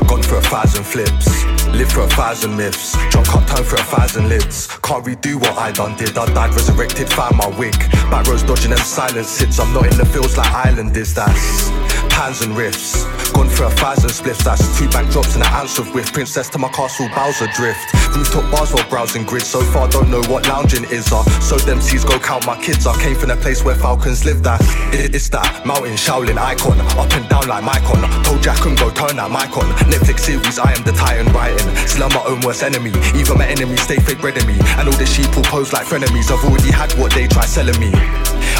gone 0.07 0.23
for 0.23 0.37
a 0.37 0.43
thousand 0.43 0.85
flips. 0.85 1.45
Live 1.75 1.91
for 1.93 2.03
a 2.03 2.09
thousand 2.09 2.57
myths, 2.57 2.97
drunk 3.11 3.35
up 3.35 3.47
time 3.47 3.65
for 3.65 3.77
a 3.77 3.85
thousand 3.85 4.29
lids. 4.29 4.67
Can't 4.83 5.05
redo 5.05 5.37
what 5.37 5.57
I 5.59 5.73
done 5.73 5.97
did. 5.97 6.17
I 6.17 6.27
died, 6.27 6.55
resurrected, 6.55 7.09
found 7.09 7.37
my 7.37 7.49
wig. 7.59 7.79
Back 8.11 8.27
rows 8.27 8.43
dodging 8.43 8.71
them 8.71 8.79
silent 8.79 9.27
sits. 9.27 9.59
I'm 9.59 9.73
not 9.73 9.87
in 9.87 9.97
the 9.97 10.07
fields 10.07 10.37
like 10.37 10.51
Island 10.53 10.97
is. 10.97 11.15
That's 11.15 11.86
pans 12.17 12.41
and 12.41 12.57
riffs. 12.57 13.05
Gone 13.35 13.49
for 13.51 13.65
a 13.65 13.71
thousand 13.71 14.09
spliffs. 14.11 14.43
That's 14.43 14.65
two 14.79 14.89
bank 14.89 15.13
drops 15.13 15.35
and 15.35 15.45
an 15.45 15.53
ounce 15.53 15.79
of 15.79 15.93
whiff. 15.95 16.13
Princess 16.13 16.49
to 16.51 16.59
my 16.59 16.69
castle, 16.71 17.09
Bowser 17.15 17.47
drift. 17.55 17.93
Rooftop 18.17 18.51
bars 18.51 18.73
while 18.73 18.89
browsing 18.89 19.25
grid. 19.25 19.43
So 19.43 19.61
far, 19.61 19.87
don't 19.89 20.11
know 20.11 20.23
what 20.33 20.49
lounging 20.49 20.85
is. 20.85 21.13
Uh. 21.13 21.23
So 21.41 21.57
them 21.59 21.81
seas 21.81 22.05
go 22.05 22.19
count 22.19 22.47
my 22.47 22.57
kids. 22.63 22.87
I 22.87 22.97
came 23.03 23.15
from 23.15 23.31
a 23.31 23.37
place 23.37 23.63
where 23.63 23.75
falcons 23.75 24.25
live. 24.25 24.43
That 24.43 24.61
it- 24.95 25.15
it's 25.15 25.29
that 25.29 25.67
mountain 25.67 25.95
Shaolin 25.95 26.39
icon. 26.39 26.81
Up 26.99 27.13
and 27.13 27.29
down 27.29 27.47
like 27.49 27.63
Micon. 27.63 28.01
Told 28.25 28.43
Jack 28.43 28.65
and 28.65 28.77
go 28.79 28.91
turn 28.91 29.17
that 29.17 29.31
mic 29.31 29.55
on. 29.57 29.69
Netflix 29.93 30.21
series, 30.21 30.59
I 30.59 30.73
am 30.73 30.83
the 30.85 30.93
titan 30.93 31.31
writing. 31.35 31.69
Still 31.87 32.05
I'm 32.05 32.15
my 32.15 32.25
own 32.25 32.41
worst 32.41 32.63
enemy. 32.63 32.93
Even 33.15 33.37
my 33.39 33.47
enemies 33.47 33.83
stay 33.83 33.97
fake 33.97 34.21
bread 34.21 34.37
me. 34.47 34.57
And 34.79 34.89
all 34.89 34.97
the 34.97 35.07
sheep 35.07 35.29
will 35.37 35.45
pose 35.45 35.73
like 35.73 35.87
frenemies. 35.87 36.31
I've 36.33 36.45
already 36.49 36.73
had 36.73 36.93
what 36.95 37.13
they 37.13 37.27
try 37.29 37.45
selling 37.45 37.79
me. 37.79 37.93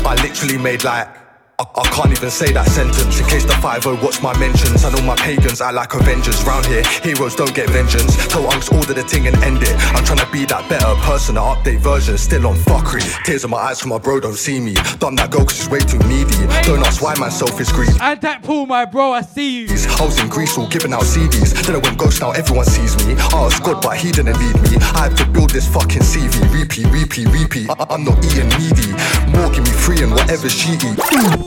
I 0.05 0.15
literally 0.23 0.59
made 0.59 0.85
like. 0.85 1.26
I, 1.59 1.65
I 1.75 1.89
can't 1.89 2.13
even 2.13 2.31
say 2.31 2.53
that 2.53 2.69
sentence 2.69 3.19
in 3.19 3.27
case 3.27 3.45
the 3.47 3.55
5 3.65 3.87
watch 4.03 4.21
my 4.23 4.37
mentions. 4.39 4.85
And 4.85 4.95
all 4.95 5.03
my 5.03 5.17
pagans 5.17 5.61
I 5.63 5.71
like 5.71 5.95
Avengers. 5.95 6.45
Round 6.45 6.67
here, 6.67 6.83
heroes 7.03 7.35
don't 7.35 7.55
get 7.55 7.71
vengeance. 7.71 8.15
Tell 8.29 8.43
Unks 8.45 8.71
order 8.77 8.93
the 8.93 9.03
thing 9.03 9.27
and 9.27 9.37
end 9.43 9.63
it. 9.63 9.73
I'm 9.97 10.05
trying 10.05 10.19
to 10.19 10.29
be 10.31 10.45
that 10.47 10.69
better 10.69 10.93
person, 11.01 11.39
an 11.39 11.45
update 11.45 11.79
version. 11.81 12.19
Still 12.19 12.47
on 12.47 12.57
fuckery. 12.57 13.01
Tears 13.25 13.45
in 13.45 13.51
my 13.51 13.57
eyes 13.57 13.81
for 13.81 13.89
my 13.89 13.97
bro 13.99 14.21
don't 14.21 14.37
see 14.37 14.61
me. 14.61 14.75
Done 15.01 15.17
that 15.17 15.31
go 15.31 15.45
cause 15.45 15.57
she's 15.57 15.71
way 15.71 15.81
too 15.81 15.99
needy. 16.05 16.45
Don't 16.69 16.85
ask 16.85 17.01
why 17.01 17.15
man 17.19 17.31
self 17.31 17.59
is 17.59 17.73
greedy. 17.73 17.97
And 18.03 18.21
that 18.21 18.43
pool, 18.43 18.67
my 18.67 18.85
bro, 18.85 19.13
I 19.13 19.23
see 19.23 19.63
you. 19.63 19.69
I 19.97 20.05
was 20.05 20.21
in 20.21 20.29
Greece 20.29 20.59
all 20.59 20.69
giving 20.69 20.93
out 20.93 21.05
CDs. 21.09 21.57
Then 21.65 21.77
I 21.77 21.79
went 21.79 21.97
ghost, 21.97 22.21
now 22.21 22.33
everyone 22.33 22.67
sees 22.67 22.93
me. 23.07 23.15
I 23.33 23.41
was 23.41 23.59
good, 23.61 23.81
but 23.81 23.97
he 23.97 24.13
didn't 24.13 24.37
lead 24.39 24.57
me. 24.61 24.77
I 24.93 25.09
have 25.09 25.17
to 25.17 25.27
build 25.27 25.51
this 25.51 25.67
fucking 25.73 26.03
CV. 26.03 26.37
Repeat, 26.53 26.87
repeat, 26.93 27.29
repeat. 27.33 27.71
I- 27.71 27.87
I'm 27.89 28.05
not 28.05 28.19
eating 28.27 28.49
needy. 28.61 28.93
More 29.33 29.49
give 29.49 29.65
me 29.65 29.73
free 29.73 30.03
and 30.03 30.13
whatever 30.13 30.51
she 30.51 30.73
eat. 30.73 31.46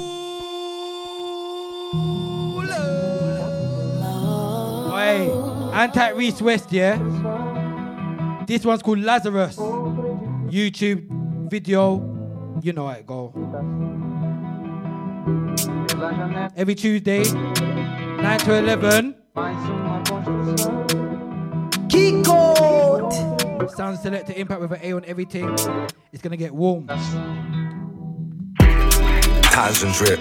Anti 5.73 6.09
Reese 6.09 6.41
West, 6.41 6.71
yeah? 6.71 6.97
This 8.45 8.65
one's 8.65 8.81
called 8.81 8.99
Lazarus. 8.99 9.57
YouTube 9.57 11.05
video, 11.49 12.59
you 12.61 12.73
know 12.73 12.87
how 12.87 12.93
it 12.93 13.05
go. 13.05 13.33
Every 16.55 16.75
Tuesday, 16.75 17.23
9 17.23 18.39
to 18.39 18.53
11. 18.55 19.15
Key 21.89 22.21
code. 22.23 23.13
Sound 23.71 23.99
selector 23.99 24.33
impact 24.35 24.61
with 24.61 24.71
an 24.71 24.79
A 24.81 24.93
on 24.93 25.05
everything. 25.05 25.49
It's 26.11 26.21
gonna 26.21 26.37
get 26.37 26.53
warm. 26.53 26.87
Times 29.51 29.83
and 29.83 29.93
drip, 29.93 30.19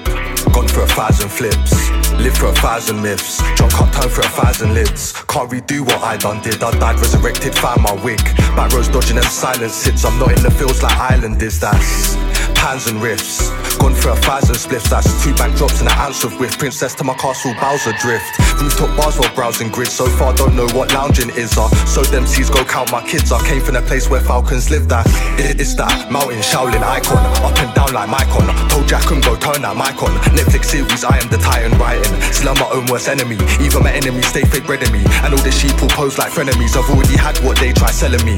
gone 0.58 0.68
for 0.68 0.82
a 0.82 0.88
thousand 0.88 1.28
flips. 1.28 1.90
Live 2.14 2.36
for 2.36 2.46
a 2.46 2.54
thousand 2.54 3.00
myths, 3.00 3.38
drunk 3.54 3.80
up 3.80 3.92
time 3.92 4.10
for 4.10 4.22
a 4.22 4.28
thousand 4.28 4.74
lids. 4.74 5.12
Can't 5.28 5.48
redo 5.50 5.82
what 5.82 6.02
I 6.02 6.16
done 6.16 6.42
did. 6.42 6.60
I 6.62 6.72
died, 6.72 6.98
resurrected, 6.98 7.54
found 7.54 7.82
my 7.82 7.92
wig. 8.04 8.18
Back 8.56 8.72
rows 8.72 8.88
dodging 8.88 9.16
them 9.16 9.24
silent 9.24 9.70
sits. 9.70 10.04
I'm 10.04 10.18
not 10.18 10.36
in 10.36 10.42
the 10.42 10.50
fields 10.50 10.82
like 10.82 10.96
Island 10.96 11.40
is. 11.42 11.60
That's 11.60 12.16
pans 12.58 12.86
and 12.86 13.00
riffs. 13.00 13.50
Gone 13.78 13.94
for 13.94 14.10
a 14.10 14.16
thousand 14.16 14.56
spliffs. 14.56 14.90
That's 14.90 15.06
two 15.22 15.32
bank 15.34 15.56
drops 15.56 15.80
and 15.80 15.88
an 15.88 15.96
ounce 15.98 16.24
of 16.24 16.38
whiff. 16.40 16.58
Princess 16.58 16.94
to 16.96 17.04
my 17.04 17.14
castle, 17.14 17.54
Bowser 17.60 17.92
drift. 18.00 18.26
Rooftop 18.60 18.96
bars 18.96 19.18
while 19.18 19.32
browsing 19.34 19.70
grid. 19.70 19.88
So 19.88 20.06
far, 20.06 20.34
don't 20.34 20.56
know 20.56 20.66
what 20.74 20.92
lounging 20.92 21.30
is. 21.30 21.56
Uh. 21.56 21.68
So 21.86 22.02
them 22.02 22.26
seas 22.26 22.50
go 22.50 22.64
count 22.64 22.90
my 22.90 23.02
kids. 23.06 23.30
I 23.32 23.38
came 23.46 23.62
from 23.62 23.76
a 23.76 23.82
place 23.82 24.10
where 24.10 24.20
falcons 24.20 24.70
live. 24.70 24.88
That 24.88 25.06
it- 25.38 25.60
it's 25.60 25.74
that 25.74 26.10
mountain 26.10 26.40
Shaolin 26.40 26.82
icon. 26.82 27.18
Up 27.46 27.56
and 27.58 27.72
down 27.74 27.92
like 27.92 28.08
Micon. 28.08 28.46
Told 28.68 28.88
Jack 28.88 29.10
and 29.10 29.22
go 29.22 29.36
turn 29.36 29.62
that 29.62 29.76
mic 29.76 30.02
on. 30.02 30.10
Netflix 30.36 30.64
series, 30.66 31.04
I 31.04 31.18
am 31.18 31.28
the 31.30 31.38
titan 31.38 31.76
writing. 31.78 32.12
Still 32.32 32.50
I'm 32.50 32.58
my 32.58 32.68
own 32.70 32.86
worst 32.86 33.08
enemy. 33.08 33.38
Even 33.60 33.82
my 33.82 33.92
enemies 33.92 34.26
stay 34.26 34.42
fake 34.42 34.66
bread 34.66 34.82
in 34.82 34.92
me. 34.92 35.04
And 35.22 35.32
all 35.34 35.42
the 35.42 35.52
sheep 35.52 35.80
will 35.80 35.88
pose 35.88 36.18
like 36.18 36.32
frenemies. 36.32 36.76
I've 36.76 36.90
already 36.90 37.16
had 37.16 37.38
what 37.44 37.56
they 37.58 37.72
try 37.72 37.90
selling 37.90 38.24
me. 38.24 38.36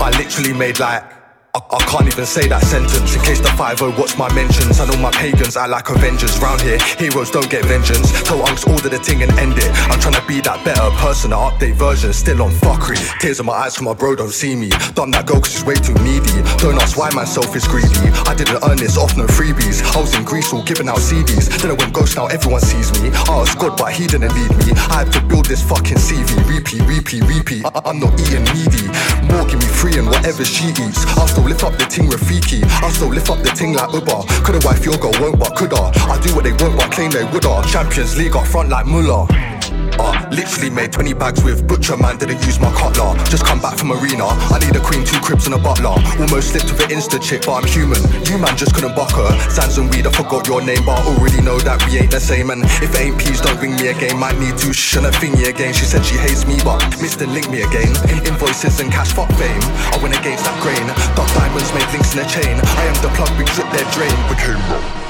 I 0.00 0.10
literally 0.18 0.52
made 0.52 0.78
like. 0.78 1.17
I 1.58 1.78
I 1.78 1.90
can't 1.90 2.06
even 2.06 2.26
say 2.26 2.46
that 2.48 2.62
sentence 2.62 3.14
in 3.16 3.22
case 3.22 3.40
the 3.40 3.48
5 3.56 3.80
watch 3.98 4.18
my 4.18 4.28
mentions. 4.34 4.78
I 4.80 4.86
know 4.86 4.98
my 5.00 5.10
pagans 5.10 5.56
I 5.56 5.66
like 5.66 5.88
Avengers. 5.88 6.38
Round 6.38 6.60
here, 6.60 6.78
heroes 6.98 7.30
don't 7.30 7.48
get 7.48 7.64
vengeance. 7.64 8.12
Tell 8.22 8.38
unks 8.44 8.68
order 8.68 8.88
the 8.90 8.98
thing 8.98 9.22
and 9.22 9.32
end 9.38 9.56
it. 9.56 9.70
I'm 9.90 9.98
trying 9.98 10.14
to 10.14 10.24
be 10.28 10.40
that 10.42 10.62
better 10.64 10.90
person, 11.00 11.32
an 11.32 11.38
update 11.38 11.74
version. 11.74 12.12
Still 12.12 12.42
on 12.42 12.50
fuckery. 12.50 12.98
Tears 13.20 13.40
in 13.40 13.46
my 13.46 13.54
eyes, 13.54 13.76
cause 13.76 13.82
my 13.82 13.94
bro 13.94 14.14
don't 14.14 14.30
see 14.32 14.54
me. 14.54 14.68
Done 14.94 15.10
that 15.12 15.26
girl 15.26 15.40
cause 15.40 15.52
she's 15.52 15.64
way 15.64 15.74
too 15.74 15.94
needy. 16.04 16.36
Don't 16.60 16.76
ask 16.76 16.96
why 16.98 17.10
myself 17.10 17.54
is 17.56 17.66
greedy. 17.66 18.12
I 18.28 18.34
didn't 18.34 18.60
earn 18.68 18.76
this 18.76 18.98
off 18.98 19.16
no 19.16 19.24
freebies. 19.26 19.80
I 19.96 20.00
was 20.00 20.14
in 20.14 20.24
Greece 20.24 20.52
all 20.52 20.62
giving 20.62 20.88
out 20.88 21.00
CDs. 21.00 21.48
Then 21.62 21.70
I 21.72 21.74
went 21.74 21.94
ghost, 21.94 22.16
now 22.16 22.26
everyone 22.26 22.60
sees 22.60 22.92
me. 23.00 23.10
I 23.32 23.38
was 23.40 23.54
good, 23.56 23.74
but 23.76 23.92
he 23.92 24.06
didn't 24.06 24.34
lead 24.36 24.52
me. 24.60 24.76
I 24.92 25.02
have 25.06 25.10
to 25.16 25.20
build 25.24 25.46
this 25.46 25.62
fucking 25.64 25.96
CV. 25.98 26.28
Repeat, 26.46 26.82
repeat, 26.84 27.24
repeat. 27.24 27.64
I- 27.64 27.80
I'm 27.88 27.98
not 27.98 28.12
eating 28.20 28.44
needy. 28.52 28.84
More 29.30 29.46
give 29.48 29.58
me 29.62 29.70
free 29.80 29.96
and 29.96 30.06
whatever 30.06 30.44
she 30.44 30.68
eats. 30.76 31.06
Still 31.28 31.44
lift 31.48 31.64
up 31.64 31.76
the 31.78 31.86
ting 31.86 32.08
Rafiki. 32.08 32.62
I'll 32.82 32.90
still 32.90 33.08
lift 33.08 33.30
up 33.30 33.38
the 33.38 33.50
ting 33.50 33.72
like 33.72 33.92
Uber. 33.92 34.22
Coulda 34.44 34.60
wife 34.66 34.84
your 34.84 34.96
girl 34.98 35.12
won't, 35.20 35.38
but 35.38 35.56
coulda. 35.56 35.90
I 36.08 36.20
do 36.20 36.34
what 36.34 36.44
they 36.44 36.52
won't, 36.52 36.76
but 36.76 36.92
claim 36.92 37.10
they 37.10 37.24
woulda. 37.24 37.62
Champions 37.66 38.16
League 38.16 38.36
up 38.36 38.46
front 38.46 38.68
like 38.68 38.86
Muller. 38.86 39.26
Uh, 39.98 40.14
literally 40.30 40.70
made 40.70 40.92
20 40.92 41.12
bags 41.14 41.42
with 41.42 41.66
Butcher 41.66 41.96
Man, 41.96 42.16
didn't 42.18 42.40
use 42.46 42.60
my 42.60 42.70
cutler. 42.72 43.18
Just 43.26 43.44
come 43.44 43.60
back 43.60 43.76
from 43.76 43.92
arena. 43.92 44.26
I 44.54 44.58
need 44.62 44.74
a 44.76 44.80
queen, 44.80 45.04
two 45.04 45.18
cribs, 45.20 45.46
and 45.46 45.54
a 45.54 45.58
butler. 45.58 45.98
Almost 46.22 46.54
slipped 46.54 46.70
with 46.70 46.80
an 46.86 46.90
insta 46.94 47.20
chick, 47.20 47.42
but 47.46 47.58
I'm 47.58 47.66
human. 47.66 47.98
You 48.24 48.38
man 48.38 48.56
just 48.56 48.74
couldn't 48.74 48.94
buck 48.94 49.10
her. 49.12 49.30
Sands 49.50 49.78
and 49.78 49.90
weed, 49.90 50.06
I 50.06 50.12
forgot 50.12 50.46
your 50.46 50.62
name, 50.62 50.84
but 50.86 50.98
I 50.98 51.02
already 51.10 51.42
know 51.42 51.58
that 51.60 51.82
we 51.86 51.98
ain't 51.98 52.10
the 52.10 52.20
same. 52.20 52.50
And 52.50 52.62
if 52.64 52.94
it 52.94 53.00
ain't 53.00 53.18
peas, 53.18 53.40
don't 53.40 53.58
ring 53.60 53.74
me 53.74 53.88
again. 53.88 54.18
Might 54.18 54.38
need 54.38 54.56
to 54.58 54.72
shh 54.72 54.96
and 54.96 55.06
a 55.06 55.10
thingy 55.10 55.48
again. 55.48 55.74
She 55.74 55.84
said 55.84 56.04
she 56.04 56.16
hates 56.16 56.46
me, 56.46 56.56
but 56.62 56.78
Mr. 57.02 57.26
Link 57.26 57.50
me 57.50 57.62
again. 57.62 57.90
In 58.08 58.22
invoices 58.26 58.78
and 58.80 58.92
cash, 58.92 59.12
fuck 59.12 59.28
fame. 59.34 59.62
I 59.90 59.98
went 60.02 60.14
against 60.14 60.44
that 60.44 60.56
grain. 60.62 60.86
Dark 61.18 61.28
diamonds 61.34 61.74
made 61.74 61.88
links 61.90 62.14
in 62.14 62.22
a 62.22 62.28
chain. 62.30 62.54
I 62.54 62.84
am 62.86 62.96
the 63.02 63.10
plug, 63.18 63.30
we 63.34 63.44
drip 63.50 63.66
their 63.74 63.86
drain. 63.90 64.14
Became 64.30 65.07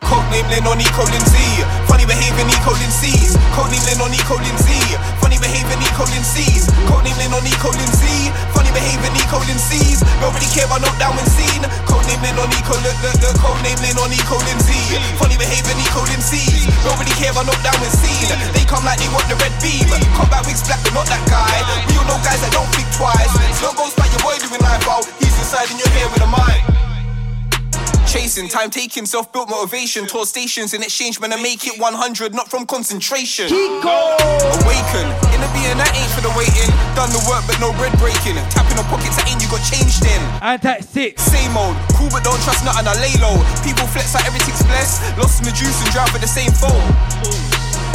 Codename 0.00 0.48
Lin 0.50 0.66
on 0.66 0.80
Eco 0.80 1.04
Lindsay. 1.10 1.62
Funny 1.86 2.06
behaving 2.06 2.48
Eco 2.50 2.72
Lindsay's. 2.78 3.36
Codename 3.54 3.84
Lin 3.86 4.00
on 4.00 4.14
Eco 4.14 4.36
Lindsay. 4.40 4.80
Funny 5.20 5.38
behaving 5.38 5.80
Eco 5.84 6.04
Lindsay's. 6.10 6.66
Codename 6.88 7.18
Lin 7.20 7.34
on 7.34 7.46
Eco 7.46 7.70
Lindsay. 7.70 8.32
Funny 8.54 8.70
behaving 8.72 9.14
Eco 9.20 9.38
Lindsay's. 9.46 10.00
Nobody 10.22 10.46
care 10.50 10.66
about 10.66 10.82
knockdown 10.82 11.14
when 11.14 11.26
seen. 11.28 11.62
Codename 11.86 12.22
Lin 12.24 12.38
on 12.40 12.50
Eco 12.56 12.74
look 12.82 12.98
look. 13.04 13.36
Codename 13.38 13.80
Lin 13.84 13.98
on 14.00 14.10
Eco 14.10 14.36
Lindsay. 14.42 14.98
Funny 15.20 15.36
behaving 15.36 15.78
Eco 15.78 16.02
Lindsay's. 16.08 16.66
Nobody 16.82 17.12
care 17.14 17.30
about 17.30 17.46
knockdown 17.46 17.78
when 17.78 17.92
seen. 17.92 18.30
They 18.56 18.64
come 18.64 18.82
like 18.86 18.98
they 18.98 19.10
want 19.12 19.26
the 19.28 19.36
red 19.38 19.54
beam. 19.62 19.86
Combat 20.16 20.42
wigs 20.46 20.64
black, 20.64 20.80
but 20.82 20.94
not 20.96 21.06
that 21.06 21.22
guy. 21.28 21.54
We 21.86 21.98
all 22.00 22.06
know 22.08 22.18
guys 22.24 22.40
that 22.40 22.50
don't 22.50 22.70
think 22.74 22.88
twice. 22.96 23.30
Slow 23.60 23.76
goes 23.76 23.94
by 23.94 24.08
your 24.08 24.22
boy 24.24 24.38
doing 24.40 24.62
life 24.64 24.86
out. 24.88 25.04
He's 25.20 25.34
inside 25.38 25.70
in 25.70 25.78
your 25.78 25.90
hair 25.94 26.08
with 26.10 26.24
a 26.24 26.30
mind. 26.30 26.64
Chasing, 28.06 28.48
time 28.48 28.70
taking, 28.70 29.06
self 29.06 29.32
built 29.32 29.48
motivation. 29.48 30.06
Tour 30.06 30.26
stations 30.26 30.74
in 30.74 30.82
exchange, 30.82 31.20
man, 31.20 31.32
I 31.32 31.40
make 31.40 31.66
it 31.66 31.78
100, 31.78 32.34
not 32.34 32.50
from 32.50 32.66
concentration. 32.66 33.46
Kiko! 33.46 34.18
Awaken, 34.62 35.06
in 35.30 35.38
the 35.40 35.50
being 35.54 35.78
that 35.78 35.90
ain't 35.94 36.10
for 36.12 36.22
the 36.22 36.32
waiting. 36.34 36.70
Done 36.98 37.10
the 37.14 37.22
work, 37.30 37.46
but 37.46 37.58
no 37.62 37.70
bread 37.78 37.94
breaking. 38.02 38.34
Tapping 38.50 38.76
the 38.76 38.86
pockets 38.90 39.14
that 39.16 39.30
ain't 39.30 39.38
you 39.38 39.48
got 39.48 39.62
changed 39.62 40.02
in. 40.02 40.20
Anti 40.42 40.80
six. 40.82 41.22
Same 41.22 41.54
old, 41.56 41.76
cool 41.94 42.10
but 42.10 42.26
don't 42.26 42.40
trust 42.42 42.64
nothing, 42.66 42.86
I 42.86 42.94
lay 42.98 43.14
low. 43.22 43.38
People 43.62 43.86
flex 43.86 44.14
like 44.14 44.26
everything's 44.26 44.62
blessed. 44.66 45.00
Lost 45.16 45.38
in 45.40 45.46
the 45.46 45.54
juice 45.54 45.78
and 45.78 45.90
drive 45.94 46.10
with 46.12 46.22
the 46.22 46.30
same 46.30 46.50
phone. 46.50 46.82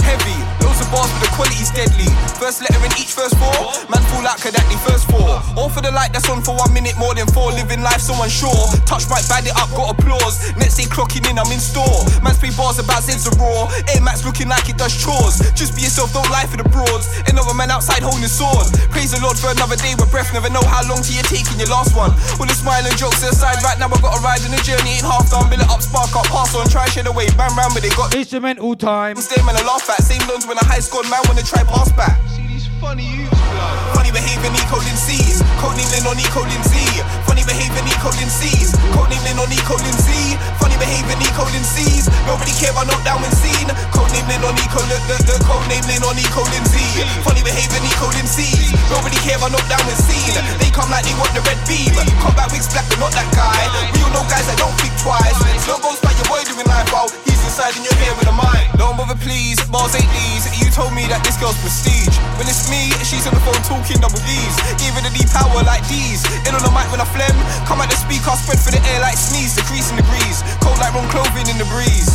Heavy, 0.06 0.38
loads 0.62 0.80
of 0.82 0.90
bars, 0.94 1.10
but 1.18 1.26
the 1.26 1.32
quality's 1.34 1.74
deadly. 1.74 2.06
First 2.38 2.62
letter 2.62 2.78
in 2.86 2.94
each 3.02 3.18
first 3.18 3.34
four, 3.42 3.74
man 3.90 4.06
fall 4.14 4.22
like 4.22 4.38
Kadakli 4.38 4.78
first 4.86 5.10
four. 5.10 5.42
All 5.58 5.70
for 5.70 5.82
the 5.82 5.90
light 5.90 6.14
that's 6.14 6.30
on 6.30 6.46
for 6.46 6.54
one 6.54 6.70
minute 6.74 6.94
more 7.02 7.18
than 7.18 7.26
four. 7.34 7.50
Living 7.52 7.82
life 7.82 8.02
so 8.02 8.14
unsure. 8.22 8.70
Touch 8.86 9.10
might 9.10 9.26
band 9.26 9.50
it 9.50 9.56
up, 9.58 9.72
got 9.74 9.98
applause. 9.98 10.54
Next 10.62 10.78
day 10.78 10.86
clocking 10.86 11.26
in, 11.26 11.42
I'm 11.42 11.50
in 11.50 11.60
store. 11.60 12.06
Man's 12.22 12.38
play 12.38 12.54
bars 12.54 12.78
about 12.78 13.02
Zeds 13.02 13.26
of 13.26 13.34
raw. 13.42 13.66
Air 13.90 14.02
Max 14.06 14.22
looking 14.22 14.46
like 14.46 14.70
it 14.70 14.78
does 14.78 14.94
chores. 14.94 15.42
Just 15.58 15.74
be 15.74 15.82
yourself, 15.88 16.14
don't 16.14 16.30
lie 16.30 16.46
for 16.46 16.62
the 16.62 16.68
broads. 16.70 17.10
Another 17.26 17.58
man 17.58 17.74
outside 17.74 18.06
holding 18.06 18.30
sword. 18.30 18.70
Praise 18.94 19.10
the 19.10 19.20
Lord 19.26 19.42
for 19.42 19.50
another 19.50 19.76
day 19.82 19.98
with 19.98 20.12
breath. 20.14 20.30
Never 20.38 20.54
know 20.54 20.64
how 20.70 20.86
long 20.86 21.02
till 21.02 21.18
you're 21.18 21.26
taking 21.26 21.58
your 21.58 21.72
last 21.74 21.98
one. 21.98 22.14
With 22.38 22.54
a 22.54 22.58
smile 22.58 22.86
and 22.86 22.94
jokes 22.94 23.26
aside, 23.26 23.58
right 23.66 23.80
now 23.82 23.90
I 23.90 23.98
got 24.06 24.14
a 24.14 24.22
ride 24.22 24.46
in 24.46 24.54
the 24.54 24.62
journey, 24.62 25.02
ain't 25.02 25.08
half 25.08 25.32
done. 25.34 25.50
Build 25.50 25.66
it 25.66 25.70
up, 25.72 25.82
spark 25.82 26.14
up, 26.14 26.30
pass 26.30 26.54
on, 26.54 26.70
try 26.70 26.86
shade 26.94 27.08
away. 27.10 27.26
Bam, 27.40 27.56
bam, 27.58 27.74
but 27.74 27.82
they 27.82 27.94
got 27.98 28.14
instrumental 28.14 28.76
time. 28.76 29.18
Stay 29.18 29.42
man, 29.42 29.58
I 29.58 29.64
laugh 29.66 29.88
at. 29.90 29.95
Same 30.02 30.22
loans 30.28 30.46
when 30.46 30.58
a 30.58 30.66
high 30.66 30.80
scored 30.80 31.10
man 31.10 31.22
wanna 31.28 31.44
try 31.44 31.64
pass 31.64 31.92
back. 31.94 32.20
See 32.28 32.46
these 32.48 32.68
funny 32.80 33.06
youths, 33.06 33.32
blood. 33.32 33.96
Funny 33.96 34.12
behaving, 34.12 34.54
Eco 34.56 34.78
Lindsay's. 34.84 35.42
Codename 35.62 35.88
Lin 35.92 36.06
on 36.08 36.20
Eco 36.20 36.42
Lindsay. 36.44 36.88
Funny 37.26 37.44
behaving, 37.76 37.92
Eco 37.92 38.10
Lindsay's. 38.16 38.72
Codename 38.96 39.24
Lin 39.28 39.40
on 39.40 39.52
Eco 39.52 39.76
Lindsay. 39.76 40.40
Funny 40.60 40.78
behaving, 40.80 41.20
Eco 41.20 41.44
Lindsay's. 41.52 42.08
Nobody 42.24 42.52
care 42.56 42.72
about 42.72 42.88
knockdown 42.88 43.22
when 43.22 43.32
seen. 43.36 43.68
Codename 43.92 44.28
Lin 44.32 44.44
on 44.48 44.56
Eco 44.56 44.80
look 44.88 45.04
look 45.12 45.24
look. 45.28 45.42
Codename 45.44 45.88
Lin 45.88 46.04
on 46.08 46.16
Eco 46.16 46.44
Lindsay. 46.48 47.04
Funny 47.24 47.44
behaving, 47.44 47.84
Eco 47.84 48.08
Lindsay's. 48.16 48.72
Nobody 48.88 49.18
care 49.20 49.36
about 49.38 49.52
knockdown 49.52 49.84
when 49.88 49.98
seen. 50.00 50.36
They 50.60 50.72
come 50.72 50.90
like 50.92 51.04
they 51.04 51.16
want 51.20 51.32
the 51.36 51.44
red 51.44 51.60
beam. 51.68 51.92
Combat 52.24 52.48
wigs 52.52 52.72
black, 52.72 52.88
but 52.88 53.00
not 53.00 53.12
that 53.12 53.28
guy. 53.36 53.60
We 53.92 54.00
all 54.08 54.14
know 54.16 54.24
guys 54.32 54.48
that 54.48 54.58
don't 54.58 54.76
think 54.80 54.96
twice. 55.04 55.36
Slow 55.68 55.80
goes 55.84 56.00
by 56.00 56.16
your 56.16 56.28
boy 56.32 56.44
doing 56.48 56.68
life 56.68 56.92
out. 56.96 57.12
He's 57.28 57.40
inside 57.44 57.76
in 57.76 57.84
your 57.84 57.96
hair 58.00 58.14
with 58.16 58.32
a 58.32 58.36
mind. 58.36 58.72
Don't 58.80 58.96
bother, 58.96 59.20
please. 59.20 59.60
Bars 59.68 59.96
ain't 59.98 60.08
these. 60.16 60.48
You 60.62 60.72
told 60.72 60.96
me 60.96 61.04
that 61.12 61.24
this 61.28 61.36
girl's 61.36 61.60
prestige. 61.60 62.16
When 62.40 62.48
it's 62.48 62.68
me, 62.72 62.92
she's 63.04 63.28
on 63.28 63.36
the 63.36 63.44
phone 63.44 63.60
talking 63.68 64.00
double 64.00 64.22
D's. 64.24 64.56
Giving 64.80 65.04
the 65.04 65.12
deep 65.12 65.28
power 65.32 65.64
like 65.64 65.84
these. 65.92 66.24
In 66.48 66.56
on 66.56 66.64
the 66.64 66.72
mic 66.72 66.88
when 66.92 67.04
I 67.04 67.08
phlegm. 67.12 67.36
Come 67.66 67.82
at 67.82 67.90
the 67.90 67.98
speaker, 67.98 68.30
spread 68.38 68.62
for 68.62 68.70
the 68.70 68.82
air 68.94 69.02
like 69.02 69.18
sneeze. 69.18 69.58
Decreasing 69.58 69.98
degrees. 69.98 70.46
Cold 70.62 70.78
like 70.78 70.94
wrong 70.94 71.10
clothing 71.10 71.50
in 71.50 71.58
the 71.58 71.66
breeze. 71.74 72.14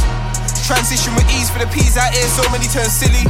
Transition 0.63 1.11
with 1.19 1.27
ease 1.35 1.51
for 1.51 1.59
the 1.59 1.67
peas 1.75 1.99
out 1.99 2.15
here. 2.15 2.31
So 2.31 2.47
many 2.55 2.71
turn 2.71 2.87
silly. 2.87 3.27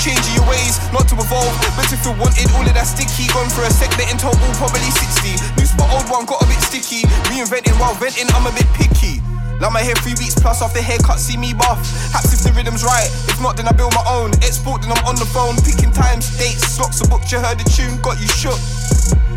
Changing 0.00 0.38
your 0.38 0.46
ways, 0.46 0.78
not 0.94 1.10
to 1.10 1.18
evolve, 1.18 1.52
but 1.74 1.84
to 1.90 1.96
feel 1.98 2.14
wanted. 2.16 2.46
All 2.54 2.62
of 2.62 2.72
that 2.72 2.86
sticky, 2.86 3.26
gone 3.34 3.50
for 3.50 3.66
a 3.66 3.72
sec, 3.74 3.90
in 3.98 4.16
total, 4.16 4.38
probably 4.54 4.86
60. 4.86 5.34
New 5.58 5.66
spot, 5.66 5.90
old 5.90 6.06
one, 6.06 6.24
got 6.30 6.40
a 6.40 6.46
bit 6.46 6.62
sticky. 6.62 7.02
Reinventing 7.26 7.74
while 7.76 7.96
venting, 7.98 8.30
I'm 8.30 8.46
a 8.46 8.52
bit 8.54 8.68
picky. 8.78 9.18
Like 9.58 9.72
my 9.72 9.82
hair 9.82 9.98
three 10.04 10.14
weeks 10.20 10.38
plus 10.38 10.62
off 10.62 10.72
the 10.72 10.80
haircut, 10.84 11.18
see 11.18 11.36
me 11.36 11.52
buff. 11.52 11.80
Haps 12.12 12.32
if 12.32 12.44
the 12.44 12.52
rhythm's 12.52 12.84
right. 12.84 13.08
If 13.26 13.40
not, 13.42 13.56
then 13.56 13.66
I 13.66 13.72
build 13.72 13.92
my 13.98 14.04
own. 14.06 14.30
Export, 14.46 14.82
then 14.86 14.92
I'm 14.92 15.04
on 15.04 15.16
the 15.16 15.26
phone. 15.26 15.56
Picking 15.64 15.90
times, 15.90 16.30
dates, 16.38 16.64
slots, 16.76 17.00
a 17.00 17.08
book. 17.08 17.24
You 17.32 17.40
heard 17.40 17.58
the 17.58 17.66
tune, 17.66 18.00
got 18.00 18.20
you 18.20 18.28
shook. 18.28 18.60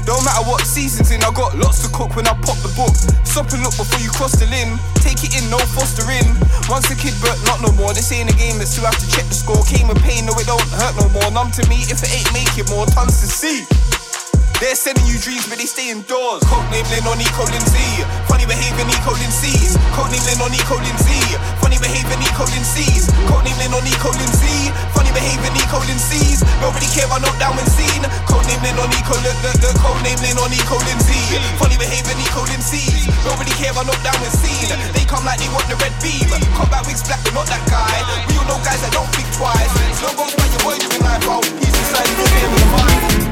Don't 0.09 0.25
matter 0.25 0.41
what 0.49 0.65
seasons 0.65 1.11
in, 1.11 1.21
I 1.21 1.29
got 1.37 1.53
lots 1.53 1.85
to 1.85 1.89
cook 1.93 2.15
when 2.15 2.25
I 2.25 2.33
pop 2.41 2.57
the 2.65 2.73
book. 2.73 2.97
Stop 3.29 3.53
and 3.53 3.61
look 3.61 3.77
before 3.77 4.01
you 4.01 4.09
cross 4.09 4.33
the 4.33 4.49
limb. 4.49 4.81
Take 5.05 5.21
it 5.21 5.37
in, 5.37 5.45
no 5.53 5.61
fostering. 5.61 6.25
Once 6.65 6.89
a 6.89 6.97
kid, 6.97 7.13
but 7.21 7.37
not 7.45 7.61
no 7.61 7.69
more. 7.77 7.93
This 7.93 8.09
ain't 8.09 8.25
a 8.25 8.33
game, 8.33 8.57
but 8.57 8.65
still 8.65 8.89
have 8.89 8.97
to 8.97 9.05
check 9.05 9.29
the 9.29 9.37
score. 9.37 9.61
Came 9.69 9.85
with 9.85 10.01
pain, 10.01 10.25
no, 10.25 10.33
it 10.41 10.49
don't 10.49 10.65
hurt 10.81 10.97
no 10.97 11.05
more. 11.13 11.29
Numb 11.29 11.53
to 11.61 11.63
me 11.69 11.85
if 11.93 12.01
it 12.01 12.09
ain't 12.09 12.33
making 12.33 12.65
more 12.73 12.89
tons 12.89 13.21
to 13.21 13.29
see. 13.29 13.69
They're 14.59 14.75
sending 14.75 15.07
you 15.07 15.15
dreams, 15.15 15.47
but 15.47 15.55
they 15.55 15.63
stay 15.63 15.87
indoors. 15.87 16.43
Codename 16.43 16.83
Lin 16.91 17.07
on 17.07 17.15
Eco 17.15 17.47
Lindsay. 17.47 18.03
Funny 18.27 18.43
behaving 18.43 18.91
Eco 18.91 19.15
Lindsay's. 19.15 19.79
Codename 19.95 20.19
Lin 20.27 20.43
on 20.43 20.51
Eco 20.51 20.75
Lindsay. 20.83 21.23
Funny 21.63 21.79
behaving 21.79 22.19
Eco 22.19 22.43
Lindsay's. 22.43 23.07
Codename 23.31 23.55
Lin 23.55 23.71
on 23.71 23.87
Eco 23.87 24.11
Lindsay. 24.11 24.67
Funny 24.91 25.15
behaving 25.15 25.55
Eco 25.55 25.79
Lindsay's. 25.87 26.43
Nobody 26.59 26.91
care 26.91 27.07
about 27.07 27.23
knockdown 27.23 27.55
when 27.55 27.71
seen. 27.71 28.03
Codename 28.27 28.59
Lin 28.67 28.75
on 28.83 28.91
Eco 28.99 29.15
look 29.23 29.39
look 29.47 29.55
look. 29.63 29.75
Codename 29.79 30.19
Lin 30.27 30.35
on 30.43 30.51
Eco 30.51 30.75
Lindsay. 30.83 31.23
Funny 31.55 31.79
behaving 31.79 32.19
Eco 32.19 32.43
Lindsay's. 32.51 33.07
Nobody 33.23 33.55
care 33.55 33.71
about 33.71 33.87
knockdown 33.87 34.19
when 34.19 34.33
seen. 34.43 34.75
They 34.91 35.07
come 35.07 35.23
like 35.23 35.39
they 35.39 35.47
want 35.55 35.71
the 35.71 35.79
red 35.79 35.95
beam. 36.03 36.27
Combat 36.59 36.83
wigs 36.83 36.99
black, 37.07 37.23
but 37.23 37.31
not 37.31 37.47
that 37.47 37.63
guy. 37.71 37.95
We 38.27 38.35
all 38.35 38.43
know 38.43 38.59
guys 38.67 38.83
that 38.83 38.91
don't 38.91 39.07
think 39.15 39.31
twice. 39.39 39.71
Slow 40.03 40.11
goes 40.19 40.35
by 40.35 40.51
your 40.51 40.61
boy 40.67 40.75
doing 40.83 40.99
life 40.99 41.23
out. 41.31 41.47
He's 41.47 41.71
inside 41.71 42.11
your 42.11 42.27
head 42.27 42.51
with 42.51 42.67
a 42.67 42.71
mind. 42.75 43.28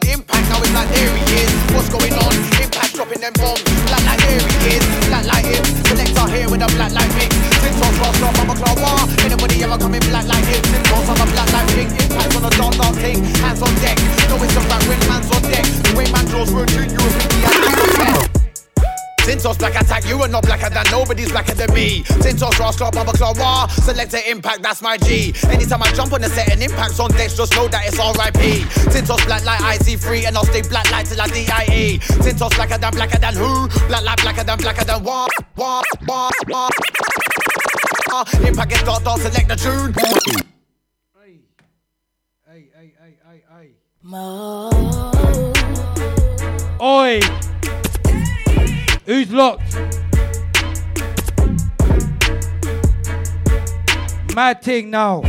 Is. 0.00 0.72
My 0.72 0.88
area 0.96 1.20
is 1.36 1.52
what's 1.76 1.88
going 1.92 2.14
on? 2.16 2.32
Impact 2.56 2.94
dropping 2.96 3.20
them 3.20 3.32
bombs. 3.36 3.60
Black 3.84 4.00
like 4.08 4.20
there 4.24 4.40
he 4.40 4.76
is. 4.78 4.84
Black 5.08 5.24
like 5.26 5.44
him. 5.44 5.64
Selector 5.84 6.26
here 6.32 6.48
with 6.48 6.62
a 6.62 6.68
black 6.76 6.92
light 6.92 7.12
mix. 7.12 7.36
Tin 7.60 7.72
toss, 7.76 7.98
rock, 8.00 8.14
stop, 8.16 8.38
I'm 8.40 8.50
a 8.50 8.54
claw. 8.56 9.04
Anybody 9.20 9.62
ever 9.62 9.76
coming 9.76 10.00
black 10.08 10.24
like 10.24 10.44
him? 10.48 10.62
Tin 10.62 10.82
toss, 10.88 11.08
I'm 11.12 11.20
a 11.20 11.26
black 11.32 11.52
light 11.52 11.68
thing. 11.76 11.88
Impact 11.92 12.36
on 12.36 12.44
a 12.44 12.50
dark, 12.56 12.74
dark 12.80 12.96
thing. 13.04 13.20
Hands 13.44 13.60
on 13.60 13.74
deck. 13.84 13.98
No, 14.30 14.40
it's 14.40 14.56
a 14.56 14.62
back 14.64 14.82
when 14.88 15.00
man's 15.08 15.28
on 15.28 15.42
deck. 15.52 15.66
The 15.84 15.92
way 15.92 16.06
man 16.08 16.24
draws 16.24 16.50
routine, 16.52 16.88
you 16.88 17.04
think 17.12 17.32
he 17.32 17.40
has 17.44 17.61
Tintos 19.42 19.58
black 19.58 19.74
attack, 19.74 20.06
you 20.06 20.22
are 20.22 20.28
not 20.28 20.44
blacker 20.44 20.70
than 20.70 20.84
nobody's 20.92 21.32
blacker 21.32 21.54
than 21.54 21.74
me. 21.74 22.04
Tintos 22.22 22.56
rascal, 22.60 22.92
bumper 22.92 23.10
claw, 23.10 23.34
wah. 23.36 23.66
Selector 23.66 24.18
impact, 24.28 24.62
that's 24.62 24.80
my 24.80 24.96
G. 24.96 25.34
Anytime 25.48 25.82
I 25.82 25.90
jump 25.94 26.12
on 26.12 26.20
the 26.20 26.28
set 26.28 26.48
and 26.52 26.62
impacts 26.62 27.00
on 27.00 27.10
decks, 27.10 27.36
just 27.36 27.52
know 27.56 27.66
that 27.66 27.84
it's 27.84 27.98
RIP. 27.98 28.62
Tintos 28.94 29.26
black 29.26 29.44
like 29.44 29.58
IC3, 29.58 30.28
and 30.28 30.36
I'll 30.36 30.44
stay 30.44 30.62
black 30.62 30.88
like 30.92 31.08
till 31.08 31.20
I 31.20 31.26
DIE. 31.26 31.98
Tintos 32.22 32.54
blacker 32.54 32.78
than 32.78 32.92
blacker 32.92 33.18
than 33.18 33.34
who? 33.34 33.66
Black 33.88 34.04
like 34.04 34.22
blacker 34.22 34.44
than 34.44 34.58
blacker 34.58 34.84
than 34.84 35.02
wah, 35.02 35.26
wah, 35.56 35.82
wah, 36.06 36.30
wah. 36.46 36.70
Impact 38.46 38.70
gets 38.70 38.84
dot 38.84 39.02
dot, 39.02 39.18
select 39.18 39.48
the 39.48 39.56
tune. 39.56 39.92
Hey, 41.18 41.40
hey, 42.46 42.70
hey, 42.78 43.16
hey, 43.26 43.42
hey. 43.50 43.72
Oi! 46.80 47.51
Who's 49.04 49.32
locked? 49.32 49.74
Mad 54.34 54.62
thing 54.62 54.90
now. 54.90 55.22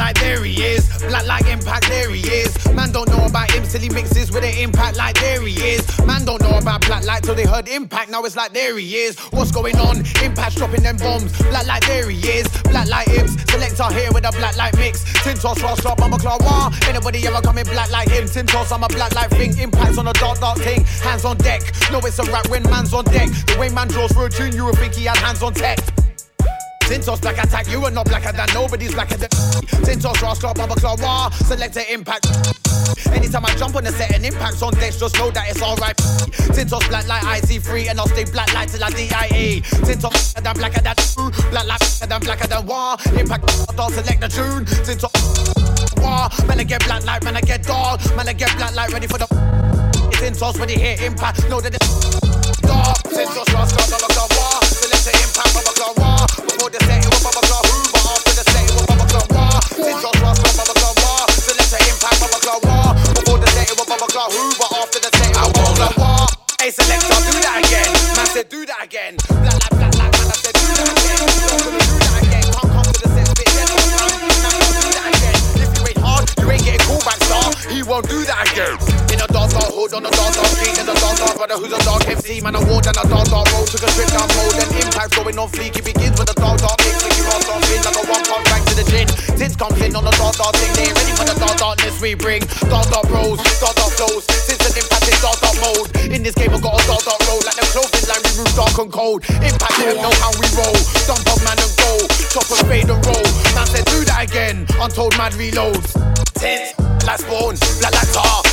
Like 0.00 0.18
there 0.18 0.42
he 0.42 0.54
is. 0.62 0.88
Black 1.08 1.26
like 1.26 1.46
impact, 1.46 1.86
there 1.88 2.10
he 2.10 2.22
is. 2.22 2.50
Man 2.72 2.90
don't 2.90 3.08
know 3.10 3.26
about 3.26 3.50
him 3.50 3.62
till 3.62 3.80
he 3.80 3.90
mixes 3.90 4.32
with 4.32 4.42
an 4.42 4.56
impact 4.56 4.96
like 4.96 5.14
there 5.20 5.42
he 5.42 5.54
is. 5.60 5.82
Man 6.06 6.24
don't 6.24 6.40
know 6.40 6.56
about 6.56 6.80
black 6.86 7.04
light 7.04 7.22
till 7.22 7.34
they 7.34 7.44
heard 7.44 7.68
impact. 7.68 8.10
Now 8.10 8.24
it's 8.24 8.34
like 8.34 8.52
there 8.52 8.76
he 8.78 8.96
is. 8.96 9.18
What's 9.30 9.52
going 9.52 9.76
on? 9.76 9.98
Impact 10.24 10.56
dropping 10.56 10.82
them 10.82 10.96
bombs. 10.96 11.30
Black 11.50 11.66
like 11.66 11.86
there 11.86 12.08
he 12.08 12.18
is. 12.18 12.48
Black 12.62 12.88
like 12.88 13.08
imps. 13.08 13.36
Selector 13.52 13.92
here 13.92 14.10
with 14.12 14.24
a 14.24 14.32
black 14.32 14.56
light 14.56 14.74
mix. 14.76 15.04
Tintos, 15.22 15.58
Drop, 15.82 15.98
Mama 16.00 16.18
Claw. 16.18 16.70
Anybody 16.88 17.26
ever 17.26 17.42
coming 17.42 17.64
black 17.64 17.90
like 17.90 18.08
him? 18.08 18.24
Tintos, 18.24 18.72
I'm 18.72 18.82
a 18.82 18.88
black 18.88 19.14
light 19.14 19.30
thing. 19.30 19.56
Impacts 19.58 19.98
on 19.98 20.08
a 20.08 20.14
dark, 20.14 20.40
dark 20.40 20.58
thing. 20.58 20.84
Hands 21.04 21.24
on 21.26 21.36
deck. 21.36 21.60
No, 21.92 21.98
it's 21.98 22.18
a 22.18 22.24
rap 22.32 22.48
when 22.48 22.62
man's 22.64 22.94
on 22.94 23.04
deck. 23.04 23.28
The 23.28 23.56
way 23.60 23.68
man 23.68 23.88
draws 23.88 24.12
for 24.12 24.26
a 24.26 24.30
tune, 24.30 24.52
you 24.54 24.64
would 24.64 24.76
think 24.76 24.94
he 24.94 25.04
had 25.04 25.18
hands 25.18 25.42
on 25.42 25.52
tech. 25.52 25.78
Tintos 26.90 27.20
black 27.20 27.38
attack, 27.38 27.68
you 27.68 27.78
are 27.84 27.90
not 27.92 28.04
blacker 28.06 28.32
than 28.32 28.48
nobody's 28.52 28.92
blacker 28.92 29.16
than 29.16 29.28
Tintos 29.86 30.20
rascal, 30.22 30.52
bumper 30.54 30.74
claw, 30.74 30.96
wah, 30.98 31.30
selector 31.30 31.82
impact. 31.88 32.26
Anytime 33.14 33.46
I 33.46 33.54
jump 33.54 33.76
on 33.76 33.84
the 33.84 33.92
set 33.92 34.12
and 34.12 34.26
impacts 34.26 34.60
on 34.60 34.74
decks, 34.74 34.98
just 34.98 35.16
know 35.16 35.30
that 35.30 35.48
it's 35.48 35.62
alright. 35.62 35.96
Tintos 36.50 36.88
black 36.88 37.06
like 37.06 37.22
IC3 37.22 37.90
and 37.90 38.00
I'll 38.00 38.08
stay 38.08 38.24
black 38.24 38.52
like 38.54 38.72
till 38.72 38.82
I 38.82 38.90
DIE. 38.90 39.60
Tintos 39.86 40.34
blacker 40.34 40.42
than 40.42 40.54
blacker 40.58 40.80
than 40.82 40.96
black 41.52 41.66
like 41.66 41.78
blacker 41.78 42.06
than 42.08 42.20
blacker 42.22 42.48
than 42.48 42.66
wah. 42.66 42.96
Impact, 43.14 43.44
I'll 43.78 43.90
select 43.90 44.20
the 44.20 44.28
tune. 44.28 44.64
Tintos 44.82 45.14
wah, 46.02 46.28
man 46.48 46.58
I 46.58 46.64
get 46.64 46.84
black 46.86 47.04
like 47.04 47.22
man 47.22 47.36
I 47.36 47.40
get 47.40 47.62
dog, 47.62 48.00
man 48.16 48.28
I 48.28 48.32
get 48.32 48.50
black 48.56 48.74
like 48.74 48.90
ready 48.90 49.06
for 49.06 49.18
the. 49.18 49.28
It's 50.10 50.18
Tintos 50.18 50.58
when 50.58 50.68
you 50.68 50.78
hear 50.78 50.96
impact, 51.06 51.48
know 51.48 51.60
that 51.60 51.72
it's 51.72 51.86
dog. 52.66 52.96
Tintos 53.14 53.46
rascal, 53.54 53.86
bumper 53.94 54.10
claw, 54.10 54.26
wah, 54.34 54.58
selector 54.66 55.14
impact, 55.22 55.54
bumper 55.54 55.74
claw, 55.78 55.99
claw, 62.50 62.58
wah. 62.64 62.94
Before 63.14 63.38
the 63.38 63.46
set, 63.54 63.70
it 63.70 63.78
was 63.78 63.86
bumper 63.86 64.10
claw, 64.10 64.28
who, 64.30 64.50
but 64.58 64.70
after 64.74 64.98
the 64.98 65.10
set, 65.14 65.30
it 65.30 65.38
was 65.38 65.52
bumper 65.54 65.94
claw, 65.94 66.26
wah. 66.26 66.26
Hey 66.58 66.70
selector, 66.70 67.16
do 67.24 67.36
that 67.40 67.62
again. 67.64 67.90
Man 68.16 68.26
said, 68.26 68.48
do 68.48 68.66
that 68.66 68.84
again. 68.84 69.16
Black 69.40 69.56
like 69.56 69.70
black 69.70 69.94
like 69.96 70.12
man, 70.12 70.28
I 70.28 70.36
said, 70.36 70.54
do 70.58 70.66
that 70.76 70.92
again. 70.92 71.18
Don't 71.46 71.62
gonna 71.64 71.80
do 71.80 71.96
that 72.04 72.20
again. 72.20 72.44
Can't 72.52 72.70
come 72.74 72.84
to 72.84 73.00
the 73.00 73.08
set, 73.08 73.26
spit 73.32 73.48
one 73.48 73.90
time. 73.96 74.20
Now 74.44 74.58
do 74.60 74.88
that 74.92 75.06
again. 75.14 75.38
If 75.62 75.70
you 75.72 75.82
ain't 75.88 76.00
hard, 76.04 76.24
you 76.36 76.46
ain't 76.50 76.64
getting 76.64 76.84
called 76.84 77.04
back, 77.06 77.20
star. 77.24 77.48
He 77.72 77.80
won't 77.82 78.08
do 78.08 78.18
that 78.28 78.44
again. 78.52 78.76
Dark, 79.50 79.66
dark 79.66 79.74
hood, 79.74 79.92
on 79.98 80.06
a 80.06 80.10
dark, 80.14 80.30
dark 80.30 80.46
street, 80.54 80.78
in 80.78 80.86
a 80.86 80.94
dark, 80.94 81.16
dark 81.18 81.34
brother 81.34 81.58
who's 81.58 81.74
a 81.74 81.80
dark 81.82 82.06
MC, 82.06 82.38
man, 82.38 82.54
a 82.54 82.62
ward 82.70 82.86
and 82.86 82.94
a 82.94 83.04
dark, 83.10 83.26
dark 83.26 83.46
road. 83.50 83.66
Took 83.66 83.82
a 83.82 83.90
trip 83.98 84.06
down 84.14 84.30
road, 84.38 84.54
and 84.62 84.70
impact 84.78 85.10
going 85.18 85.38
on 85.38 85.48
fleek. 85.50 85.74
It 85.74 85.82
begins 85.82 86.14
with 86.14 86.30
a 86.30 86.36
dark, 86.38 86.62
dark 86.62 86.78
mix, 86.86 87.02
make 87.02 87.18
you 87.18 87.26
all 87.26 87.42
start 87.42 87.66
in 87.66 87.82
like 87.82 87.98
a 87.98 88.04
one 88.06 88.24
pound 88.30 88.44
bang 88.46 88.62
to 88.70 88.74
the 88.78 88.86
gin. 88.86 89.10
Tins 89.34 89.58
comes 89.58 89.74
in 89.82 89.90
on 89.98 90.06
a 90.06 90.14
dark, 90.14 90.38
dark 90.38 90.54
thing, 90.54 90.70
they 90.78 90.86
ain't 90.86 90.94
ready 90.94 91.14
for 91.18 91.26
the 91.26 91.34
dark, 91.34 91.56
darkness 91.58 91.98
we 91.98 92.14
bring. 92.14 92.46
Dark, 92.70 92.86
dark 92.94 93.06
bros, 93.10 93.42
dark, 93.58 93.74
dark 93.74 93.92
flows. 93.98 94.22
Since 94.46 94.62
the 94.62 94.70
impact 94.70 95.10
is 95.10 95.18
dark, 95.18 95.38
dark 95.42 95.58
mode. 95.58 95.90
In 96.14 96.22
this 96.22 96.38
game, 96.38 96.54
I 96.54 96.58
got 96.62 96.78
a 96.78 96.82
dark, 96.86 97.02
dark 97.02 97.22
road, 97.26 97.42
like 97.42 97.58
the 97.58 97.66
clothing 97.74 98.06
line, 98.06 98.22
we 98.22 98.30
move 98.38 98.52
dark 98.54 98.76
and 98.78 98.90
cold. 98.94 99.26
Impact, 99.42 99.74
let 99.82 99.86
them 99.90 99.98
know 99.98 100.14
how 100.22 100.30
we 100.38 100.46
roll. 100.54 100.78
Dump 101.10 101.26
on 101.26 101.40
man 101.42 101.58
and 101.58 101.74
go, 101.74 101.90
chop 102.30 102.46
and 102.54 102.62
fade 102.70 102.86
and 102.86 103.02
roll. 103.02 103.26
Man 103.58 103.66
said, 103.66 103.82
do 103.90 103.98
that 104.06 104.30
again. 104.30 104.70
Untold 104.78 105.18
mad 105.18 105.34
reloads. 105.34 105.90
Tins, 106.38 106.70
like 107.02 107.18
spawn, 107.18 107.58
black 107.82 107.98
like 107.98 108.12
tar. 108.14 108.49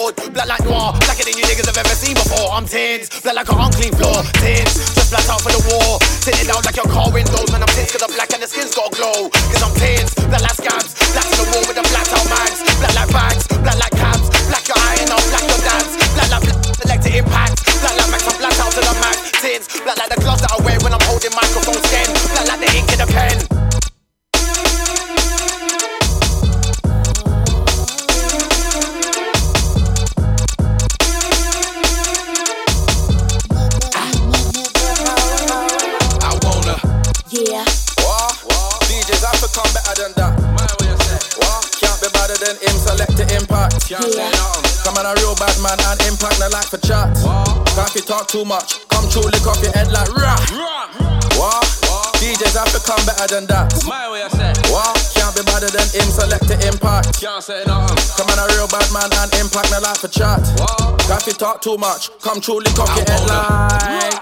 Black 0.00 0.48
like 0.48 0.64
noir, 0.64 0.96
blacker 0.96 1.28
than 1.28 1.36
you 1.36 1.44
niggas 1.44 1.68
have 1.68 1.76
ever 1.76 1.92
seen 1.92 2.16
before. 2.16 2.48
I'm 2.56 2.64
tins, 2.64 3.12
black 3.20 3.36
like 3.36 3.52
an 3.52 3.60
unclean 3.60 3.92
floor. 4.00 4.24
Tins, 4.40 4.72
just 4.96 5.12
black 5.12 5.28
out 5.28 5.44
for 5.44 5.52
the 5.52 5.60
war. 5.68 6.00
Sitting 6.24 6.48
down 6.48 6.64
like 6.64 6.80
your 6.80 6.88
car 6.88 7.12
windows, 7.12 7.44
man. 7.52 7.60
I'm 7.60 7.68
tins 7.76 7.92
cause 7.92 8.00
I'm 8.00 8.08
black 8.16 8.32
and 8.32 8.40
the 8.40 8.48
skin's 8.48 8.72
got 8.72 8.96
glow. 8.96 9.28
Cause 9.28 9.60
I'm 9.60 9.76
tins, 9.76 10.16
black 10.32 10.40
like 10.40 10.56
scabs, 10.56 10.96
black 11.12 11.28
to 11.28 11.36
the 11.36 11.46
wall 11.52 11.64
with 11.68 11.76
the 11.76 11.84
blacked 11.92 12.16
out 12.16 12.24
mags. 12.32 12.64
Black 12.80 12.96
like 12.96 13.12
bags, 13.12 13.44
black 13.60 13.76
like 13.76 13.92
cabs, 13.92 14.26
black 14.48 14.64
your 14.64 14.80
iron 14.88 15.12
out, 15.12 15.24
black 15.36 15.44
your 15.44 15.60
dance. 15.68 15.92
Black 16.16 16.30
like 16.32 16.44
black, 16.48 16.58
select 16.80 17.02
to 17.04 17.10
impact. 17.12 17.54
Black 17.84 17.94
like 18.00 18.08
max, 18.08 18.22
I'm 18.24 18.36
black 18.40 18.56
out 18.56 18.72
to 18.72 18.80
the 18.80 18.94
max. 19.04 19.16
Tins, 19.36 19.68
black 19.84 20.00
like 20.00 20.10
the 20.16 20.18
gloves 20.24 20.40
that 20.40 20.56
I 20.56 20.64
wear 20.64 20.80
when 20.80 20.96
I'm 20.96 21.04
holding 21.04 21.36
microphone 21.36 21.76
stem. 21.92 22.08
Black 22.32 22.48
like 22.48 22.60
the 22.64 22.70
ink 22.72 22.88
in 22.88 22.98
the 23.04 23.08
pen. 23.12 23.49
Yeah. 37.30 37.62
What? 38.02 38.34
DJs 38.90 39.22
have 39.22 39.38
to 39.38 39.46
come 39.54 39.70
better 39.70 39.94
than 40.02 40.10
that. 40.18 40.34
What? 41.38 41.62
Can't 41.78 41.94
be 42.02 42.10
better 42.10 42.34
than 42.42 42.58
him, 42.58 42.74
select 42.74 43.14
the 43.14 43.22
impact. 43.38 43.86
Can't 43.86 44.02
say 44.02 44.26
nothing. 44.34 44.66
Come 44.82 44.98
on, 44.98 45.06
a 45.06 45.14
real 45.22 45.38
bad 45.38 45.54
man 45.62 45.78
and 45.78 46.02
impact, 46.10 46.42
no 46.42 46.50
like 46.50 46.66
for 46.66 46.82
chat. 46.82 47.14
Can't 47.78 47.94
you 47.94 48.02
talk 48.02 48.26
too 48.26 48.42
much? 48.42 48.82
Come 48.90 49.06
true, 49.06 49.22
lick 49.30 49.46
off 49.46 49.62
your 49.62 49.70
head 49.70 49.94
like 49.94 50.10
rah. 50.10 50.42
What? 51.38 51.62
DJs 52.18 52.58
have 52.58 52.74
to 52.74 52.82
come 52.82 52.98
better 53.06 53.30
than 53.30 53.46
that. 53.46 53.78
My 53.86 54.10
way 54.10 54.26
I 54.26 54.30
say. 54.34 54.50
What? 54.74 54.98
Can't 55.14 55.30
be 55.30 55.46
better 55.46 55.70
than 55.70 55.86
him, 55.94 56.10
select 56.10 56.50
the 56.50 56.58
impact. 56.66 57.14
Can't 57.22 57.38
say 57.46 57.62
nothing. 57.62 57.94
Come 58.18 58.26
on, 58.26 58.42
a 58.42 58.50
real 58.58 58.66
bad 58.66 58.90
man 58.90 59.06
and 59.06 59.30
impact, 59.38 59.70
no 59.70 59.78
like 59.78 60.02
for 60.02 60.10
chat. 60.10 60.42
Can't 61.06 61.22
you 61.30 61.38
talk 61.38 61.62
too 61.62 61.78
much? 61.78 62.10
Come 62.26 62.42
true, 62.42 62.58
lick 62.58 62.74
off 62.74 62.90
your 62.98 63.06
head 63.06 63.22
like. 63.30 64.18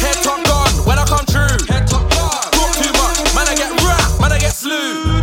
Head 0.00 0.16
top 0.24 0.40
gone 0.48 0.72
when 0.88 0.96
I 0.96 1.04
come 1.04 1.24
true. 1.28 1.45
Slew. 4.66 5.22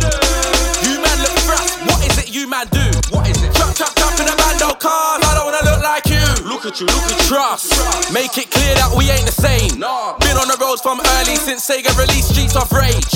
You 0.88 0.94
man 1.04 1.18
look 1.20 1.36
fast. 1.44 1.76
What 1.88 2.00
is 2.08 2.16
it 2.16 2.28
you 2.32 2.48
man 2.48 2.66
do? 2.72 2.84
What 3.12 3.28
is 3.28 3.36
it? 3.44 3.52
Chop 3.54 3.76
chop 3.76 3.92
chop 3.96 4.16
in 4.16 4.26
a 4.28 4.36
bando 4.40 4.72
cars. 4.80 5.20
I 5.20 5.36
don't 5.36 5.46
wanna 5.52 5.64
look 5.68 5.82
like 5.84 6.08
you. 6.08 6.24
Look 6.48 6.64
at 6.64 6.80
you, 6.80 6.86
look 6.88 7.04
at 7.04 7.20
you. 7.20 7.28
Trust. 7.28 7.68
Make 8.12 8.36
it 8.40 8.48
clear 8.50 8.74
that 8.80 8.90
we 8.96 9.10
ain't 9.12 9.28
the 9.28 9.36
same. 9.36 9.76
Been 10.24 10.36
on 10.40 10.48
the 10.48 10.56
roads 10.60 10.80
from 10.80 11.00
early 11.20 11.36
since 11.36 11.60
Sega 11.68 11.92
released 11.98 12.32
Streets 12.32 12.56
of 12.56 12.70
Rage. 12.72 13.14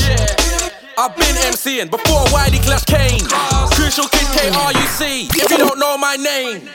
I've 0.98 1.14
been 1.16 1.36
MCing 1.48 1.90
before 1.90 2.24
Whitey 2.34 2.60
Clash 2.60 2.84
Kane. 2.84 3.24
Crucial 3.72 4.08
Kid 4.12 4.28
KRUC. 4.36 5.30
If 5.32 5.50
you 5.50 5.58
don't 5.58 5.78
know 5.78 5.96
my 5.96 6.16
name. 6.16 6.68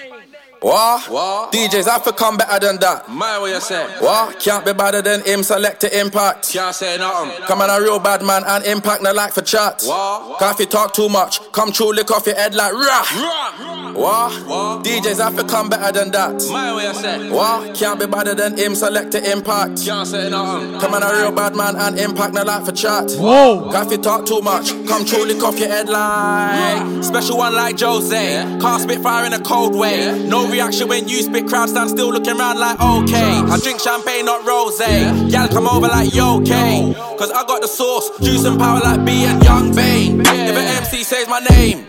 What? 0.64 1.52
DJs 1.52 1.92
have 1.92 2.06
to 2.06 2.14
come 2.14 2.38
better 2.38 2.66
than 2.66 2.80
that. 2.80 3.10
My 3.10 3.42
way 3.42 3.54
I 3.54 3.60
say. 3.60 3.84
What? 4.00 4.40
Can't 4.40 4.66
be 4.66 4.72
better 4.72 5.02
than 5.02 5.22
him, 5.26 5.44
select 5.44 5.82
the 5.82 6.00
impact. 6.00 6.52
Can't 6.54 6.74
say 6.74 6.98
nothing. 6.98 7.44
Come 7.46 7.62
on, 7.62 7.70
a 7.70 7.82
real 7.82 8.00
bad 8.00 8.24
man 8.24 8.44
and 8.48 8.64
impact, 8.66 9.04
no 9.04 9.12
like 9.12 9.34
for 9.34 9.42
chat. 9.42 9.84
What? 9.86 10.40
Cause 10.40 10.54
if 10.54 10.60
you 10.62 10.66
talk 10.68 10.94
too 10.94 11.10
much, 11.10 11.52
come 11.52 11.74
true, 11.74 11.92
lick 11.92 12.10
off 12.12 12.26
your 12.26 12.36
head 12.36 12.56
like 12.56 12.72
rah. 12.72 13.92
What? 13.94 14.84
DJs 14.86 15.22
have 15.22 15.36
to 15.36 15.44
come 15.44 15.70
better 15.70 15.92
than 15.92 16.12
that. 16.12 16.42
My 16.50 16.74
way 16.76 16.88
I 16.88 16.94
say. 16.94 17.30
What? 17.30 17.76
Can't 17.76 18.00
be 18.00 18.06
better 18.08 18.34
than 18.34 18.58
him, 18.58 18.74
select 18.74 19.12
the 19.12 19.32
impact. 19.32 19.84
Can't 19.84 20.08
say 20.08 20.30
nothing. 20.30 20.80
Come 20.80 20.94
on, 20.94 21.04
a 21.04 21.12
real 21.12 21.32
bad 21.34 21.58
man 21.58 21.76
and 21.76 22.00
impact, 22.00 22.34
no 22.36 22.44
like 22.44 22.64
for 22.66 22.72
chat. 22.72 23.12
Whoa. 23.12 23.70
Cause 23.70 23.88
if 23.88 23.92
you 23.92 23.98
talk 23.98 24.26
too 24.26 24.42
much, 24.42 24.70
come 24.88 25.04
true, 25.04 25.26
lick 25.26 25.44
off 25.44 25.60
your 25.60 25.68
head 25.68 25.90
like. 25.90 27.04
Special 27.04 27.38
one 27.38 27.54
like 27.54 27.78
Jose. 27.80 28.58
Can't 28.62 28.82
spit 28.82 29.02
fire 29.02 29.26
in 29.26 29.34
a 29.34 29.40
cold 29.40 29.76
way. 29.76 30.26
No 30.26 30.53
reaction 30.54 30.88
when 30.88 31.08
you 31.08 31.22
spit. 31.22 31.48
Crowd 31.48 31.70
stand 31.70 31.90
still 31.90 32.12
looking 32.14 32.40
around 32.40 32.60
like 32.60 32.80
okay. 32.80 33.42
I 33.50 33.58
drink 33.60 33.80
champagne, 33.80 34.26
not 34.26 34.46
rose. 34.46 34.78
Gal 34.78 35.48
come 35.50 35.68
over 35.68 35.88
like 35.88 36.14
yo, 36.14 36.40
okay. 36.42 36.94
Cause 37.18 37.32
I 37.32 37.44
got 37.46 37.62
the 37.62 37.68
sauce, 37.68 38.10
juice 38.20 38.46
and 38.46 38.60
power 38.60 38.80
like 38.80 39.04
B 39.04 39.26
and 39.26 39.44
Young 39.44 39.74
Bay. 39.76 40.08
If 40.14 40.56
an 40.56 40.68
MC 40.84 41.04
says 41.04 41.28
my 41.28 41.40
name, 41.50 41.86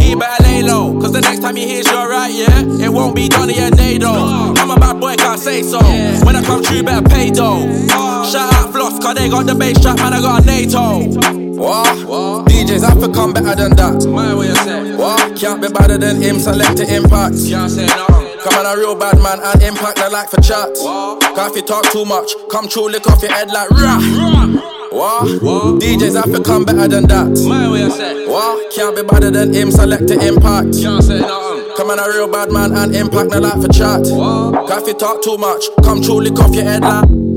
he 0.00 0.14
better 0.14 0.42
lay 0.42 0.62
low. 0.62 1.00
Cause 1.00 1.12
the 1.12 1.20
next 1.20 1.40
time 1.40 1.56
he 1.56 1.66
hears 1.66 1.86
you're 1.86 2.08
right, 2.08 2.32
yeah, 2.32 2.86
it 2.86 2.90
won't 2.92 3.14
be 3.14 3.28
Donny 3.28 3.54
and 3.58 3.74
Nado. 3.74 4.58
I'm 4.58 4.70
a 4.70 4.76
bad 4.76 5.00
boy, 5.00 5.14
can't 5.16 5.40
say 5.40 5.62
so. 5.62 5.78
When 6.26 6.34
I 6.34 6.42
come 6.42 6.62
true, 6.62 6.82
better 6.82 7.08
pay 7.08 7.30
though. 7.30 7.62
Shout 8.28 8.52
out 8.52 8.72
Floss, 8.88 9.04
cause 9.04 9.14
they 9.14 9.28
got 9.28 9.46
the 9.46 9.54
bass 9.54 9.80
trap, 9.80 9.96
man, 9.98 10.14
I 10.14 10.20
got 10.20 10.42
a 10.42 10.46
NATO. 10.46 10.98
What? 11.58 12.48
DJs 12.48 12.88
have 12.88 13.00
to 13.00 13.12
come 13.12 13.32
better 13.32 13.54
than 13.54 13.76
that. 13.76 14.06
My 14.08 14.34
way 14.34 14.50
of 14.50 14.56
say. 14.58 14.96
What? 14.96 15.36
Can't 15.36 15.60
be 15.60 15.68
better 15.68 15.98
than 15.98 16.22
him, 16.22 16.38
select 16.38 16.76
the 16.76 16.86
impact. 16.94 17.36
Can't 17.48 17.70
say 17.70 17.86
no. 17.86 18.06
Come 18.42 18.54
on, 18.54 18.66
a 18.66 18.78
real 18.78 18.94
bad 18.94 19.18
man 19.18 19.40
and 19.42 19.62
impact 19.62 19.98
the 19.98 20.08
like 20.10 20.30
for 20.30 20.40
chat. 20.40 20.70
Cause 21.34 21.50
if 21.50 21.56
you 21.56 21.62
talk 21.62 21.84
too 21.90 22.04
much, 22.04 22.32
come 22.50 22.68
true, 22.68 22.88
lick 22.88 23.06
off 23.08 23.22
your 23.22 23.32
head 23.32 23.48
like 23.48 23.70
rah. 23.70 23.98
What? 24.90 25.42
what? 25.42 25.82
DJs 25.82 26.14
have 26.14 26.32
to 26.32 26.42
come 26.42 26.64
better 26.64 26.88
than 26.88 27.06
that. 27.08 27.28
My 27.46 27.70
way 27.70 27.82
of 27.82 27.92
say. 27.92 28.26
What? 28.26 28.72
Can't 28.72 28.96
be 28.96 29.02
better 29.02 29.30
than 29.30 29.52
him, 29.52 29.70
select 29.70 30.06
the 30.06 30.14
impact. 30.14 30.78
Can't 30.80 31.02
say 31.02 31.20
nothing. 31.20 31.76
Come 31.76 31.90
on, 31.90 31.98
a 31.98 32.08
real 32.08 32.30
bad 32.30 32.50
man 32.50 32.72
and 32.72 32.94
impact 32.94 33.30
the 33.30 33.40
like 33.40 33.60
for 33.60 33.68
chat. 33.68 34.04
Cause 34.04 34.82
if 34.82 34.88
you 34.88 34.94
talk 34.94 35.22
too 35.22 35.36
much, 35.36 35.66
come 35.82 36.00
true, 36.00 36.20
lick 36.20 36.38
off 36.38 36.54
your 36.54 36.64
head 36.64 36.82
like 36.82 37.27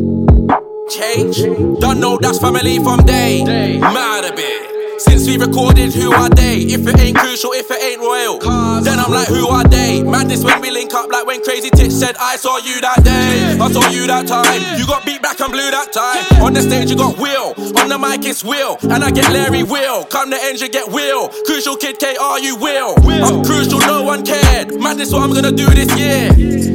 change. 0.92 1.42
Don't 1.80 2.00
know 2.00 2.18
that's 2.18 2.40
family 2.40 2.78
from 2.80 3.06
day. 3.06 3.44
Mad 3.80 4.26
a 4.26 4.36
bit. 4.36 5.00
Since 5.00 5.26
we 5.26 5.38
recorded, 5.38 5.94
who 5.94 6.12
are 6.14 6.30
they? 6.30 6.58
If 6.60 6.86
it 6.86 7.00
ain't 7.00 7.18
crucial, 7.18 7.54
if 7.54 7.72
it 7.72 7.82
ain't 7.82 8.02
royal, 8.02 8.38
then 8.82 9.00
I'm 9.00 9.12
like, 9.12 9.28
who 9.30 9.48
are 9.48 9.64
they? 9.64 10.04
Madness 10.04 10.44
when 10.44 10.62
we 10.62 10.70
link 10.70 10.94
up, 10.94 11.10
like 11.10 11.26
when 11.26 11.44
Crazy 11.44 11.72
Titch 11.72 11.92
said, 11.92 12.16
I 12.20 12.36
saw 12.36 12.58
you 12.58 12.80
that 12.82 13.04
day. 13.04 13.58
I 13.60 13.72
saw 13.72 13.90
you 13.90 14.06
that 14.08 14.28
time. 14.28 14.46
You 14.80 14.86
got 14.86 15.04
beat 15.06 15.22
back 15.22 15.40
and 15.40 15.52
blue 15.52 15.72
that 15.72 15.92
time. 15.92 16.44
On 16.44 16.54
the 16.54 16.62
stage, 16.62 16.92
you 16.92 16.98
got 16.98 17.18
Will. 17.18 17.56
On 17.80 17.90
the 17.90 17.98
mic, 17.98 18.26
it's 18.26 18.44
Will. 18.44 18.78
And 18.84 19.04
I 19.04 19.10
get 19.10 19.32
Larry 19.32 19.64
Will. 19.64 20.06
Come 20.06 20.30
the 20.30 20.38
engine, 20.44 20.70
get 20.70 20.92
Will. 20.92 21.30
Crucial 21.46 21.78
Kid 21.78 21.98
K, 21.98 22.16
are 22.18 22.40
you 22.40 22.56
Will? 22.58 22.94
I'm 23.00 23.44
crucial, 23.44 23.80
no 23.80 24.04
one 24.04 24.24
cared. 24.24 24.76
Madness, 24.80 25.14
what 25.14 25.24
I'm 25.24 25.34
gonna 25.34 25.52
do 25.52 25.66
this 25.72 25.90
year. 25.98 26.71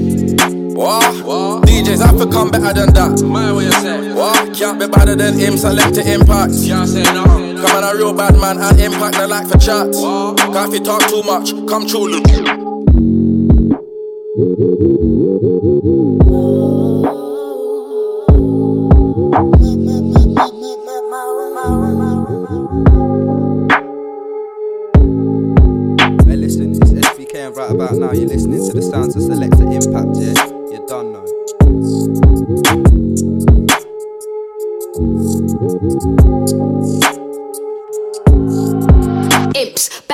What? 0.76 1.24
what? 1.24 1.62
DJs 1.64 2.04
have 2.04 2.18
to 2.18 2.26
come 2.28 2.50
better 2.50 2.70
than 2.74 2.92
that. 2.92 3.22
My 3.24 3.50
way 3.50 3.66
of 3.66 3.72
say. 3.74 4.12
What? 4.12 4.54
Can't 4.54 4.78
be 4.78 4.86
better 4.86 5.16
than 5.16 5.38
him, 5.38 5.56
select 5.56 5.94
the 5.94 6.02
impact. 6.12 6.52
Can't 6.52 6.86
say 6.86 7.02
no. 7.14 7.24
Come 7.24 7.64
on, 7.64 7.84
a 7.84 7.96
real 7.96 8.12
bad 8.12 8.36
man 8.36 8.58
and 8.58 8.78
impact 8.78 9.16
the 9.16 9.26
like 9.26 9.48
for 9.48 9.56
chat. 9.56 9.88
What? 9.96 10.36
Cause 10.36 10.68
if 10.68 10.80
you 10.80 10.84
talk 10.84 11.00
too 11.08 11.22
much, 11.22 11.52
come 11.66 11.86
true, 11.86 12.08
look. 12.08 12.26
Hey, 26.26 26.36
listen, 26.36 26.72
it's 26.72 26.92
SVK, 26.92 27.34
and 27.34 27.56
right 27.56 27.70
about 27.70 27.94
now 27.94 28.12
you're 28.12 28.28
listening 28.28 28.66
to 28.66 28.74
the 28.74 28.82
sounds 28.82 29.16
of 29.16 29.22
Selector 29.22 29.62
Impact, 29.62 30.18
yeah? 30.20 30.55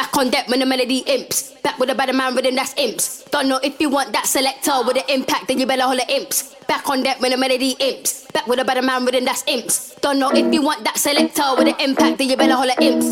Back 0.02 0.16
on 0.16 0.30
deck 0.30 0.48
when 0.48 0.58
the 0.58 0.66
melody 0.66 0.98
imps. 1.06 1.52
Back 1.62 1.78
with 1.78 1.88
a 1.88 1.94
better 1.94 2.12
man 2.12 2.34
rhythm, 2.34 2.56
that's 2.56 2.74
imps. 2.76 3.22
Don't 3.30 3.48
know 3.48 3.60
if 3.62 3.80
you 3.80 3.88
want 3.88 4.12
that 4.12 4.26
selector 4.26 4.82
with 4.84 4.96
an 4.96 5.04
impact, 5.08 5.46
then 5.46 5.60
you 5.60 5.66
better 5.66 5.82
holler 5.82 6.02
imps. 6.08 6.56
Back 6.66 6.88
on 6.90 7.04
deck 7.04 7.20
when 7.20 7.30
the 7.30 7.36
melody 7.36 7.76
imps. 7.78 8.26
Back 8.32 8.48
with 8.48 8.58
a 8.58 8.64
better 8.64 8.82
man 8.82 9.04
rhythm, 9.04 9.24
that's 9.24 9.44
imps. 9.46 9.94
Don't 10.00 10.18
know 10.18 10.30
if 10.30 10.52
you 10.52 10.60
want 10.60 10.82
that 10.82 10.98
selector 10.98 11.54
with 11.56 11.68
an 11.68 11.78
impact, 11.78 12.18
then 12.18 12.28
you 12.28 12.36
better 12.36 12.54
holler 12.54 12.74
imps. 12.80 13.06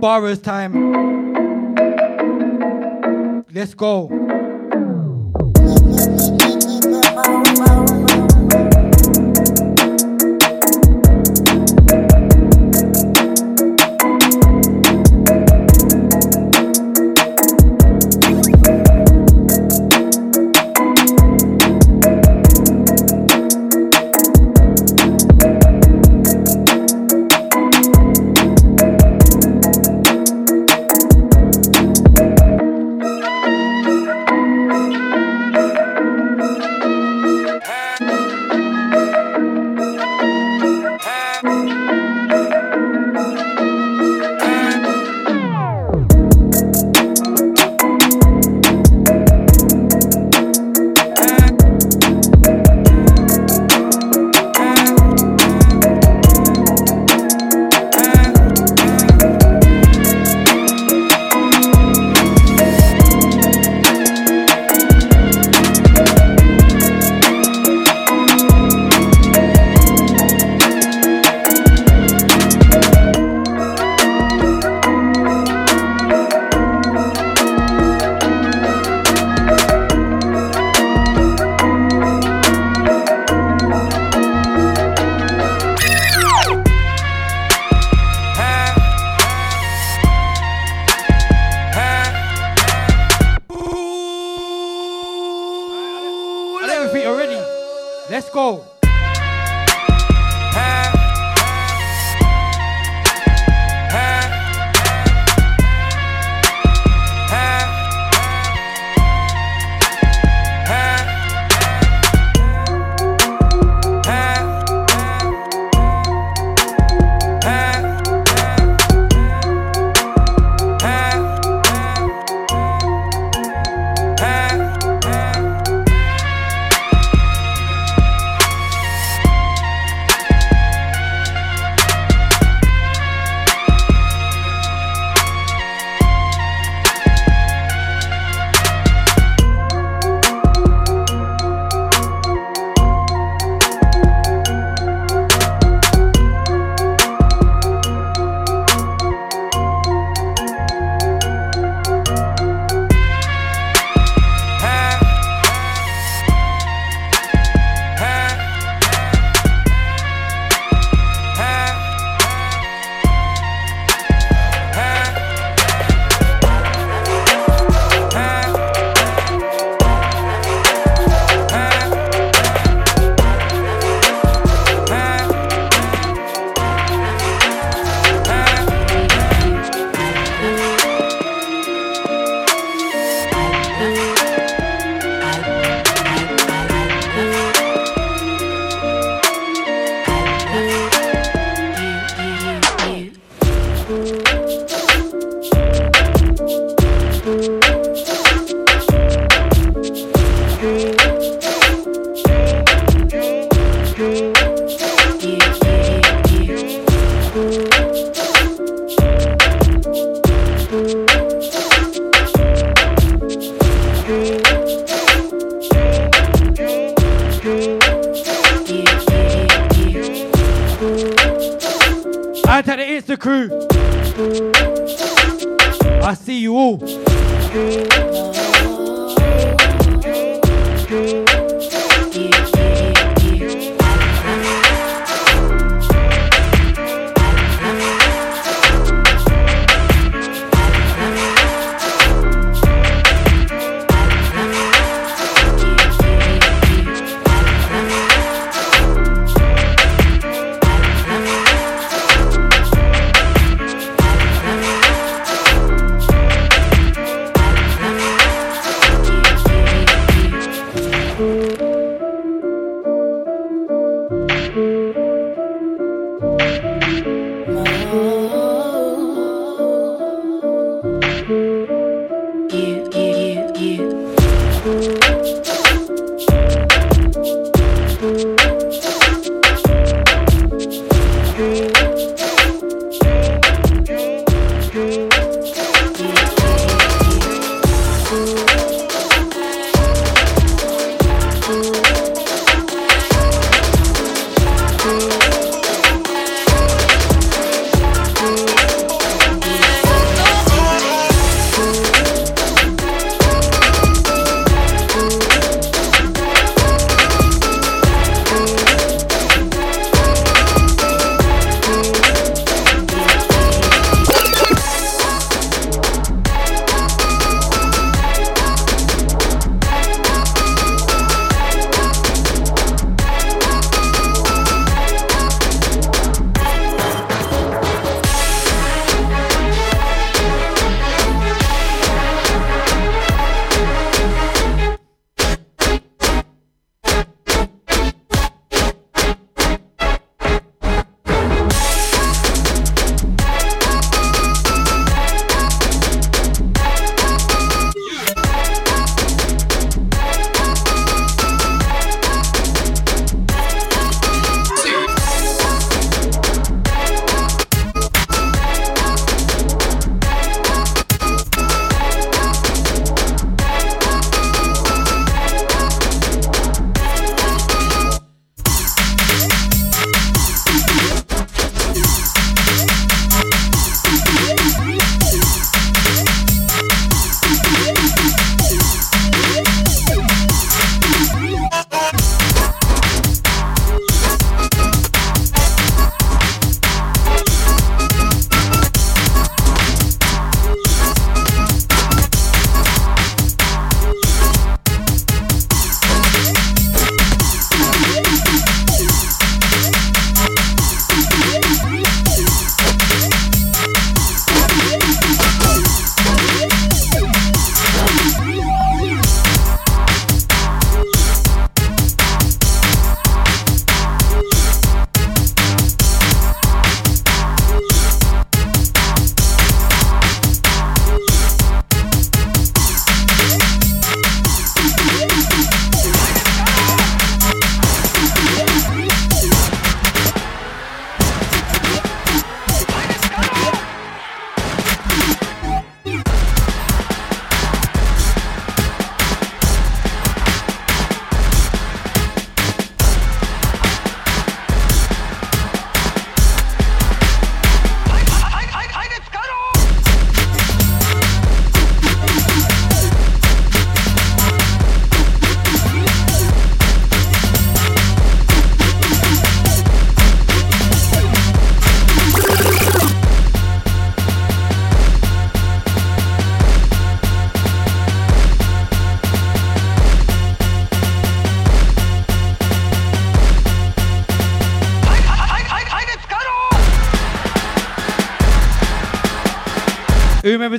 Borrowers 0.00 0.38
time. 0.40 0.72
Let's 3.52 3.74
go. 3.74 4.08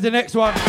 The 0.06 0.12
next 0.12 0.36
one? 0.36 0.65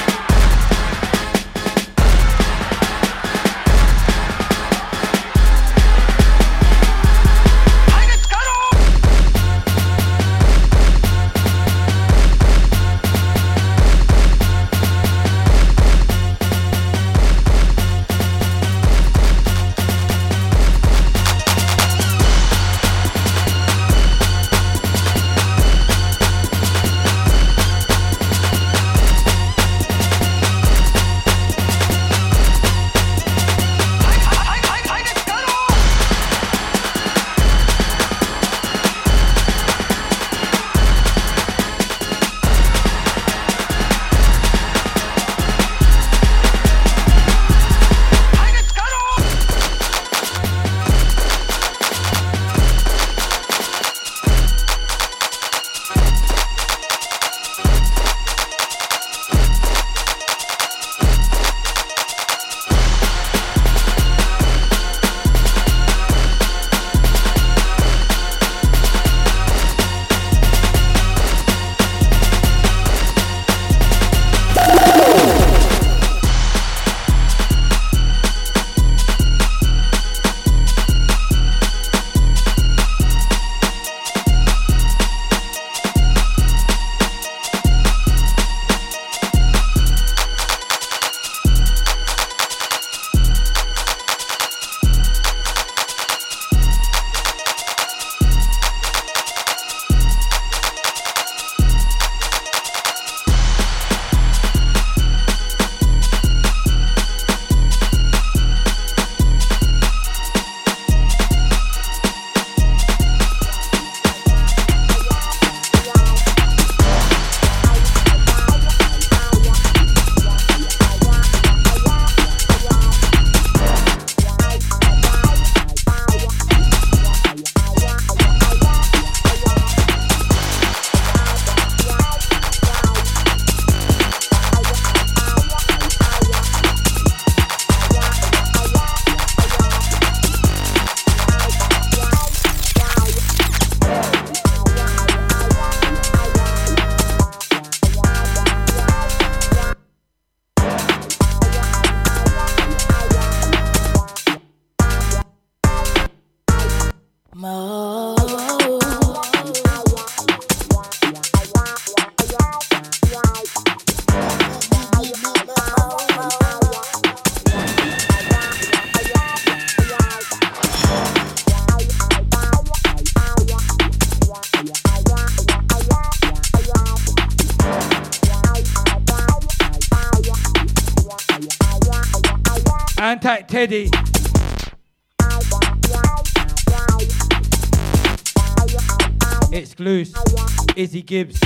Gibbs. 191.07 191.41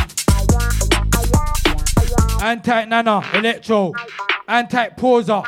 Anti 2.43 2.87
Nana. 2.87 3.23
Electro. 3.35 3.93
Anti 4.49 4.89
Pauser. 4.97 5.43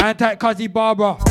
Anti 0.00 0.36
Cuzzy 0.36 0.72
Barbara. 0.72 1.25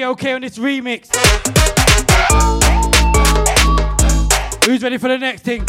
DOK 0.00 0.24
on 0.24 0.40
this 0.40 0.56
remix. 0.56 1.14
Who's 4.64 4.82
ready 4.82 4.96
for 4.96 5.08
the 5.08 5.18
next 5.18 5.42
thing? 5.42 5.62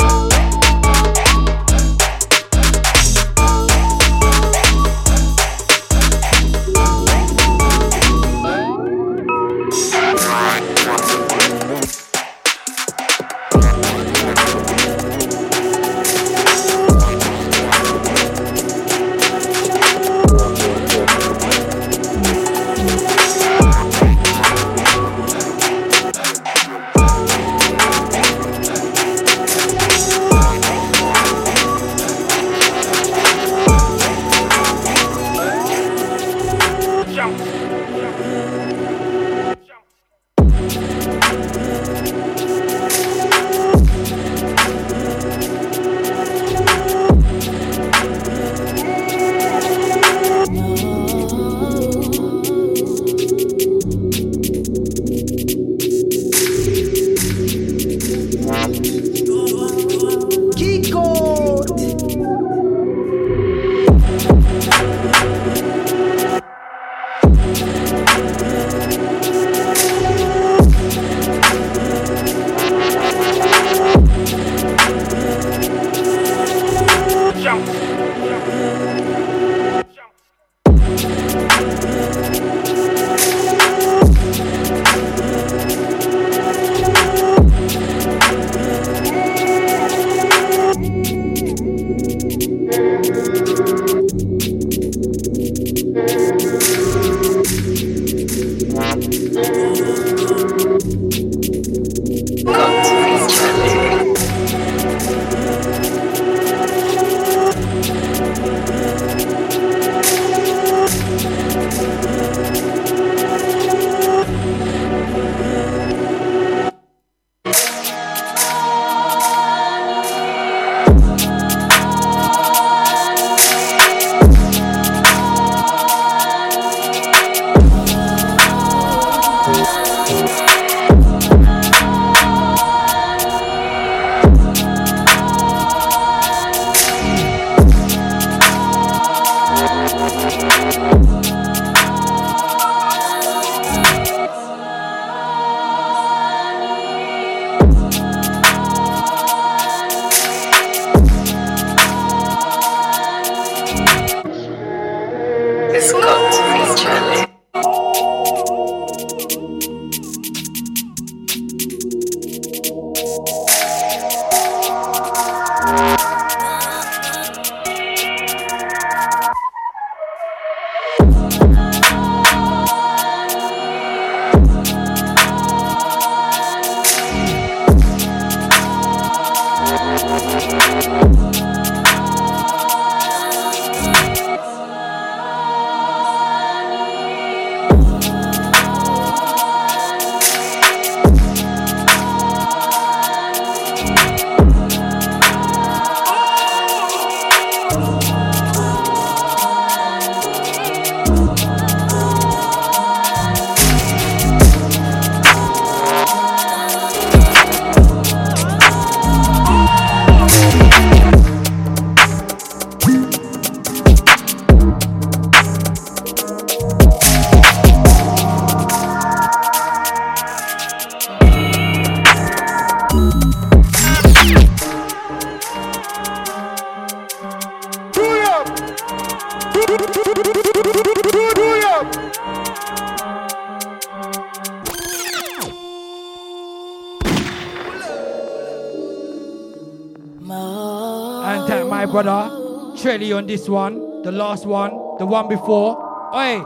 One, 244.51 244.71
the 244.99 245.05
one, 245.05 245.29
before. 245.29 245.71
Oi, 246.13 246.43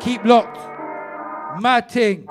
keep 0.00 0.22
locked. 0.24 0.58
Mad 1.60 1.90
thing. 1.90 2.21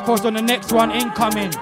Horse 0.00 0.24
on 0.24 0.34
the 0.34 0.42
next 0.42 0.72
one 0.72 0.90
incoming. 0.90 1.52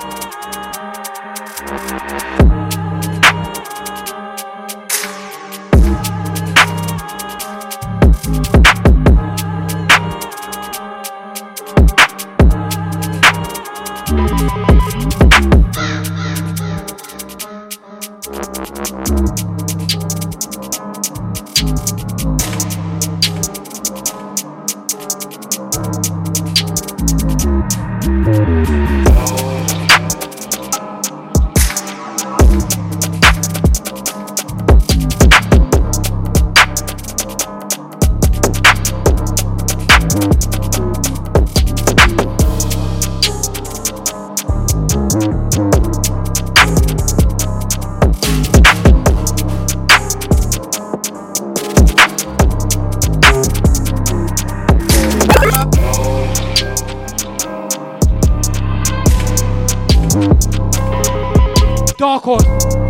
Dark 61.98 62.22
Horse. 62.22 62.87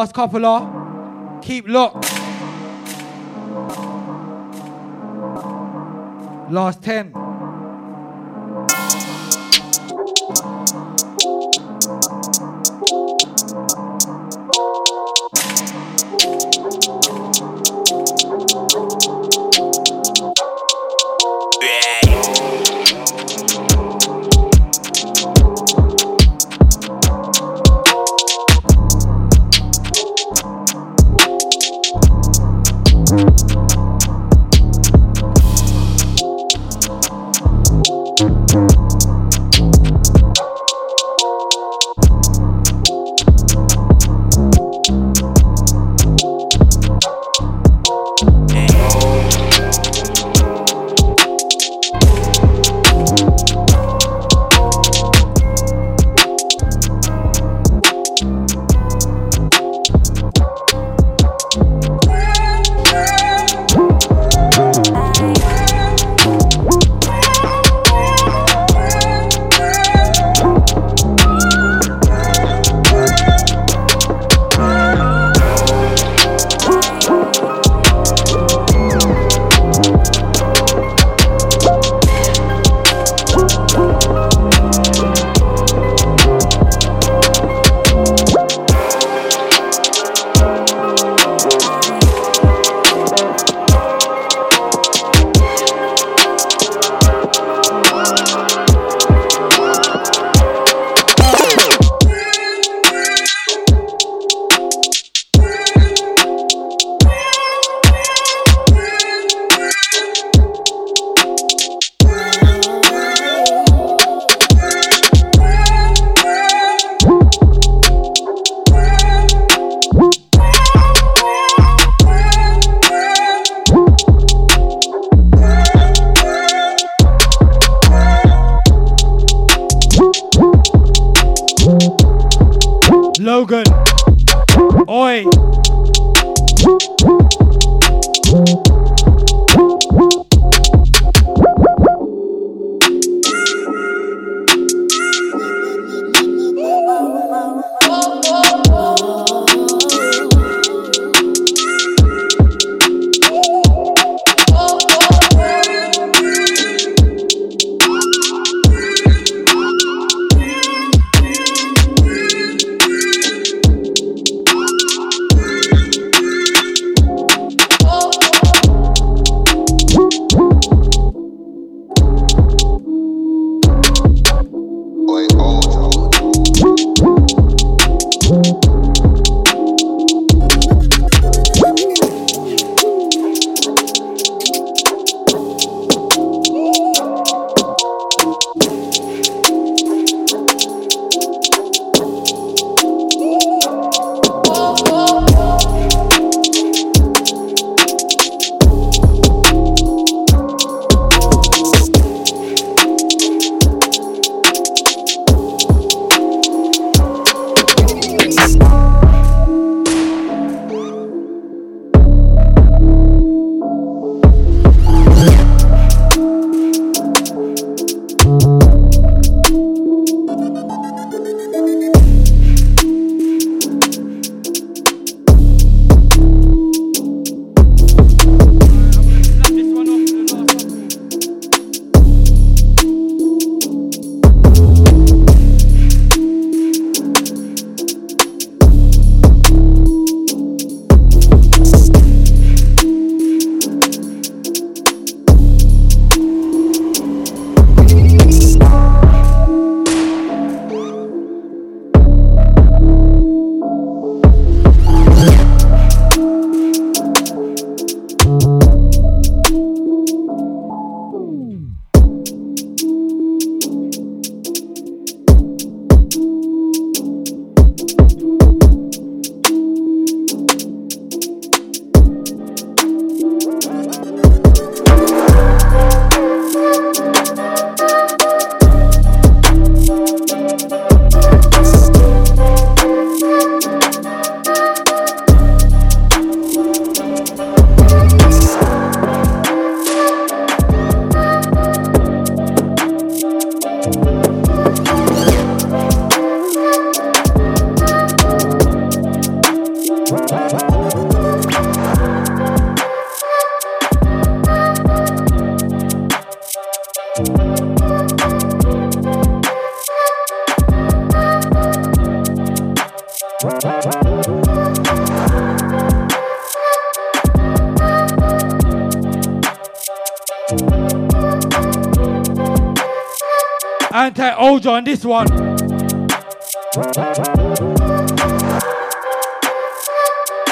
Last 0.00 0.14
couple 0.14 0.46
are 0.46 1.40
keep 1.42 1.68
locked. 1.68 2.10
Last 6.50 6.82
10. 6.82 7.19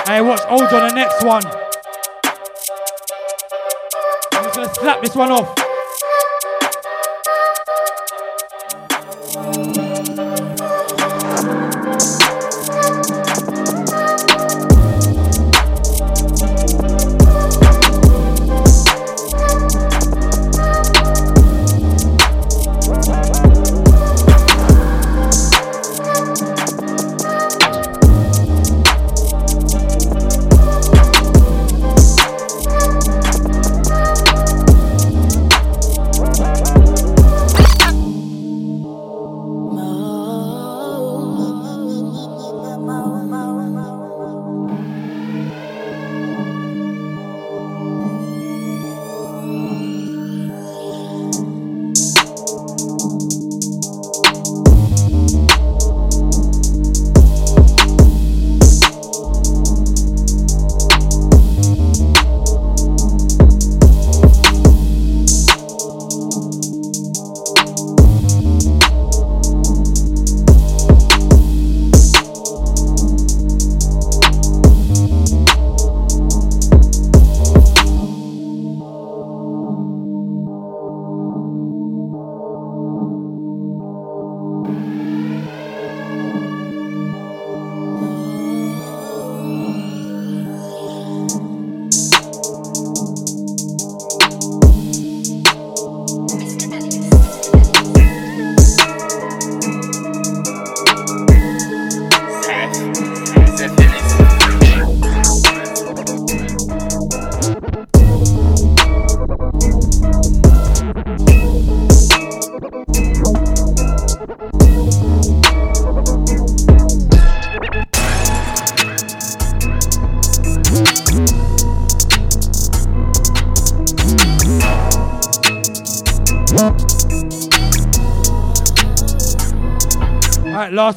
Hey, 0.09 0.23
watch 0.23 0.41
Ojo 0.49 0.75
on 0.75 0.89
the 0.89 0.95
next 0.95 1.23
one. 1.23 1.45
I'm 4.33 4.45
just 4.45 4.57
gonna 4.57 4.75
slap 4.75 5.03
this 5.03 5.15
one 5.15 5.31
off. 5.31 5.68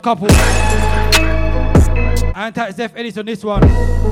Couple. 0.01 0.31
Anti 2.35 2.71
Zeph 2.71 2.95
Ellis 2.95 3.17
on 3.17 3.25
this 3.25 3.43
one. 3.43 4.10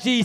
Every 0.00 0.22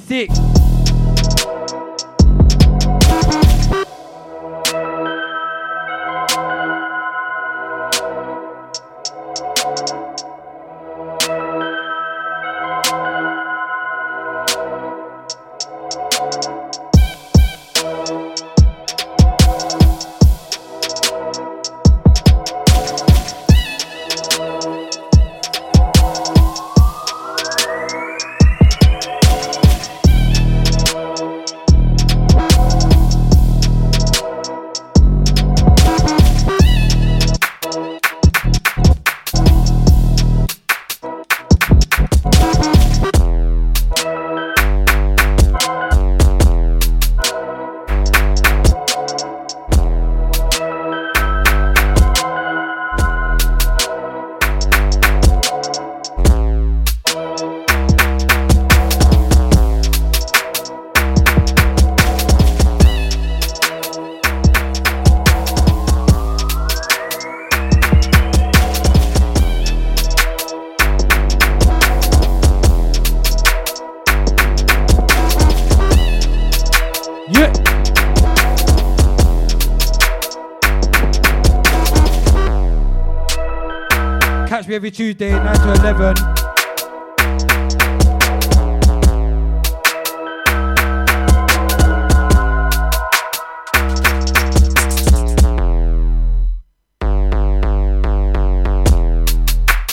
Tuesday, 84.95 85.31
9 85.31 85.55
to 85.55 85.73
11. 85.73 86.15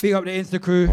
Big 0.01 0.13
up 0.13 0.25
the 0.25 0.31
Insta 0.31 0.63
crew. 0.63 0.87